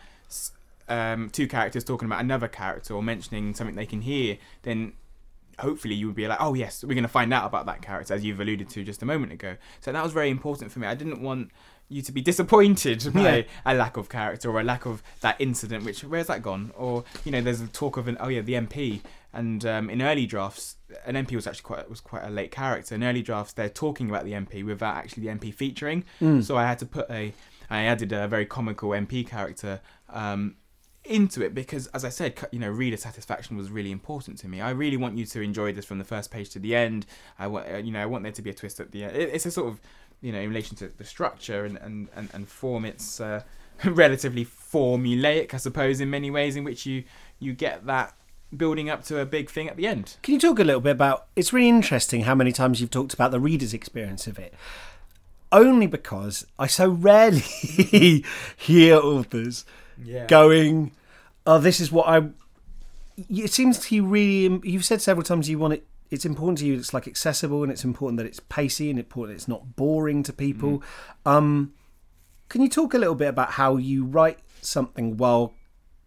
um, 0.92 1.30
two 1.30 1.46
characters 1.48 1.84
talking 1.84 2.06
about 2.06 2.20
another 2.20 2.48
character 2.48 2.94
or 2.94 3.02
mentioning 3.02 3.54
something 3.54 3.76
they 3.76 3.86
can 3.86 4.02
hear, 4.02 4.36
then 4.62 4.92
hopefully 5.58 5.94
you 5.94 6.06
would 6.06 6.16
be 6.16 6.26
like, 6.26 6.38
oh 6.40 6.54
yes, 6.54 6.82
we're 6.82 6.94
going 6.94 7.02
to 7.02 7.08
find 7.08 7.32
out 7.32 7.44
about 7.46 7.66
that 7.66 7.82
character, 7.82 8.14
as 8.14 8.24
you've 8.24 8.40
alluded 8.40 8.68
to 8.70 8.84
just 8.84 9.02
a 9.02 9.06
moment 9.06 9.32
ago. 9.32 9.56
So 9.80 9.92
that 9.92 10.02
was 10.02 10.12
very 10.12 10.30
important 10.30 10.72
for 10.72 10.78
me. 10.78 10.86
I 10.86 10.94
didn't 10.94 11.20
want 11.22 11.50
you 11.88 12.00
to 12.02 12.12
be 12.12 12.22
disappointed 12.22 13.04
by 13.14 13.36
Yeah. 13.38 13.42
a 13.66 13.74
lack 13.74 13.96
of 13.96 14.08
character 14.08 14.50
or 14.50 14.60
a 14.60 14.64
lack 14.64 14.86
of 14.86 15.02
that 15.20 15.36
incident. 15.38 15.84
Which 15.84 16.02
where's 16.04 16.26
that 16.28 16.42
gone? 16.42 16.72
Or 16.76 17.04
you 17.24 17.32
know, 17.32 17.40
there's 17.42 17.60
a 17.60 17.66
talk 17.68 17.96
of 17.96 18.08
an 18.08 18.16
oh 18.20 18.28
yeah, 18.28 18.40
the 18.40 18.54
MP. 18.54 19.00
And 19.34 19.64
um, 19.64 19.88
in 19.88 20.02
early 20.02 20.26
drafts, 20.26 20.76
an 21.06 21.14
MP 21.14 21.32
was 21.34 21.46
actually 21.46 21.62
quite 21.62 21.88
was 21.88 22.00
quite 22.00 22.24
a 22.24 22.30
late 22.30 22.50
character. 22.50 22.94
In 22.94 23.02
early 23.02 23.22
drafts, 23.22 23.52
they're 23.54 23.68
talking 23.70 24.08
about 24.10 24.24
the 24.24 24.32
MP 24.32 24.62
without 24.64 24.96
actually 24.96 25.26
the 25.26 25.32
MP 25.34 25.52
featuring. 25.54 26.04
So 26.42 26.56
I 26.56 26.64
had 26.66 26.78
to 26.80 26.86
put 26.86 27.10
a, 27.10 27.32
I 27.70 27.82
added 27.84 28.12
a 28.12 28.26
very 28.28 28.44
comical 28.46 28.90
MP 28.90 29.26
character 29.26 29.80
um, 30.10 30.56
into 31.04 31.42
it 31.42 31.54
because, 31.54 31.88
as 31.88 32.04
I 32.04 32.08
said, 32.08 32.38
you 32.52 32.58
know, 32.58 32.70
reader 32.70 32.96
satisfaction 32.96 33.56
was 33.56 33.70
really 33.70 33.90
important 33.90 34.38
to 34.38 34.48
me. 34.48 34.60
I 34.60 34.70
really 34.70 34.96
want 34.96 35.18
you 35.18 35.26
to 35.26 35.40
enjoy 35.40 35.72
this 35.72 35.84
from 35.84 35.98
the 35.98 36.04
first 36.04 36.30
page 36.30 36.50
to 36.50 36.58
the 36.58 36.74
end. 36.74 37.06
I 37.38 37.46
want, 37.48 37.66
uh, 37.72 37.78
you 37.78 37.92
know, 37.92 38.00
I 38.00 38.06
want 38.06 38.22
there 38.22 38.32
to 38.32 38.42
be 38.42 38.50
a 38.50 38.54
twist 38.54 38.80
at 38.80 38.92
the 38.92 39.04
end. 39.04 39.16
It's 39.16 39.46
a 39.46 39.50
sort 39.50 39.68
of, 39.68 39.80
you 40.20 40.32
know, 40.32 40.38
in 40.38 40.48
relation 40.48 40.76
to 40.76 40.88
the 40.88 41.04
structure 41.04 41.64
and 41.64 41.76
and 41.78 42.08
and, 42.14 42.28
and 42.32 42.48
form. 42.48 42.84
It's 42.84 43.20
uh, 43.20 43.42
relatively 43.84 44.44
formulaic, 44.44 45.54
I 45.54 45.56
suppose, 45.56 46.00
in 46.00 46.10
many 46.10 46.30
ways, 46.30 46.56
in 46.56 46.64
which 46.64 46.86
you 46.86 47.04
you 47.38 47.52
get 47.52 47.86
that 47.86 48.14
building 48.56 48.90
up 48.90 49.02
to 49.04 49.18
a 49.18 49.26
big 49.26 49.50
thing 49.50 49.68
at 49.68 49.76
the 49.76 49.86
end. 49.86 50.16
Can 50.22 50.34
you 50.34 50.40
talk 50.40 50.58
a 50.58 50.64
little 50.64 50.80
bit 50.80 50.92
about? 50.92 51.26
It's 51.34 51.52
really 51.52 51.68
interesting 51.68 52.22
how 52.22 52.34
many 52.34 52.52
times 52.52 52.80
you've 52.80 52.90
talked 52.90 53.14
about 53.14 53.32
the 53.32 53.40
reader's 53.40 53.74
experience 53.74 54.26
of 54.26 54.38
it. 54.38 54.54
Only 55.50 55.86
because 55.86 56.46
I 56.58 56.66
so 56.66 56.88
rarely 56.88 57.40
hear 58.56 58.96
authors 58.96 59.66
Yeah. 60.04 60.26
going, 60.26 60.92
"Oh, 61.46 61.58
this 61.58 61.80
is 61.80 61.92
what 61.92 62.08
I." 62.08 62.28
It 63.28 63.52
seems 63.52 63.78
to 63.78 63.94
you 63.94 64.06
really. 64.06 64.60
You've 64.62 64.84
said 64.84 65.02
several 65.02 65.24
times 65.24 65.48
you 65.48 65.58
want 65.58 65.74
it. 65.74 65.86
It's 66.10 66.24
important 66.24 66.58
to 66.58 66.66
you. 66.66 66.74
It's 66.74 66.92
like 66.92 67.08
accessible, 67.08 67.62
and 67.62 67.72
it's 67.72 67.84
important 67.84 68.18
that 68.18 68.26
it's 68.26 68.40
pacey, 68.40 68.90
and 68.90 68.98
important 68.98 69.36
it's 69.36 69.48
not 69.48 69.76
boring 69.76 70.22
to 70.24 70.32
people. 70.32 70.82
Um, 71.24 71.72
can 72.48 72.60
you 72.60 72.68
talk 72.68 72.94
a 72.94 72.98
little 72.98 73.14
bit 73.14 73.28
about 73.28 73.52
how 73.52 73.76
you 73.76 74.04
write 74.04 74.38
something 74.60 75.16
while 75.16 75.54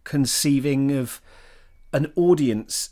conceiving 0.04 0.91
of 0.91 1.22
an 1.91 2.12
audience 2.16 2.91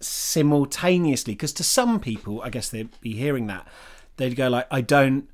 simultaneously? 0.00 1.34
Because 1.34 1.52
to 1.54 1.64
some 1.64 2.00
people, 2.00 2.40
I 2.42 2.48
guess 2.48 2.68
they'd 2.70 2.98
be 3.00 3.14
hearing 3.14 3.46
that 3.48 3.66
they'd 4.16 4.36
go 4.36 4.48
like, 4.48 4.66
"I 4.70 4.80
don't." 4.80 5.28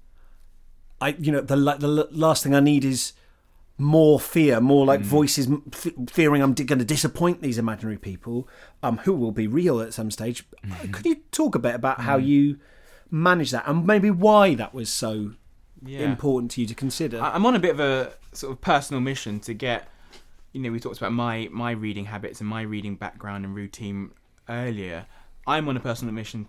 I, 1.00 1.08
you 1.18 1.32
know, 1.32 1.40
the 1.40 1.56
the 1.56 2.08
last 2.12 2.42
thing 2.44 2.54
I 2.54 2.60
need 2.60 2.84
is 2.84 3.12
more 3.78 4.20
fear, 4.20 4.60
more 4.60 4.84
like 4.86 5.00
mm. 5.00 5.04
voices 5.04 5.46
m- 5.46 5.62
f- 5.72 5.92
fearing 6.10 6.42
I'm 6.42 6.54
going 6.54 6.78
to 6.78 6.84
disappoint 6.84 7.42
these 7.42 7.58
imaginary 7.58 7.98
people, 7.98 8.48
um, 8.82 8.98
who 8.98 9.14
will 9.14 9.32
be 9.32 9.46
real 9.46 9.80
at 9.80 9.92
some 9.92 10.10
stage. 10.10 10.44
Uh, 10.62 10.68
mm-hmm. 10.68 10.92
Could 10.92 11.06
you 11.06 11.16
talk 11.32 11.54
a 11.54 11.58
bit 11.58 11.74
about 11.74 12.00
how 12.00 12.18
mm. 12.18 12.26
you 12.26 12.58
manage 13.10 13.50
that 13.50 13.64
and 13.66 13.86
maybe 13.86 14.10
why 14.10 14.54
that 14.54 14.72
was 14.72 14.88
so 14.88 15.32
Yeah. 15.84 16.00
important 16.00 16.50
to 16.52 16.60
you 16.60 16.66
to 16.66 16.74
consider? 16.74 17.20
I'm 17.20 17.44
on 17.46 17.54
a 17.54 17.58
bit 17.58 17.72
of 17.72 17.80
a 17.80 18.12
sort 18.32 18.52
of 18.52 18.60
personal 18.60 19.00
mission 19.00 19.40
to 19.40 19.54
get, 19.54 19.88
you 20.52 20.60
know, 20.60 20.70
we 20.70 20.78
talked 20.78 20.98
about 20.98 21.12
my 21.12 21.48
my 21.50 21.72
reading 21.72 22.06
habits 22.06 22.40
and 22.40 22.48
my 22.48 22.62
reading 22.62 22.96
background 22.96 23.44
and 23.44 23.54
routine 23.54 24.12
earlier. 24.48 25.06
I'm 25.46 25.68
on 25.68 25.76
a 25.76 25.80
personal 25.80 26.14
mission, 26.14 26.46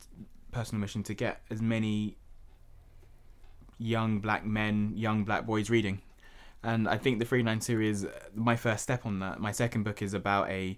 personal 0.52 0.80
mission 0.80 1.04
to 1.04 1.14
get 1.14 1.42
as 1.50 1.62
many 1.62 2.18
young 3.80 4.20
black 4.20 4.46
men, 4.46 4.94
young 4.96 5.24
black 5.24 5.46
boys 5.46 5.70
reading. 5.70 6.02
And 6.64 6.88
I 6.88 6.98
think 6.98 7.20
the 7.20 7.26
Three 7.26 7.44
Nine 7.44 7.62
series, 7.62 8.06
my 8.34 8.56
first 8.56 8.84
step 8.84 9.06
on 9.06 9.20
that. 9.20 9.40
My 9.40 9.52
second 9.52 9.84
book 9.84 10.02
is 10.02 10.14
about 10.14 10.50
a 10.50 10.78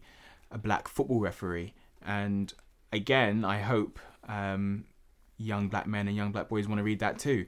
a 0.51 0.57
black 0.57 0.87
football 0.87 1.19
referee, 1.19 1.73
and 2.05 2.53
again, 2.91 3.45
I 3.45 3.59
hope 3.59 3.99
um, 4.27 4.85
young 5.37 5.67
black 5.67 5.87
men 5.87 6.07
and 6.07 6.15
young 6.15 6.31
black 6.31 6.49
boys 6.49 6.67
want 6.67 6.79
to 6.79 6.83
read 6.83 6.99
that 6.99 7.19
too. 7.19 7.45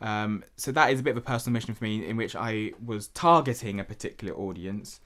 Um, 0.00 0.44
so 0.56 0.72
that 0.72 0.90
is 0.92 1.00
a 1.00 1.02
bit 1.02 1.12
of 1.12 1.16
a 1.16 1.22
personal 1.22 1.54
mission 1.54 1.74
for 1.74 1.84
me, 1.84 2.06
in 2.06 2.16
which 2.16 2.36
I 2.36 2.72
was 2.84 3.08
targeting 3.08 3.80
a 3.80 3.84
particular 3.84 4.34
audience, 4.34 5.00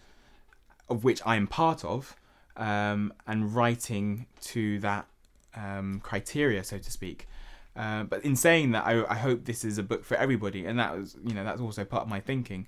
of 0.89 1.05
which 1.05 1.20
I 1.24 1.37
am 1.37 1.47
part 1.47 1.85
of, 1.85 2.16
um, 2.57 3.12
and 3.26 3.55
writing 3.55 4.26
to 4.43 4.78
that 4.81 5.07
um, 5.55 6.01
criteria, 6.01 6.64
so 6.64 6.78
to 6.78 6.91
speak. 6.91 7.28
Uh, 7.77 8.03
but 8.05 8.25
in 8.25 8.37
saying 8.37 8.73
that, 8.73 8.85
I, 8.87 9.05
I 9.09 9.14
hope 9.14 9.45
this 9.45 9.64
is 9.64 9.79
a 9.79 9.83
book 9.83 10.05
for 10.05 10.16
everybody, 10.16 10.66
and 10.66 10.79
that 10.79 10.97
was, 10.97 11.16
you 11.25 11.35
know, 11.35 11.45
that's 11.45 11.61
also 11.61 11.85
part 11.85 12.03
of 12.03 12.09
my 12.09 12.21
thinking. 12.21 12.66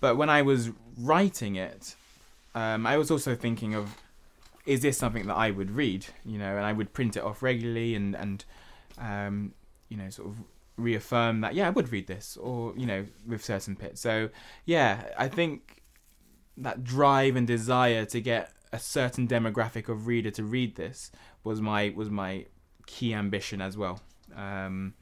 But 0.00 0.16
when 0.16 0.28
I 0.30 0.42
was 0.42 0.70
writing 0.98 1.56
it, 1.56 1.94
um, 2.54 2.86
I 2.86 2.96
was 2.96 3.10
also 3.10 3.34
thinking 3.34 3.74
of, 3.74 3.96
is 4.66 4.80
this 4.80 4.98
something 4.98 5.26
that 5.26 5.36
I 5.36 5.50
would 5.50 5.70
read? 5.70 6.06
You 6.24 6.38
know, 6.38 6.56
and 6.56 6.64
I 6.64 6.72
would 6.72 6.92
print 6.92 7.16
it 7.16 7.22
off 7.22 7.42
regularly, 7.42 7.94
and 7.94 8.14
and 8.14 8.44
um, 8.98 9.54
you 9.88 9.96
know, 9.96 10.10
sort 10.10 10.28
of 10.28 10.36
reaffirm 10.76 11.40
that 11.42 11.54
yeah, 11.54 11.66
I 11.66 11.70
would 11.70 11.92
read 11.92 12.06
this, 12.06 12.36
or 12.36 12.74
you 12.76 12.86
know, 12.86 13.06
with 13.26 13.44
certain 13.44 13.74
bits. 13.74 14.00
So 14.00 14.30
yeah, 14.64 15.04
I 15.16 15.28
think 15.28 15.82
that 16.56 16.84
drive 16.84 17.36
and 17.36 17.46
desire 17.46 18.04
to 18.06 18.20
get 18.20 18.52
a 18.72 18.78
certain 18.78 19.26
demographic 19.26 19.88
of 19.88 20.06
reader 20.06 20.30
to 20.30 20.44
read 20.44 20.76
this 20.76 21.10
was 21.44 21.60
my 21.60 21.92
was 21.96 22.10
my 22.10 22.46
key 22.86 23.14
ambition 23.14 23.60
as 23.60 23.76
well. 23.76 24.00
Um, 24.36 24.94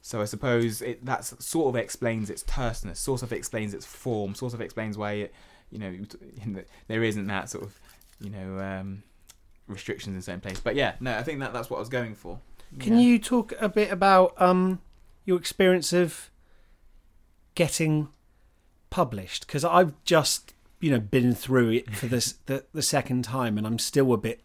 so 0.00 0.20
I 0.20 0.24
suppose 0.24 0.82
it 0.82 1.04
that 1.06 1.24
sort 1.24 1.68
of 1.68 1.76
explains 1.76 2.28
its 2.28 2.42
terseness, 2.42 2.98
sort 2.98 3.22
of 3.22 3.32
explains 3.32 3.72
its 3.72 3.86
form, 3.86 4.34
sort 4.34 4.52
of 4.52 4.60
explains 4.60 4.98
why 4.98 5.12
it, 5.12 5.34
you 5.70 5.78
know, 5.78 6.62
there 6.88 7.04
isn't 7.04 7.26
that 7.28 7.50
sort 7.50 7.64
of, 7.64 7.78
you 8.20 8.30
know, 8.30 8.58
um, 8.58 9.04
restrictions 9.68 10.16
in 10.16 10.22
certain 10.22 10.40
place. 10.40 10.60
But 10.60 10.74
yeah, 10.74 10.94
no, 10.98 11.16
I 11.16 11.22
think 11.22 11.38
that 11.38 11.52
that's 11.52 11.70
what 11.70 11.76
I 11.76 11.80
was 11.80 11.88
going 11.88 12.14
for. 12.16 12.40
Can 12.78 12.94
yeah. 12.94 13.04
you 13.04 13.18
talk 13.18 13.52
a 13.60 13.68
bit 13.68 13.92
about 13.92 14.40
um, 14.40 14.80
your 15.24 15.38
experience 15.38 15.92
of 15.92 16.30
getting 17.54 18.08
published? 18.90 19.46
Because 19.46 19.64
I've 19.64 19.92
just, 20.04 20.54
you 20.80 20.90
know, 20.90 20.98
been 20.98 21.34
through 21.34 21.70
it 21.70 21.94
for 21.94 22.06
this 22.06 22.32
the, 22.46 22.64
the 22.72 22.82
second 22.82 23.24
time, 23.24 23.56
and 23.56 23.66
I'm 23.66 23.78
still 23.78 24.12
a 24.12 24.16
bit 24.16 24.40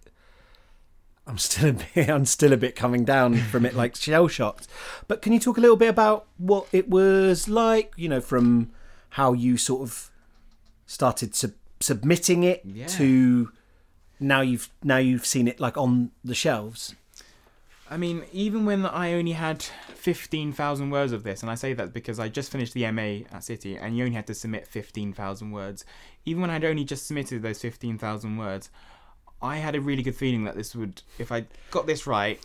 I'm 1.28 1.38
still 1.38 1.70
a 1.70 1.74
bit, 1.74 2.10
I'm 2.10 2.26
still 2.26 2.54
a 2.54 2.58
bit 2.58 2.76
coming 2.76 3.04
down 3.04 3.36
from 3.36 3.66
it, 3.66 3.76
like 3.76 3.96
shell 3.96 4.28
shocked. 4.28 4.68
But 5.08 5.22
can 5.22 5.34
you 5.34 5.40
talk 5.40 5.58
a 5.58 5.62
little 5.62 5.76
bit 5.76 5.90
about 5.90 6.28
what 6.38 6.68
it 6.72 6.90
was 6.90 7.50
like? 7.50 7.94
You 7.98 8.10
know, 8.10 8.22
from 8.22 8.72
how 9.12 9.34
you 9.34 9.58
sort 9.58 9.82
of 9.82 10.10
started 10.86 11.36
sub- 11.36 11.52
submitting 11.80 12.44
it 12.44 12.62
yeah. 12.64 12.88
to 12.88 13.52
now 14.20 14.42
you've 14.42 14.70
now 14.84 14.98
you've 14.98 15.26
seen 15.26 15.48
it 15.48 15.60
like 15.60 15.78
on 15.78 16.12
the 16.24 16.36
shelves. 16.36 16.96
I 17.90 17.96
mean, 17.96 18.24
even 18.34 18.66
when 18.66 18.86
I 18.86 19.14
only 19.14 19.34
had 19.34 19.62
fifteen 19.62 20.52
thousand 20.52 20.90
words 20.90 21.12
of 21.12 21.24
this, 21.24 21.42
and 21.42 21.52
I 21.52 21.56
say 21.56 21.74
that 21.74 21.94
because 21.94 22.20
I 22.20 22.28
just 22.28 22.52
finished 22.52 22.74
the 22.74 22.90
MA 22.92 23.26
at 23.32 23.44
City, 23.44 23.78
and 23.78 23.98
you 23.98 24.04
only 24.06 24.16
had 24.16 24.28
to 24.28 24.34
submit 24.34 24.68
fifteen 24.68 25.14
thousand 25.14 25.52
words. 25.52 25.86
Even 26.26 26.42
when 26.42 26.50
I'd 26.50 26.66
only 26.66 26.84
just 26.84 27.08
submitted 27.08 27.42
those 27.42 27.62
fifteen 27.62 27.98
thousand 27.98 28.38
words, 28.38 28.70
I 29.42 29.58
had 29.58 29.76
a 29.76 29.82
really 29.82 30.04
good 30.04 30.16
feeling 30.16 30.44
that 30.46 30.56
this 30.56 30.76
would, 30.76 31.02
if 31.20 31.32
I 31.32 31.46
got 31.72 31.86
this 31.88 32.08
right, 32.08 32.40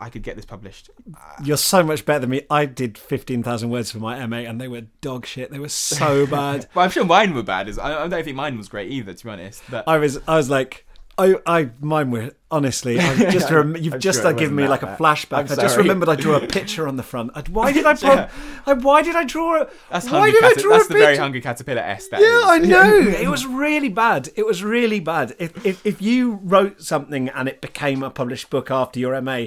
I 0.00 0.10
could 0.10 0.22
get 0.22 0.36
this 0.36 0.44
published. 0.44 0.90
Uh, 1.14 1.18
You're 1.42 1.56
so 1.56 1.82
much 1.82 2.04
better 2.06 2.20
than 2.20 2.30
me. 2.30 2.42
I 2.50 2.66
did 2.66 2.96
15,000 2.96 3.68
words 3.68 3.90
for 3.90 3.98
my 3.98 4.24
MA 4.26 4.38
and 4.38 4.60
they 4.60 4.68
were 4.68 4.82
dog 5.00 5.26
shit. 5.26 5.50
They 5.50 5.58
were 5.58 5.68
so 5.68 6.26
bad. 6.30 6.66
well, 6.74 6.84
I'm 6.84 6.90
sure 6.90 7.04
mine 7.04 7.34
were 7.34 7.42
bad. 7.42 7.68
I, 7.78 8.04
I 8.04 8.08
don't 8.08 8.24
think 8.24 8.36
mine 8.36 8.56
was 8.56 8.68
great 8.68 8.90
either, 8.90 9.12
to 9.12 9.24
be 9.24 9.30
honest. 9.30 9.62
But 9.70 9.86
I 9.88 9.98
was, 9.98 10.18
I 10.28 10.36
was 10.36 10.48
like, 10.48 10.86
I, 11.18 11.34
I, 11.46 11.70
mine 11.80 12.12
were 12.12 12.30
honestly. 12.50 13.00
I 13.00 13.16
just 13.30 13.50
rem- 13.50 13.76
you've 13.76 13.94
I'm 13.94 14.00
just 14.00 14.20
sure 14.22 14.28
uh, 14.28 14.32
given 14.32 14.54
me 14.54 14.68
like 14.68 14.82
bad. 14.82 14.94
a 14.94 15.02
flashback. 15.02 15.50
I 15.50 15.60
just 15.60 15.76
remembered 15.76 16.08
I 16.08 16.14
drew 16.14 16.34
a 16.34 16.46
picture 16.46 16.86
on 16.86 16.96
the 16.96 17.02
front. 17.02 17.32
I, 17.34 17.42
why 17.50 17.72
did 17.72 17.84
I? 17.84 17.94
Pro- 17.94 18.14
yeah. 18.14 18.30
I, 18.66 18.74
why 18.74 19.02
did 19.02 19.16
I 19.16 19.24
draw? 19.24 19.66
That's 19.90 20.08
why 20.10 20.30
did 20.30 20.40
Cata- 20.40 20.60
I 20.60 20.62
draw 20.62 20.72
That's 20.76 20.88
the 20.88 20.94
very 20.94 21.16
hungry 21.16 21.40
caterpillar 21.40 21.82
s. 21.82 22.08
Yeah, 22.12 22.18
is. 22.18 22.44
I 22.44 22.58
know. 22.58 22.98
it 23.08 23.28
was 23.28 23.46
really 23.46 23.88
bad. 23.88 24.30
It 24.36 24.46
was 24.46 24.62
really 24.62 25.00
bad. 25.00 25.34
If, 25.38 25.66
if 25.66 25.84
if 25.84 26.00
you 26.00 26.40
wrote 26.44 26.82
something 26.82 27.28
and 27.30 27.48
it 27.48 27.60
became 27.60 28.02
a 28.02 28.10
published 28.10 28.48
book 28.48 28.70
after 28.70 29.00
your 29.00 29.20
MA, 29.20 29.46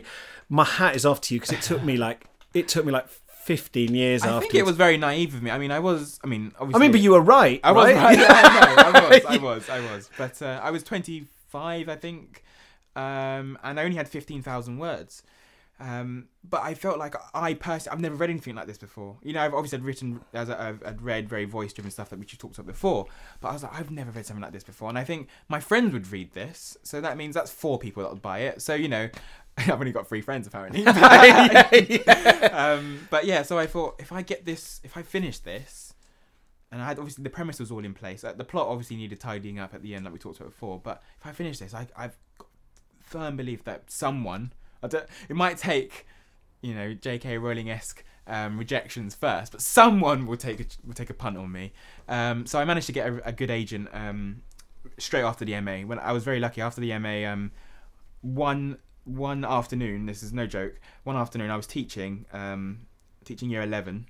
my 0.49 0.65
hat 0.65 0.95
is 0.95 1.05
off 1.05 1.21
to 1.21 1.33
you 1.33 1.39
because 1.39 1.53
it 1.53 1.61
took 1.61 1.83
me 1.83 1.95
like 1.95 2.25
it 2.53 2.67
took 2.67 2.85
me 2.85 2.91
like 2.91 3.07
15 3.07 3.95
years 3.95 4.23
I 4.23 4.27
after. 4.27 4.37
I 4.37 4.39
think 4.41 4.55
it 4.55 4.65
was 4.65 4.75
very 4.75 4.97
naive 4.97 5.33
of 5.33 5.41
me. 5.41 5.51
I 5.51 5.57
mean, 5.57 5.71
I 5.71 5.79
was. 5.79 6.19
I 6.23 6.27
mean, 6.27 6.51
obviously. 6.59 6.79
I 6.79 6.79
mean, 6.79 6.91
but 6.91 7.01
you 7.01 7.11
were 7.11 7.21
right. 7.21 7.61
I 7.63 7.71
was 7.71 7.93
right. 7.93 7.95
right. 7.95 8.19
yeah, 8.19 8.91
no, 8.91 8.99
I 8.99 9.09
was. 9.09 9.25
I 9.25 9.37
was. 9.37 9.69
I 9.69 9.79
was. 9.79 10.09
But 10.17 10.41
uh, 10.41 10.59
I 10.61 10.71
was 10.71 10.83
20 10.83 11.27
five, 11.51 11.89
I 11.89 11.95
think, 11.95 12.43
um, 12.95 13.57
and 13.63 13.79
I 13.79 13.83
only 13.83 13.97
had 13.97 14.07
fifteen 14.07 14.41
thousand 14.41 14.79
words. 14.79 15.23
Um, 15.81 16.27
but 16.47 16.61
I 16.61 16.75
felt 16.75 16.99
like 16.99 17.15
I 17.33 17.55
personally, 17.55 17.95
I've 17.95 18.01
never 18.01 18.13
read 18.13 18.29
anything 18.29 18.53
like 18.53 18.67
this 18.67 18.77
before. 18.77 19.17
You 19.23 19.33
know, 19.33 19.41
I've 19.41 19.55
obviously 19.55 19.79
had 19.79 19.85
written, 19.85 20.21
as 20.31 20.47
I've, 20.51 20.83
read 21.01 21.27
very 21.27 21.45
voice-driven 21.45 21.89
stuff 21.89 22.09
that 22.11 22.19
we 22.19 22.25
talked 22.25 22.59
about 22.59 22.67
before. 22.67 23.07
But 23.39 23.47
I 23.47 23.53
was 23.53 23.63
like, 23.63 23.73
I've 23.73 23.89
never 23.89 24.11
read 24.11 24.27
something 24.27 24.43
like 24.43 24.51
this 24.51 24.63
before, 24.63 24.89
and 24.89 24.97
I 24.97 25.03
think 25.03 25.27
my 25.49 25.59
friends 25.59 25.91
would 25.93 26.11
read 26.11 26.33
this, 26.33 26.77
so 26.83 27.01
that 27.01 27.17
means 27.17 27.33
that's 27.33 27.49
four 27.49 27.79
people 27.79 28.03
that 28.03 28.11
would 28.11 28.21
buy 28.21 28.39
it. 28.39 28.61
So 28.61 28.75
you 28.75 28.89
know, 28.89 29.09
I've 29.57 29.71
only 29.71 29.91
got 29.91 30.07
three 30.07 30.21
friends 30.21 30.45
apparently. 30.45 30.85
um, 32.51 33.07
but 33.09 33.25
yeah, 33.25 33.41
so 33.41 33.57
I 33.57 33.65
thought 33.65 33.95
if 33.99 34.11
I 34.11 34.21
get 34.21 34.45
this, 34.45 34.81
if 34.83 34.95
I 34.95 35.01
finish 35.01 35.39
this, 35.39 35.90
and 36.71 36.81
I 36.81 36.85
had 36.85 36.99
obviously 36.99 37.23
the 37.23 37.29
premise 37.29 37.59
was 37.59 37.71
all 37.71 37.83
in 37.83 37.93
place. 37.93 38.21
the 38.21 38.43
plot 38.43 38.67
obviously 38.67 38.95
needed 38.95 39.19
tidying 39.19 39.59
up 39.59 39.73
at 39.73 39.81
the 39.81 39.93
end, 39.93 40.05
like 40.05 40.13
we 40.13 40.19
talked 40.19 40.39
about 40.39 40.51
before. 40.51 40.79
But 40.79 41.03
if 41.19 41.27
I 41.27 41.31
finish 41.31 41.59
this, 41.59 41.73
I, 41.73 41.87
I've 41.97 42.17
firm 42.99 43.35
belief 43.35 43.63
that 43.65 43.91
someone, 43.91 44.53
it 44.81 45.35
might 45.35 45.57
take, 45.57 46.07
you 46.61 46.73
know, 46.73 46.93
J.K. 46.93 47.37
Rowling 47.37 47.69
esque 47.69 48.03
um, 48.25 48.57
rejections 48.57 49.13
first, 49.13 49.51
but 49.51 49.61
someone 49.61 50.25
will 50.25 50.37
take 50.37 50.61
a, 50.61 50.65
will 50.85 50.93
take 50.93 51.09
a 51.09 51.13
punt 51.13 51.37
on 51.37 51.51
me. 51.51 51.73
Um, 52.07 52.45
so 52.45 52.57
I 52.57 52.65
managed 52.65 52.87
to 52.87 52.93
get 52.93 53.09
a, 53.09 53.27
a 53.27 53.31
good 53.33 53.51
agent 53.51 53.89
um, 53.91 54.43
straight 54.97 55.23
after 55.23 55.43
the 55.43 55.59
MA. 55.59 55.79
When 55.79 55.99
I 55.99 56.13
was 56.13 56.23
very 56.23 56.39
lucky 56.39 56.61
after 56.61 56.79
the 56.79 56.97
MA, 56.99 57.29
um, 57.29 57.51
one 58.21 58.77
one 59.03 59.43
afternoon, 59.43 60.05
this 60.05 60.23
is 60.23 60.31
no 60.31 60.47
joke. 60.47 60.79
One 61.03 61.17
afternoon, 61.17 61.51
I 61.51 61.57
was 61.57 61.67
teaching 61.67 62.25
um, 62.31 62.87
teaching 63.25 63.49
year 63.49 63.61
eleven 63.61 64.07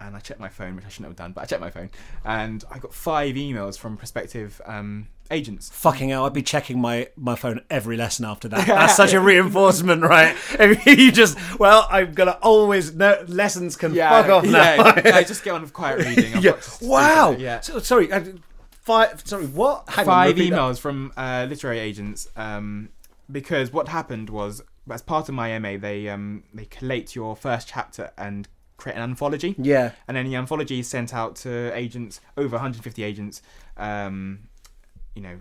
and 0.00 0.16
I 0.16 0.20
checked 0.20 0.40
my 0.40 0.48
phone, 0.48 0.76
which 0.76 0.84
I 0.84 0.88
shouldn't 0.88 1.10
have 1.10 1.16
done, 1.16 1.32
but 1.32 1.42
I 1.42 1.44
checked 1.46 1.60
my 1.60 1.70
phone, 1.70 1.90
and 2.24 2.64
I 2.70 2.78
got 2.78 2.92
five 2.94 3.34
emails 3.36 3.78
from 3.78 3.96
prospective 3.96 4.60
um, 4.66 5.08
agents. 5.30 5.70
Fucking 5.70 6.10
hell, 6.10 6.24
I'd 6.26 6.32
be 6.32 6.42
checking 6.42 6.80
my, 6.80 7.08
my 7.16 7.34
phone 7.34 7.60
every 7.70 7.96
lesson 7.96 8.24
after 8.24 8.48
that. 8.48 8.66
That's 8.66 8.96
such 8.96 9.12
a 9.12 9.20
reinforcement, 9.20 10.02
right? 10.02 10.36
you 10.86 11.12
just, 11.12 11.38
well, 11.58 11.86
I'm 11.90 12.12
gonna 12.12 12.38
always 12.42 12.94
no 12.94 13.24
lessons 13.28 13.76
can 13.76 13.94
yeah, 13.94 14.10
fuck 14.10 14.30
off 14.30 14.44
now. 14.44 14.74
Yeah, 14.74 15.16
I 15.16 15.24
just 15.26 15.44
get 15.44 15.54
on 15.54 15.62
with 15.62 15.72
quiet 15.72 16.04
reading. 16.04 16.42
yeah. 16.42 16.60
Wow. 16.82 17.36
Yeah. 17.38 17.60
So, 17.60 17.78
sorry, 17.80 18.10
uh, 18.12 18.22
five. 18.70 19.22
Sorry, 19.24 19.46
what? 19.46 19.88
Hang 19.88 20.04
five 20.04 20.36
on, 20.38 20.44
emails 20.44 20.74
that. 20.74 20.80
from 20.80 21.12
uh, 21.16 21.46
literary 21.48 21.78
agents. 21.78 22.28
Um, 22.36 22.90
because 23.30 23.72
what 23.72 23.88
happened 23.88 24.28
was, 24.30 24.62
as 24.90 25.02
part 25.02 25.28
of 25.28 25.34
my 25.34 25.58
MA, 25.58 25.76
they 25.78 26.08
um, 26.08 26.44
they 26.52 26.66
collate 26.66 27.14
your 27.14 27.34
first 27.36 27.68
chapter 27.68 28.10
and 28.18 28.48
create 28.76 28.96
an 28.96 29.02
anthology. 29.02 29.54
Yeah. 29.58 29.92
And 30.08 30.16
then 30.16 30.26
the 30.26 30.36
anthology 30.36 30.80
is 30.80 30.88
sent 30.88 31.14
out 31.14 31.36
to 31.36 31.72
agents, 31.74 32.20
over 32.36 32.56
150 32.56 33.02
agents, 33.02 33.42
um, 33.76 34.48
you 35.14 35.22
know, 35.22 35.38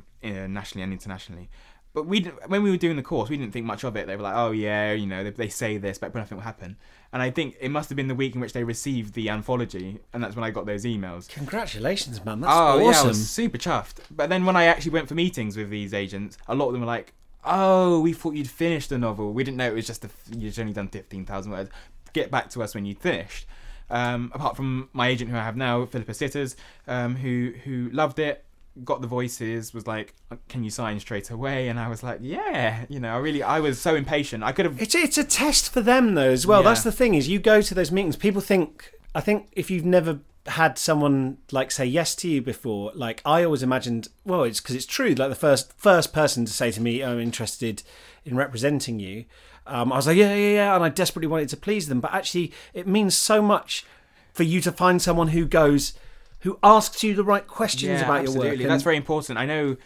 nationally 0.47 0.83
and 0.83 0.93
internationally. 0.93 1.49
But 1.93 2.07
we, 2.07 2.21
when 2.47 2.63
we 2.63 2.71
were 2.71 2.77
doing 2.77 2.95
the 2.95 3.03
course, 3.03 3.29
we 3.29 3.37
didn't 3.37 3.53
think 3.53 3.67
much 3.67 3.83
of 3.83 3.95
it. 3.95 4.07
They 4.07 4.15
were 4.15 4.23
like, 4.23 4.35
"Oh 4.35 4.49
yeah, 4.49 4.93
you 4.93 5.05
know, 5.05 5.23
they, 5.23 5.29
they 5.29 5.47
say 5.47 5.77
this, 5.77 5.99
but 5.99 6.13
nothing 6.15 6.39
will 6.39 6.43
happen." 6.43 6.75
And 7.11 7.21
I 7.21 7.29
think 7.29 7.55
it 7.61 7.69
must 7.69 7.89
have 7.89 7.95
been 7.95 8.07
the 8.07 8.15
week 8.15 8.33
in 8.33 8.41
which 8.41 8.53
they 8.53 8.63
received 8.63 9.13
the 9.13 9.29
anthology, 9.29 9.99
and 10.11 10.23
that's 10.23 10.35
when 10.35 10.43
I 10.43 10.49
got 10.49 10.65
those 10.65 10.85
emails. 10.85 11.29
Congratulations, 11.29 12.25
man! 12.25 12.41
That's 12.41 12.51
oh, 12.51 12.79
awesome. 12.79 12.91
yeah, 12.91 12.99
I 12.99 13.05
was 13.05 13.29
super 13.29 13.59
chuffed. 13.59 13.97
But 14.09 14.29
then 14.29 14.43
when 14.43 14.55
I 14.55 14.63
actually 14.63 14.91
went 14.91 15.07
for 15.07 15.13
meetings 15.13 15.55
with 15.55 15.69
these 15.69 15.93
agents, 15.93 16.35
a 16.47 16.55
lot 16.55 16.65
of 16.65 16.73
them 16.73 16.81
were 16.81 16.87
like, 16.87 17.13
"Oh, 17.45 17.99
we 17.99 18.11
thought 18.11 18.33
you'd 18.33 18.49
finished 18.49 18.89
the 18.89 18.97
novel. 18.97 19.31
We 19.31 19.43
didn't 19.43 19.57
know 19.57 19.67
it 19.67 19.75
was 19.75 19.85
just 19.85 20.03
a, 20.03 20.09
you'd 20.35 20.57
only 20.57 20.73
done 20.73 20.87
fifteen 20.87 21.27
thousand 21.27 21.51
words 21.51 21.69
get 22.13 22.31
back 22.31 22.49
to 22.51 22.63
us 22.63 22.73
when 22.73 22.85
you'd 22.85 22.99
finished. 22.99 23.47
Um, 23.89 24.31
apart 24.33 24.55
from 24.55 24.89
my 24.93 25.07
agent 25.07 25.29
who 25.29 25.37
I 25.37 25.43
have 25.43 25.57
now, 25.57 25.85
Philippa 25.85 26.13
Sitters, 26.13 26.55
um, 26.87 27.15
who 27.15 27.53
who 27.63 27.89
loved 27.91 28.17
it, 28.19 28.45
got 28.83 29.01
the 29.01 29.07
voices, 29.07 29.73
was 29.73 29.85
like, 29.85 30.15
"Can 30.47 30.63
you 30.63 30.69
sign 30.69 30.99
straight 30.99 31.29
away?" 31.29 31.67
And 31.67 31.79
I 31.79 31.89
was 31.89 32.01
like, 32.01 32.19
"Yeah." 32.21 32.85
You 32.89 32.99
know, 32.99 33.13
I 33.13 33.17
really, 33.17 33.43
I 33.43 33.59
was 33.59 33.79
so 33.79 33.95
impatient. 33.95 34.43
I 34.43 34.51
could 34.51 34.65
have. 34.65 34.81
It's 34.81 34.95
it's 34.95 35.17
a 35.17 35.23
test 35.23 35.71
for 35.71 35.81
them 35.81 36.15
though 36.15 36.31
as 36.31 36.47
well. 36.47 36.61
Yeah. 36.61 36.69
That's 36.69 36.83
the 36.83 36.91
thing 36.91 37.13
is, 37.13 37.27
you 37.27 37.39
go 37.39 37.61
to 37.61 37.75
those 37.75 37.91
meetings. 37.91 38.15
People 38.15 38.41
think. 38.41 38.91
I 39.15 39.21
think 39.21 39.49
if 39.51 39.69
you've 39.69 39.85
never 39.85 40.21
had 40.47 40.77
someone 40.77 41.37
like 41.51 41.71
say 41.71 41.85
yes 41.85 42.15
to 42.15 42.27
you 42.27 42.41
before 42.41 42.91
like 42.95 43.21
i 43.23 43.45
always 43.45 43.63
imagined 43.63 44.09
well 44.25 44.43
it's 44.43 44.59
because 44.59 44.75
it's 44.75 44.85
true 44.85 45.13
like 45.13 45.29
the 45.29 45.35
first 45.35 45.71
first 45.77 46.11
person 46.11 46.43
to 46.43 46.51
say 46.51 46.69
to 46.69 46.81
me 46.81 47.01
i'm 47.01 47.19
interested 47.19 47.81
in 48.25 48.35
representing 48.35 48.99
you 48.99 49.23
um, 49.65 49.93
I 49.93 49.95
was 49.97 50.07
like, 50.07 50.17
yeah, 50.17 50.35
yeah, 50.35 50.53
yeah, 50.53 50.75
and 50.75 50.83
I 50.83 50.89
desperately 50.89 51.27
wanted 51.27 51.49
to 51.49 51.57
please 51.57 51.87
them. 51.87 52.01
But 52.01 52.13
actually, 52.13 52.51
it 52.73 52.87
means 52.87 53.15
so 53.15 53.41
much 53.41 53.85
for 54.33 54.43
you 54.43 54.61
to 54.61 54.71
find 54.71 55.01
someone 55.01 55.29
who 55.29 55.45
goes, 55.45 55.93
who 56.39 56.59
asks 56.63 57.03
you 57.03 57.13
the 57.13 57.23
right 57.23 57.47
questions 57.47 57.99
yeah, 57.99 58.05
about 58.05 58.21
absolutely. 58.21 58.49
your 58.49 58.57
work. 58.59 58.67
That's 58.67 58.83
very 58.83 58.97
important. 58.97 59.37
I 59.37 59.45
know 59.45 59.77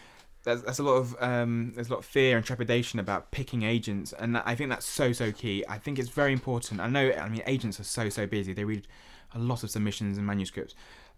there's, 0.44 0.62
there's 0.62 0.78
a 0.78 0.82
lot 0.82 0.94
of 0.94 1.16
um, 1.20 1.72
there's 1.74 1.88
a 1.88 1.92
lot 1.92 1.98
of 1.98 2.04
fear 2.04 2.36
and 2.36 2.44
trepidation 2.44 2.98
about 2.98 3.30
picking 3.30 3.62
agents, 3.62 4.12
and 4.12 4.38
I 4.38 4.54
think 4.54 4.70
that's 4.70 4.86
so 4.86 5.12
so 5.12 5.30
key. 5.32 5.64
I 5.68 5.78
think 5.78 5.98
it's 5.98 6.08
very 6.08 6.32
important. 6.32 6.80
I 6.80 6.88
know. 6.88 7.12
I 7.12 7.28
mean, 7.28 7.42
agents 7.46 7.78
are 7.78 7.84
so 7.84 8.08
so 8.08 8.26
busy. 8.26 8.52
They 8.52 8.64
read 8.64 8.86
a 9.34 9.38
lot 9.38 9.62
of 9.62 9.70
submissions 9.70 10.16
and 10.16 10.26
manuscripts. 10.26 10.74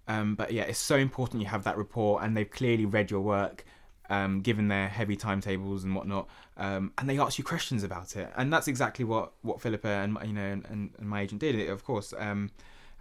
Um, 0.09 0.35
but 0.35 0.53
yeah, 0.53 0.63
it's 0.63 0.79
so 0.79 0.97
important 0.97 1.41
you 1.41 1.49
have 1.49 1.65
that 1.65 1.77
report, 1.77 2.25
and 2.25 2.37
they've 2.37 2.51
clearly 2.51 2.85
read 2.85 3.11
your 3.11 3.21
work, 3.21 3.65
um, 4.11 4.43
given 4.43 4.69
their 4.69 4.89
heavy 4.89 5.17
timetables 5.17 5.85
and 5.85 5.95
whatnot, 5.95 6.29
um, 6.57 6.93
and 6.99 7.09
they 7.09 7.19
ask 7.19 7.39
you 7.39 7.45
questions 7.45 7.83
about 7.83 8.17
it, 8.17 8.31
and 8.37 8.53
that's 8.53 8.69
exactly 8.69 9.05
what 9.05 9.33
what 9.43 9.63
Philippa 9.63 9.89
and 9.89 10.19
you 10.25 10.35
know 10.35 10.43
and, 10.43 10.67
and 10.99 11.09
my 11.09 11.23
agent 11.23 11.41
did, 11.41 11.69
of 11.71 11.85
course. 11.85 12.13
Um, 12.19 12.51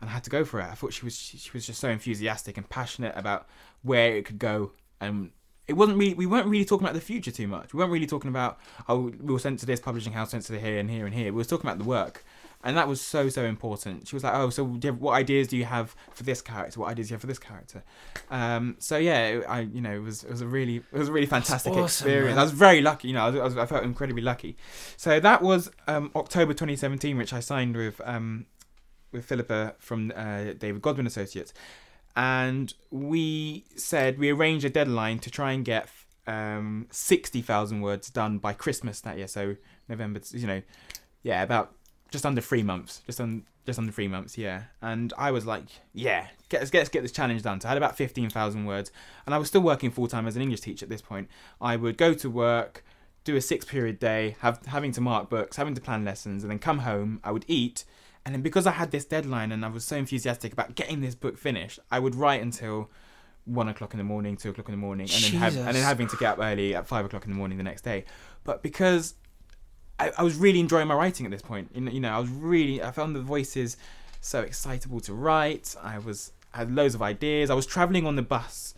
and 0.01 0.09
I 0.09 0.13
had 0.13 0.23
to 0.23 0.29
go 0.29 0.45
for 0.45 0.61
it. 0.61 0.65
I 0.65 0.75
thought 0.75 0.93
she 0.93 1.03
was 1.03 1.17
she 1.17 1.49
was 1.51 1.65
just 1.65 1.79
so 1.81 1.89
enthusiastic 1.89 2.55
and 2.57 2.69
passionate 2.69 3.13
about 3.17 3.47
where 3.81 4.15
it 4.15 4.25
could 4.25 4.39
go, 4.39 4.71
and 5.01 5.31
it 5.67 5.73
wasn't 5.73 5.97
really 5.97 6.13
we 6.13 6.25
weren't 6.25 6.47
really 6.47 6.65
talking 6.65 6.85
about 6.85 6.95
the 6.95 7.01
future 7.01 7.31
too 7.31 7.47
much. 7.47 7.73
We 7.73 7.79
weren't 7.79 7.91
really 7.91 8.07
talking 8.07 8.29
about 8.29 8.59
oh 8.87 9.11
we 9.19 9.33
were 9.33 9.39
sent 9.39 9.59
to 9.59 9.65
this 9.65 9.79
publishing 9.79 10.13
house, 10.13 10.31
sent 10.31 10.43
to 10.45 10.59
here 10.59 10.79
and 10.79 10.89
here 10.89 11.05
and 11.05 11.13
here. 11.13 11.33
We 11.33 11.37
were 11.37 11.43
talking 11.43 11.67
about 11.69 11.79
the 11.79 11.85
work, 11.85 12.23
and 12.63 12.75
that 12.75 12.87
was 12.87 12.99
so 12.99 13.29
so 13.29 13.45
important. 13.45 14.07
She 14.07 14.15
was 14.15 14.23
like, 14.23 14.33
oh, 14.33 14.49
so 14.49 14.77
have, 14.83 14.99
what 14.99 15.13
ideas 15.13 15.47
do 15.47 15.55
you 15.55 15.65
have 15.65 15.95
for 16.13 16.23
this 16.23 16.41
character? 16.41 16.79
What 16.79 16.89
ideas 16.89 17.07
do 17.07 17.13
you 17.13 17.15
have 17.15 17.21
for 17.21 17.27
this 17.27 17.39
character? 17.39 17.83
Um, 18.29 18.75
so 18.79 18.97
yeah, 18.97 19.41
I 19.47 19.61
you 19.61 19.79
know 19.79 19.95
it 19.95 20.01
was 20.01 20.23
it 20.23 20.29
was 20.29 20.41
a 20.41 20.47
really 20.47 20.77
it 20.77 20.97
was 20.97 21.07
a 21.07 21.11
really 21.11 21.27
fantastic 21.27 21.71
awesome, 21.71 21.85
experience. 21.85 22.35
man. 22.35 22.39
I 22.39 22.43
was 22.43 22.51
very 22.51 22.81
lucky, 22.81 23.07
you 23.07 23.13
know, 23.13 23.25
I, 23.25 23.29
was, 23.29 23.57
I, 23.57 23.65
felt 23.65 23.83
incredibly 23.83 24.21
lucky. 24.21 24.57
So 24.97 25.19
that 25.21 25.41
was 25.41 25.71
um, 25.87 26.11
October 26.15 26.53
2017, 26.53 27.17
which 27.17 27.31
I 27.31 27.39
signed 27.39 27.77
with 27.77 28.01
um, 28.03 28.45
with 29.13 29.25
Philippa 29.25 29.75
from 29.79 30.11
uh, 30.15 30.53
David 30.57 30.81
Godwin 30.81 31.07
Associates, 31.07 31.53
and 32.17 32.73
we 32.91 33.65
said 33.77 34.19
we 34.19 34.31
arranged 34.31 34.65
a 34.65 34.69
deadline 34.69 35.19
to 35.19 35.31
try 35.31 35.53
and 35.53 35.63
get 35.63 35.87
um, 36.27 36.87
sixty 36.91 37.41
thousand 37.41 37.79
words 37.79 38.09
done 38.09 38.37
by 38.37 38.51
Christmas 38.51 38.99
that 38.99 39.17
year. 39.17 39.27
So 39.27 39.55
November, 39.87 40.19
you 40.31 40.45
know, 40.45 40.61
yeah, 41.23 41.41
about 41.41 41.73
just 42.11 42.25
under 42.25 42.41
three 42.41 42.63
months, 42.63 43.01
just 43.05 43.19
on 43.21 43.43
just 43.65 43.79
under 43.79 43.91
three 43.91 44.07
months, 44.07 44.37
yeah. 44.37 44.63
And 44.81 45.13
I 45.17 45.31
was 45.31 45.45
like, 45.45 45.65
yeah, 45.93 46.27
get, 46.49 46.61
let's 46.61 46.71
get 46.71 46.79
let's 46.79 46.89
get 46.89 47.01
this 47.01 47.11
challenge 47.11 47.41
done. 47.43 47.61
So 47.61 47.67
I 47.67 47.71
had 47.71 47.77
about 47.77 47.95
fifteen 47.95 48.29
thousand 48.29 48.65
words, 48.65 48.91
and 49.25 49.35
I 49.35 49.37
was 49.37 49.47
still 49.47 49.61
working 49.61 49.91
full 49.91 50.07
time 50.07 50.27
as 50.27 50.35
an 50.35 50.41
English 50.41 50.61
teacher 50.61 50.85
at 50.85 50.89
this 50.89 51.01
point. 51.01 51.29
I 51.61 51.75
would 51.75 51.97
go 51.97 52.13
to 52.13 52.29
work. 52.29 52.83
Do 53.25 53.35
a 53.35 53.41
six 53.41 53.65
period 53.65 53.99
day, 53.99 54.37
have 54.39 54.65
having 54.65 54.93
to 54.93 55.01
mark 55.01 55.29
books, 55.29 55.57
having 55.57 55.75
to 55.75 55.81
plan 55.81 56.05
lessons, 56.05 56.41
and 56.43 56.49
then 56.49 56.57
come 56.57 56.79
home. 56.79 57.19
I 57.21 57.31
would 57.31 57.43
eat, 57.47 57.83
and 58.25 58.33
then 58.33 58.41
because 58.41 58.65
I 58.65 58.71
had 58.71 58.91
this 58.91 59.03
deadline 59.03 59.51
and 59.51 59.63
I 59.63 59.67
was 59.67 59.83
so 59.83 59.97
enthusiastic 59.97 60.53
about 60.53 60.73
getting 60.73 61.01
this 61.01 61.15
book 61.15 61.37
finished, 61.37 61.79
I 61.91 61.99
would 61.99 62.15
write 62.15 62.41
until 62.41 62.89
one 63.43 63.67
o'clock 63.67 63.93
in 63.93 63.97
the 63.97 64.05
morning, 64.05 64.37
two 64.37 64.49
o'clock 64.49 64.69
in 64.69 64.71
the 64.71 64.77
morning, 64.77 65.07
and 65.13 65.23
then 65.23 65.31
have, 65.33 65.57
and 65.57 65.75
then 65.75 65.83
having 65.83 66.07
to 66.07 66.15
get 66.15 66.33
up 66.33 66.39
early 66.39 66.73
at 66.73 66.87
five 66.87 67.05
o'clock 67.05 67.25
in 67.25 67.31
the 67.31 67.37
morning 67.37 67.57
the 67.57 67.63
next 67.63 67.81
day. 67.81 68.05
But 68.45 68.63
because 68.63 69.15
I, 69.99 70.11
I 70.17 70.23
was 70.23 70.35
really 70.35 70.59
enjoying 70.59 70.87
my 70.87 70.95
writing 70.95 71.25
at 71.25 71.31
this 71.31 71.41
point, 71.41 71.71
you 71.75 71.81
know, 71.81 71.91
you 71.91 71.99
know, 71.99 72.09
I 72.11 72.19
was 72.19 72.29
really 72.29 72.81
I 72.81 72.91
found 72.91 73.15
the 73.15 73.21
voices 73.21 73.77
so 74.21 74.41
excitable 74.41 74.99
to 75.01 75.13
write. 75.13 75.75
I 75.81 75.97
was 75.99 76.31
I 76.53 76.59
had 76.59 76.71
loads 76.73 76.95
of 76.95 77.01
ideas. 77.01 77.49
I 77.49 77.53
was 77.53 77.65
traveling 77.65 78.05
on 78.05 78.15
the 78.15 78.21
bus 78.21 78.73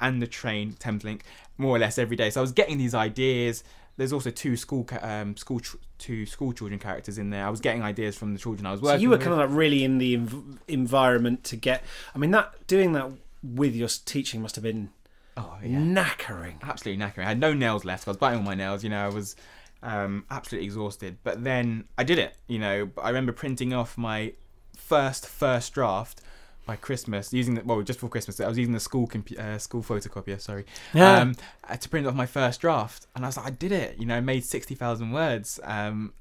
and 0.00 0.22
the 0.22 0.26
train, 0.26 0.74
Thameslink, 0.74 1.22
more 1.56 1.74
or 1.76 1.78
less 1.78 1.98
every 1.98 2.16
day. 2.16 2.30
So 2.30 2.40
I 2.40 2.42
was 2.42 2.52
getting 2.52 2.78
these 2.78 2.94
ideas. 2.94 3.64
There's 3.96 4.12
also 4.12 4.30
two 4.30 4.56
school 4.56 4.86
um, 5.02 5.36
school 5.36 5.58
ch- 5.58 5.74
two 5.98 6.24
school 6.26 6.52
children 6.52 6.78
characters 6.78 7.18
in 7.18 7.30
there. 7.30 7.44
I 7.44 7.50
was 7.50 7.60
getting 7.60 7.82
ideas 7.82 8.16
from 8.16 8.32
the 8.32 8.38
children 8.38 8.64
I 8.66 8.70
was 8.70 8.80
So 8.80 8.86
working 8.86 9.02
you 9.02 9.08
were 9.10 9.16
with. 9.16 9.26
kind 9.26 9.40
of 9.40 9.50
like 9.50 9.58
really 9.58 9.82
in 9.82 9.98
the 9.98 10.16
env- 10.16 10.58
environment 10.68 11.42
to 11.44 11.56
get. 11.56 11.82
I 12.14 12.18
mean, 12.18 12.30
that 12.30 12.66
doing 12.68 12.92
that 12.92 13.10
with 13.42 13.74
your 13.74 13.88
teaching 13.88 14.40
must 14.42 14.54
have 14.54 14.62
been 14.62 14.90
oh 15.36 15.58
yeah, 15.64 15.78
knackering. 15.78 16.62
absolutely 16.62 17.04
knackering. 17.04 17.24
I 17.24 17.28
had 17.28 17.40
no 17.40 17.52
nails 17.52 17.84
left. 17.84 18.06
I 18.06 18.10
was 18.12 18.16
biting 18.18 18.38
all 18.38 18.44
my 18.44 18.54
nails. 18.54 18.84
You 18.84 18.90
know, 18.90 19.04
I 19.04 19.08
was 19.08 19.34
um, 19.82 20.24
absolutely 20.30 20.66
exhausted. 20.66 21.18
But 21.24 21.44
then 21.44 21.84
I 21.96 22.04
did 22.04 22.18
it. 22.18 22.34
You 22.46 22.58
know, 22.58 22.90
I 23.02 23.08
remember 23.08 23.32
printing 23.32 23.72
off 23.72 23.96
my 23.98 24.32
first 24.76 25.26
first 25.28 25.74
draft 25.74 26.20
by 26.66 26.76
Christmas 26.76 27.32
using 27.32 27.54
the 27.54 27.62
well 27.64 27.80
just 27.82 27.98
before 27.98 28.10
Christmas. 28.10 28.40
I 28.40 28.48
was 28.48 28.58
using 28.58 28.74
the 28.74 28.80
school 28.80 29.06
compu- 29.06 29.38
uh, 29.38 29.58
school 29.58 29.82
photocopier. 29.82 30.40
Sorry, 30.40 30.64
Yeah. 30.92 31.18
um, 31.20 31.34
uh, 31.68 31.76
to 31.76 31.88
print 31.88 32.06
off 32.06 32.14
my 32.14 32.26
first 32.26 32.60
draft, 32.60 33.06
and 33.14 33.24
I 33.24 33.28
was 33.28 33.36
like, 33.36 33.46
I 33.46 33.50
did 33.50 33.72
it. 33.72 33.98
You 33.98 34.06
know, 34.06 34.16
I 34.16 34.20
made 34.20 34.44
sixty 34.44 34.74
thousand 34.74 35.12
words. 35.12 35.58
Um, 35.64 36.12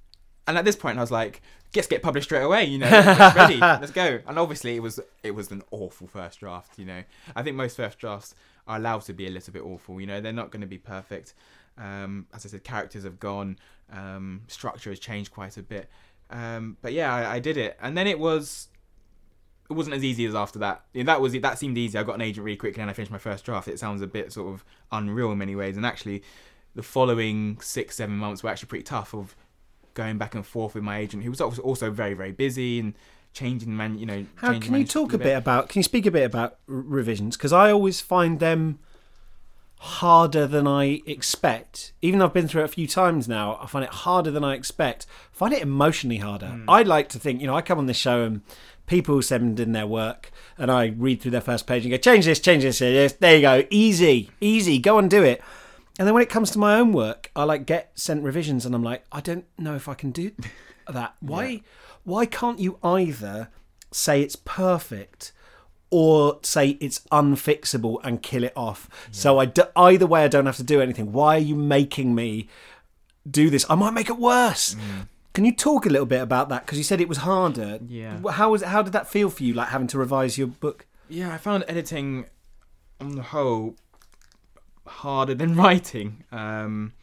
and 0.48 0.58
at 0.58 0.64
this 0.64 0.78
point, 0.78 0.98
I 0.98 1.02
was 1.02 1.12
like, 1.12 1.42
let's 1.76 1.88
get 1.88 2.02
published 2.02 2.30
straight 2.30 2.44
away. 2.44 2.64
You 2.64 2.78
know, 2.80 2.90
ready, 3.36 3.58
let's 3.58 3.92
go. 3.92 4.20
And 4.26 4.40
obviously, 4.40 4.76
it 4.76 4.80
was 4.82 5.00
it 5.24 5.32
was 5.32 5.52
an 5.52 5.64
awful 5.72 6.08
first 6.08 6.40
draft. 6.40 6.80
You 6.80 6.86
know, 6.86 7.04
I 7.36 7.44
think 7.44 7.58
most 7.58 7.76
first 7.76 8.00
drafts 8.00 8.34
are 8.68 8.78
allowed 8.78 9.02
to 9.02 9.14
be 9.14 9.28
a 9.28 9.30
little 9.30 9.52
bit 9.54 9.64
awful. 9.64 10.00
You 10.00 10.08
know, 10.08 10.22
they're 10.22 10.32
not 10.34 10.52
going 10.52 10.62
to 10.62 10.68
be 10.68 10.78
perfect. 10.78 11.34
Um, 11.78 12.28
as 12.34 12.46
I 12.46 12.50
said, 12.50 12.64
characters 12.64 13.04
have 13.04 13.20
gone, 13.20 13.58
um, 13.92 14.42
structure 14.48 14.90
has 14.90 15.00
changed 15.00 15.32
quite 15.32 15.58
a 15.58 15.64
bit. 15.64 15.90
Um, 16.30 16.78
but 16.82 16.94
yeah, 16.94 17.14
I, 17.14 17.36
I 17.36 17.40
did 17.40 17.58
it, 17.58 17.78
and 17.82 17.98
then 17.98 18.08
it 18.08 18.20
was. 18.20 18.68
It 19.70 19.74
wasn't 19.74 19.98
as 19.98 20.04
easy 20.04 20.26
as 20.26 20.34
after 20.34 20.60
that. 20.60 20.86
Yeah, 20.94 21.04
that 21.04 21.20
was 21.20 21.34
that 21.34 21.60
seemed 21.60 21.78
easy. 21.78 21.98
I 21.98 22.04
got 22.04 22.16
an 22.16 22.22
agent 22.22 22.46
really 22.46 22.58
quickly, 22.58 22.82
and 22.82 22.90
I 22.90 22.94
finished 22.94 23.12
my 23.12 23.18
first 23.18 23.44
draft. 23.44 23.68
It 23.68 23.80
sounds 23.80 24.02
a 24.02 24.08
bit 24.08 24.32
sort 24.32 24.54
of 24.54 24.64
unreal 24.92 25.32
in 25.34 25.38
many 25.38 25.56
ways, 25.56 25.76
and 25.76 25.86
actually, 25.86 26.24
the 26.74 26.84
following 26.84 27.58
six 27.62 27.98
seven 27.98 28.18
months 28.18 28.44
were 28.44 28.50
actually 28.50 28.70
pretty 28.70 28.84
tough 28.84 29.14
of 29.14 29.36
going 29.94 30.18
back 30.18 30.36
and 30.36 30.46
forth 30.46 30.76
with 30.76 30.84
my 30.84 30.98
agent, 30.98 31.24
who 31.24 31.30
was 31.30 31.42
also 31.42 31.92
very 31.92 32.14
very 32.14 32.32
busy 32.32 32.80
and 32.80 32.94
changing 33.34 33.76
man. 33.76 33.98
You 34.00 34.06
know, 34.06 34.26
How 34.36 34.58
can 34.60 34.76
you 34.76 34.86
talk 34.86 35.14
a 35.14 35.18
bit 35.18 35.36
about? 35.36 35.70
Can 35.70 35.80
you 35.80 35.84
speak 35.84 36.06
a 36.06 36.12
bit 36.12 36.24
about 36.24 36.60
r- 36.70 36.76
revisions? 36.76 37.36
Because 37.36 37.52
I 37.54 37.72
always 37.72 38.00
find 38.00 38.40
them 38.40 38.80
harder 39.80 40.48
than 40.48 40.68
I 40.68 41.02
expect. 41.06 41.94
Even 42.02 42.20
though 42.20 42.26
I've 42.26 42.34
been 42.34 42.48
through 42.48 42.64
it 42.64 42.66
a 42.66 42.70
few 42.70 42.88
times 42.88 43.28
now, 43.28 43.60
I 43.62 43.68
find 43.68 43.86
it 43.86 43.92
harder 43.92 44.32
than 44.32 44.44
I 44.44 44.56
expect. 44.56 45.06
I 45.34 45.38
find 45.38 45.54
it 45.54 45.62
emotionally 45.62 46.18
harder. 46.18 46.48
Hmm. 46.48 46.70
I 46.70 46.84
like 46.84 47.10
to 47.10 47.20
think, 47.20 47.42
you 47.42 47.48
know, 47.48 47.56
I 47.56 47.62
come 47.62 47.78
on 47.78 47.86
this 47.86 47.98
show 47.98 48.24
and 48.24 48.42
people 48.88 49.22
send 49.22 49.60
in 49.60 49.74
their 49.74 49.86
work, 49.86 50.32
and 50.58 50.72
I 50.72 50.88
read 50.88 51.22
through 51.22 51.32
their 51.32 51.42
first 51.42 51.68
page 51.68 51.84
and 51.84 51.92
go, 51.92 51.98
change 51.98 52.26
this, 52.26 52.40
change 52.40 52.64
this, 52.64 52.82
yes, 52.82 53.14
there 53.14 53.36
you 53.36 53.42
go, 53.42 53.64
easy, 53.70 54.32
easy, 54.42 54.80
go 54.80 54.98
and 54.98 55.10
do 55.10 55.24
it. 55.24 55.42
And 56.00 56.08
then 56.08 56.14
when 56.14 56.24
it 56.24 56.30
comes 56.30 56.52
to 56.52 56.60
my 56.60 56.80
own 56.80 56.94
work, 56.94 57.30
I 57.36 57.44
like 57.44 57.66
get 57.66 57.92
sent 57.96 58.24
revisions, 58.24 58.66
and 58.66 58.74
I'm 58.74 58.84
like, 58.84 59.04
I 59.12 59.20
don't 59.20 59.46
know 59.58 59.76
if 59.76 59.88
I 59.90 59.94
can 59.94 60.12
do 60.12 60.32
that. 60.88 61.16
Why? 61.20 61.62
Why 62.04 62.26
can't 62.26 62.60
you 62.60 62.80
either 62.82 63.50
say 63.92 64.22
it's 64.22 64.38
perfect 64.38 65.34
or 65.90 66.40
say 66.44 66.78
it's 66.80 67.00
unfixable 67.12 67.98
and 68.04 68.22
kill 68.22 68.44
it 68.44 68.54
off? 68.56 68.90
So 69.12 69.40
I 69.40 69.46
d- 69.46 69.64
either 69.76 70.06
way, 70.08 70.24
I 70.24 70.28
don't 70.28 70.46
have 70.46 70.58
to 70.58 70.64
do 70.64 70.82
anything. 70.82 71.12
Why 71.12 71.36
are 71.36 71.40
you 71.40 71.56
making 71.56 72.16
me 72.16 72.48
do 73.30 73.50
this? 73.50 73.66
I 73.70 73.76
might 73.76 73.94
make 73.94 74.10
it 74.10 74.18
worse. 74.18 74.76
Mm. 74.76 75.08
Can 75.34 75.46
you 75.46 75.54
talk 75.54 75.86
a 75.86 75.90
little 75.90 76.08
bit 76.08 76.22
about 76.22 76.50
that? 76.50 76.66
Because 76.66 76.78
you 76.78 76.84
said 76.84 77.00
it 77.00 77.08
was 77.08 77.20
harder. 77.20 77.80
Yeah. 77.88 78.20
How 78.32 78.52
was 78.52 78.64
it, 78.64 78.70
how 78.70 78.82
did 78.82 78.94
that 78.94 79.08
feel 79.08 79.30
for 79.30 79.44
you? 79.44 79.54
Like 79.54 79.70
having 79.70 79.88
to 79.88 79.98
revise 80.00 80.38
your 80.38 80.48
book? 80.48 80.88
Yeah, 81.10 81.34
I 81.34 81.38
found 81.38 81.64
editing 81.68 82.26
on 83.00 83.16
the 83.16 83.22
whole 83.22 83.76
harder 84.86 85.36
than 85.36 85.56
writing. 85.64 86.24
Um, 86.32 86.94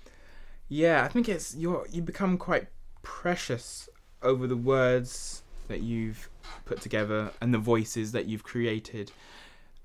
yeah, 0.68 1.04
I 1.04 1.08
think 1.08 1.28
it's 1.28 1.54
you 1.54 1.84
you 1.90 2.02
become 2.02 2.36
quite 2.36 2.66
precious 3.02 3.88
over 4.22 4.46
the 4.46 4.56
words 4.56 5.42
that 5.68 5.82
you've 5.82 6.28
put 6.64 6.80
together 6.80 7.30
and 7.40 7.52
the 7.52 7.58
voices 7.58 8.12
that 8.12 8.26
you've 8.26 8.44
created. 8.44 9.12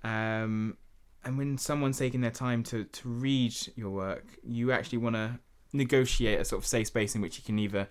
Um, 0.04 0.78
and 1.24 1.38
when 1.38 1.58
someone's 1.58 1.98
taking 1.98 2.22
their 2.22 2.32
time 2.32 2.64
to, 2.64 2.86
to 2.86 3.10
read 3.10 3.56
your 3.76 3.90
work, 3.90 4.26
you 4.44 4.72
actually 4.72 5.00
want 5.00 5.16
to 5.16 5.40
negotiate 5.74 6.40
a 6.40 6.46
sort 6.46 6.62
of 6.62 6.68
safe 6.68 6.88
space 6.88 7.16
in 7.16 7.22
which 7.22 7.38
you 7.38 7.44
can 7.44 7.60
either, 7.60 7.88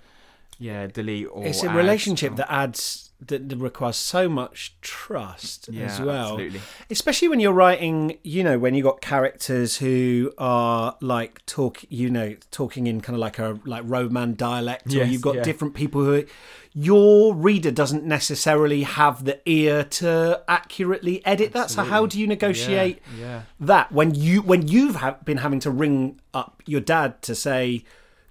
yeah, 0.58 0.86
delete 0.86 1.28
or. 1.30 1.46
it's 1.46 1.62
a 1.62 1.70
relationship 1.70 2.32
or- 2.32 2.36
that 2.36 2.50
oh. 2.50 2.54
adds 2.54 3.08
that, 3.26 3.52
requires 3.56 3.96
so 3.96 4.28
much 4.28 4.76
trust 4.80 5.68
yeah, 5.72 5.86
as 5.86 6.00
well. 6.00 6.32
Absolutely. 6.32 6.60
especially 6.90 7.28
when 7.28 7.40
you're 7.40 7.52
writing 7.52 8.18
you 8.22 8.44
know 8.44 8.58
when 8.58 8.74
you 8.74 8.82
got 8.82 9.00
characters 9.00 9.78
who 9.78 10.32
are 10.38 10.96
like 11.00 11.44
talk 11.46 11.84
you 11.88 12.10
know 12.10 12.36
talking 12.50 12.86
in 12.86 13.00
kind 13.00 13.14
of 13.14 13.20
like 13.20 13.38
a 13.38 13.58
like 13.64 13.82
roman 13.86 14.34
dialect 14.34 14.94
or 14.94 15.04
you've 15.04 15.22
got 15.22 15.36
yeah. 15.36 15.42
different 15.42 15.74
people 15.74 16.04
who 16.04 16.24
your 16.72 17.34
reader 17.34 17.72
doesn't 17.72 18.04
necessarily 18.04 18.84
have 18.84 19.24
the 19.24 19.40
ear 19.46 19.82
to 19.82 20.40
accurately 20.46 21.24
edit 21.26 21.52
that 21.52 21.70
so 21.70 21.82
how 21.82 22.06
do 22.06 22.20
you 22.20 22.26
negotiate 22.26 23.02
yeah. 23.18 23.42
that 23.58 23.90
when 23.90 24.14
you 24.14 24.42
when 24.42 24.68
you've 24.68 24.96
ha- 24.96 25.16
been 25.24 25.38
having 25.38 25.58
to 25.58 25.70
ring 25.70 26.20
up 26.32 26.62
your 26.66 26.80
dad 26.80 27.20
to 27.22 27.34
say 27.34 27.82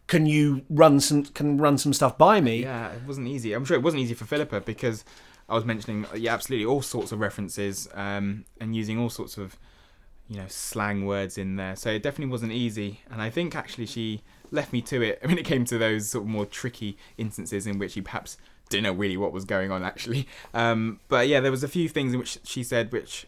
can 0.07 0.25
you 0.25 0.63
run 0.69 0.99
some 0.99 1.23
can 1.23 1.57
run 1.57 1.77
some 1.77 1.93
stuff 1.93 2.17
by 2.17 2.41
me 2.41 2.63
Yeah, 2.63 2.91
it 2.91 3.03
wasn't 3.05 3.27
easy. 3.27 3.53
I'm 3.53 3.65
sure 3.65 3.75
it 3.75 3.83
wasn't 3.83 4.01
easy 4.01 4.13
for 4.13 4.25
Philippa 4.25 4.61
because 4.61 5.03
I 5.49 5.55
was 5.55 5.65
mentioning, 5.65 6.05
yeah, 6.15 6.33
absolutely, 6.33 6.65
all 6.65 6.81
sorts 6.81 7.11
of 7.11 7.19
references 7.19 7.87
um, 7.93 8.45
and 8.59 8.75
using 8.75 8.99
all 8.99 9.09
sorts 9.09 9.37
of, 9.37 9.57
you 10.27 10.37
know, 10.37 10.47
slang 10.47 11.05
words 11.05 11.37
in 11.37 11.55
there. 11.55 11.75
So 11.75 11.89
it 11.89 12.03
definitely 12.03 12.31
wasn't 12.31 12.51
easy. 12.51 13.01
And 13.09 13.21
I 13.21 13.29
think 13.29 13.55
actually 13.55 13.85
she 13.85 14.23
left 14.51 14.73
me 14.73 14.81
to 14.81 15.01
it 15.01 15.19
when 15.23 15.37
it 15.37 15.45
came 15.45 15.63
to 15.65 15.77
those 15.77 16.09
sort 16.09 16.23
of 16.23 16.29
more 16.29 16.45
tricky 16.45 16.97
instances 17.17 17.65
in 17.65 17.79
which 17.79 17.93
she 17.93 18.01
perhaps 18.01 18.37
didn't 18.69 18.83
know 18.83 18.91
really 18.91 19.15
what 19.15 19.31
was 19.31 19.45
going 19.45 19.71
on 19.71 19.83
actually. 19.83 20.27
Um, 20.53 20.99
but 21.07 21.29
yeah, 21.29 21.39
there 21.39 21.51
was 21.51 21.63
a 21.63 21.69
few 21.69 21.87
things 21.87 22.13
in 22.13 22.19
which 22.19 22.39
she 22.43 22.63
said 22.63 22.91
which 22.91 23.25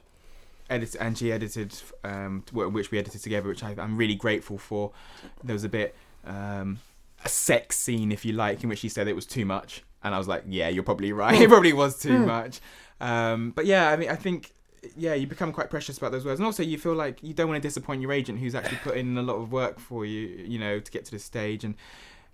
edit 0.70 0.96
and 1.00 1.18
she 1.18 1.32
edited 1.32 1.74
um, 2.04 2.44
which 2.52 2.92
we 2.92 3.00
edited 3.00 3.22
together, 3.22 3.48
which 3.48 3.64
I, 3.64 3.76
I'm 3.78 3.96
really 3.96 4.16
grateful 4.16 4.58
for. 4.58 4.92
There 5.42 5.54
was 5.54 5.64
a 5.64 5.70
bit 5.70 5.96
um, 6.26 6.80
a 7.24 7.30
sex 7.30 7.78
scene, 7.78 8.12
if 8.12 8.26
you 8.26 8.34
like, 8.34 8.64
in 8.64 8.70
which 8.70 8.80
she 8.80 8.90
said 8.90 9.08
it 9.08 9.16
was 9.16 9.26
too 9.26 9.46
much, 9.46 9.84
and 10.04 10.16
I 10.16 10.18
was 10.18 10.28
like, 10.28 10.44
yeah, 10.48 10.70
you're 10.70 10.84
probably 10.84 11.12
right. 11.12 11.40
it 11.42 11.50
probably 11.50 11.74
was 11.74 12.00
too 12.00 12.20
much. 12.20 12.60
Um, 13.02 13.52
but 13.52 13.66
yeah, 13.66 13.90
I 13.90 13.96
mean, 13.96 14.10
I 14.10 14.16
think 14.16 14.54
yeah, 14.96 15.14
you 15.14 15.28
become 15.28 15.52
quite 15.52 15.70
precious 15.70 15.98
about 15.98 16.12
those 16.12 16.26
words, 16.26 16.40
and 16.40 16.46
also 16.46 16.64
you 16.64 16.78
feel 16.78 16.94
like 16.94 17.22
you 17.24 17.34
don't 17.34 17.50
want 17.50 17.62
to 17.62 17.68
disappoint 17.68 18.02
your 18.02 18.12
agent, 18.12 18.40
who's 18.40 18.56
actually 18.56 18.78
put 18.78 18.98
in 18.98 19.18
a 19.18 19.22
lot 19.22 19.36
of 19.36 19.52
work 19.52 19.80
for 19.80 20.06
you, 20.06 20.28
you 20.46 20.60
know, 20.60 20.80
to 20.80 20.92
get 20.92 21.06
to 21.06 21.12
this 21.12 21.24
stage, 21.24 21.64
and 21.64 21.76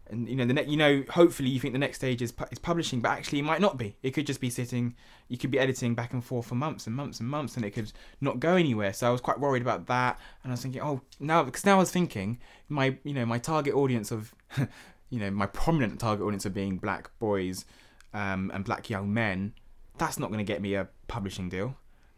and 0.07 0.27
you 0.30 0.36
know 0.36 0.45
the 0.45 0.53
ne- 0.53 0.65
you 0.65 0.77
know 0.77 1.03
hopefully 1.10 1.49
you 1.49 1.60
think 1.60 1.73
the 1.73 1.80
next 1.80 1.98
stage 1.98 2.22
is 2.22 2.32
pu- 2.32 2.45
is 2.52 2.60
publishing, 2.60 3.02
but 3.02 3.10
actually 3.10 3.40
it 3.40 3.44
might 3.44 3.61
not 3.61 3.77
be. 3.77 3.95
It 4.03 4.11
could 4.11 4.27
just 4.27 4.40
be 4.40 4.49
sitting. 4.49 4.95
You 5.27 5.38
could 5.38 5.52
be 5.52 5.60
editing 5.60 5.95
back 5.95 6.14
and 6.14 6.23
forth 6.23 6.48
for 6.48 6.56
months 6.56 6.86
and 6.88 6.95
months 6.95 7.19
and 7.19 7.27
months, 7.27 7.56
and 7.56 7.65
it 7.65 7.72
could 7.72 7.91
not 8.22 8.40
go 8.40 8.56
anywhere. 8.56 8.94
So 8.94 9.07
I 9.07 9.11
was 9.11 9.22
quite 9.22 9.40
worried 9.40 9.61
about 9.61 9.88
that, 9.88 10.19
and 10.44 10.52
I 10.52 10.53
was 10.53 10.61
thinking, 10.61 10.82
oh, 10.82 11.02
now 11.19 11.44
because 11.44 11.65
now 11.65 11.76
I 11.76 11.80
was 11.80 11.91
thinking 11.91 12.40
my 12.69 12.98
you 13.03 13.14
know 13.14 13.26
my 13.26 13.40
target 13.40 13.73
audience 13.73 14.11
of 14.11 14.34
you 15.10 15.19
know 15.19 15.32
my 15.32 15.48
prominent 15.48 15.99
target 15.99 16.26
audience 16.26 16.45
of 16.45 16.53
being 16.53 16.77
black 16.77 17.10
boys 17.19 17.65
um, 18.14 18.52
and 18.53 18.64
black 18.64 18.90
young 18.90 19.14
men. 19.14 19.53
That's 19.98 20.19
not 20.19 20.27
going 20.27 20.45
to 20.45 20.52
get 20.52 20.61
me 20.61 20.76
a 20.76 20.88
publishing 21.07 21.49
deal. 21.49 21.77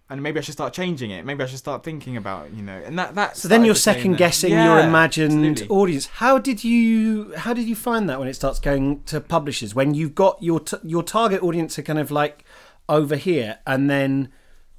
And 0.10 0.24
maybe 0.24 0.40
I 0.40 0.42
should 0.42 0.54
start 0.54 0.72
changing 0.74 1.12
it. 1.12 1.26
Maybe 1.26 1.44
I 1.44 1.48
should 1.48 1.58
start 1.60 1.84
thinking 1.84 2.16
about, 2.16 2.54
you 2.54 2.64
know, 2.64 2.82
and 2.86 2.98
that 2.98 3.16
that. 3.16 3.36
So 3.36 3.50
then 3.50 3.66
you're 3.66 3.76
second 3.76 4.16
guessing 4.18 4.52
Yeah, 4.52 4.66
your 4.66 4.80
imagined 4.80 5.46
absolutely. 5.46 5.76
audience. 5.76 6.06
How 6.06 6.38
did 6.40 6.64
you 6.64 7.34
how 7.36 7.54
did 7.54 7.68
you 7.68 7.76
find 7.76 8.08
that 8.10 8.18
when 8.18 8.30
it 8.30 8.34
starts 8.36 8.60
going 8.60 9.04
to 9.04 9.20
publishers 9.20 9.76
when 9.76 9.94
you've 9.94 10.16
got 10.16 10.42
your 10.42 10.62
t- 10.62 10.78
your 10.84 11.04
target 11.04 11.44
audience 11.44 11.78
are 11.78 11.82
kind 11.82 12.00
of 12.00 12.10
like 12.10 12.46
over 12.88 13.18
here 13.18 13.60
and 13.68 13.90
then 13.90 14.30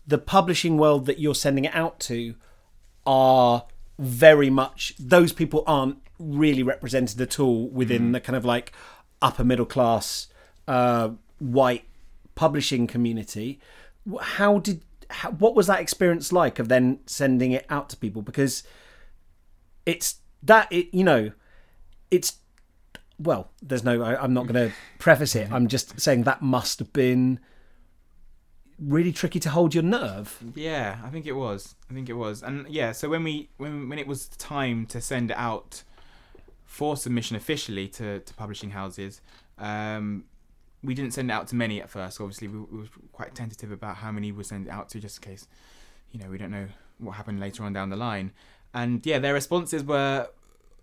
the 0.07 0.17
publishing 0.17 0.79
world 0.79 1.05
that 1.05 1.19
you're 1.19 1.35
sending 1.35 1.67
it 1.67 1.75
out 1.75 2.01
to 2.01 2.35
are 3.07 3.67
very 3.99 4.49
much 4.49 4.95
those 4.99 5.35
people 5.35 5.63
aren't 5.67 5.99
really 6.19 6.63
represented 6.63 7.21
at 7.21 7.39
all 7.39 7.69
within 7.69 8.13
the 8.13 8.21
kind 8.21 8.35
of 8.37 8.47
like 8.47 8.73
upper 9.21 9.45
middle 9.45 9.67
class 9.67 10.29
uh, 10.67 11.11
white 11.39 11.85
publishing 12.35 12.87
community. 12.87 13.61
How 14.21 14.59
did 14.59 14.83
how, 15.11 15.31
what 15.31 15.55
was 15.55 15.67
that 15.67 15.81
experience 15.81 16.33
like 16.33 16.59
of 16.59 16.69
then 16.69 17.01
sending 17.07 17.53
it 17.53 17.67
out 17.69 17.89
to 17.91 17.97
people? 17.97 18.23
Because 18.23 18.63
it's 19.87 20.17
that 20.43 20.71
it 20.71 20.93
you 20.93 21.03
know 21.03 21.33
it's 22.11 22.39
well 23.19 23.51
there's 23.61 23.83
no 23.83 24.03
I, 24.03 24.23
i'm 24.23 24.33
not 24.33 24.47
going 24.47 24.69
to 24.69 24.75
preface 24.99 25.35
it 25.35 25.51
i'm 25.51 25.67
just 25.67 26.01
saying 26.01 26.23
that 26.25 26.43
must 26.43 26.79
have 26.79 26.93
been 26.93 27.41
really 28.79 29.13
tricky 29.13 29.41
to 29.41 29.51
hold 29.51 29.75
your 29.75 29.83
nerve 29.83 30.39
Yeah, 30.55 30.99
I 31.05 31.09
think 31.09 31.27
it 31.27 31.33
was. 31.33 31.75
I 31.91 31.95
think 31.95 32.09
it 32.09 32.13
was. 32.13 32.43
And 32.43 32.69
yeah, 32.69 32.93
so 32.93 33.09
when 33.09 33.25
we 33.25 33.49
when 33.57 33.89
when 33.89 33.99
it 33.99 34.07
was 34.07 34.29
time 34.29 34.87
to 34.87 35.01
send 35.01 35.33
it 35.33 35.37
out 35.37 35.83
for 36.65 36.97
submission 36.97 37.35
officially 37.35 37.89
to, 37.89 38.21
to 38.21 38.35
publishing 38.35 38.71
houses, 38.71 39.21
um, 39.59 40.25
we 40.83 40.95
didn't 40.95 41.13
send 41.13 41.31
it 41.31 41.33
out 41.33 41.49
to 41.49 41.57
many 41.57 41.81
at 41.81 41.91
first. 41.91 42.21
Obviously, 42.21 42.49
we, 42.49 42.59
we 42.59 42.79
were 42.81 42.89
quite 43.13 43.35
tentative 43.35 43.73
about 43.73 43.97
how 43.97 44.13
many 44.13 44.33
we 44.33 44.45
send 44.45 44.67
it 44.67 44.71
out 44.71 44.89
to, 44.91 45.01
just 45.01 45.25
in 45.25 45.31
case, 45.31 45.47
you 46.13 46.21
know, 46.21 46.29
we 46.29 46.39
don't 46.39 46.51
know 46.51 46.69
what 46.99 47.13
happened 47.13 47.41
later 47.41 47.65
on 47.65 47.73
down 47.73 47.91
the 47.91 47.97
line. 47.97 48.33
And 48.75 49.05
yeah, 49.05 49.19
their 49.19 49.35
responses 49.35 49.83
were. 49.83 50.29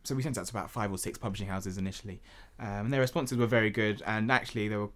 So 0.03 0.13
we 0.13 0.21
sent 0.21 0.37
out 0.37 0.45
to 0.45 0.51
about 0.51 0.69
five 0.69 0.91
or 0.91 0.99
six 0.99 1.17
publishing 1.17 1.47
houses 1.47 1.77
initially, 1.77 2.21
um, 2.59 2.67
and 2.67 2.93
their 2.93 3.01
responses 3.01 3.37
were 3.37 3.47
very 3.47 3.71
good. 3.71 4.03
And 4.05 4.31
actually, 4.31 4.67
they 4.67 4.75
were 4.75 4.89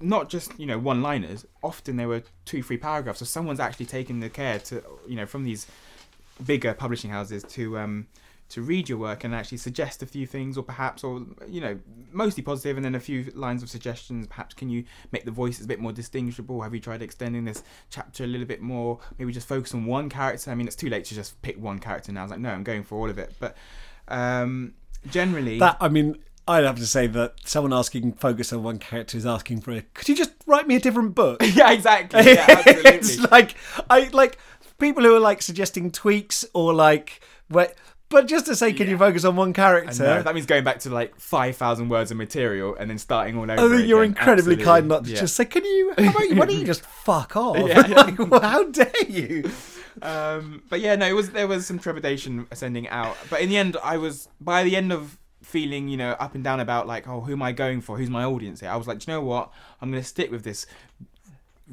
not 0.00 0.30
just 0.30 0.58
you 0.58 0.66
know 0.66 0.78
one 0.78 1.02
liners 1.02 1.46
often 1.62 1.96
they 1.96 2.06
were 2.06 2.22
two 2.46 2.62
three 2.62 2.78
paragraphs 2.78 3.18
so 3.18 3.24
someone's 3.26 3.60
actually 3.60 3.84
taken 3.84 4.20
the 4.20 4.30
care 4.30 4.58
to 4.58 4.82
you 5.06 5.14
know 5.14 5.26
from 5.26 5.44
these 5.44 5.66
bigger 6.44 6.72
publishing 6.72 7.10
houses 7.10 7.44
to 7.44 7.78
um 7.78 8.06
to 8.50 8.62
read 8.62 8.88
your 8.88 8.98
work 8.98 9.24
and 9.24 9.34
actually 9.34 9.58
suggest 9.58 10.02
a 10.02 10.06
few 10.06 10.26
things 10.26 10.58
or 10.58 10.62
perhaps 10.62 11.02
or 11.02 11.24
you 11.48 11.60
know 11.60 11.78
mostly 12.12 12.42
positive 12.42 12.76
and 12.76 12.84
then 12.84 12.94
a 12.94 13.00
few 13.00 13.30
lines 13.34 13.62
of 13.62 13.70
suggestions. 13.70 14.26
Perhaps 14.26 14.54
can 14.54 14.68
you 14.68 14.84
make 15.12 15.24
the 15.24 15.30
voices 15.30 15.64
a 15.64 15.68
bit 15.68 15.80
more 15.80 15.92
distinguishable? 15.92 16.60
Have 16.62 16.74
you 16.74 16.80
tried 16.80 17.02
extending 17.02 17.44
this 17.44 17.62
chapter 17.90 18.24
a 18.24 18.26
little 18.26 18.46
bit 18.46 18.60
more? 18.60 18.98
Maybe 19.18 19.32
just 19.32 19.48
focus 19.48 19.74
on 19.74 19.86
one 19.86 20.08
character. 20.08 20.50
I 20.50 20.54
mean 20.54 20.66
it's 20.66 20.76
too 20.76 20.90
late 20.90 21.04
to 21.06 21.14
just 21.14 21.40
pick 21.42 21.60
one 21.60 21.78
character 21.78 22.12
now. 22.12 22.20
I 22.20 22.24
was 22.24 22.30
like 22.32 22.40
no 22.40 22.50
i'm 22.50 22.64
going 22.64 22.82
for 22.82 22.98
all 22.98 23.08
of 23.08 23.18
it. 23.18 23.34
But 23.38 23.56
um 24.08 24.74
generally 25.06 25.58
that 25.58 25.78
i 25.80 25.88
mean 25.88 26.14
i'd 26.46 26.64
have 26.64 26.76
to 26.76 26.86
say 26.86 27.06
that 27.06 27.34
someone 27.44 27.72
asking 27.72 28.12
focus 28.12 28.52
on 28.52 28.62
one 28.62 28.78
character 28.78 29.16
is 29.16 29.24
asking 29.24 29.60
for 29.62 29.70
a 29.70 29.80
could 29.94 30.10
you 30.10 30.14
just 30.14 30.32
write 30.46 30.66
me 30.66 30.76
a 30.76 30.80
different 30.80 31.14
book? 31.14 31.42
Yeah 31.54 31.70
exactly. 31.70 32.20
Yeah, 32.34 32.44
absolutely. 32.48 32.90
it's 32.90 33.18
like 33.30 33.54
I 33.88 34.08
like 34.12 34.36
people 34.78 35.04
who 35.04 35.14
are 35.14 35.20
like 35.20 35.40
suggesting 35.42 35.90
tweaks 35.90 36.44
or 36.52 36.74
like 36.74 37.20
wait, 37.48 37.70
but 38.10 38.26
just 38.26 38.44
to 38.46 38.54
say, 38.56 38.72
can 38.72 38.88
you 38.88 38.98
focus 38.98 39.24
on 39.24 39.36
one 39.36 39.52
character? 39.54 40.22
That 40.22 40.34
means 40.34 40.46
going 40.46 40.64
back 40.64 40.80
to 40.80 40.90
like 40.90 41.18
5,000 41.18 41.88
words 41.88 42.10
of 42.10 42.16
material 42.18 42.74
and 42.78 42.90
then 42.90 42.98
starting 42.98 43.36
all 43.36 43.44
over 43.44 43.52
again. 43.54 43.64
I 43.72 43.76
think 43.76 43.88
you're 43.88 44.02
again. 44.02 44.16
incredibly 44.16 44.54
Absolutely. 44.54 44.64
kind 44.64 44.88
not 44.88 45.04
to 45.04 45.10
Yeah. 45.12 45.20
just 45.20 45.36
say, 45.36 45.44
can 45.46 45.64
you? 45.64 45.94
How 45.96 46.10
about 46.10 46.28
you? 46.28 46.36
Why 46.36 46.46
don't 46.46 46.58
you 46.58 46.64
just 46.74 46.82
fuck 46.84 47.36
off? 47.36 47.56
Yeah, 47.56 47.86
yeah. 47.86 47.94
Like, 48.02 48.18
well, 48.18 48.40
how 48.40 48.64
dare 48.64 48.92
you? 49.08 49.50
Um, 50.02 50.62
but 50.68 50.80
yeah, 50.80 50.96
no, 50.96 51.06
it 51.06 51.12
was 51.12 51.30
there 51.30 51.48
was 51.48 51.66
some 51.66 51.78
trepidation 51.78 52.46
sending 52.52 52.88
out. 52.88 53.16
But 53.30 53.40
in 53.40 53.48
the 53.48 53.56
end, 53.56 53.76
I 53.82 53.96
was 53.96 54.28
by 54.40 54.62
the 54.64 54.76
end 54.76 54.92
of 54.92 55.18
feeling, 55.42 55.88
you 55.88 55.96
know, 55.96 56.10
up 56.12 56.34
and 56.34 56.44
down 56.44 56.60
about 56.60 56.86
like, 56.86 57.08
oh, 57.08 57.20
who 57.22 57.32
am 57.32 57.42
I 57.42 57.52
going 57.52 57.80
for? 57.80 57.96
Who's 57.96 58.10
my 58.10 58.24
audience 58.24 58.60
here? 58.60 58.70
I 58.70 58.76
was 58.76 58.86
like, 58.86 58.98
"Do 59.00 59.10
you 59.10 59.16
know 59.16 59.22
what? 59.22 59.50
I'm 59.80 59.90
going 59.90 60.02
to 60.02 60.08
stick 60.08 60.30
with 60.30 60.44
this 60.44 60.66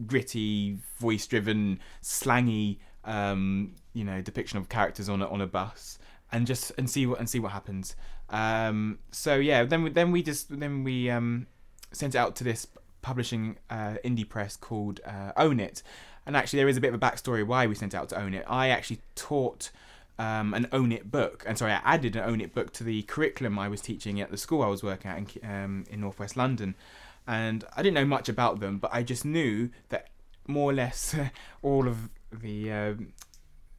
gritty, 0.06 0.78
voice-driven, 1.00 1.80
slangy, 2.02 2.80
um, 3.06 3.74
you 3.94 4.04
know, 4.04 4.22
depiction 4.22 4.58
of 4.60 4.70
characters 4.70 5.10
on 5.10 5.22
a, 5.22 5.28
on 5.30 5.42
a 5.42 5.48
bus, 5.48 5.98
and 6.32 6.46
just 6.46 6.72
and 6.78 6.90
see 6.90 7.06
what 7.06 7.20
and 7.20 7.30
see 7.30 7.40
what 7.40 7.52
happens. 7.52 7.96
Um, 8.30 9.00
so 9.12 9.36
yeah, 9.36 9.64
then 9.64 9.84
we, 9.84 9.90
then 9.90 10.12
we 10.12 10.22
just 10.22 10.60
then 10.60 10.84
we 10.84 11.10
um, 11.10 11.48
sent 11.92 12.16
it 12.16 12.18
out 12.18 12.36
to 12.38 12.44
this 12.44 12.68
publishing 13.02 13.58
uh, 13.70 13.96
indie 14.04 14.28
press 14.28 14.58
called 14.58 15.00
uh, 15.06 15.32
Own 15.38 15.60
It, 15.60 15.84
and 16.26 16.36
actually 16.36 16.58
there 16.58 16.68
is 16.68 16.78
a 16.78 16.82
bit 16.82 16.94
of 16.94 16.96
a 16.96 17.06
backstory 17.06 17.46
why 17.46 17.68
we 17.68 17.76
sent 17.76 17.96
out 17.96 18.10
to 18.10 18.20
Own 18.20 18.34
It. 18.34 18.46
I 18.48 18.70
actually 18.70 19.02
taught. 19.16 19.72
Um, 20.20 20.56
an 20.56 20.68
Own 20.72 20.92
It 20.92 21.12
book, 21.12 21.44
and 21.46 21.60
sorry, 21.60 21.74
I 21.74 21.82
added 21.84 22.16
an 22.16 22.24
Own 22.24 22.42
It 22.42 22.56
book 22.56 22.74
to 22.74 22.84
the 22.84 23.04
curriculum 23.04 23.60
I 23.60 23.68
was 23.68 23.82
teaching 23.82 24.20
at 24.20 24.32
the 24.32 24.38
school 24.38 24.64
I 24.64 24.68
was 24.68 24.82
working 24.82 25.12
at 25.12 25.20
in, 25.20 25.28
um, 25.48 25.84
in 25.92 26.02
Northwest 26.02 26.36
London, 26.36 26.74
and 27.28 27.64
I 27.76 27.84
didn't 27.84 27.94
know 27.94 28.06
much 28.06 28.28
about 28.28 28.60
them, 28.60 28.80
but 28.80 28.90
I 28.92 29.04
just 29.04 29.26
knew 29.26 29.70
that 29.90 30.08
more 30.48 30.72
or 30.72 30.74
less 30.74 31.16
all 31.62 31.88
of 31.88 32.10
the, 32.32 32.72
um, 32.72 33.14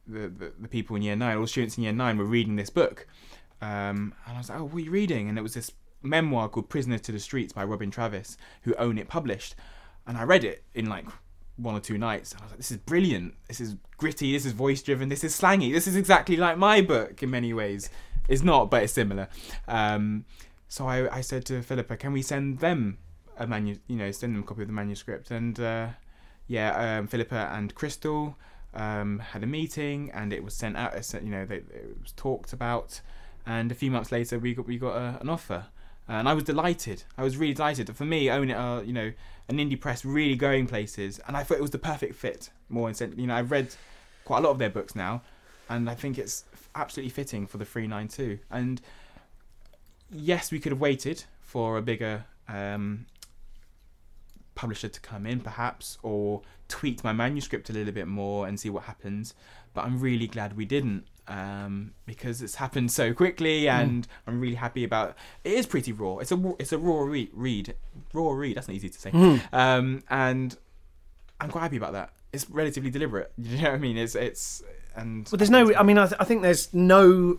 the, 0.09 0.51
the 0.59 0.67
people 0.67 0.95
in 0.95 1.01
year 1.01 1.15
nine, 1.15 1.37
all 1.37 1.47
students 1.47 1.77
in 1.77 1.83
year 1.83 1.93
nine, 1.93 2.17
were 2.17 2.25
reading 2.25 2.55
this 2.55 2.69
book, 2.69 3.07
um, 3.61 4.13
and 4.25 4.35
I 4.35 4.37
was 4.37 4.49
like, 4.49 4.59
"Oh, 4.59 4.65
what 4.65 4.75
are 4.75 4.79
you 4.79 4.91
reading?" 4.91 5.29
And 5.29 5.37
it 5.37 5.41
was 5.41 5.53
this 5.53 5.71
memoir 6.01 6.49
called 6.49 6.69
"Prisoner 6.69 6.97
to 6.97 7.11
the 7.11 7.19
Streets" 7.19 7.53
by 7.53 7.63
Robin 7.63 7.91
Travis, 7.91 8.37
who 8.63 8.73
Own 8.75 8.97
It 8.97 9.07
published, 9.07 9.55
and 10.07 10.17
I 10.17 10.23
read 10.23 10.43
it 10.43 10.63
in 10.73 10.87
like 10.87 11.05
one 11.57 11.75
or 11.75 11.79
two 11.79 11.97
nights, 11.97 12.31
and 12.31 12.41
I 12.41 12.45
was 12.45 12.51
like, 12.51 12.57
"This 12.57 12.71
is 12.71 12.77
brilliant. 12.77 13.35
This 13.47 13.61
is 13.61 13.75
gritty. 13.97 14.33
This 14.33 14.45
is 14.45 14.53
voice 14.53 14.81
driven. 14.81 15.09
This 15.09 15.23
is 15.23 15.35
slangy. 15.35 15.71
This 15.71 15.87
is 15.87 15.95
exactly 15.95 16.37
like 16.37 16.57
my 16.57 16.81
book 16.81 17.21
in 17.21 17.29
many 17.29 17.53
ways. 17.53 17.89
It's 18.27 18.43
not, 18.43 18.71
but 18.71 18.83
it's 18.83 18.93
similar." 18.93 19.29
Um, 19.67 20.25
so 20.67 20.87
I, 20.87 21.17
I 21.17 21.21
said 21.21 21.45
to 21.45 21.61
Philippa, 21.61 21.97
"Can 21.97 22.13
we 22.13 22.21
send 22.21 22.59
them 22.59 22.97
a 23.37 23.45
manu? 23.47 23.77
You 23.87 23.97
know, 23.97 24.11
send 24.11 24.35
them 24.35 24.43
a 24.43 24.45
copy 24.45 24.61
of 24.61 24.67
the 24.67 24.73
manuscript?" 24.73 25.31
And 25.31 25.59
uh, 25.59 25.89
yeah, 26.47 26.97
um, 26.97 27.07
Philippa 27.07 27.51
and 27.53 27.73
Crystal 27.75 28.35
um, 28.73 29.19
had 29.19 29.43
a 29.43 29.47
meeting, 29.47 30.11
and 30.13 30.31
it 30.33 30.43
was 30.43 30.53
sent 30.53 30.77
out. 30.77 30.93
You 31.13 31.29
know, 31.29 31.45
they, 31.45 31.57
it 31.57 31.97
was 32.01 32.11
talked 32.13 32.53
about, 32.53 33.01
and 33.45 33.71
a 33.71 33.75
few 33.75 33.91
months 33.91 34.11
later, 34.11 34.39
we 34.39 34.53
got 34.53 34.67
we 34.67 34.77
got 34.77 34.95
a, 34.95 35.17
an 35.21 35.29
offer, 35.29 35.65
and 36.07 36.27
I 36.29 36.33
was 36.33 36.43
delighted. 36.43 37.03
I 37.17 37.23
was 37.23 37.37
really 37.37 37.53
delighted. 37.53 37.95
For 37.95 38.05
me, 38.05 38.29
own 38.29 38.49
it, 38.49 38.55
uh, 38.55 38.81
you 38.81 38.93
know, 38.93 39.11
an 39.47 39.57
indie 39.57 39.79
press 39.79 40.05
really 40.05 40.35
going 40.35 40.67
places, 40.67 41.19
and 41.27 41.35
I 41.35 41.43
thought 41.43 41.57
it 41.57 41.61
was 41.61 41.71
the 41.71 41.79
perfect 41.79 42.15
fit. 42.15 42.49
More 42.69 42.87
in 42.89 42.95
sen- 42.95 43.15
you 43.17 43.27
know, 43.27 43.35
I've 43.35 43.51
read 43.51 43.75
quite 44.25 44.39
a 44.39 44.41
lot 44.41 44.51
of 44.51 44.59
their 44.59 44.69
books 44.69 44.95
now, 44.95 45.21
and 45.69 45.89
I 45.89 45.95
think 45.95 46.17
it's 46.17 46.45
absolutely 46.75 47.09
fitting 47.09 47.47
for 47.47 47.57
the 47.57 47.65
three 47.65 47.87
nine 47.87 48.07
two. 48.07 48.39
And 48.51 48.81
yes, 50.11 50.51
we 50.51 50.59
could 50.59 50.71
have 50.71 50.81
waited 50.81 51.23
for 51.41 51.77
a 51.77 51.81
bigger 51.81 52.25
um, 52.47 53.05
publisher 54.59 54.89
to 54.89 54.99
come 54.99 55.25
in, 55.25 55.39
perhaps, 55.39 55.97
or 56.03 56.41
tweak 56.67 57.01
my 57.03 57.13
manuscript 57.13 57.69
a 57.69 57.73
little 57.73 57.93
bit 57.93 58.07
more 58.07 58.45
and 58.47 58.59
see 58.59 58.69
what 58.69 58.83
happens. 58.83 59.33
But 59.73 59.85
I'm 59.85 59.99
really 60.01 60.27
glad 60.27 60.57
we 60.57 60.65
didn't 60.65 61.05
um, 61.29 61.93
because 62.05 62.41
it's 62.41 62.55
happened 62.55 62.91
so 62.91 63.13
quickly, 63.13 63.69
and 63.69 64.05
I'm 64.27 64.41
really 64.41 64.55
happy 64.55 64.83
about. 64.83 65.15
It 65.45 65.53
is 65.53 65.65
pretty 65.65 65.93
raw. 65.93 66.17
It's 66.17 66.31
a 66.31 66.35
raw- 66.35 66.55
it's 66.59 66.73
a 66.73 66.77
raw 66.77 67.01
read. 67.03 67.29
read. 67.33 67.75
Raw 68.13 68.31
read. 68.31 68.57
That's 68.57 68.67
not 68.67 68.75
easy 68.75 68.89
to 68.89 68.99
say. 68.99 69.11
Um, 69.53 70.03
and 70.09 70.57
I'm 71.39 71.49
quite 71.49 71.61
happy 71.61 71.77
about 71.77 71.93
that. 71.93 72.09
It's 72.33 72.49
relatively 72.49 72.89
deliberate. 72.89 73.31
You 73.37 73.57
know 73.61 73.69
what 73.69 73.75
I 73.75 73.77
mean? 73.77 73.97
It's 73.97 74.15
it's 74.15 74.61
and. 74.95 75.27
Well, 75.31 75.37
there's 75.37 75.49
no. 75.49 75.73
I 75.75 75.83
mean, 75.83 75.97
I, 75.97 76.07
th- 76.07 76.19
I 76.19 76.25
think 76.25 76.41
there's 76.41 76.73
no. 76.73 77.37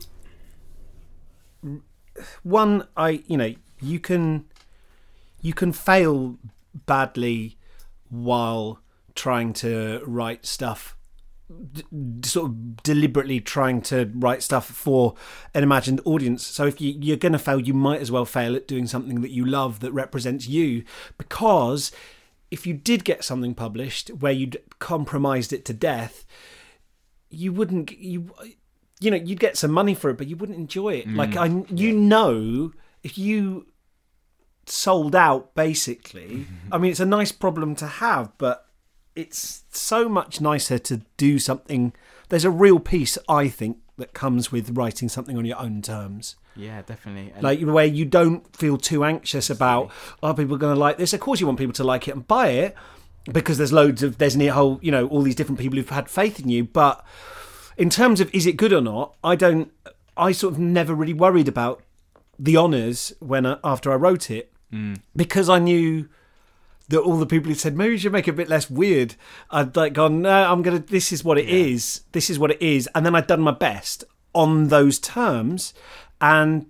One, 2.42 2.86
I 2.96 3.22
you 3.26 3.36
know 3.36 3.54
you 3.80 3.98
can, 3.98 4.44
you 5.42 5.52
can 5.54 5.72
fail 5.72 6.36
badly 6.86 7.58
while 8.08 8.80
trying 9.14 9.52
to 9.52 10.02
write 10.06 10.46
stuff 10.46 10.96
d- 11.72 11.84
sort 12.24 12.50
of 12.50 12.82
deliberately 12.82 13.40
trying 13.40 13.80
to 13.82 14.10
write 14.14 14.42
stuff 14.42 14.66
for 14.66 15.14
an 15.54 15.62
imagined 15.62 16.00
audience. 16.04 16.46
So 16.46 16.66
if 16.66 16.80
you, 16.80 16.94
you're 16.98 17.16
going 17.16 17.32
to 17.32 17.38
fail, 17.38 17.60
you 17.60 17.74
might 17.74 18.00
as 18.00 18.10
well 18.10 18.24
fail 18.24 18.54
at 18.54 18.68
doing 18.68 18.86
something 18.86 19.20
that 19.20 19.30
you 19.30 19.44
love 19.44 19.80
that 19.80 19.92
represents 19.92 20.48
you, 20.48 20.84
because 21.18 21.92
if 22.50 22.66
you 22.66 22.74
did 22.74 23.04
get 23.04 23.24
something 23.24 23.54
published 23.54 24.08
where 24.08 24.32
you'd 24.32 24.60
compromised 24.78 25.52
it 25.52 25.64
to 25.66 25.72
death, 25.72 26.24
you 27.30 27.52
wouldn't 27.52 27.92
you 27.92 28.32
you 29.00 29.10
know 29.10 29.16
you'd 29.16 29.40
get 29.40 29.56
some 29.56 29.70
money 29.70 29.94
for 29.94 30.10
it, 30.10 30.18
but 30.18 30.26
you 30.26 30.36
wouldn't 30.36 30.58
enjoy 30.58 30.94
it. 30.94 31.08
Like 31.08 31.30
mm. 31.30 31.68
I, 31.68 31.74
you 31.74 31.92
know, 31.92 32.72
if 33.02 33.16
you 33.16 33.66
sold 34.70 35.14
out, 35.14 35.54
basically. 35.54 36.28
Mm-hmm. 36.28 36.72
I 36.72 36.78
mean, 36.78 36.90
it's 36.90 37.00
a 37.00 37.06
nice 37.06 37.32
problem 37.32 37.74
to 37.76 37.86
have, 37.86 38.32
but 38.38 38.66
it's 39.14 39.64
so 39.70 40.08
much 40.08 40.40
nicer 40.40 40.78
to 40.78 41.02
do 41.16 41.38
something. 41.38 41.92
There's 42.28 42.44
a 42.44 42.50
real 42.50 42.78
peace, 42.78 43.18
I 43.28 43.48
think, 43.48 43.78
that 43.98 44.12
comes 44.14 44.50
with 44.50 44.76
writing 44.76 45.08
something 45.08 45.36
on 45.36 45.44
your 45.44 45.58
own 45.58 45.82
terms. 45.82 46.36
Yeah, 46.56 46.82
definitely. 46.82 47.32
And 47.34 47.42
Like 47.42 47.60
where 47.60 47.84
you 47.84 48.04
don't 48.04 48.54
feel 48.56 48.76
too 48.76 49.04
anxious 49.04 49.50
about, 49.50 49.90
are 50.22 50.34
people 50.34 50.56
going 50.56 50.74
to 50.74 50.80
like 50.80 50.98
this? 50.98 51.12
Of 51.12 51.20
course, 51.20 51.40
you 51.40 51.46
want 51.46 51.58
people 51.58 51.74
to 51.74 51.84
like 51.84 52.08
it 52.08 52.14
and 52.14 52.26
buy 52.26 52.48
it 52.48 52.74
because 53.32 53.58
there's 53.58 53.72
loads 53.72 54.02
of 54.02 54.18
there's 54.18 54.36
a 54.36 54.46
whole 54.48 54.78
you 54.82 54.90
know 54.90 55.06
all 55.08 55.22
these 55.22 55.34
different 55.34 55.60
people 55.60 55.76
who've 55.76 55.88
had 55.88 56.08
faith 56.08 56.40
in 56.40 56.48
you. 56.48 56.64
But 56.64 57.04
in 57.76 57.90
terms 57.90 58.20
of 58.20 58.34
is 58.34 58.46
it 58.46 58.56
good 58.56 58.72
or 58.72 58.80
not, 58.80 59.16
I 59.22 59.36
don't. 59.36 59.70
I 60.16 60.32
sort 60.32 60.54
of 60.54 60.58
never 60.58 60.94
really 60.94 61.14
worried 61.14 61.48
about 61.48 61.82
the 62.38 62.56
honors 62.56 63.12
when 63.20 63.46
I, 63.46 63.58
after 63.62 63.92
I 63.92 63.96
wrote 63.96 64.30
it 64.30 64.52
because 65.16 65.48
I 65.48 65.58
knew 65.58 66.08
that 66.88 67.00
all 67.00 67.18
the 67.18 67.26
people 67.26 67.48
who 67.48 67.54
said 67.54 67.76
maybe 67.76 67.92
you 67.92 67.98
should 67.98 68.12
make 68.12 68.26
it 68.26 68.32
a 68.32 68.34
bit 68.34 68.48
less 68.48 68.68
weird, 68.68 69.14
I'd 69.50 69.76
like 69.76 69.92
gone, 69.92 70.22
no, 70.22 70.50
I'm 70.50 70.62
gonna. 70.62 70.80
This 70.80 71.12
is 71.12 71.24
what 71.24 71.38
it 71.38 71.48
is. 71.48 72.02
This 72.12 72.30
is 72.30 72.38
what 72.38 72.50
it 72.50 72.60
is, 72.60 72.88
and 72.94 73.06
then 73.06 73.14
I'd 73.14 73.26
done 73.26 73.40
my 73.40 73.52
best 73.52 74.04
on 74.34 74.68
those 74.68 74.98
terms, 74.98 75.74
and 76.20 76.66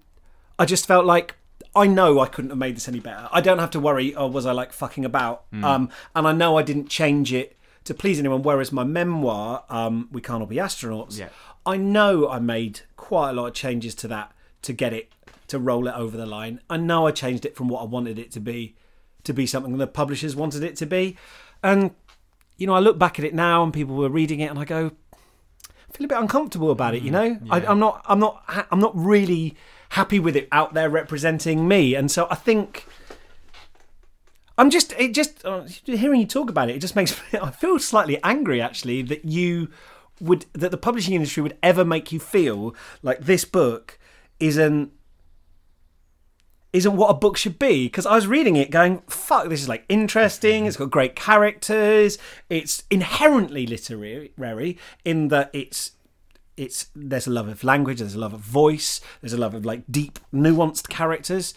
I 0.58 0.66
just 0.66 0.86
felt 0.86 1.04
like 1.06 1.36
I 1.74 1.86
know 1.86 2.20
I 2.20 2.26
couldn't 2.26 2.50
have 2.50 2.58
made 2.58 2.76
this 2.76 2.88
any 2.88 3.00
better. 3.00 3.28
I 3.32 3.40
don't 3.40 3.58
have 3.58 3.70
to 3.70 3.80
worry. 3.80 4.14
Oh, 4.14 4.26
was 4.26 4.46
I 4.46 4.52
like 4.52 4.72
fucking 4.72 5.04
about? 5.04 5.44
Um, 5.62 5.88
and 6.14 6.26
I 6.26 6.32
know 6.32 6.58
I 6.58 6.62
didn't 6.62 6.88
change 6.88 7.32
it 7.32 7.56
to 7.84 7.94
please 7.94 8.18
anyone. 8.18 8.42
Whereas 8.42 8.72
my 8.72 8.84
memoir, 8.84 9.64
um, 9.68 10.08
we 10.10 10.20
can't 10.20 10.40
all 10.40 10.46
be 10.46 10.56
astronauts. 10.56 11.18
Yeah. 11.18 11.28
I 11.64 11.76
know 11.76 12.28
I 12.28 12.38
made 12.40 12.80
quite 12.96 13.30
a 13.30 13.32
lot 13.32 13.46
of 13.46 13.54
changes 13.54 13.94
to 13.96 14.08
that 14.08 14.32
to 14.62 14.72
get 14.72 14.92
it 14.92 15.12
to 15.50 15.58
roll 15.58 15.86
it 15.86 15.94
over 15.94 16.16
the 16.16 16.26
line. 16.26 16.60
I 16.70 16.76
know 16.76 17.06
I 17.06 17.12
changed 17.12 17.44
it 17.44 17.56
from 17.56 17.68
what 17.68 17.82
I 17.82 17.84
wanted 17.84 18.18
it 18.18 18.30
to 18.32 18.40
be 18.40 18.74
to 19.24 19.34
be 19.34 19.46
something 19.46 19.76
the 19.76 19.86
publishers 19.86 20.34
wanted 20.34 20.62
it 20.62 20.76
to 20.76 20.86
be. 20.86 21.16
And 21.62 21.92
you 22.56 22.66
know, 22.66 22.74
I 22.74 22.80
look 22.80 22.98
back 22.98 23.18
at 23.18 23.24
it 23.24 23.34
now 23.34 23.62
and 23.62 23.72
people 23.72 23.96
were 23.96 24.08
reading 24.08 24.40
it 24.40 24.50
and 24.50 24.58
I 24.58 24.64
go 24.64 24.92
I 25.64 25.92
feel 25.92 26.04
a 26.04 26.08
bit 26.08 26.18
uncomfortable 26.18 26.70
about 26.70 26.94
it, 26.94 27.02
you 27.02 27.10
know? 27.10 27.38
I, 27.50 27.58
yeah. 27.58 27.70
I'm 27.70 27.78
not 27.78 28.04
I'm 28.06 28.20
not 28.20 28.42
ha- 28.46 28.66
I'm 28.70 28.80
not 28.80 28.92
really 28.96 29.56
happy 29.90 30.20
with 30.20 30.36
it 30.36 30.48
out 30.52 30.74
there 30.74 30.88
representing 30.88 31.66
me. 31.66 31.94
And 31.94 32.10
so 32.10 32.26
I 32.30 32.36
think 32.36 32.86
I'm 34.56 34.70
just 34.70 34.92
it 34.98 35.14
just 35.14 35.44
uh, 35.44 35.64
hearing 35.84 36.20
you 36.20 36.26
talk 36.26 36.48
about 36.48 36.70
it. 36.70 36.76
It 36.76 36.80
just 36.80 36.94
makes 36.94 37.18
me, 37.32 37.38
I 37.40 37.50
feel 37.50 37.78
slightly 37.78 38.22
angry 38.22 38.60
actually 38.60 39.02
that 39.02 39.24
you 39.24 39.70
would 40.20 40.46
that 40.52 40.70
the 40.70 40.76
publishing 40.76 41.14
industry 41.14 41.42
would 41.42 41.56
ever 41.62 41.84
make 41.84 42.12
you 42.12 42.20
feel 42.20 42.74
like 43.02 43.20
this 43.20 43.44
book 43.44 43.98
isn't 44.38 44.92
isn't 46.72 46.96
what 46.96 47.08
a 47.08 47.14
book 47.14 47.36
should 47.36 47.58
be. 47.58 47.86
Because 47.86 48.06
I 48.06 48.14
was 48.14 48.26
reading 48.26 48.56
it 48.56 48.70
going 48.70 49.02
fuck 49.08 49.48
this 49.48 49.62
is 49.62 49.68
like 49.68 49.84
interesting. 49.88 50.66
It's 50.66 50.76
got 50.76 50.90
great 50.90 51.16
characters. 51.16 52.18
It's 52.48 52.84
inherently 52.90 53.66
literary 53.66 54.78
in 55.04 55.28
that 55.28 55.50
it's 55.52 55.92
it's 56.56 56.90
there's 56.94 57.26
a 57.26 57.30
love 57.30 57.48
of 57.48 57.64
language 57.64 58.00
there's 58.00 58.14
a 58.14 58.18
love 58.18 58.34
of 58.34 58.40
voice 58.40 59.00
there's 59.22 59.32
a 59.32 59.38
love 59.38 59.54
of 59.54 59.64
like 59.64 59.82
deep 59.90 60.18
nuanced 60.32 60.88
characters. 60.88 61.54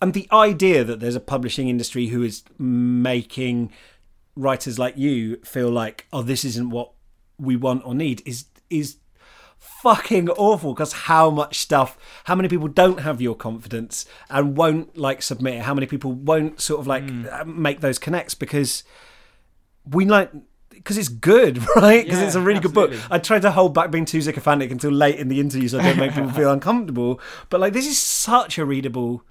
And 0.00 0.14
the 0.14 0.28
idea 0.32 0.84
that 0.84 1.00
there's 1.00 1.16
a 1.16 1.20
publishing 1.20 1.68
industry 1.68 2.06
who 2.06 2.22
is 2.22 2.44
making 2.56 3.72
writers 4.36 4.78
like 4.78 4.96
you 4.96 5.36
feel 5.44 5.70
like 5.70 6.06
oh 6.12 6.22
this 6.22 6.44
isn't 6.44 6.70
what 6.70 6.92
we 7.38 7.56
want 7.56 7.84
or 7.84 7.94
need 7.94 8.22
is 8.24 8.44
is 8.70 8.96
fucking 9.58 10.28
awful 10.30 10.74
because 10.74 10.92
how 10.92 11.30
much 11.30 11.58
stuff 11.58 11.96
how 12.24 12.34
many 12.34 12.48
people 12.48 12.68
don't 12.68 13.00
have 13.00 13.20
your 13.20 13.34
confidence 13.34 14.06
and 14.28 14.56
won't 14.56 14.96
like 14.96 15.22
submit 15.22 15.54
it 15.54 15.62
how 15.62 15.74
many 15.74 15.86
people 15.86 16.12
won't 16.12 16.60
sort 16.60 16.80
of 16.80 16.86
like 16.86 17.04
uh, 17.30 17.44
make 17.44 17.80
those 17.80 17.98
connects 17.98 18.34
because 18.34 18.82
we 19.84 20.04
like 20.04 20.30
because 20.78 20.96
it's 20.96 21.08
good, 21.08 21.58
right? 21.76 22.04
Because 22.04 22.20
Yeah, 22.20 22.26
it's 22.26 22.34
a 22.34 22.40
really 22.40 22.60
good 22.60 22.72
book. 22.72 22.92
I 23.10 23.18
tried 23.18 23.42
to 23.42 23.50
hold 23.50 23.74
back 23.74 23.90
being 23.90 24.04
too 24.04 24.22
sycophantic 24.22 24.70
until 24.70 24.90
late 24.90 25.16
in 25.16 25.28
the 25.28 25.40
interview 25.40 25.68
so 25.68 25.78
I 25.78 25.82
don't 25.82 25.98
make 25.98 26.14
people 26.14 26.30
feel 26.40 26.52
uncomfortable. 26.52 27.20
But 27.50 27.60
like, 27.60 27.72
this 27.72 27.86
is 27.86 27.98
such 27.98 28.58
a 28.58 28.64
readable. 28.64 29.22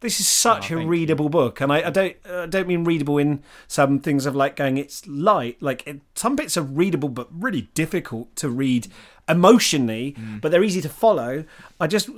This 0.00 0.20
is 0.20 0.28
such 0.28 0.70
Oh, 0.70 0.74
a 0.74 0.78
thank 0.78 0.82
you. 0.82 0.88
readable 0.88 1.28
book, 1.28 1.60
and 1.60 1.72
I, 1.72 1.86
I 1.86 1.90
don't 1.90 2.16
I 2.30 2.46
don't 2.46 2.68
mean 2.68 2.84
readable 2.84 3.18
in 3.18 3.42
some 3.66 3.98
things 3.98 4.26
of 4.26 4.36
like 4.36 4.54
going 4.56 4.76
it's 4.76 5.06
light. 5.06 5.60
Like 5.62 5.86
it, 5.86 6.00
some 6.14 6.36
bits 6.36 6.56
are 6.56 6.62
readable, 6.62 7.08
but 7.08 7.28
really 7.32 7.62
difficult 7.74 8.34
to 8.36 8.48
read 8.50 8.88
emotionally. 9.28 10.14
Mm. 10.18 10.40
But 10.40 10.50
they're 10.52 10.62
easy 10.64 10.80
to 10.82 10.88
follow. 10.88 11.44
I 11.80 11.86
just. 11.86 12.08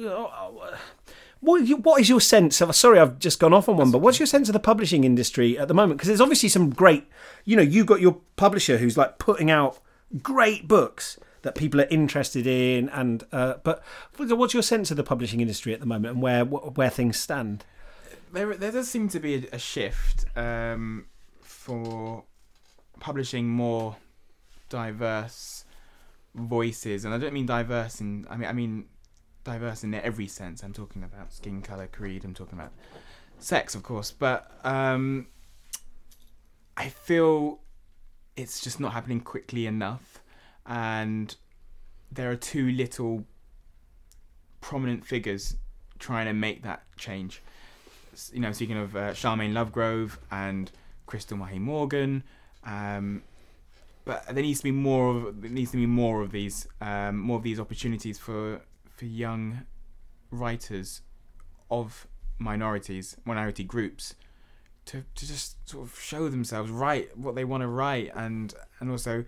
What, 1.41 1.63
what 1.69 2.01
is 2.01 2.09
your 2.09 2.21
sense 2.21 2.61
of? 2.61 2.75
Sorry, 2.75 2.99
I've 2.99 3.21
just 3.21 3.39
gone 3.39 3.55
off 3.55 3.69
on 3.69 3.77
one, 3.77 3.93
but 3.93 3.99
what's 3.99 4.19
your 4.19 4.27
sense 4.27 4.49
of 4.49 4.55
the 4.55 4.59
publishing 4.59 5.05
industry 5.05 5.57
at 5.57 5.69
the 5.69 5.75
moment? 5.75 5.99
Because 5.99 6.09
there's 6.09 6.21
obviously 6.21 6.49
some 6.49 6.71
great, 6.71 7.07
you 7.45 7.55
know, 7.55 7.63
you've 7.63 7.87
got 7.87 8.01
your 8.01 8.19
publisher 8.35 8.79
who's 8.79 8.97
like 8.99 9.19
putting 9.19 9.49
out 9.49 9.79
great 10.21 10.67
books 10.67 11.17
that 11.49 11.55
people 11.55 11.81
are 11.81 11.89
interested 11.91 12.47
in, 12.47 12.89
and 12.91 13.25
uh, 13.33 13.55
but 13.65 13.83
what's 14.17 14.55
your 14.55 14.63
sense 14.63 14.91
of 14.91 14.97
the 14.97 15.05
publishing 15.05 15.41
industry 15.41 15.73
at 15.73 15.81
the 15.81 15.87
moment 15.87 16.15
and 16.15 16.23
where 16.23 16.45
where 16.45 16.91
things 16.91 17.19
stand? 17.19 17.65
there, 18.33 18.55
there 18.55 18.73
does 18.73 18.91
seem 18.91 19.09
to 19.09 19.21
be 19.21 19.47
a, 19.53 19.59
shift 19.59 20.27
um, 20.37 21.07
for 21.41 22.25
publishing 23.01 23.49
more 23.49 23.97
diverse 24.69 25.65
voices, 26.35 27.05
and 27.05 27.15
I 27.15 27.19
don't 27.19 27.33
mean 27.33 27.47
diverse 27.47 28.01
in. 28.01 28.27
I 28.29 28.37
mean, 28.37 28.49
I 28.49 28.53
mean 28.53 28.87
diverse 29.45 29.85
in 29.85 29.95
every 29.95 30.29
sense. 30.29 30.63
I'm 30.63 30.73
talking 30.73 31.03
about 31.03 31.33
skin 31.33 31.63
color, 31.63 31.87
creed. 31.87 32.25
I'm 32.25 32.35
talking 32.35 32.59
about 32.59 32.73
sex, 33.39 33.75
of 33.75 33.83
course, 33.83 34.11
but 34.11 34.51
um, 34.65 35.29
I 36.77 36.89
feel 36.89 37.61
it's 38.37 38.61
just 38.61 38.79
not 38.79 38.93
happening 38.93 39.21
quickly 39.21 39.67
enough, 39.67 40.23
and 40.69 41.35
there 42.13 42.31
are 42.31 42.37
two 42.37 42.71
little 42.71 43.25
prominent 44.61 45.05
figures 45.05 45.57
trying 45.99 46.27
to 46.27 46.33
make 46.33 46.63
that 46.63 46.83
change. 46.97 47.43
You 48.33 48.41
know, 48.41 48.53
speaking 48.53 48.77
of 48.77 48.95
uh, 48.95 49.11
Charmaine 49.13 49.53
Lovegrove 49.53 50.19
and 50.31 50.71
Crystal 51.07 51.39
Mahey-Morgan, 51.39 52.23
um, 52.65 53.23
but 54.05 54.27
there 54.27 54.43
needs 54.43 54.59
to 54.61 54.65
be 54.65 54.71
more 54.71 55.17
of 55.17 55.43
there 55.43 55.51
needs 55.51 55.71
to 55.71 55.77
be 55.77 55.87
more 55.87 56.23
of 56.23 56.33
these 56.33 56.67
um, 56.81 57.19
more 57.19 57.39
of 57.39 57.43
these 57.43 57.61
opportunities 57.61 58.19
for 58.19 58.61
for 58.97 59.05
young 59.05 59.63
writers 60.31 61.03
of 61.71 62.07
minorities, 62.39 63.17
minority 63.25 63.65
groups, 63.65 64.15
to 64.87 65.05
to 65.15 65.27
just 65.27 65.69
sort 65.69 65.87
of 65.87 65.99
show 65.99 66.29
themselves, 66.29 66.71
write 66.71 67.17
what 67.17 67.35
they 67.35 67.45
want 67.45 67.63
to 67.63 67.69
write, 67.69 68.11
and 68.15 68.55
and 68.81 68.91
also 68.91 69.25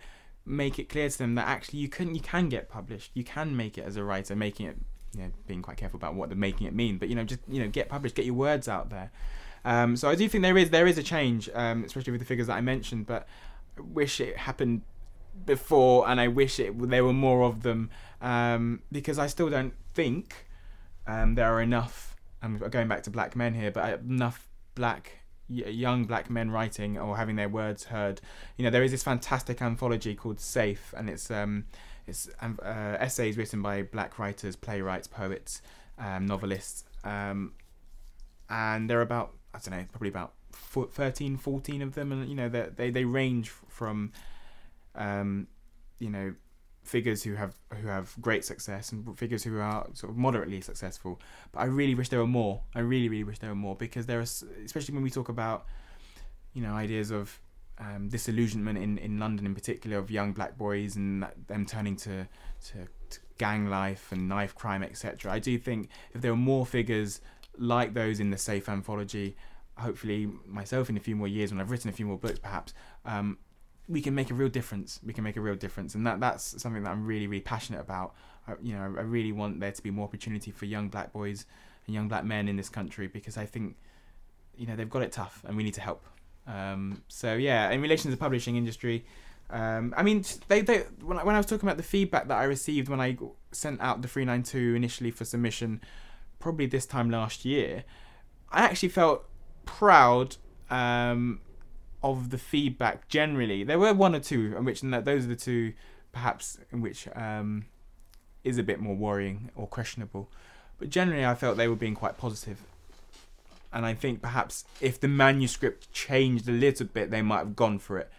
make 0.50 0.78
it 0.78 0.88
clear 0.88 1.08
to 1.08 1.18
them 1.18 1.34
that 1.36 1.46
actually 1.46 1.78
you 1.78 1.88
can 1.88 2.14
you 2.14 2.20
can 2.20 2.48
get 2.48 2.68
published, 2.68 3.10
you 3.14 3.24
can 3.24 3.56
make 3.56 3.78
it 3.78 3.84
as 3.84 3.96
a 3.96 4.04
writer, 4.04 4.34
making 4.36 4.66
it 4.66 4.76
you 5.14 5.22
know, 5.22 5.30
being 5.46 5.62
quite 5.62 5.76
careful 5.76 5.96
about 5.96 6.14
what 6.14 6.28
the 6.28 6.36
making 6.36 6.66
it 6.66 6.74
mean, 6.74 6.98
but 6.98 7.08
you 7.08 7.14
know, 7.14 7.24
just 7.24 7.40
you 7.48 7.60
know, 7.60 7.68
get 7.68 7.88
published, 7.88 8.14
get 8.14 8.24
your 8.24 8.34
words 8.34 8.68
out 8.68 8.90
there. 8.90 9.10
Um, 9.64 9.96
so 9.96 10.08
I 10.08 10.14
do 10.14 10.28
think 10.28 10.42
there 10.42 10.56
is 10.56 10.70
there 10.70 10.86
is 10.86 10.98
a 10.98 11.02
change, 11.02 11.48
um, 11.54 11.84
especially 11.84 12.12
with 12.12 12.20
the 12.20 12.26
figures 12.26 12.46
that 12.46 12.56
I 12.56 12.60
mentioned. 12.60 13.06
But 13.06 13.26
I 13.78 13.82
wish 13.82 14.20
it 14.20 14.36
happened 14.36 14.82
before, 15.44 16.08
and 16.08 16.20
I 16.20 16.28
wish 16.28 16.60
it 16.60 16.78
there 16.90 17.04
were 17.04 17.12
more 17.12 17.42
of 17.42 17.62
them 17.62 17.90
um, 18.20 18.82
because 18.90 19.18
I 19.18 19.26
still 19.26 19.50
don't 19.50 19.74
think 19.94 20.46
um, 21.06 21.34
there 21.34 21.52
are 21.52 21.60
enough. 21.60 22.16
I'm 22.42 22.56
going 22.56 22.88
back 22.88 23.02
to 23.02 23.10
black 23.10 23.36
men 23.36 23.54
here, 23.54 23.70
but 23.70 24.00
enough 24.00 24.48
black 24.74 25.19
young 25.50 26.04
black 26.04 26.30
men 26.30 26.50
writing 26.50 26.96
or 26.98 27.16
having 27.16 27.36
their 27.36 27.48
words 27.48 27.84
heard. 27.84 28.20
You 28.56 28.64
know, 28.64 28.70
there 28.70 28.82
is 28.82 28.90
this 28.90 29.02
fantastic 29.02 29.60
anthology 29.60 30.14
called 30.14 30.40
Safe, 30.40 30.94
and 30.96 31.10
it's 31.10 31.30
um, 31.30 31.64
it's 32.06 32.28
uh, 32.40 32.96
essays 32.98 33.36
written 33.36 33.62
by 33.62 33.82
black 33.82 34.18
writers, 34.18 34.56
playwrights, 34.56 35.08
poets, 35.08 35.62
um, 35.98 36.26
novelists, 36.26 36.84
um, 37.04 37.52
and 38.48 38.88
they're 38.88 39.02
about 39.02 39.34
I 39.52 39.58
don't 39.58 39.78
know, 39.78 39.84
probably 39.90 40.08
about 40.08 40.34
fo- 40.52 40.86
13, 40.86 41.36
14 41.36 41.82
of 41.82 41.94
them, 41.94 42.12
and 42.12 42.28
you 42.28 42.34
know 42.34 42.48
they 42.48 42.90
they 42.90 43.04
range 43.04 43.50
from, 43.68 44.12
um, 44.94 45.48
you 45.98 46.10
know, 46.10 46.34
figures 46.90 47.22
who 47.22 47.34
have 47.36 47.54
who 47.80 47.86
have 47.86 48.14
great 48.20 48.44
success 48.44 48.90
and 48.92 49.16
figures 49.16 49.44
who 49.44 49.58
are 49.60 49.86
sort 49.94 50.10
of 50.10 50.16
moderately 50.18 50.60
successful. 50.60 51.20
But 51.52 51.60
I 51.60 51.64
really 51.64 51.94
wish 51.94 52.08
there 52.08 52.18
were 52.18 52.26
more. 52.42 52.62
I 52.74 52.80
really 52.80 53.08
really 53.08 53.24
wish 53.24 53.38
there 53.38 53.50
were 53.50 53.62
more 53.68 53.76
because 53.76 54.06
there 54.06 54.18
are, 54.18 54.28
especially 54.68 54.94
when 54.94 55.04
we 55.04 55.10
talk 55.10 55.28
about, 55.28 55.66
you 56.52 56.62
know, 56.62 56.72
ideas 56.72 57.10
of 57.10 57.40
um, 57.78 58.08
disillusionment 58.08 58.78
in, 58.78 58.98
in 58.98 59.18
London 59.18 59.46
in 59.46 59.54
particular 59.54 59.96
of 59.98 60.10
young 60.10 60.32
black 60.32 60.58
boys 60.58 60.96
and 60.96 61.26
them 61.46 61.64
turning 61.64 61.96
to, 61.96 62.26
to, 62.66 62.76
to 63.08 63.18
gang 63.38 63.70
life 63.70 64.12
and 64.12 64.28
knife 64.28 64.54
crime, 64.54 64.82
etc. 64.82 65.32
I 65.32 65.38
do 65.38 65.56
think 65.58 65.88
if 66.12 66.20
there 66.20 66.32
were 66.32 66.36
more 66.36 66.66
figures 66.66 67.20
like 67.56 67.94
those 67.94 68.20
in 68.20 68.30
the 68.30 68.36
Safe 68.38 68.68
anthology, 68.68 69.36
hopefully 69.78 70.28
myself 70.46 70.90
in 70.90 70.96
a 70.96 71.00
few 71.00 71.16
more 71.16 71.28
years 71.28 71.50
when 71.50 71.60
I've 71.60 71.70
written 71.70 71.88
a 71.88 71.92
few 71.92 72.06
more 72.06 72.18
books, 72.18 72.38
perhaps 72.38 72.74
um, 73.04 73.38
we 73.90 74.00
can 74.00 74.14
make 74.14 74.30
a 74.30 74.34
real 74.34 74.48
difference. 74.48 75.00
We 75.04 75.12
can 75.12 75.24
make 75.24 75.36
a 75.36 75.40
real 75.40 75.56
difference, 75.56 75.94
and 75.94 76.06
that 76.06 76.20
that's 76.20 76.62
something 76.62 76.84
that 76.84 76.90
I'm 76.90 77.04
really 77.04 77.26
really 77.26 77.42
passionate 77.42 77.80
about. 77.80 78.14
I, 78.46 78.54
you 78.62 78.72
know, 78.72 78.82
I 78.82 79.02
really 79.02 79.32
want 79.32 79.60
there 79.60 79.72
to 79.72 79.82
be 79.82 79.90
more 79.90 80.04
opportunity 80.04 80.52
for 80.52 80.64
young 80.64 80.88
black 80.88 81.12
boys 81.12 81.44
and 81.86 81.94
young 81.94 82.08
black 82.08 82.24
men 82.24 82.48
in 82.48 82.56
this 82.56 82.68
country 82.68 83.08
because 83.08 83.36
I 83.36 83.46
think 83.46 83.76
you 84.56 84.66
know 84.66 84.76
they've 84.76 84.88
got 84.88 85.02
it 85.02 85.12
tough, 85.12 85.42
and 85.46 85.56
we 85.56 85.64
need 85.64 85.74
to 85.74 85.80
help. 85.80 86.04
Um, 86.46 87.02
so 87.08 87.34
yeah, 87.34 87.70
in 87.70 87.82
relation 87.82 88.10
to 88.10 88.16
the 88.16 88.20
publishing 88.20 88.56
industry. 88.56 89.04
Um, 89.52 89.92
I 89.96 90.04
mean, 90.04 90.24
they, 90.46 90.60
they 90.60 90.84
when 91.02 91.18
I, 91.18 91.24
when 91.24 91.34
I 91.34 91.38
was 91.38 91.46
talking 91.46 91.68
about 91.68 91.76
the 91.76 91.82
feedback 91.82 92.28
that 92.28 92.38
I 92.38 92.44
received 92.44 92.88
when 92.88 93.00
I 93.00 93.18
sent 93.50 93.80
out 93.80 94.00
the 94.00 94.06
392 94.06 94.76
initially 94.76 95.10
for 95.10 95.24
submission, 95.24 95.80
probably 96.38 96.66
this 96.66 96.86
time 96.86 97.10
last 97.10 97.44
year, 97.44 97.82
I 98.52 98.62
actually 98.62 98.90
felt 98.90 99.28
proud 99.66 100.36
um, 100.70 101.40
of 102.02 102.30
the 102.30 102.38
feedback 102.38 103.08
generally. 103.08 103.64
There 103.64 103.78
were 103.78 103.92
one 103.92 104.14
or 104.14 104.20
two 104.20 104.54
in 104.56 104.64
which 104.64 104.80
those 104.80 105.24
are 105.24 105.28
the 105.28 105.36
two 105.36 105.72
perhaps 106.12 106.58
in 106.72 106.80
which 106.80 107.08
um, 107.14 107.66
is 108.44 108.58
a 108.58 108.62
bit 108.62 108.80
more 108.80 108.94
worrying 108.94 109.50
or 109.54 109.66
questionable. 109.66 110.30
But 110.78 110.90
generally, 110.90 111.24
I 111.24 111.34
felt 111.34 111.56
they 111.56 111.68
were 111.68 111.76
being 111.76 111.94
quite 111.94 112.18
positive. 112.18 112.62
And 113.72 113.86
I 113.86 113.94
think 113.94 114.20
perhaps 114.20 114.64
if 114.80 114.98
the 114.98 115.08
manuscript 115.08 115.92
changed 115.92 116.48
a 116.48 116.52
little 116.52 116.86
bit, 116.86 117.10
they 117.10 117.22
might 117.22 117.38
have 117.38 117.54
gone 117.54 117.78
for 117.78 117.98
it. 117.98 118.10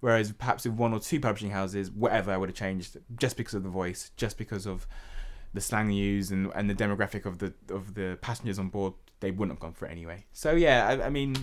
Whereas 0.00 0.32
perhaps 0.32 0.64
with 0.64 0.74
one 0.74 0.92
or 0.92 1.00
two 1.00 1.20
publishing 1.20 1.50
houses, 1.50 1.90
whatever 1.90 2.32
I 2.32 2.36
would 2.36 2.48
have 2.48 2.56
changed 2.56 2.98
just 3.16 3.36
because 3.36 3.54
of 3.54 3.62
the 3.62 3.68
voice, 3.68 4.10
just 4.16 4.36
because 4.36 4.66
of 4.66 4.86
the 5.54 5.60
slang 5.60 5.90
used 5.90 6.32
and, 6.32 6.50
and 6.54 6.68
the 6.68 6.74
demographic 6.74 7.24
of 7.24 7.38
the 7.38 7.54
of 7.70 7.94
the 7.94 8.18
passengers 8.20 8.58
on 8.58 8.68
board, 8.68 8.94
they 9.20 9.30
wouldn't 9.30 9.52
have 9.56 9.60
gone 9.60 9.72
for 9.72 9.86
it 9.86 9.90
anyway. 9.92 10.24
So 10.32 10.52
yeah, 10.52 10.86
I, 10.88 11.06
I 11.06 11.10
mean, 11.10 11.34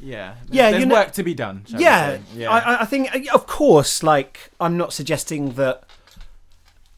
yeah, 0.00 0.34
there's, 0.46 0.54
Yeah, 0.56 0.70
there's 0.72 0.86
know- 0.86 0.94
work 0.94 1.12
to 1.12 1.22
be 1.22 1.34
done. 1.34 1.64
yeah, 1.68 2.18
yeah. 2.34 2.50
I, 2.50 2.82
I 2.82 2.84
think, 2.84 3.14
uh, 3.14 3.20
of 3.34 3.46
course, 3.46 4.02
like 4.02 4.50
I'm 4.60 4.76
not 4.76 4.92
suggesting 4.92 5.52
that 5.52 5.84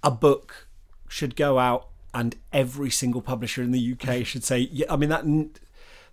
a 0.03 0.11
book 0.11 0.67
should 1.09 1.37
go 1.37 1.59
out 1.59 1.89
and 2.13 2.37
every 2.53 2.91
single 2.91 3.23
publisher 3.23 3.63
in 3.63 3.71
the 3.73 3.97
UK 3.99 4.25
should 4.27 4.45
say. 4.45 4.69
Yeah, 4.73 4.87
I 4.91 4.97
mean 4.97 5.09
that 5.11 5.25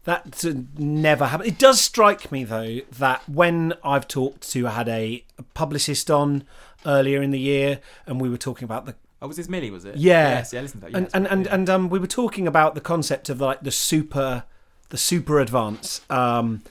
that 0.04 0.44
never 0.78 1.28
happened. 1.28 1.48
It 1.50 1.60
does 1.60 1.80
strike 1.80 2.32
me 2.32 2.44
though 2.44 2.80
that 2.98 3.28
when 3.30 3.74
I've 3.84 4.08
talked 4.08 4.50
to, 4.52 4.68
I 4.68 4.72
had 4.72 4.90
a 4.90 5.24
publicist 5.54 6.10
on 6.10 6.44
earlier 6.86 7.22
in 7.22 7.30
the 7.32 7.40
year, 7.40 7.80
and 8.08 8.20
we 8.20 8.28
were 8.30 8.38
talking 8.38 8.66
about 8.66 8.86
the 8.88 8.96
oh, 9.22 9.28
was 9.28 9.38
this 9.38 9.50
Millie? 9.50 9.72
Was 9.72 9.86
it? 9.86 9.96
Yeah. 9.96 10.30
Yes, 10.30 10.54
yeah. 10.54 10.62
Listen 10.62 10.82
to 10.82 10.88
that. 10.88 10.96
and 10.96 11.10
and 11.14 11.28
and, 11.28 11.46
yeah. 11.46 11.54
and 11.54 11.70
um, 11.70 11.90
we 11.90 12.00
were 12.00 12.08
talking 12.08 12.48
about 12.48 12.76
the 12.76 12.82
concept 12.82 13.30
of 13.30 13.40
like 13.40 13.62
the 13.62 13.72
super, 13.72 14.44
the 14.90 14.98
super 14.98 15.40
advance, 15.40 16.02
um, 16.10 16.64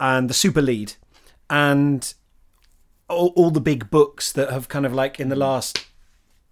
and 0.00 0.30
the 0.30 0.34
super 0.34 0.62
lead, 0.62 0.94
and 1.50 2.14
all, 3.08 3.32
all 3.36 3.50
the 3.50 3.60
big 3.60 3.90
books 3.90 4.32
that 4.32 4.50
have 4.50 4.68
kind 4.68 4.86
of 4.86 4.92
like 4.92 5.20
in 5.20 5.28
the 5.28 5.36
last. 5.36 5.86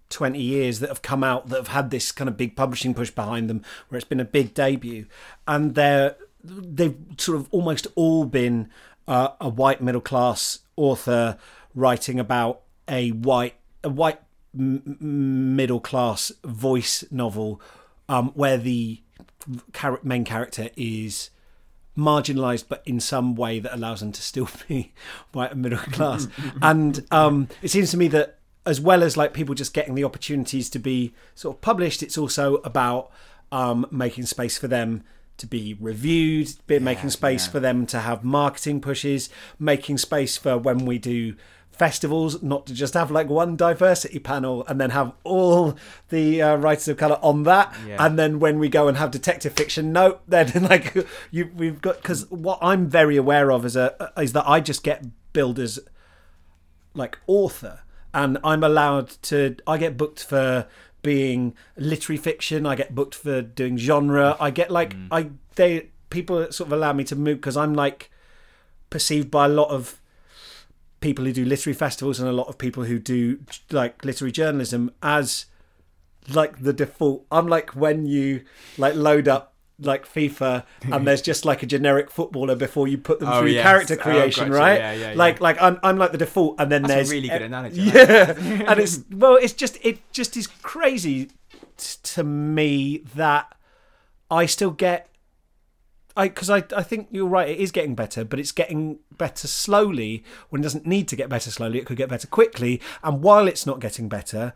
20 0.09 0.41
years 0.41 0.81
that 0.81 0.89
have 0.89 1.01
come 1.01 1.23
out 1.23 1.47
that 1.47 1.55
have 1.55 1.69
had 1.69 1.89
this 1.89 2.11
kind 2.11 2.27
of 2.27 2.35
big 2.35 2.53
publishing 2.53 2.93
push 2.93 3.09
behind 3.09 3.49
them 3.49 3.63
where 3.87 3.97
it's 3.97 4.05
been 4.05 4.19
a 4.19 4.25
big 4.25 4.53
debut 4.53 5.05
and 5.47 5.73
they're 5.73 6.17
they've 6.43 6.97
sort 7.17 7.37
of 7.37 7.47
almost 7.51 7.87
all 7.95 8.25
been 8.25 8.69
uh, 9.07 9.29
a 9.39 9.47
white 9.47 9.79
middle 9.79 10.01
class 10.01 10.59
author 10.75 11.37
writing 11.73 12.19
about 12.19 12.59
a 12.89 13.11
white 13.11 13.55
a 13.85 13.89
white 13.89 14.19
m- 14.57 15.55
middle 15.55 15.79
class 15.79 16.31
voice 16.43 17.03
novel 17.11 17.61
um, 18.09 18.29
where 18.29 18.57
the 18.57 19.01
char- 19.73 19.99
main 20.03 20.23
character 20.25 20.69
is 20.75 21.29
marginalized 21.97 22.65
but 22.69 22.81
in 22.85 22.99
some 22.99 23.35
way 23.35 23.59
that 23.59 23.73
allows 23.73 23.99
them 23.99 24.11
to 24.11 24.21
still 24.21 24.49
be 24.67 24.93
white 25.31 25.51
and 25.51 25.61
middle 25.61 25.77
class 25.79 26.27
and 26.61 27.05
um, 27.11 27.47
it 27.61 27.69
seems 27.69 27.91
to 27.91 27.97
me 27.97 28.07
that 28.07 28.37
as 28.65 28.79
well 28.79 29.03
as 29.03 29.17
like 29.17 29.33
people 29.33 29.55
just 29.55 29.73
getting 29.73 29.95
the 29.95 30.03
opportunities 30.03 30.69
to 30.69 30.79
be 30.79 31.13
sort 31.35 31.55
of 31.55 31.61
published 31.61 32.03
it's 32.03 32.17
also 32.17 32.55
about 32.57 33.11
um, 33.51 33.85
making 33.91 34.25
space 34.25 34.57
for 34.57 34.67
them 34.67 35.03
to 35.37 35.47
be 35.47 35.75
reviewed 35.79 36.49
be 36.67 36.79
making 36.79 37.09
space 37.09 37.47
yeah. 37.47 37.51
for 37.51 37.59
them 37.59 37.85
to 37.85 37.99
have 37.99 38.23
marketing 38.23 38.79
pushes 38.79 39.29
making 39.59 39.97
space 39.97 40.37
for 40.37 40.57
when 40.57 40.85
we 40.85 40.97
do 40.97 41.35
festivals 41.81 42.43
not 42.43 42.67
to 42.67 42.75
just 42.75 42.93
have 42.93 43.09
like 43.09 43.27
one 43.27 43.55
diversity 43.55 44.19
panel 44.19 44.63
and 44.67 44.79
then 44.79 44.91
have 44.91 45.11
all 45.23 45.75
the 46.09 46.39
uh, 46.39 46.55
writers 46.55 46.87
of 46.87 46.95
color 46.95 47.17
on 47.23 47.41
that. 47.41 47.75
Yeah. 47.87 48.05
and 48.05 48.19
then 48.19 48.39
when 48.39 48.59
we 48.59 48.69
go 48.69 48.87
and 48.87 48.97
have 48.97 49.09
detective 49.09 49.53
fiction 49.53 49.91
no 49.91 50.19
then 50.27 50.51
like 50.61 50.95
you 51.31 51.49
we've 51.55 51.81
got 51.81 51.95
because 51.95 52.29
what 52.29 52.59
i'm 52.61 52.87
very 52.87 53.17
aware 53.17 53.51
of 53.51 53.65
is 53.65 53.75
a 53.75 54.13
is 54.15 54.33
that 54.33 54.47
i 54.47 54.59
just 54.59 54.83
get 54.83 55.03
billed 55.33 55.57
as 55.57 55.79
like 56.93 57.17
author. 57.25 57.79
And 58.13 58.37
i'm 58.43 58.63
allowed 58.63 59.09
to 59.23 59.55
i 59.65 59.79
get 59.79 59.97
booked 59.97 60.23
for 60.23 60.67
being 61.01 61.55
literary 61.77 62.17
fiction. 62.17 62.67
I 62.67 62.75
get 62.75 62.93
booked 62.93 63.15
for 63.15 63.41
doing 63.41 63.75
genre. 63.77 64.37
I 64.39 64.51
get 64.51 64.69
like 64.69 64.95
mm. 64.95 65.07
i 65.09 65.31
they 65.55 65.89
people 66.11 66.51
sort 66.51 66.67
of 66.67 66.73
allow 66.73 66.93
me 66.93 67.05
to 67.05 67.15
move 67.15 67.37
because 67.37 67.57
i'm 67.57 67.73
like 67.73 68.11
perceived 68.89 69.31
by 69.31 69.45
a 69.45 69.49
lot 69.49 69.69
of 69.69 70.00
people 71.01 71.25
who 71.25 71.33
do 71.33 71.43
literary 71.43 71.73
festivals 71.75 72.19
and 72.19 72.29
a 72.29 72.31
lot 72.31 72.47
of 72.47 72.57
people 72.57 72.83
who 72.85 72.97
do 72.99 73.39
like 73.71 74.05
literary 74.05 74.31
journalism 74.31 74.89
as 75.03 75.45
like 76.29 76.61
the 76.61 76.71
default 76.71 77.25
i'm 77.31 77.47
like 77.47 77.71
when 77.75 78.05
you 78.05 78.41
like 78.77 78.93
load 78.95 79.27
up 79.27 79.47
like 79.83 80.05
FIFA, 80.07 80.63
and 80.83 81.07
there's 81.07 81.23
just 81.23 81.43
like 81.43 81.63
a 81.63 81.65
generic 81.65 82.11
footballer 82.11 82.55
before 82.55 82.87
you 82.87 82.99
put 82.99 83.19
them 83.19 83.29
Oh, 83.29 83.39
through 83.39 83.49
yes. 83.49 83.63
character 83.63 83.95
Oh, 83.99 84.03
creation, 84.03 84.49
gotcha. 84.49 84.59
right? 84.59 84.77
Yeah, 84.79 84.91
yeah, 84.93 85.09
yeah. 85.13 85.17
Like, 85.17 85.41
like 85.41 85.59
I'm, 85.59 85.79
I'm 85.81 85.97
like 85.97 86.11
the 86.11 86.19
default, 86.19 86.59
and 86.61 86.71
then 86.71 86.83
That's 86.83 86.93
there's 86.93 87.09
a 87.09 87.13
really 87.15 87.29
good 87.29 87.41
analogy. 87.41 87.81
yeah, 87.85 88.35
and 88.67 88.79
it's 88.79 88.99
well, 89.11 89.37
it's 89.37 89.53
just 89.53 89.79
it 89.83 89.97
just 90.11 90.37
is 90.37 90.45
crazy 90.45 91.31
t- 91.77 91.97
to 92.03 92.23
me 92.23 92.99
that 93.15 93.55
I 94.29 94.45
still 94.45 94.69
get. 94.69 95.09
I 96.15 96.27
because 96.27 96.49
I 96.49 96.63
I 96.75 96.83
think 96.83 97.07
you're 97.11 97.27
right. 97.27 97.49
It 97.49 97.59
is 97.59 97.71
getting 97.71 97.95
better, 97.95 98.23
but 98.23 98.39
it's 98.39 98.51
getting 98.51 98.99
better 99.17 99.47
slowly. 99.47 100.23
When 100.49 100.61
it 100.61 100.63
doesn't 100.63 100.85
need 100.85 101.07
to 101.09 101.15
get 101.15 101.29
better 101.29 101.51
slowly, 101.51 101.79
it 101.79 101.85
could 101.85 101.97
get 101.97 102.09
better 102.09 102.27
quickly. 102.27 102.81
And 103.03 103.21
while 103.21 103.47
it's 103.47 103.65
not 103.65 103.79
getting 103.79 104.09
better, 104.09 104.53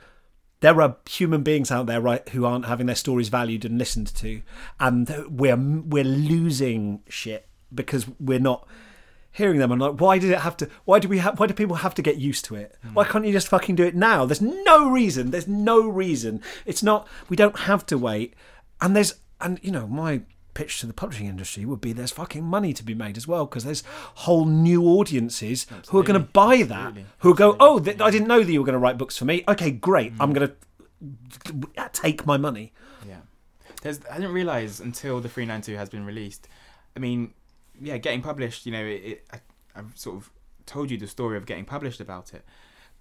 there 0.62 0.82
are 0.82 0.98
human 1.10 1.44
beings 1.44 1.72
out 1.72 1.86
there 1.86 2.02
right 2.02 2.28
who 2.30 2.46
aren't 2.46 2.66
having 2.66 2.88
their 2.88 2.96
stories 2.96 3.30
valued 3.30 3.66
and 3.66 3.78
listened 3.78 4.14
to, 4.16 4.42
and 4.80 5.26
we're 5.30 5.58
we're 5.58 6.04
losing 6.04 7.02
shit 7.08 7.48
because 7.74 8.06
we're 8.20 8.40
not 8.40 8.68
hearing 9.32 9.60
them. 9.60 9.72
And 9.72 9.82
like 9.82 10.00
why 10.00 10.18
did 10.18 10.32
it 10.32 10.40
have 10.40 10.58
to 10.58 10.70
why 10.86 11.00
do 11.00 11.08
we 11.08 11.20
have 11.20 11.40
why 11.40 11.48
do 11.48 11.54
people 11.54 11.78
have 11.78 11.96
to 11.96 12.02
get 12.02 12.18
used 12.18 12.46
to 12.46 12.56
it? 12.56 12.76
Hmm. 12.82 12.94
Why 12.94 13.06
can't 13.06 13.26
you 13.26 13.34
just 13.34 13.50
fucking 13.50 13.76
do 13.76 13.84
it 13.84 13.96
now? 13.96 14.26
There's 14.26 14.42
no 14.42 14.90
reason. 14.90 15.32
There's 15.32 15.48
no 15.48 15.88
reason. 15.88 16.42
It's 16.66 16.82
not 16.82 17.08
we 17.30 17.36
don't 17.36 17.60
have 17.60 17.86
to 17.88 17.98
wait. 17.98 18.34
And 18.82 18.96
there's 18.96 19.16
and 19.42 19.60
you 19.62 19.72
know 19.72 19.88
my 19.88 20.22
pitch 20.56 20.80
to 20.80 20.88
the 20.88 20.94
publishing 20.94 21.28
industry 21.28 21.64
would 21.66 21.80
be 21.82 21.94
there's 21.94 22.12
fucking 22.12 22.44
money 22.44 22.74
to 22.74 22.84
be 22.84 22.96
made 22.96 23.16
as 23.18 23.28
well 23.28 23.46
because 23.46 23.64
there's 23.64 23.84
whole 24.26 24.46
new 24.46 24.84
audiences 24.88 25.68
who 25.90 26.00
are 26.00 26.04
going 26.04 26.20
to 26.20 26.28
buy 26.34 26.64
that 26.64 26.72
Absolutely. 26.88 27.06
who 27.20 27.36
go 27.36 27.56
oh 27.60 27.78
th- 27.80 28.02
i 28.02 28.10
didn't 28.10 28.28
know 28.28 28.42
that 28.44 28.52
you 28.52 28.60
were 28.62 28.66
going 28.66 28.74
to 28.74 28.80
write 28.80 28.98
books 28.98 29.16
for 29.18 29.26
me 29.26 29.44
okay 29.48 29.70
great 29.70 30.12
i'm 30.20 30.34
going 30.34 30.48
to 31.76 31.90
take 31.94 32.26
my 32.26 32.38
money 32.38 32.74
Yeah. 33.08 33.18
There's, 33.82 34.00
I 34.10 34.16
didn't 34.16 34.32
realize 34.34 34.80
until 34.80 35.22
the 35.22 35.30
392 35.30 35.78
has 35.78 35.90
been 35.90 36.06
released. 36.06 36.48
I 36.96 37.00
mean, 37.00 37.34
yeah, 37.80 37.98
getting 37.98 38.22
published, 38.22 38.66
you 38.66 38.72
know, 38.72 38.84
it, 38.84 39.02
it, 39.12 39.28
I, 39.32 39.38
I've 39.76 39.92
sort 39.96 40.16
of 40.18 40.32
told 40.66 40.90
you 40.90 40.98
the 40.98 41.08
story 41.08 41.38
of 41.38 41.46
getting 41.46 41.66
published 41.66 42.00
about 42.00 42.34
it. 42.34 42.44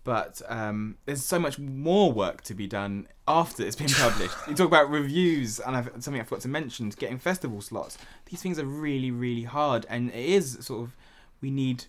But 0.05 0.43
um, 0.49 0.99
there's 1.07 1.25
so 1.25 1.39
much 1.39 1.59
more 1.59 2.13
work 2.13 2.43
to 2.43 2.55
be 2.55 2.67
done 2.67 3.09
after 3.27 3.65
it's 3.65 3.75
been 3.75 3.89
published. 3.89 4.37
you 4.47 4.55
talk 4.55 4.69
about 4.69 4.91
reviews, 4.91 5.61
and 5.61 5.75
I've, 5.75 5.91
something 6.01 6.21
I 6.21 6.25
forgot 6.25 6.43
to 6.43 6.49
mention, 6.49 6.91
getting 6.91 7.19
festival 7.19 7.63
slots. 7.63 7.97
These 8.27 8.43
things 8.43 8.59
are 8.59 8.67
really, 8.67 9.11
really 9.11 9.45
hard, 9.45 9.87
and 9.89 10.11
it 10.11 10.25
is 10.25 10.59
sort 10.61 10.83
of 10.83 10.97
we 11.41 11.51
need, 11.51 11.85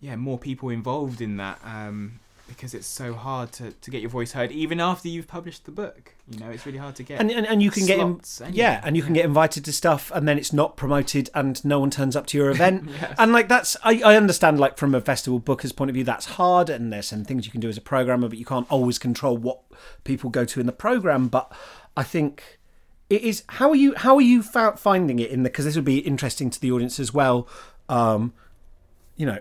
yeah, 0.00 0.16
more 0.16 0.38
people 0.38 0.70
involved 0.70 1.20
in 1.20 1.36
that 1.36 1.58
um, 1.64 2.20
because 2.48 2.74
it's 2.74 2.86
so 2.86 3.12
hard 3.12 3.52
to, 3.52 3.72
to 3.72 3.90
get 3.90 4.00
your 4.00 4.10
voice 4.10 4.32
heard, 4.32 4.50
even 4.50 4.80
after 4.80 5.08
you've 5.08 5.28
published 5.28 5.66
the 5.66 5.70
book. 5.70 6.13
You 6.26 6.38
know, 6.40 6.48
it's 6.48 6.64
really 6.64 6.78
hard 6.78 6.94
to 6.96 7.02
get. 7.02 7.20
and, 7.20 7.30
and, 7.30 7.46
and 7.46 7.62
you 7.62 7.70
can 7.70 7.84
get 7.84 7.98
in, 7.98 8.18
anyway. 8.40 8.50
yeah 8.56 8.80
and 8.82 8.96
you 8.96 9.02
can 9.02 9.12
get 9.12 9.26
invited 9.26 9.62
to 9.66 9.72
stuff 9.74 10.10
and 10.14 10.26
then 10.26 10.38
it's 10.38 10.54
not 10.54 10.74
promoted 10.74 11.28
and 11.34 11.62
no 11.66 11.78
one 11.78 11.90
turns 11.90 12.16
up 12.16 12.24
to 12.28 12.38
your 12.38 12.48
event 12.50 12.88
Yes. 13.00 13.14
and 13.18 13.32
like 13.32 13.46
that's 13.48 13.76
I, 13.84 14.00
I 14.02 14.16
understand 14.16 14.58
like 14.58 14.78
from 14.78 14.94
a 14.94 15.02
festival 15.02 15.38
booker's 15.38 15.72
point 15.72 15.90
of 15.90 15.94
view 15.94 16.02
that's 16.04 16.24
hard 16.24 16.70
and 16.70 16.90
there's 16.90 17.08
some 17.08 17.24
things 17.26 17.44
you 17.44 17.52
can 17.52 17.60
do 17.60 17.68
as 17.68 17.76
a 17.76 17.82
programmer 17.82 18.26
but 18.28 18.38
you 18.38 18.46
can't 18.46 18.66
always 18.72 18.98
control 18.98 19.36
what 19.36 19.60
people 20.04 20.30
go 20.30 20.46
to 20.46 20.60
in 20.60 20.64
the 20.66 20.72
program 20.72 21.28
but 21.28 21.52
i 21.94 22.02
think 22.02 22.58
it 23.10 23.20
is 23.20 23.44
how 23.48 23.68
are 23.68 23.76
you 23.76 23.94
how 23.96 24.14
are 24.16 24.22
you 24.22 24.42
finding 24.42 25.18
it 25.18 25.30
in 25.30 25.42
the 25.42 25.50
because 25.50 25.66
this 25.66 25.76
would 25.76 25.84
be 25.84 25.98
interesting 25.98 26.48
to 26.48 26.58
the 26.58 26.72
audience 26.72 26.98
as 26.98 27.12
well 27.12 27.46
um 27.90 28.32
you 29.16 29.26
know 29.26 29.38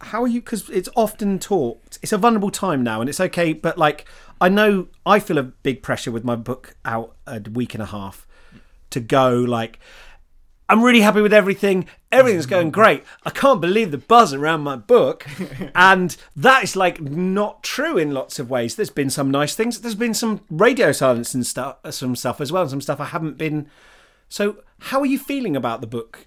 how 0.00 0.22
are 0.22 0.28
you? 0.28 0.40
Because 0.40 0.68
it's 0.70 0.88
often 0.96 1.38
talked. 1.38 1.98
It's 2.02 2.12
a 2.12 2.18
vulnerable 2.18 2.50
time 2.50 2.82
now, 2.82 3.00
and 3.00 3.08
it's 3.08 3.20
okay. 3.20 3.52
But 3.52 3.78
like, 3.78 4.06
I 4.40 4.48
know 4.48 4.88
I 5.06 5.18
feel 5.18 5.38
a 5.38 5.42
big 5.42 5.82
pressure 5.82 6.10
with 6.10 6.24
my 6.24 6.36
book 6.36 6.76
out 6.84 7.16
a 7.26 7.40
week 7.40 7.74
and 7.74 7.82
a 7.82 7.86
half 7.86 8.26
to 8.90 9.00
go. 9.00 9.34
Like, 9.34 9.78
I'm 10.68 10.82
really 10.82 11.00
happy 11.00 11.20
with 11.20 11.32
everything. 11.32 11.86
Everything's 12.10 12.46
going 12.46 12.70
great. 12.72 13.04
I 13.24 13.30
can't 13.30 13.60
believe 13.60 13.90
the 13.90 13.98
buzz 13.98 14.32
around 14.32 14.62
my 14.62 14.76
book. 14.76 15.26
and 15.74 16.16
that 16.34 16.64
is 16.64 16.76
like 16.76 17.00
not 17.00 17.62
true 17.62 17.98
in 17.98 18.12
lots 18.12 18.38
of 18.38 18.50
ways. 18.50 18.76
There's 18.76 18.90
been 18.90 19.10
some 19.10 19.30
nice 19.30 19.54
things. 19.54 19.80
There's 19.80 19.94
been 19.94 20.14
some 20.14 20.40
radio 20.50 20.92
silence 20.92 21.34
and 21.34 21.46
stuff, 21.46 21.76
some 21.90 22.16
stuff 22.16 22.40
as 22.40 22.50
well, 22.50 22.68
some 22.68 22.80
stuff 22.80 23.00
I 23.00 23.06
haven't 23.06 23.38
been. 23.38 23.68
So, 24.28 24.62
how 24.80 25.00
are 25.00 25.06
you 25.06 25.18
feeling 25.18 25.54
about 25.54 25.80
the 25.80 25.86
book 25.86 26.26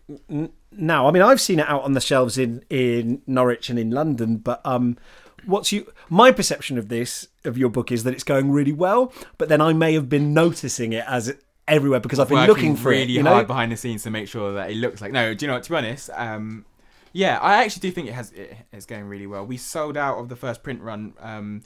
now? 0.78 1.08
I 1.08 1.12
mean, 1.12 1.24
I've 1.24 1.42
seen 1.42 1.60
it 1.60 1.68
out 1.68 1.84
on 1.84 1.94
the 1.94 2.02
shelves 2.02 2.38
in 2.38 2.64
in 2.70 3.22
Norwich 3.28 3.70
and 3.70 3.78
in 3.78 3.92
London, 3.92 4.38
but 4.38 4.62
um, 4.66 4.98
what's 5.46 5.72
you? 5.72 5.92
My 6.10 6.32
perception 6.32 6.78
of 6.78 6.90
this 6.90 7.28
of 7.44 7.58
your 7.58 7.70
book 7.70 7.92
is 7.92 8.04
that 8.04 8.14
it's 8.14 8.24
going 8.24 8.52
really 8.52 8.74
well, 8.74 9.12
but 9.38 9.50
then 9.50 9.62
I 9.62 9.74
may 9.74 9.94
have 9.94 10.10
been 10.10 10.34
noticing 10.34 10.94
it 10.94 11.06
as 11.08 11.30
it 11.30 11.44
everywhere 11.68 12.00
because 12.00 12.20
I've 12.20 12.30
been 12.30 12.38
Working 12.38 12.54
looking 12.54 12.76
for 12.76 12.90
really 12.90 13.04
it. 13.04 13.10
You 13.10 13.24
know? 13.24 13.34
hard 13.34 13.48
behind 13.48 13.72
the 13.72 13.78
scenes 13.78 14.04
to 14.04 14.10
make 14.10 14.28
sure 14.28 14.54
that 14.54 14.72
it 14.72 14.76
looks 14.76 15.02
like. 15.02 15.12
No, 15.12 15.34
do 15.34 15.46
you 15.46 15.48
know? 15.48 15.56
what, 15.56 15.64
To 15.64 15.70
be 15.70 15.76
honest, 15.76 16.10
um, 16.14 16.66
yeah, 17.14 17.40
I 17.40 17.64
actually 17.64 17.82
do 17.82 17.92
think 17.92 18.08
it 18.08 18.14
has. 18.14 18.32
It, 18.32 18.56
it's 18.72 18.86
going 18.86 19.06
really 19.06 19.28
well. 19.28 19.46
We 19.46 19.58
sold 19.58 19.98
out 19.98 20.18
of 20.18 20.30
the 20.30 20.36
first 20.36 20.64
print 20.64 20.82
run 20.82 21.14
um, 21.20 21.64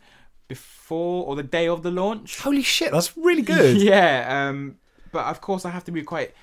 before 0.47 1.25
or 1.25 1.35
the 1.35 1.43
day 1.43 1.67
of 1.67 1.83
the 1.83 1.91
launch. 1.91 2.39
Holy 2.39 2.63
shit, 2.63 2.91
that's 2.91 3.17
really 3.17 3.41
good. 3.41 3.81
Yeah, 3.81 4.47
um, 4.49 4.77
but 5.11 5.25
of 5.25 5.41
course 5.41 5.65
I 5.65 5.69
have 5.69 5.83
to 5.85 5.91
be 5.91 6.03
quite 6.03 6.33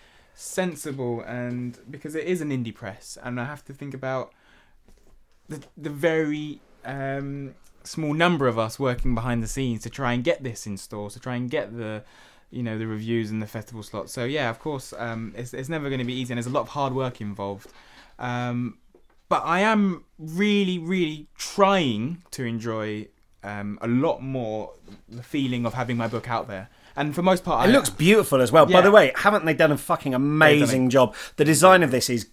sensible 0.40 1.20
and 1.22 1.80
because 1.90 2.14
it 2.14 2.24
is 2.24 2.40
an 2.40 2.50
indie 2.50 2.72
press 2.72 3.18
and 3.24 3.40
I 3.40 3.44
have 3.44 3.64
to 3.64 3.72
think 3.72 3.92
about 3.92 4.32
the 5.48 5.60
the 5.76 5.90
very 5.90 6.60
um, 6.84 7.56
small 7.82 8.14
number 8.14 8.46
of 8.46 8.56
us 8.56 8.78
working 8.78 9.16
behind 9.16 9.42
the 9.42 9.48
scenes 9.48 9.82
to 9.82 9.90
try 9.90 10.12
and 10.12 10.22
get 10.22 10.44
this 10.44 10.64
in 10.64 10.76
stores 10.76 11.14
to 11.14 11.20
try 11.20 11.34
and 11.34 11.50
get 11.50 11.76
the 11.76 12.04
you 12.50 12.62
know 12.62 12.78
the 12.78 12.86
reviews 12.86 13.32
and 13.32 13.42
the 13.42 13.48
festival 13.48 13.82
slots. 13.82 14.12
So 14.12 14.24
yeah, 14.24 14.48
of 14.48 14.60
course, 14.60 14.94
um, 14.96 15.34
it's 15.36 15.52
it's 15.52 15.68
never 15.68 15.88
going 15.88 15.98
to 15.98 16.04
be 16.04 16.14
easy 16.14 16.32
and 16.32 16.38
there's 16.38 16.46
a 16.46 16.50
lot 16.50 16.60
of 16.60 16.68
hard 16.68 16.94
work 16.94 17.20
involved. 17.20 17.72
Um, 18.20 18.78
but 19.28 19.42
I 19.44 19.60
am 19.60 20.04
really, 20.18 20.78
really 20.78 21.26
trying 21.36 22.22
to 22.30 22.44
enjoy 22.44 23.08
um, 23.42 23.78
a 23.82 23.88
lot 23.88 24.22
more 24.22 24.72
the 25.08 25.24
feeling 25.24 25.66
of 25.66 25.74
having 25.74 25.96
my 25.96 26.06
book 26.06 26.30
out 26.30 26.46
there. 26.46 26.68
And 26.98 27.14
for 27.14 27.22
most 27.22 27.44
part, 27.44 27.66
It 27.66 27.70
I, 27.70 27.72
looks 27.72 27.90
beautiful 27.90 28.40
as 28.42 28.50
well. 28.52 28.66
By 28.66 28.80
the 28.80 28.90
way, 28.90 29.12
haven't 29.16 29.44
they 29.44 29.54
done 29.54 29.72
a 29.72 29.78
fucking 29.78 30.14
amazing 30.14 30.90
job? 30.90 31.14
The 31.36 31.44
design 31.44 31.82
of 31.82 31.90
this 31.90 32.10
is 32.10 32.28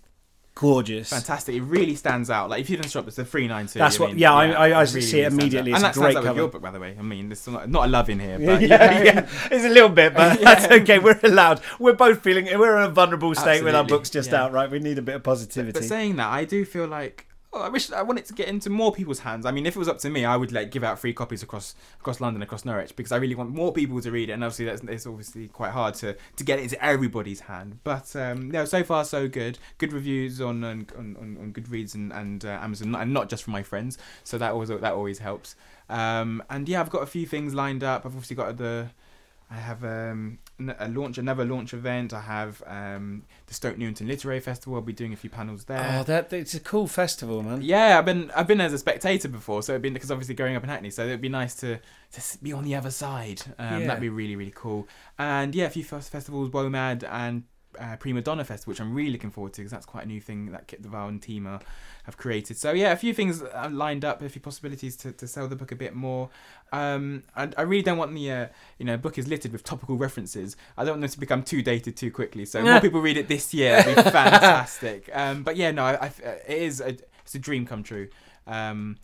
gorgeous. 0.56 1.10
fantastic. 1.10 1.54
It 1.56 1.62
really 1.64 1.96
stands 1.96 2.30
out. 2.30 2.50
Like 2.50 2.62
if 2.62 2.70
you 2.70 2.78
didn't 2.78 2.90
shop, 2.90 3.08
it's 3.08 3.18
the 3.18 3.26
three 3.26 3.48
nine 3.48 3.68
two. 3.68 3.78
That's 3.80 4.00
what- 4.00 4.18
yeah, 4.18 4.34
I- 4.34 4.70
I- 4.70 4.80
I 4.82 4.86
see 4.86 5.20
it 5.22 5.32
immediately. 5.34 5.72
It's 5.74 5.84
and 5.84 5.92
a 5.96 6.00
great 6.00 6.14
stands 6.14 6.16
out 6.16 6.20
with 6.22 6.28
cover. 6.30 6.40
your 6.40 6.48
book, 6.48 6.62
by 6.62 6.72
the 6.72 6.80
way. 6.80 6.96
I 6.98 7.02
mean, 7.02 7.28
there's 7.30 7.46
not, 7.48 7.70
not 7.70 7.86
a 7.86 7.88
love 7.90 8.10
in 8.10 8.20
here, 8.20 8.38
yeah, 8.40 8.46
but 8.54 8.62
yeah, 8.62 9.04
yeah. 9.04 9.30
It's 9.52 9.66
a 9.66 9.70
little 9.70 9.90
bit, 9.90 10.14
but 10.14 10.40
Yeah. 10.40 10.54
that's 10.56 10.72
okay. 10.82 11.00
We're 11.00 11.20
allowed. 11.24 11.60
We're 11.78 11.94
both 11.94 12.22
feeling. 12.24 12.46
We're 12.58 12.78
in 12.78 12.84
a 12.84 12.90
vulnerable 12.90 13.36
state 13.36 13.64
with 13.64 13.76
our 13.76 13.84
books 13.84 14.10
just 14.10 14.32
yeah. 14.32 14.44
out, 14.44 14.54
right? 14.54 14.72
We 14.72 14.80
need 14.80 14.98
a 14.98 15.02
bit 15.02 15.16
of 15.16 15.24
positivity. 15.24 15.74
But 15.80 15.84
saying 15.84 16.16
that, 16.16 16.30
I 16.30 16.46
do 16.46 16.64
feel 16.64 16.88
like 16.88 17.28
I 17.62 17.70
wish 17.70 17.92
I 17.92 18.02
want 18.02 18.20
it 18.20 18.26
to 18.26 18.34
get 18.34 18.48
into 18.48 18.70
more 18.70 18.92
people's 18.92 19.20
hands. 19.20 19.46
I 19.46 19.52
mean, 19.52 19.66
if 19.66 19.76
it 19.76 19.80
was 19.80 19.88
up 19.88 19.98
to 20.00 20.10
me, 20.10 20.26
I 20.26 20.36
would 20.36 20.52
like 20.52 20.72
give 20.72 20.84
out 20.84 21.00
free 21.00 21.14
copies 21.14 21.44
across 21.44 21.76
across 22.00 22.22
London, 22.22 22.42
across 22.42 22.66
Norwich, 22.66 22.96
because 22.96 23.12
I 23.12 23.18
really 23.18 23.36
want 23.36 23.50
more 23.50 23.72
people 23.74 24.02
to 24.02 24.12
read 24.12 24.30
it. 24.30 24.34
And 24.34 24.44
obviously, 24.44 24.66
that's 24.66 24.82
it's 24.84 25.06
obviously 25.06 25.48
quite 25.48 25.72
hard 25.72 25.96
to 25.96 26.16
to 26.36 26.44
get 26.44 26.60
it 26.60 26.64
into 26.64 26.84
everybody's 26.84 27.42
hand. 27.42 27.80
But 27.84 28.16
um, 28.16 28.50
no, 28.52 28.66
so 28.66 28.84
far 28.84 29.06
so 29.06 29.28
good. 29.28 29.60
Good 29.78 29.94
reviews 29.94 30.42
on 30.42 30.64
on, 30.64 30.88
on, 30.98 31.38
on 31.40 31.54
Goodreads 31.54 31.96
and 31.96 32.12
and 32.12 32.46
uh, 32.46 32.60
Amazon, 32.62 32.96
and 32.96 33.14
not 33.14 33.30
just 33.30 33.44
from 33.44 33.54
my 33.54 33.64
friends. 33.64 33.98
So 34.24 34.38
that 34.38 34.52
always 34.52 34.70
that 34.70 34.94
always 34.94 35.20
helps. 35.20 35.56
Um, 35.90 36.44
and 36.50 36.68
yeah, 36.68 36.82
I've 36.82 36.90
got 36.90 37.04
a 37.04 37.08
few 37.08 37.26
things 37.26 37.54
lined 37.54 37.84
up. 37.84 38.06
I've 38.06 38.14
obviously 38.14 38.36
got 38.36 38.58
the 38.58 38.90
I 39.50 39.56
have 39.56 39.84
um, 39.84 40.40
a 40.78 40.88
launch, 40.88 41.18
another 41.18 41.44
launch 41.46 41.74
event. 41.74 42.14
I 42.14 42.22
have 42.22 42.64
um, 42.66 43.24
the 43.48 43.54
Stoke 43.54 43.78
Newington 43.78 44.08
Literary 44.08 44.40
Festival. 44.40 44.76
I'll 44.76 44.82
be 44.82 44.94
doing 44.94 45.12
a 45.14 45.16
few 45.16 45.30
panels 45.30 45.66
there. 45.66 45.98
oh, 46.00 46.04
that 46.04 46.32
it's 46.32 46.54
a 46.54 46.60
cool 46.60 46.88
festival, 46.88 47.44
man. 47.44 47.62
Yeah, 47.62 47.98
I've 48.00 48.06
been 48.06 48.32
I've 48.36 48.48
been 48.48 48.62
as 48.62 48.72
a 48.74 48.78
spectator 48.78 49.28
before, 49.28 49.64
so 49.64 49.74
it'd 49.74 49.82
been 49.82 49.94
because 49.94 50.12
obviously 50.12 50.36
growing 50.36 50.56
up 50.56 50.64
in 50.64 50.70
Hackney, 50.70 50.90
so 50.92 51.04
it'd 51.06 51.22
be 51.22 51.30
nice 51.30 51.56
to 51.56 51.80
to 52.14 52.38
be 52.42 52.54
on 52.54 52.64
the 52.64 52.76
other 52.76 52.92
side. 52.92 53.42
Um, 53.60 53.82
Yeah. 53.82 53.88
That'd 53.88 54.02
be 54.02 54.10
really 54.10 54.36
really 54.36 54.54
cool. 54.56 54.88
And 55.20 55.54
yeah, 55.54 55.66
a 55.66 55.70
few 55.70 55.84
fest- 55.84 56.12
festivals, 56.12 56.50
WOMAD 56.50 57.04
and 57.10 57.44
uh, 57.80 57.98
Primadonna 57.98 58.46
Festival, 58.46 58.72
which 58.72 58.82
I'm 58.82 58.94
really 58.94 59.12
looking 59.12 59.32
forward 59.32 59.54
to 59.54 59.62
because 59.62 59.72
that's 59.72 59.86
quite 59.86 60.06
a 60.06 60.08
new 60.08 60.22
thing 60.22 60.52
that 60.52 60.68
Kit 60.68 60.82
de 60.82 60.90
Waal 60.90 61.08
and 61.08 61.22
Tima 61.22 61.62
have 62.04 62.18
created. 62.18 62.58
So 62.58 62.72
yeah, 62.72 62.92
a 62.92 62.96
few 62.96 63.14
things 63.14 63.42
uh, 63.42 63.70
lined 63.72 64.06
up, 64.06 64.22
a 64.22 64.30
few 64.30 64.42
possibilities 64.42 64.96
to, 64.98 65.12
to 65.14 65.28
sell 65.28 65.48
the 65.48 65.56
book 65.56 65.72
a 65.72 65.76
bit 65.76 65.96
more. 65.96 66.30
Um, 66.72 67.24
and 67.36 67.54
I 67.58 67.64
really 67.64 67.84
don't 67.84 67.98
want 67.98 68.14
the 68.14 68.32
uh, 68.32 68.48
you 68.78 68.86
know 68.86 68.98
book 68.98 69.18
is 69.18 69.28
littered 69.28 69.52
with 69.52 69.64
topical 69.64 69.98
references. 69.98 70.56
I 70.78 70.84
don't 70.84 70.94
want 70.94 71.02
them 71.02 71.10
to 71.12 71.20
become 71.20 71.44
too 71.44 71.62
dated 71.62 71.96
too 71.98 72.12
quickly. 72.12 72.46
So 72.46 72.62
more 72.62 72.80
people 72.82 73.02
read 73.02 73.18
it 73.18 73.28
this 73.28 73.54
year, 73.54 73.78
it'd 73.78 73.96
be 73.96 74.02
fantastic. 74.12 75.10
Um, 75.14 75.44
but 75.44 75.56
yeah, 75.56 75.72
no, 75.72 75.84
I, 75.84 75.94
I, 75.94 76.12
it 76.48 76.62
is 76.62 76.82
a, 76.82 76.98
it's 77.22 77.36
a 77.36 77.40
dream 77.40 77.66
come 77.66 77.84
true. 77.84 78.10
Um, 78.48 78.98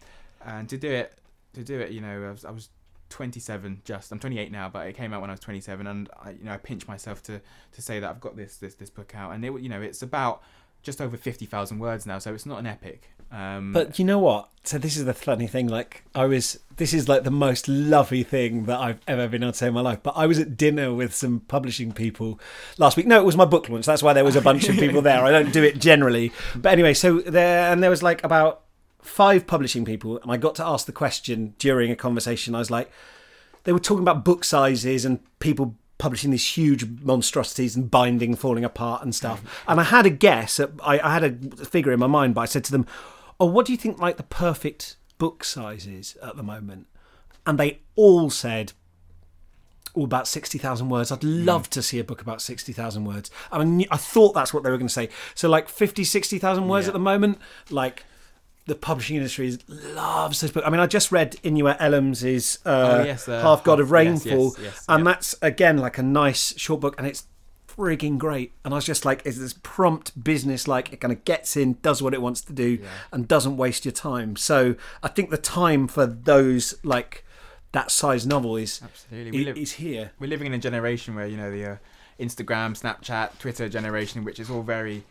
and 0.45 0.69
to 0.69 0.77
do 0.77 0.89
it, 0.89 1.13
to 1.53 1.63
do 1.63 1.79
it, 1.79 1.91
you 1.91 2.01
know, 2.01 2.27
I 2.27 2.31
was, 2.31 2.45
I 2.45 2.51
was 2.51 2.69
27 3.11 3.81
just. 3.85 4.11
I'm 4.11 4.19
28 4.19 4.51
now, 4.51 4.69
but 4.69 4.87
it 4.87 4.93
came 4.93 5.13
out 5.13 5.21
when 5.21 5.29
I 5.29 5.33
was 5.33 5.39
27, 5.41 5.85
and 5.85 6.09
I, 6.19 6.31
you 6.31 6.43
know, 6.43 6.53
I 6.53 6.57
pinch 6.57 6.87
myself 6.87 7.21
to 7.23 7.39
to 7.73 7.81
say 7.81 7.99
that 7.99 8.09
I've 8.09 8.21
got 8.21 8.35
this 8.35 8.57
this 8.57 8.73
this 8.75 8.89
book 8.89 9.13
out, 9.15 9.33
and 9.33 9.45
it, 9.45 9.61
you 9.61 9.69
know, 9.69 9.81
it's 9.81 10.01
about 10.01 10.41
just 10.83 10.99
over 10.99 11.15
50,000 11.15 11.77
words 11.77 12.07
now, 12.07 12.17
so 12.17 12.33
it's 12.33 12.45
not 12.47 12.57
an 12.57 12.65
epic. 12.65 13.11
Um, 13.31 13.71
But 13.71 13.99
you 13.99 14.05
know 14.05 14.19
what? 14.19 14.49
So 14.63 14.77
this 14.77 14.97
is 14.97 15.05
the 15.05 15.13
funny 15.13 15.47
thing. 15.47 15.67
Like 15.67 16.03
I 16.13 16.25
was, 16.25 16.59
this 16.77 16.93
is 16.93 17.07
like 17.07 17.23
the 17.23 17.31
most 17.31 17.67
lovely 17.67 18.23
thing 18.23 18.65
that 18.65 18.79
I've 18.79 18.99
ever 19.07 19.27
been 19.27 19.43
able 19.43 19.51
to 19.53 19.57
say 19.57 19.67
in 19.67 19.73
my 19.73 19.81
life. 19.81 19.99
But 20.03 20.15
I 20.17 20.25
was 20.25 20.39
at 20.39 20.57
dinner 20.57 20.93
with 20.93 21.13
some 21.13 21.41
publishing 21.41 21.91
people 21.93 22.39
last 22.77 22.97
week. 22.97 23.05
No, 23.07 23.19
it 23.19 23.25
was 23.25 23.37
my 23.37 23.45
book 23.45 23.69
launch. 23.69 23.85
That's 23.85 24.03
why 24.03 24.13
there 24.13 24.25
was 24.25 24.35
a 24.35 24.41
bunch 24.41 24.67
of 24.69 24.75
people 24.75 25.01
there. 25.03 25.23
I 25.23 25.31
don't 25.31 25.53
do 25.53 25.63
it 25.63 25.79
generally. 25.79 26.31
But 26.55 26.73
anyway, 26.73 26.93
so 26.93 27.19
there 27.19 27.71
and 27.71 27.81
there 27.81 27.89
was 27.89 28.03
like 28.03 28.23
about 28.23 28.63
five 29.01 29.47
publishing 29.47 29.85
people, 29.85 30.19
and 30.21 30.31
I 30.31 30.37
got 30.37 30.55
to 30.55 30.65
ask 30.65 30.85
the 30.85 30.91
question 30.91 31.55
during 31.57 31.91
a 31.91 31.95
conversation. 31.95 32.55
I 32.55 32.59
was 32.59 32.71
like, 32.71 32.91
they 33.63 33.73
were 33.73 33.79
talking 33.79 34.03
about 34.03 34.25
book 34.25 34.43
sizes 34.43 35.05
and 35.05 35.19
people 35.39 35.75
publishing 35.97 36.31
these 36.31 36.57
huge 36.57 36.83
monstrosities 37.03 37.75
and 37.75 37.91
binding 37.91 38.35
falling 38.35 38.65
apart 38.65 39.03
and 39.03 39.13
stuff. 39.13 39.63
And 39.67 39.79
I 39.79 39.83
had 39.83 40.07
a 40.07 40.09
guess. 40.09 40.59
At, 40.59 40.71
I, 40.83 40.99
I 40.99 41.13
had 41.13 41.23
a 41.23 41.65
figure 41.65 41.91
in 41.91 41.99
my 41.99 42.07
mind, 42.07 42.33
but 42.33 42.41
I 42.41 42.45
said 42.45 42.63
to 42.65 42.71
them, 42.71 42.87
"Oh, 43.39 43.45
what 43.45 43.65
do 43.65 43.71
you 43.71 43.77
think 43.77 43.99
like 43.99 44.17
the 44.17 44.23
perfect 44.23 44.97
book 45.17 45.43
size 45.43 45.85
is 45.85 46.17
at 46.23 46.37
the 46.37 46.43
moment?" 46.43 46.87
And 47.45 47.59
they 47.59 47.79
all 47.95 48.29
said. 48.29 48.73
All 49.93 50.05
about 50.05 50.25
sixty 50.25 50.57
thousand 50.57 50.87
words. 50.87 51.11
I'd 51.11 51.21
hmm. 51.21 51.43
love 51.43 51.69
to 51.71 51.81
see 51.81 51.99
a 51.99 52.03
book 52.05 52.21
about 52.21 52.41
sixty 52.41 52.71
thousand 52.71 53.03
words. 53.03 53.29
And 53.51 53.61
I, 53.61 53.65
knew, 53.65 53.87
I 53.91 53.97
thought 53.97 54.33
that's 54.33 54.53
what 54.53 54.63
they 54.63 54.71
were 54.71 54.77
going 54.77 54.87
to 54.87 54.93
say. 54.93 55.09
So, 55.35 55.49
like 55.49 55.67
50, 55.67 56.05
60,000 56.05 56.69
words 56.69 56.85
Yeah. 56.85 56.91
at 56.91 56.93
the 56.93 56.99
moment. 56.99 57.39
Like 57.69 58.05
the 58.67 58.75
publishing 58.75 59.15
industry 59.17 59.57
loves 59.67 60.41
this 60.41 60.51
book. 60.51 60.63
I 60.65 60.69
mean, 60.69 60.79
I 60.79 60.87
just 60.87 61.11
read 61.11 61.33
Inua 61.43 61.77
Ellams' 61.79 62.57
uh, 62.65 62.69
Oh, 62.99 63.03
yes, 63.03 63.27
uh, 63.27 63.41
Half 63.41 63.63
God 63.63 63.79
of 63.79 63.91
Rainfall, 63.91 64.53
yes, 64.57 64.59
yes, 64.61 64.85
and 64.87 65.05
yep. 65.05 65.15
that's 65.15 65.35
again 65.41 65.77
like 65.77 65.97
a 65.97 66.03
nice 66.03 66.57
short 66.59 66.79
book, 66.81 66.95
and 66.97 67.07
it's 67.07 67.25
frigging 67.67 68.17
great. 68.17 68.51
And 68.63 68.73
I 68.73 68.77
was 68.77 68.85
just 68.85 69.05
like, 69.05 69.25
is 69.25 69.39
this 69.39 69.53
prompt 69.63 70.21
business 70.23 70.67
like 70.67 70.91
it 70.93 70.97
kind 70.97 71.11
of 71.11 71.23
gets 71.25 71.55
in, 71.57 71.77
does 71.81 72.01
what 72.03 72.13
it 72.13 72.21
wants 72.21 72.41
to 72.41 72.53
do, 72.53 72.79
Yeah. 72.81 72.87
and 73.11 73.27
doesn't 73.27 73.57
waste 73.57 73.85
your 73.85 73.93
time. 73.93 74.35
So 74.35 74.75
I 75.01 75.07
think 75.07 75.29
the 75.31 75.37
time 75.37 75.87
for 75.87 76.05
those 76.05 76.75
like 76.83 77.25
that 77.71 77.89
size 77.89 78.27
novel 78.27 78.57
is 78.57 78.81
absolutely, 78.83 79.31
we 79.31 79.43
i- 79.43 79.45
live, 79.45 79.57
is 79.57 79.71
here. 79.73 80.11
we're 80.19 80.27
living 80.27 80.47
in 80.47 80.53
a 80.53 80.57
generation 80.59 81.15
where 81.15 81.25
you 81.25 81.37
know 81.37 81.49
the 81.49 81.65
uh, 81.65 81.75
Instagram, 82.19 82.77
Snapchat, 82.79 83.39
Twitter 83.39 83.67
generation, 83.69 84.23
which 84.23 84.39
is 84.39 84.49
all 84.49 84.61
very 84.61 85.03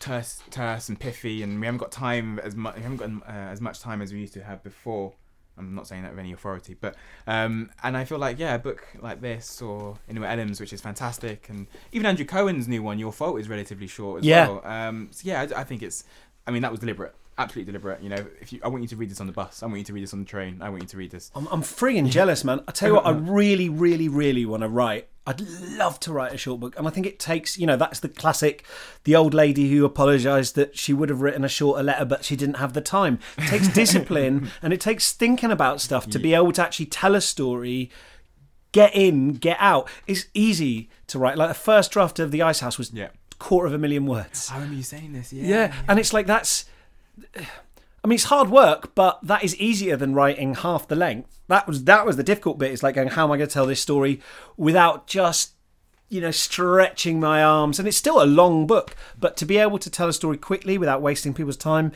terse, 0.00 0.42
terse 0.50 0.88
and 0.88 0.98
pithy, 0.98 1.42
and 1.44 1.60
we 1.60 1.66
haven't 1.66 1.78
got 1.78 1.92
time 1.92 2.40
as 2.40 2.56
much. 2.56 2.74
We 2.76 2.82
haven't 2.82 2.96
got 2.96 3.10
uh, 3.28 3.32
as 3.32 3.60
much 3.60 3.80
time 3.80 4.02
as 4.02 4.12
we 4.12 4.18
used 4.20 4.34
to 4.34 4.42
have 4.42 4.62
before. 4.64 5.12
I'm 5.58 5.74
not 5.74 5.86
saying 5.86 6.02
that 6.04 6.12
with 6.12 6.18
any 6.20 6.32
authority, 6.32 6.74
but 6.80 6.94
um, 7.26 7.70
and 7.82 7.94
I 7.96 8.04
feel 8.06 8.18
like 8.18 8.38
yeah, 8.38 8.54
a 8.54 8.58
book 8.58 8.86
like 9.00 9.20
this 9.20 9.60
or 9.60 9.98
Inua 10.10 10.34
Ellams, 10.34 10.58
which 10.58 10.72
is 10.72 10.80
fantastic, 10.80 11.48
and 11.50 11.66
even 11.92 12.06
Andrew 12.06 12.24
Cowan's 12.24 12.66
new 12.66 12.82
one, 12.82 12.98
Your 12.98 13.12
Fault, 13.12 13.38
is 13.38 13.48
relatively 13.48 13.86
short 13.86 14.20
as 14.20 14.26
Yeah. 14.26 14.48
well. 14.48 14.66
Um, 14.66 15.08
so 15.12 15.22
yeah, 15.28 15.42
I, 15.54 15.60
I 15.60 15.64
think 15.64 15.82
it's. 15.82 16.04
I 16.46 16.50
mean, 16.50 16.62
that 16.62 16.70
was 16.70 16.80
deliberate, 16.80 17.14
absolutely 17.36 17.70
deliberate. 17.72 18.02
You 18.02 18.08
know, 18.08 18.26
if 18.40 18.52
you, 18.54 18.60
I 18.64 18.68
want 18.68 18.82
you 18.82 18.88
to 18.88 18.96
read 18.96 19.10
this 19.10 19.20
on 19.20 19.26
the 19.26 19.34
bus, 19.34 19.62
I 19.62 19.66
want 19.66 19.78
you 19.78 19.84
to 19.84 19.92
read 19.92 20.02
this 20.02 20.14
on 20.14 20.20
the 20.20 20.24
train, 20.24 20.62
I 20.62 20.70
want 20.70 20.82
you 20.82 20.88
to 20.88 20.96
read 20.96 21.10
this. 21.10 21.30
I'm, 21.34 21.46
I'm 21.48 21.62
free 21.62 21.98
and 21.98 22.10
jealous, 22.10 22.42
man. 22.42 22.62
I 22.66 22.72
tell 22.72 22.88
you 22.88 22.94
what, 22.94 23.04
I 23.06 23.10
really, 23.12 23.68
really, 23.68 24.08
really 24.08 24.46
want 24.46 24.62
to 24.62 24.68
write. 24.68 25.08
I'd 25.30 25.40
love 25.76 25.98
to 26.00 26.12
write 26.12 26.32
a 26.32 26.36
short 26.36 26.60
book, 26.60 26.74
and 26.78 26.86
I 26.86 26.90
think 26.90 27.06
it 27.06 27.18
takes, 27.18 27.56
you 27.58 27.66
know, 27.66 27.76
that's 27.76 28.00
the 28.00 28.08
classic, 28.08 28.64
the 29.04 29.16
old 29.16 29.32
lady 29.34 29.70
who 29.70 29.84
apologised 29.84 30.54
that 30.56 30.76
she 30.76 30.92
would 30.92 31.08
have 31.08 31.20
written 31.22 31.44
a 31.44 31.48
shorter 31.48 31.82
letter, 31.82 32.04
but 32.04 32.24
she 32.24 32.36
didn't 32.36 32.56
have 32.56 32.72
the 32.72 32.80
time. 32.80 33.18
It 33.38 33.46
takes 33.48 33.68
discipline, 33.82 34.50
and 34.62 34.72
it 34.72 34.80
takes 34.80 35.12
thinking 35.12 35.50
about 35.50 35.80
stuff 35.80 36.08
to 36.10 36.18
be 36.18 36.34
able 36.34 36.52
to 36.52 36.62
actually 36.62 36.86
tell 36.86 37.14
a 37.14 37.20
story, 37.20 37.90
get 38.72 38.94
in, 38.94 39.34
get 39.34 39.56
out. 39.60 39.88
It's 40.06 40.26
easy 40.34 40.90
to 41.08 41.18
write. 41.18 41.36
Like 41.38 41.48
the 41.48 41.54
first 41.54 41.90
draft 41.92 42.18
of 42.18 42.30
the 42.30 42.42
Ice 42.42 42.60
House 42.60 42.76
was 42.78 42.92
Yeah. 42.92 43.08
quarter 43.38 43.66
of 43.66 43.72
a 43.72 43.78
million 43.78 44.06
words. 44.06 44.50
I 44.50 44.56
remember 44.56 44.76
you 44.76 44.82
saying 44.82 45.12
this. 45.12 45.32
Yeah. 45.32 45.46
Yeah, 45.48 45.74
and 45.88 45.98
it's 45.98 46.12
like 46.12 46.26
that's. 46.26 46.66
I 48.02 48.08
mean, 48.08 48.14
it's 48.14 48.24
hard 48.24 48.48
work, 48.50 48.94
but 48.94 49.18
that 49.22 49.44
is 49.44 49.54
easier 49.56 49.96
than 49.96 50.14
writing 50.14 50.54
half 50.54 50.88
the 50.88 50.96
length. 50.96 51.38
That 51.48 51.66
was 51.66 51.84
that 51.84 52.06
was 52.06 52.16
the 52.16 52.22
difficult 52.22 52.58
bit. 52.58 52.72
It's 52.72 52.82
like 52.82 52.94
going, 52.94 53.08
how 53.08 53.24
am 53.24 53.32
I 53.32 53.36
going 53.36 53.48
to 53.48 53.52
tell 53.54 53.66
this 53.66 53.80
story 53.82 54.20
without 54.56 55.06
just 55.06 55.52
you 56.08 56.20
know 56.20 56.30
stretching 56.30 57.20
my 57.20 57.42
arms? 57.42 57.78
And 57.78 57.86
it's 57.86 57.96
still 57.96 58.22
a 58.22 58.24
long 58.24 58.66
book, 58.66 58.96
but 59.18 59.36
to 59.38 59.44
be 59.44 59.58
able 59.58 59.78
to 59.78 59.90
tell 59.90 60.08
a 60.08 60.12
story 60.12 60.36
quickly 60.38 60.78
without 60.78 61.02
wasting 61.02 61.34
people's 61.34 61.56
time, 61.58 61.92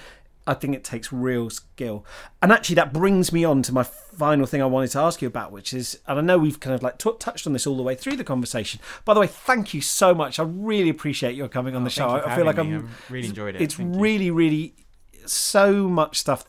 I 0.46 0.52
think 0.52 0.74
it 0.74 0.84
takes 0.84 1.10
real 1.10 1.48
skill. 1.48 2.04
And 2.42 2.52
actually, 2.52 2.74
that 2.74 2.92
brings 2.92 3.32
me 3.32 3.44
on 3.44 3.62
to 3.62 3.72
my 3.72 3.82
final 3.84 4.44
thing 4.44 4.60
I 4.60 4.66
wanted 4.66 4.90
to 4.90 4.98
ask 4.98 5.22
you 5.22 5.28
about, 5.28 5.52
which 5.52 5.72
is, 5.72 5.98
and 6.06 6.18
I 6.18 6.22
know 6.22 6.36
we've 6.36 6.60
kind 6.60 6.74
of 6.74 6.82
like 6.82 6.98
t- 6.98 7.10
touched 7.18 7.46
on 7.46 7.54
this 7.54 7.66
all 7.66 7.76
the 7.78 7.82
way 7.82 7.94
through 7.94 8.16
the 8.16 8.24
conversation. 8.24 8.78
By 9.06 9.14
the 9.14 9.20
way, 9.20 9.26
thank 9.26 9.72
you 9.72 9.80
so 9.80 10.14
much. 10.14 10.38
I 10.38 10.42
really 10.42 10.90
appreciate 10.90 11.34
your 11.34 11.48
coming 11.48 11.74
on 11.74 11.80
Oh, 11.80 11.84
the 11.84 11.90
show. 11.90 12.14
you 12.16 12.22
I 12.24 12.36
feel 12.36 12.44
like 12.44 12.56
having 12.56 12.74
I'm 12.74 12.86
I've 12.86 13.10
really 13.10 13.28
enjoyed 13.28 13.54
it. 13.56 13.62
It's 13.62 13.76
Thank 13.76 13.94
you. 13.94 14.00
really, 14.00 14.30
really 14.30 14.74
so 15.32 15.88
much 15.88 16.18
stuff. 16.18 16.44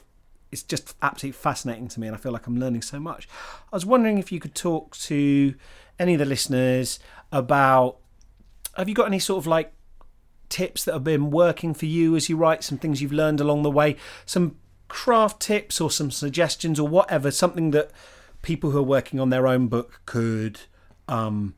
It's 0.51 0.63
just 0.63 0.95
absolutely 1.01 1.37
fascinating 1.37 1.87
to 1.89 1.99
me, 1.99 2.07
and 2.07 2.15
I 2.15 2.19
feel 2.19 2.31
like 2.31 2.47
I'm 2.47 2.57
learning 2.57 2.81
so 2.81 2.99
much. 2.99 3.27
I 3.71 3.75
was 3.75 3.85
wondering 3.85 4.17
if 4.17 4.31
you 4.31 4.39
could 4.39 4.55
talk 4.55 4.95
to 4.97 5.55
any 5.99 6.13
of 6.13 6.19
the 6.19 6.25
listeners 6.25 6.99
about. 7.31 7.97
Have 8.77 8.89
you 8.89 8.95
got 8.95 9.07
any 9.07 9.19
sort 9.19 9.41
of 9.41 9.47
like 9.47 9.71
tips 10.49 10.83
that 10.83 10.93
have 10.93 11.03
been 11.03 11.31
working 11.31 11.73
for 11.73 11.85
you 11.85 12.15
as 12.15 12.29
you 12.29 12.37
write? 12.37 12.63
Some 12.63 12.77
things 12.77 13.01
you've 13.01 13.13
learned 13.13 13.39
along 13.39 13.63
the 13.63 13.71
way, 13.71 13.95
some 14.25 14.57
craft 14.87 15.41
tips 15.41 15.81
or 15.81 15.89
some 15.89 16.11
suggestions 16.11 16.79
or 16.79 16.87
whatever, 16.87 17.31
something 17.31 17.71
that 17.71 17.91
people 18.41 18.71
who 18.71 18.77
are 18.77 18.83
working 18.83 19.19
on 19.19 19.29
their 19.29 19.47
own 19.47 19.67
book 19.67 20.01
could 20.05 20.59
um, 21.07 21.55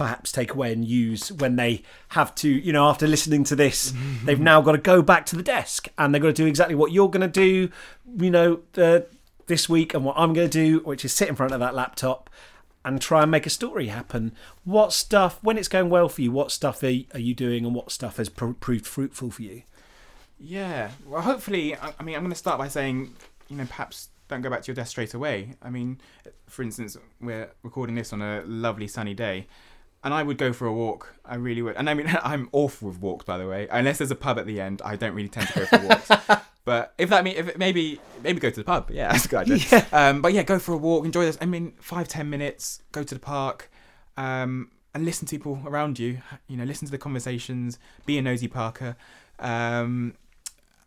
perhaps 0.00 0.32
take 0.32 0.54
away 0.54 0.72
and 0.72 0.82
use 0.82 1.30
when 1.30 1.56
they 1.56 1.82
have 2.08 2.34
to, 2.34 2.48
you 2.48 2.72
know, 2.72 2.88
after 2.88 3.06
listening 3.06 3.44
to 3.44 3.54
this, 3.54 3.92
they've 4.24 4.40
now 4.40 4.62
got 4.62 4.72
to 4.72 4.78
go 4.78 5.02
back 5.02 5.26
to 5.26 5.36
the 5.36 5.42
desk 5.42 5.88
and 5.98 6.14
they've 6.14 6.22
got 6.22 6.28
to 6.28 6.32
do 6.32 6.46
exactly 6.46 6.74
what 6.74 6.90
you're 6.90 7.10
going 7.10 7.20
to 7.20 7.28
do, 7.28 7.70
you 8.16 8.30
know, 8.30 8.60
uh, 8.78 9.00
this 9.46 9.68
week 9.68 9.92
and 9.92 10.02
what 10.02 10.16
I'm 10.16 10.32
going 10.32 10.48
to 10.48 10.52
do, 10.52 10.78
which 10.80 11.04
is 11.04 11.12
sit 11.12 11.28
in 11.28 11.36
front 11.36 11.52
of 11.52 11.60
that 11.60 11.74
laptop 11.74 12.30
and 12.82 12.98
try 12.98 13.20
and 13.20 13.30
make 13.30 13.44
a 13.44 13.50
story 13.50 13.88
happen. 13.88 14.32
What 14.64 14.94
stuff, 14.94 15.38
when 15.42 15.58
it's 15.58 15.68
going 15.68 15.90
well 15.90 16.08
for 16.08 16.22
you, 16.22 16.32
what 16.32 16.50
stuff 16.50 16.82
are, 16.82 16.86
are 17.12 17.20
you 17.20 17.34
doing 17.34 17.66
and 17.66 17.74
what 17.74 17.92
stuff 17.92 18.16
has 18.16 18.30
pr- 18.30 18.52
proved 18.52 18.86
fruitful 18.86 19.30
for 19.30 19.42
you? 19.42 19.64
Yeah. 20.38 20.92
Well, 21.06 21.20
hopefully, 21.20 21.76
I, 21.76 21.92
I 22.00 22.02
mean, 22.02 22.14
I'm 22.14 22.22
going 22.22 22.32
to 22.32 22.38
start 22.38 22.58
by 22.58 22.68
saying, 22.68 23.14
you 23.48 23.56
know, 23.56 23.66
perhaps 23.66 24.08
don't 24.28 24.40
go 24.40 24.48
back 24.48 24.62
to 24.62 24.68
your 24.68 24.76
desk 24.76 24.92
straight 24.92 25.12
away. 25.12 25.56
I 25.60 25.68
mean, 25.68 26.00
for 26.46 26.62
instance, 26.62 26.96
we're 27.20 27.50
recording 27.62 27.96
this 27.96 28.14
on 28.14 28.22
a 28.22 28.42
lovely 28.46 28.88
sunny 28.88 29.12
day, 29.12 29.46
and 30.02 30.14
I 30.14 30.22
would 30.22 30.38
go 30.38 30.52
for 30.52 30.66
a 30.66 30.72
walk. 30.72 31.14
I 31.24 31.36
really 31.36 31.62
would. 31.62 31.76
And 31.76 31.88
I 31.90 31.94
mean, 31.94 32.06
I'm 32.22 32.48
awful 32.52 32.88
with 32.88 33.00
walks, 33.00 33.24
by 33.24 33.38
the 33.38 33.46
way. 33.46 33.68
Unless 33.70 33.98
there's 33.98 34.10
a 34.10 34.16
pub 34.16 34.38
at 34.38 34.46
the 34.46 34.60
end, 34.60 34.82
I 34.84 34.96
don't 34.96 35.14
really 35.14 35.28
tend 35.28 35.48
to 35.48 35.60
go 35.60 35.66
for 35.66 35.78
walks. 35.86 36.10
But 36.64 36.94
if 36.98 37.08
that 37.10 37.24
mean, 37.24 37.36
if 37.36 37.48
it, 37.48 37.58
maybe 37.58 38.00
maybe 38.22 38.38
go 38.38 38.50
to 38.50 38.56
the 38.56 38.64
pub, 38.64 38.90
yeah, 38.90 39.08
that's 39.12 39.24
a 39.24 39.28
good 39.28 39.40
idea. 39.40 39.58
Yeah. 39.70 39.86
Um, 39.92 40.22
but 40.22 40.32
yeah, 40.32 40.42
go 40.42 40.58
for 40.58 40.72
a 40.72 40.76
walk, 40.76 41.04
enjoy 41.04 41.24
this. 41.24 41.38
I 41.40 41.46
mean, 41.46 41.72
five 41.80 42.08
ten 42.08 42.30
minutes, 42.30 42.82
go 42.92 43.02
to 43.02 43.14
the 43.14 43.20
park, 43.20 43.70
um, 44.16 44.70
and 44.94 45.04
listen 45.04 45.26
to 45.26 45.36
people 45.36 45.60
around 45.64 45.98
you. 45.98 46.18
You 46.48 46.56
know, 46.56 46.64
listen 46.64 46.86
to 46.86 46.92
the 46.92 46.98
conversations. 46.98 47.78
Be 48.06 48.18
a 48.18 48.22
nosy 48.22 48.48
Parker. 48.48 48.96
Um, 49.38 50.14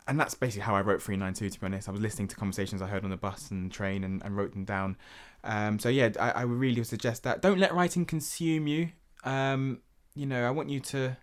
and 0.07 0.19
that's 0.19 0.35
basically 0.35 0.63
how 0.63 0.75
I 0.75 0.81
wrote 0.81 1.01
392 1.01 1.49
to 1.49 1.59
be 1.59 1.65
honest. 1.65 1.87
I 1.87 1.91
was 1.91 2.01
listening 2.01 2.27
to 2.27 2.35
conversations 2.35 2.81
I 2.81 2.87
heard 2.87 3.05
on 3.05 3.09
the 3.09 3.17
bus 3.17 3.51
and 3.51 3.71
train 3.71 4.03
and, 4.03 4.21
and 4.23 4.35
wrote 4.35 4.51
them 4.51 4.65
down. 4.65 4.97
Um, 5.45 5.79
so 5.79 5.89
yeah, 5.89 6.09
I, 6.19 6.31
I 6.31 6.45
would 6.45 6.59
really 6.59 6.83
suggest 6.83 7.23
that. 7.23 7.41
Don't 7.41 7.57
let 7.57 7.73
writing 7.73 8.05
consume 8.05 8.67
you. 8.67 8.89
Um, 9.23 9.79
you 10.15 10.25
know, 10.25 10.45
I 10.45 10.51
want 10.51 10.69
you 10.69 10.79
to. 10.79 11.17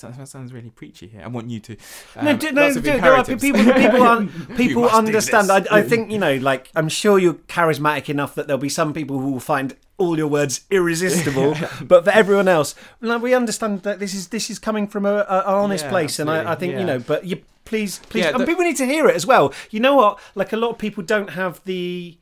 That 0.00 0.26
sounds 0.26 0.52
really 0.52 0.70
preachy 0.70 1.06
here. 1.06 1.22
I 1.22 1.28
want 1.28 1.50
you 1.50 1.60
to. 1.60 1.76
Um, 2.16 2.24
no, 2.24 2.36
do, 2.36 2.50
no, 2.50 2.74
do, 2.74 2.80
there 2.80 3.14
are 3.14 3.24
people. 3.24 3.52
People, 3.62 4.02
un, 4.06 4.28
people 4.56 4.88
understand. 4.88 5.52
I, 5.52 5.64
I 5.70 5.82
think 5.82 6.10
you 6.10 6.18
know, 6.18 6.36
like 6.36 6.70
I'm 6.74 6.88
sure 6.88 7.18
you're 7.18 7.34
charismatic 7.34 8.08
enough 8.08 8.34
that 8.34 8.48
there'll 8.48 8.58
be 8.60 8.68
some 8.68 8.92
people 8.92 9.20
who 9.20 9.30
will 9.30 9.40
find 9.40 9.76
all 9.96 10.18
your 10.18 10.26
words 10.26 10.62
irresistible, 10.70 11.54
but 11.82 12.04
for 12.04 12.10
everyone 12.10 12.48
else, 12.48 12.74
we 13.00 13.34
understand 13.34 13.82
that 13.82 14.00
this 14.00 14.14
is 14.14 14.28
this 14.28 14.50
is 14.50 14.58
coming 14.58 14.88
from 14.88 15.06
a, 15.06 15.24
a 15.28 15.38
an 15.40 15.54
honest 15.54 15.84
Yeah, 15.84 15.90
place, 15.90 16.18
and 16.18 16.28
I, 16.28 16.34
I 16.34 16.38
absolutely, 16.38 16.66
think 16.66 16.80
you 16.80 16.86
know. 16.86 16.98
But 16.98 17.26
you 17.26 17.42
please, 17.64 18.00
please, 18.08 18.24
Yeah, 18.24 18.34
and 18.34 18.46
people 18.46 18.64
need 18.64 18.76
to 18.78 18.86
hear 18.86 19.08
it 19.08 19.14
as 19.14 19.26
well. 19.26 19.52
You 19.70 19.80
know 19.80 19.94
what? 19.94 20.18
Like 20.34 20.52
a 20.52 20.56
lot 20.56 20.70
of 20.70 20.78
people 20.78 21.02
don't 21.02 21.30
have 21.30 21.62
the. 21.64 22.18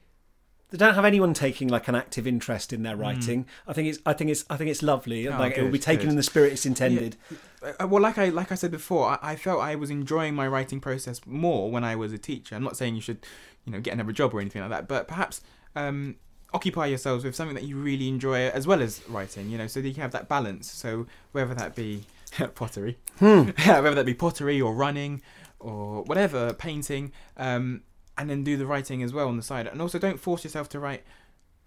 They 0.73 0.79
don't 0.79 0.95
have 0.95 1.05
anyone 1.05 1.35
taking 1.35 1.69
like 1.69 1.87
an 1.87 1.95
active 1.95 2.27
interest 2.27 2.73
in 2.73 2.83
their 2.83 2.97
writing. 2.97 3.47
I 3.69 3.75
think 3.75 3.89
it's, 3.89 3.99
I 4.07 4.15
think 4.15 4.31
it's, 4.31 4.47
I 4.49 4.57
think 4.57 4.71
it's 4.71 4.83
lovely. 4.83 5.27
Hmm. 5.27 5.35
Oh, 5.35 5.39
like 5.39 5.59
it 5.59 5.63
will 5.63 5.71
be 5.71 5.79
taken 5.79 6.07
good. 6.07 6.11
in 6.13 6.17
the 6.17 6.23
spirit 6.23 6.55
it's 6.55 6.65
intended. 6.65 7.17
Uh, 7.63 7.87
well, 7.87 8.03
like 8.03 8.17
I 8.17 8.31
like 8.31 8.51
I 8.51 8.55
said 8.55 8.71
before, 8.71 9.07
I, 9.09 9.19
I 9.23 9.37
felt 9.37 9.61
I 9.61 9.75
was 9.75 9.91
enjoying 9.91 10.35
my 10.35 10.49
writing 10.49 10.81
process 10.81 11.21
more 11.27 11.71
when 11.71 11.85
I 11.85 11.95
was 11.95 12.11
a 12.15 12.19
teacher. 12.19 12.57
I'm 12.57 12.65
not 12.65 12.79
saying 12.79 12.95
you 12.95 13.03
should, 13.03 13.19
you 13.67 13.73
know, 13.73 13.81
get 13.81 13.93
another 13.93 14.13
job 14.13 14.33
or 14.33 14.41
anything 14.41 14.63
like 14.63 14.71
that, 14.71 14.89
but 14.89 15.07
perhaps 15.07 15.43
um, 15.77 16.17
occupy 16.55 16.87
yourselves 16.87 17.23
with 17.23 17.35
something 17.37 17.55
that 17.55 17.65
you 17.65 17.77
really 17.77 18.09
enjoy 18.09 18.49
as 18.49 18.67
well 18.67 18.81
as 18.81 19.07
writing. 19.11 19.51
You 19.51 19.59
know, 19.59 19.67
so 19.67 19.83
that 19.83 19.87
you 19.87 19.93
can 19.93 20.03
have 20.03 20.13
that 20.13 20.27
balance. 20.27 20.71
So 20.71 21.07
whether 21.33 21.55
that 21.55 21.75
be 21.75 22.05
pottery, 22.55 22.97
hmm. 23.19 23.43
whether 23.67 23.95
that 23.95 24.07
be 24.07 24.15
pottery 24.15 24.59
or 24.59 24.73
running 24.73 25.21
or 25.61 26.03
whatever, 26.05 26.55
painting, 26.55 27.13
um, 27.37 27.83
and 28.19 28.29
then 28.29 28.45
do 28.45 28.57
the 28.57 28.67
writing 28.67 29.03
as 29.03 29.13
well 29.13 29.29
on 29.29 29.37
the 29.37 29.43
side. 29.43 29.67
And 29.67 29.81
also, 29.81 29.99
don't 29.99 30.21
force 30.21 30.45
yourself 30.45 30.69
to 30.71 30.81
write. 30.81 31.05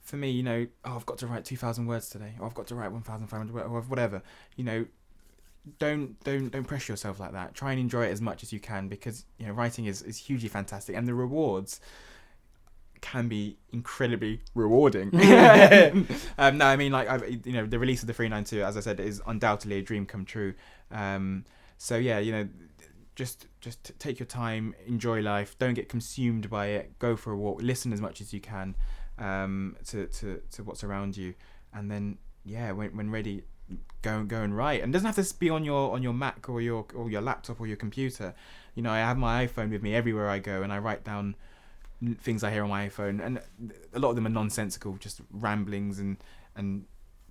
For 0.02 0.18
me, 0.18 0.30
you 0.30 0.44
know, 0.44 0.68
oh, 0.84 0.96
I've 0.96 1.06
got 1.08 1.18
to 1.20 1.28
write 1.28 1.46
two 1.46 1.58
thousand 1.58 1.88
words 1.88 2.10
today, 2.10 2.36
or 2.40 2.46
I've 2.46 2.54
got 2.54 2.68
to 2.68 2.76
write 2.76 2.92
one 2.92 3.02
thousand 3.02 3.28
five 3.28 3.40
hundred, 3.40 3.60
or 3.60 3.82
whatever. 3.82 4.22
You 4.56 4.64
know, 4.64 4.86
don't 5.80 6.20
don't 6.24 6.50
don't 6.50 6.64
pressure 6.64 6.94
yourself 6.94 7.20
like 7.20 7.32
that. 7.32 7.54
Try 7.54 7.72
and 7.72 7.80
enjoy 7.80 8.06
it 8.06 8.12
as 8.12 8.22
much 8.22 8.44
as 8.44 8.54
you 8.54 8.60
can 8.60 8.88
because 8.88 9.26
you 9.38 9.48
know 9.48 9.54
writing 9.54 9.86
is, 9.86 10.02
is 10.02 10.18
hugely 10.18 10.50
fantastic 10.50 10.96
and 10.96 11.08
the 11.08 11.14
rewards 11.14 11.80
can 13.02 13.28
be 13.28 13.58
incredibly 13.72 14.42
rewarding. 14.54 15.10
um, 16.38 16.58
no, 16.58 16.66
I 16.66 16.76
mean 16.76 16.92
like 16.92 17.10
I, 17.10 17.40
you 17.44 17.54
know 17.54 17.66
the 17.66 17.80
release 17.80 18.02
of 18.02 18.08
the 18.08 18.14
392 18.14 18.64
as 18.64 18.78
I 18.78 18.80
said 18.80 19.00
is 19.00 19.22
undoubtedly 19.26 19.80
a 19.80 19.82
dream 19.82 20.06
come 20.06 20.26
true. 20.26 20.54
Um, 20.92 21.46
so 21.78 21.98
yeah, 21.98 22.20
you 22.20 22.32
know 22.32 22.48
just 23.16 23.48
just 23.62 23.98
take 24.00 24.20
your 24.20 24.28
time, 24.28 24.76
enjoy 24.86 25.22
life, 25.22 25.58
don't 25.58 25.74
get 25.74 25.90
consumed 25.90 26.50
by 26.50 26.68
it. 26.68 27.00
Go 27.00 27.16
for 27.16 27.32
a 27.32 27.38
walk, 27.38 27.62
listen 27.62 27.94
as 27.94 28.02
much 28.02 28.22
as 28.22 28.34
you 28.34 28.42
can 28.42 28.76
um, 29.18 29.76
to, 29.88 30.08
to 30.08 30.42
to 30.52 30.64
what's 30.64 30.84
around 30.84 31.18
you, 31.18 31.34
and 31.74 31.90
then 31.90 32.18
yeah, 32.44 32.72
when 32.72 32.96
when 32.96 33.10
ready, 33.10 33.44
go 34.02 34.20
and 34.20 34.30
go 34.30 34.42
and 34.42 34.56
write. 34.56 34.84
And 34.84 34.94
doesn't 34.94 35.06
have 35.06 35.16
to 35.16 35.40
be 35.40 35.50
on 35.50 35.64
your 35.64 35.94
on 35.94 36.04
your 36.04 36.14
Mac 36.14 36.50
or 36.50 36.62
your 36.62 36.86
or 36.94 37.10
your 37.10 37.22
laptop 37.22 37.60
or 37.60 37.68
your 37.68 37.78
computer. 37.78 38.34
You 38.76 38.84
know, 38.84 38.92
I 38.92 39.00
have 39.00 39.18
my 39.18 39.48
iPhone 39.48 39.72
with 39.72 39.82
me 39.82 39.96
everywhere 39.96 40.30
I 40.30 40.40
go, 40.40 40.62
and 40.62 40.72
I 40.72 40.80
write 40.80 41.04
down 41.04 41.36
things 42.20 42.44
I 42.44 42.52
hear 42.52 42.64
on 42.64 42.70
my 42.70 42.90
iPhone, 42.90 43.26
and 43.26 43.42
a 43.94 44.00
lot 44.00 44.10
of 44.10 44.16
them 44.16 44.28
are 44.28 44.30
nonsensical, 44.32 44.98
just 44.98 45.22
ramblings 45.32 46.00
and 46.00 46.18
and 46.56 46.86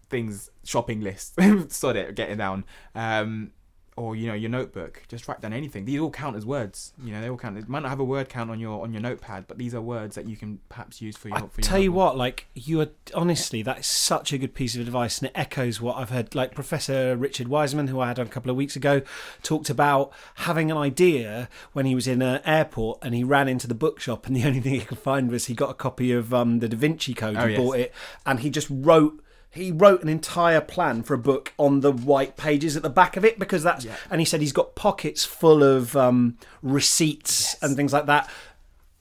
things, 0.08 0.50
shopping 0.64 1.00
lists. 1.00 1.36
Sod 1.68 1.96
it, 1.96 2.14
get 2.14 2.30
it 2.30 2.36
down. 2.36 2.64
Um, 2.94 3.52
or 3.96 4.16
you 4.16 4.26
know 4.26 4.34
your 4.34 4.50
notebook 4.50 5.02
just 5.08 5.28
write 5.28 5.40
down 5.40 5.52
anything 5.52 5.84
these 5.84 6.00
all 6.00 6.10
count 6.10 6.36
as 6.36 6.44
words 6.44 6.92
you 7.02 7.12
know 7.12 7.20
they 7.20 7.28
all 7.28 7.36
count 7.36 7.56
it 7.56 7.68
might 7.68 7.82
not 7.82 7.88
have 7.88 8.00
a 8.00 8.04
word 8.04 8.28
count 8.28 8.50
on 8.50 8.58
your 8.58 8.82
on 8.82 8.92
your 8.92 9.00
notepad 9.02 9.46
but 9.46 9.58
these 9.58 9.74
are 9.74 9.80
words 9.80 10.14
that 10.16 10.26
you 10.26 10.36
can 10.36 10.58
perhaps 10.68 11.00
use 11.00 11.16
for 11.16 11.28
your 11.28 11.36
I 11.36 11.40
for 11.40 11.60
your 11.60 11.62
tell 11.62 11.78
you 11.78 11.92
what, 11.92 12.16
like 12.16 12.46
you 12.54 12.80
are 12.80 12.88
honestly, 13.14 13.62
that 13.62 13.78
is 13.78 13.86
such 13.86 14.32
a 14.32 14.38
good 14.38 14.54
piece 14.54 14.74
of 14.74 14.80
advice, 14.80 15.18
and 15.18 15.28
it 15.28 15.32
echoes 15.34 15.80
what 15.80 15.96
I've 15.96 16.10
heard. 16.10 16.34
Like 16.34 16.54
Professor 16.54 17.16
Richard 17.16 17.48
Wiseman, 17.48 17.88
who 17.88 18.00
I 18.00 18.08
had 18.08 18.18
on 18.18 18.26
a 18.26 18.30
couple 18.30 18.50
of 18.50 18.56
weeks 18.56 18.76
ago, 18.76 19.02
talked 19.42 19.70
about 19.70 20.12
having 20.36 20.70
an 20.70 20.76
idea 20.76 21.48
when 21.72 21.86
he 21.86 21.94
was 21.94 22.06
in 22.06 22.22
an 22.22 22.40
airport 22.44 22.98
and 23.02 23.14
he 23.14 23.24
ran 23.24 23.48
into 23.48 23.66
the 23.66 23.74
bookshop, 23.74 24.26
and 24.26 24.34
the 24.36 24.44
only 24.46 24.60
thing 24.60 24.74
he 24.74 24.80
could 24.80 24.98
find 24.98 25.30
was 25.30 25.46
he 25.46 25.54
got 25.54 25.70
a 25.70 25.74
copy 25.74 26.12
of 26.12 26.32
um, 26.32 26.60
the 26.60 26.68
Da 26.68 26.76
Vinci 26.76 27.14
Code. 27.14 27.36
Oh, 27.36 27.46
he 27.46 27.52
yes. 27.52 27.60
bought 27.60 27.76
it, 27.78 27.92
and 28.26 28.40
he 28.40 28.50
just 28.50 28.68
wrote. 28.70 29.20
He 29.54 29.70
wrote 29.70 30.02
an 30.02 30.08
entire 30.08 30.60
plan 30.60 31.02
for 31.02 31.14
a 31.14 31.18
book 31.18 31.52
on 31.58 31.80
the 31.80 31.92
white 31.92 32.36
pages 32.36 32.76
at 32.76 32.82
the 32.82 32.90
back 32.90 33.16
of 33.16 33.24
it 33.24 33.38
because 33.38 33.62
that's. 33.62 33.84
Yeah. 33.84 33.96
And 34.10 34.20
he 34.20 34.24
said 34.24 34.40
he's 34.40 34.52
got 34.52 34.74
pockets 34.74 35.24
full 35.24 35.62
of 35.62 35.96
um, 35.96 36.36
receipts 36.62 37.56
and 37.62 37.76
things 37.76 37.92
like 37.92 38.06
that. 38.06 38.28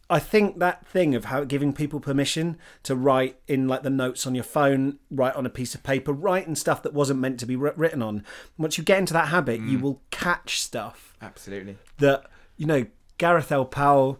I 0.09 0.19
think 0.19 0.59
that 0.59 0.85
thing 0.85 1.15
of 1.15 1.25
how 1.25 1.43
giving 1.43 1.73
people 1.73 1.99
permission 1.99 2.57
to 2.83 2.95
write 2.95 3.37
in 3.47 3.67
like 3.67 3.83
the 3.83 3.89
notes 3.89 4.27
on 4.27 4.35
your 4.35 4.43
phone, 4.43 4.99
write 5.09 5.35
on 5.35 5.45
a 5.45 5.49
piece 5.49 5.73
of 5.73 5.81
paper, 5.81 6.13
write 6.13 6.45
in 6.45 6.55
stuff 6.55 6.83
that 6.83 6.93
wasn't 6.93 7.19
meant 7.19 7.39
to 7.39 7.45
be 7.45 7.55
written 7.55 8.03
on. 8.03 8.23
Once 8.57 8.77
you 8.77 8.83
get 8.83 8.99
into 8.99 9.13
that 9.13 9.29
habit, 9.29 9.61
you 9.61 9.79
will 9.79 10.01
catch 10.11 10.59
stuff 10.59 11.15
absolutely 11.21 11.77
that 11.97 12.25
you 12.57 12.65
know. 12.65 12.85
Gareth 13.17 13.51
L. 13.51 13.63
Powell 13.63 14.19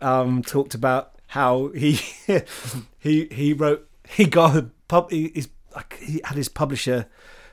um, 0.00 0.42
talked 0.42 0.74
about 0.74 1.16
how 1.28 1.68
he 1.68 1.98
he 2.98 3.26
he 3.26 3.52
wrote 3.52 3.88
he 4.08 4.24
got 4.26 4.56
a 4.56 4.70
pub 4.88 5.10
his, 5.10 5.48
like, 5.76 5.98
he 6.00 6.20
had 6.24 6.36
his 6.36 6.48
publisher 6.48 7.06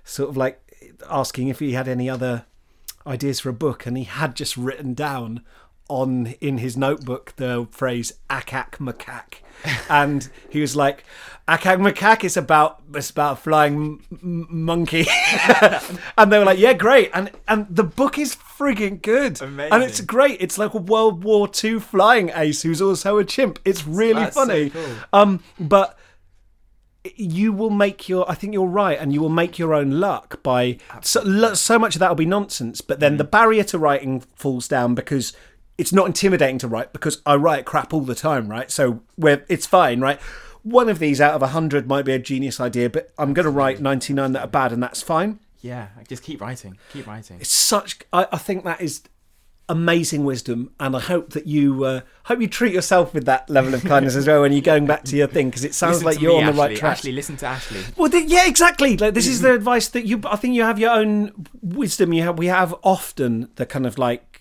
sort 0.04 0.30
of 0.30 0.38
like 0.38 0.60
asking 1.10 1.50
if 1.50 1.60
he 1.60 1.74
had 1.74 1.88
any 1.88 2.10
other 2.10 2.46
ideas 3.06 3.40
for 3.42 3.50
a 3.50 3.54
book, 3.54 3.86
and 3.86 3.98
he 3.98 4.06
had 4.06 4.36
just 4.36 4.58
written 4.58 4.94
down 4.94 5.42
on 5.90 6.28
in 6.40 6.60
his 6.60 6.78
notebook 6.78 7.34
the 7.36 7.68
phrase 7.72 8.14
"Ack-Ack 8.30 8.78
Macaque," 8.80 9.40
and 9.90 10.30
he 10.50 10.62
was 10.62 10.76
like, 10.76 11.04
"Ack-Ack 11.48 11.80
Macaque 11.80 12.24
is 12.24 12.38
about 12.38 12.82
it's 12.94 13.10
about 13.10 13.34
a 13.34 13.36
flying 13.42 14.02
m- 14.12 14.48
monkey," 14.50 15.06
and 16.18 16.32
they 16.32 16.40
were 16.40 16.46
like, 16.46 16.60
"Yeah, 16.60 16.74
great," 16.74 17.12
and 17.14 17.32
and 17.48 17.68
the 17.70 17.84
book 17.84 18.18
is 18.18 18.36
frigging 18.36 19.02
good, 19.02 19.42
Amazing. 19.42 19.74
and 19.74 19.84
it's 19.84 20.00
great. 20.02 20.38
It's 20.42 20.58
like 20.58 20.74
a 20.74 20.78
World 20.78 21.24
War 21.24 21.50
II 21.64 21.80
flying 21.80 22.32
ace 22.34 22.62
who's 22.62 22.82
also 22.82 23.18
a 23.18 23.26
chimp. 23.26 23.60
It's 23.66 23.86
really 23.86 24.24
That's 24.24 24.36
so 24.36 24.46
funny. 24.48 24.70
cool. 24.70 24.84
Um, 25.12 25.44
but 25.60 25.98
you 27.16 27.52
will 27.52 27.70
make 27.70 28.08
your 28.08 28.30
i 28.30 28.36
think 28.36 28.54
you're 28.54 28.66
right 28.66 28.98
and 28.98 29.14
you 29.14 29.22
will 29.22 29.30
make 29.30 29.60
your 29.60 29.74
own 29.74 29.92
luck 29.92 30.42
by 30.42 30.78
so, 31.02 31.54
so 31.54 31.78
much 31.78 31.96
of 31.96 32.00
that 32.00 32.10
will 32.10 32.16
be 32.16 32.26
nonsense 32.26 32.82
but 32.82 33.00
then 33.00 33.16
mm. 33.16 33.18
the 33.18 33.24
barrier 33.24 33.64
to 33.64 33.78
writing 33.78 34.22
falls 34.36 34.68
down 34.68 34.96
because 34.96 35.34
it's 35.78 35.92
not 35.92 36.08
intimidating 36.08 36.58
to 36.58 36.68
write 36.68 36.94
because 36.94 37.22
i 37.26 37.36
write 37.36 37.66
crap 37.66 37.94
all 37.94 38.02
the 38.02 38.16
time 38.16 38.48
right? 38.48 38.72
So 38.72 39.02
where 39.16 39.44
it's 39.50 39.66
fine 39.66 40.00
right? 40.00 40.20
One 40.62 40.88
of 40.88 41.00
these 41.00 41.20
out 41.20 41.34
of 41.34 41.42
a 41.42 41.48
hundred 41.48 41.88
might 41.88 42.06
be 42.06 42.14
a 42.14 42.20
genius 42.20 42.60
idea 42.60 42.90
but 42.90 43.12
i'm 43.18 43.34
going 43.34 43.46
to 43.46 43.52
write 43.52 43.82
99 43.82 44.32
that 44.32 44.42
are 44.42 44.48
bad 44.48 44.72
and 44.72 44.82
that's 44.82 45.02
fine. 45.02 45.40
Yeah, 45.62 45.88
just 46.10 46.24
keep 46.24 46.42
writing, 46.42 46.78
keep 46.92 47.08
writing. 47.08 47.38
it's 47.40 47.54
such 47.54 48.00
I, 48.12 48.28
I 48.32 48.38
think 48.38 48.64
that 48.66 48.82
is 48.82 49.04
amazing 49.74 50.24
wisdom 50.24 50.72
and 50.80 50.96
i 50.96 51.00
hope 51.00 51.32
that 51.32 51.48
you 51.48 51.84
uh, 51.84 52.02
hope 52.26 52.40
you 52.40 52.48
treat 52.48 52.72
yourself 52.74 53.14
with 53.14 53.26
that 53.26 53.50
level 53.50 53.74
of 53.74 53.84
kindness 53.84 54.16
as 54.16 54.28
well 54.28 54.42
when 54.42 54.54
you're 54.54 54.62
going 54.62 54.86
back 54.86 55.04
to 55.04 55.16
your 55.16 55.28
thing 55.28 55.50
because 55.50 55.64
it 55.66 55.74
sounds 55.74 56.04
Listen 56.04 56.06
like 56.06 56.22
you're 56.22 56.40
me, 56.40 56.44
on 56.48 56.56
the 56.56 56.62
right 56.62 56.78
track 56.78 56.98
Ashley, 57.00 57.12
listen 57.12 57.36
to 57.38 57.46
Ashley. 57.48 57.82
well, 57.98 58.10
th- 58.10 58.30
yeah, 58.30 58.48
exactly. 58.48 58.96
Like 58.98 59.14
this 59.14 59.28
is 59.28 59.42
the 59.42 59.54
advice 59.54 59.88
that 59.90 60.06
you. 60.06 60.22
I 60.26 60.36
think 60.36 60.54
you 60.56 60.64
have 60.64 60.80
your 60.80 60.92
own 60.92 61.32
wisdom. 61.62 62.14
You 62.14 62.24
have. 62.24 62.38
We 62.38 62.48
have 62.48 62.74
often 62.84 63.50
the 63.56 63.66
kind 63.66 63.86
of 63.86 63.98
like 63.98 64.33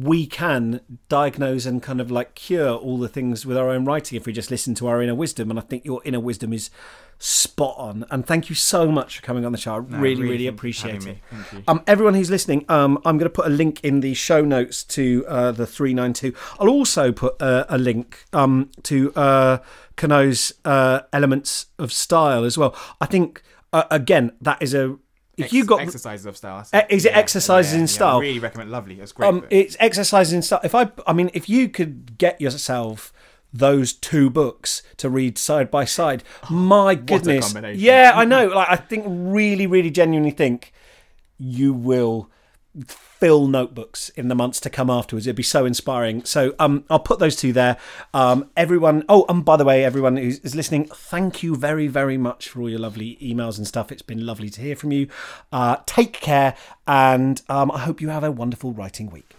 we 0.00 0.26
can 0.26 0.80
diagnose 1.08 1.66
and 1.66 1.82
kind 1.82 2.00
of 2.00 2.10
like 2.10 2.34
cure 2.34 2.70
all 2.70 2.96
the 2.96 3.08
things 3.08 3.44
with 3.44 3.58
our 3.58 3.68
own 3.68 3.84
writing 3.84 4.16
if 4.16 4.24
we 4.26 4.32
just 4.32 4.50
listen 4.50 4.74
to 4.76 4.86
our 4.86 5.02
inner 5.02 5.14
wisdom. 5.14 5.50
And 5.50 5.58
I 5.58 5.62
think 5.62 5.84
your 5.84 6.00
inner 6.04 6.20
wisdom 6.20 6.52
is 6.52 6.70
spot 7.18 7.74
on. 7.76 8.04
And 8.10 8.26
thank 8.26 8.48
you 8.48 8.54
so 8.54 8.90
much 8.90 9.16
for 9.18 9.22
coming 9.22 9.44
on 9.44 9.52
the 9.52 9.58
show. 9.58 9.74
I 9.74 9.80
No, 9.80 9.98
really, 9.98 10.22
really, 10.22 10.46
for 10.46 10.54
appreciate 10.54 10.94
it. 10.96 11.04
me. 11.04 11.20
Thank 11.30 11.52
you. 11.52 11.64
Um, 11.68 11.82
everyone 11.86 12.14
who's 12.14 12.30
listening, 12.30 12.64
um, 12.68 12.98
I'm 13.04 13.18
going 13.18 13.26
to 13.30 13.34
put 13.34 13.46
a 13.46 13.50
link 13.50 13.80
in 13.84 14.00
the 14.00 14.14
show 14.14 14.42
notes 14.44 14.82
to 14.84 15.24
uh, 15.28 15.52
the 15.52 15.66
392. 15.66 16.34
I'll 16.58 16.68
also 16.70 17.12
put 17.12 17.40
uh, 17.42 17.66
a 17.68 17.76
link 17.76 18.24
um, 18.32 18.70
to 18.84 19.12
uh, 19.14 19.58
Queneau's 19.96 20.54
uh, 20.64 21.00
Elements 21.12 21.66
of 21.78 21.92
Style 21.92 22.44
as 22.44 22.56
well. 22.56 22.74
I 23.00 23.06
think, 23.06 23.42
uh, 23.72 23.84
again, 23.90 24.32
that 24.40 24.62
is 24.62 24.72
a. 24.74 24.96
If 25.36 25.44
Ex- 25.46 25.52
you 25.54 25.64
got 25.64 25.80
exercises 25.80 26.26
of 26.26 26.36
style, 26.36 26.66
it. 26.72 26.86
is 26.90 27.06
it 27.06 27.16
exercises 27.16 27.72
in 27.72 27.86
style? 27.86 28.18
I 28.18 28.20
really 28.20 28.38
recommend. 28.38 28.70
Lovely, 28.70 29.00
it's 29.00 29.12
great. 29.12 29.28
um, 29.28 29.40
book. 29.40 29.48
it's 29.50 29.76
exercises 29.80 30.32
in 30.34 30.42
style. 30.42 30.60
If 30.62 30.74
I, 30.74 30.90
I 31.06 31.12
mean, 31.14 31.30
if 31.32 31.48
you 31.48 31.68
could 31.68 32.18
get 32.18 32.40
yourself 32.40 33.12
those 33.52 33.92
two 33.94 34.28
books 34.28 34.82
to 34.98 35.08
read 35.08 35.38
side 35.38 35.70
by 35.70 35.86
side, 35.86 36.22
my 36.50 36.94
goodness, 36.94 37.54
yeah, 37.74 38.12
I 38.14 38.24
know. 38.26 38.48
Like, 38.48 38.68
I 38.68 38.76
think 38.76 39.04
really, 39.08 39.66
really, 39.66 39.90
genuinely 39.90 40.32
think 40.32 40.72
you 41.38 41.72
will 41.72 42.30
fill 43.22 43.46
notebooks 43.46 44.08
in 44.16 44.26
the 44.26 44.34
months 44.34 44.58
to 44.58 44.68
come 44.68 44.90
afterwards. 44.90 45.28
It'd 45.28 45.36
be 45.36 45.44
so 45.44 45.64
inspiring. 45.64 46.24
So, 46.24 46.56
um, 46.58 46.84
I'll 46.90 46.98
put 46.98 47.20
those 47.20 47.36
two 47.36 47.52
there. 47.52 47.76
Um, 48.12 48.50
everyone. 48.56 49.04
Oh, 49.08 49.24
and 49.28 49.44
by 49.44 49.56
the 49.56 49.64
way, 49.64 49.84
everyone 49.84 50.16
who 50.16 50.26
is 50.26 50.56
listening, 50.56 50.86
thank 50.86 51.40
you 51.40 51.54
very, 51.54 51.86
very 51.86 52.18
much 52.18 52.48
for 52.48 52.62
all 52.62 52.68
your 52.68 52.80
lovely 52.80 53.16
emails 53.22 53.58
and 53.58 53.66
stuff. 53.68 53.92
It's 53.92 54.02
been 54.02 54.26
lovely 54.26 54.50
to 54.50 54.60
hear 54.60 54.74
from 54.74 54.90
you. 54.90 55.06
Uh, 55.52 55.76
take 55.86 56.14
care, 56.14 56.56
and 56.88 57.40
um, 57.48 57.70
I 57.70 57.78
hope 57.78 58.00
you 58.00 58.08
have 58.08 58.24
a 58.24 58.32
wonderful 58.32 58.72
writing 58.72 59.08
week. 59.08 59.36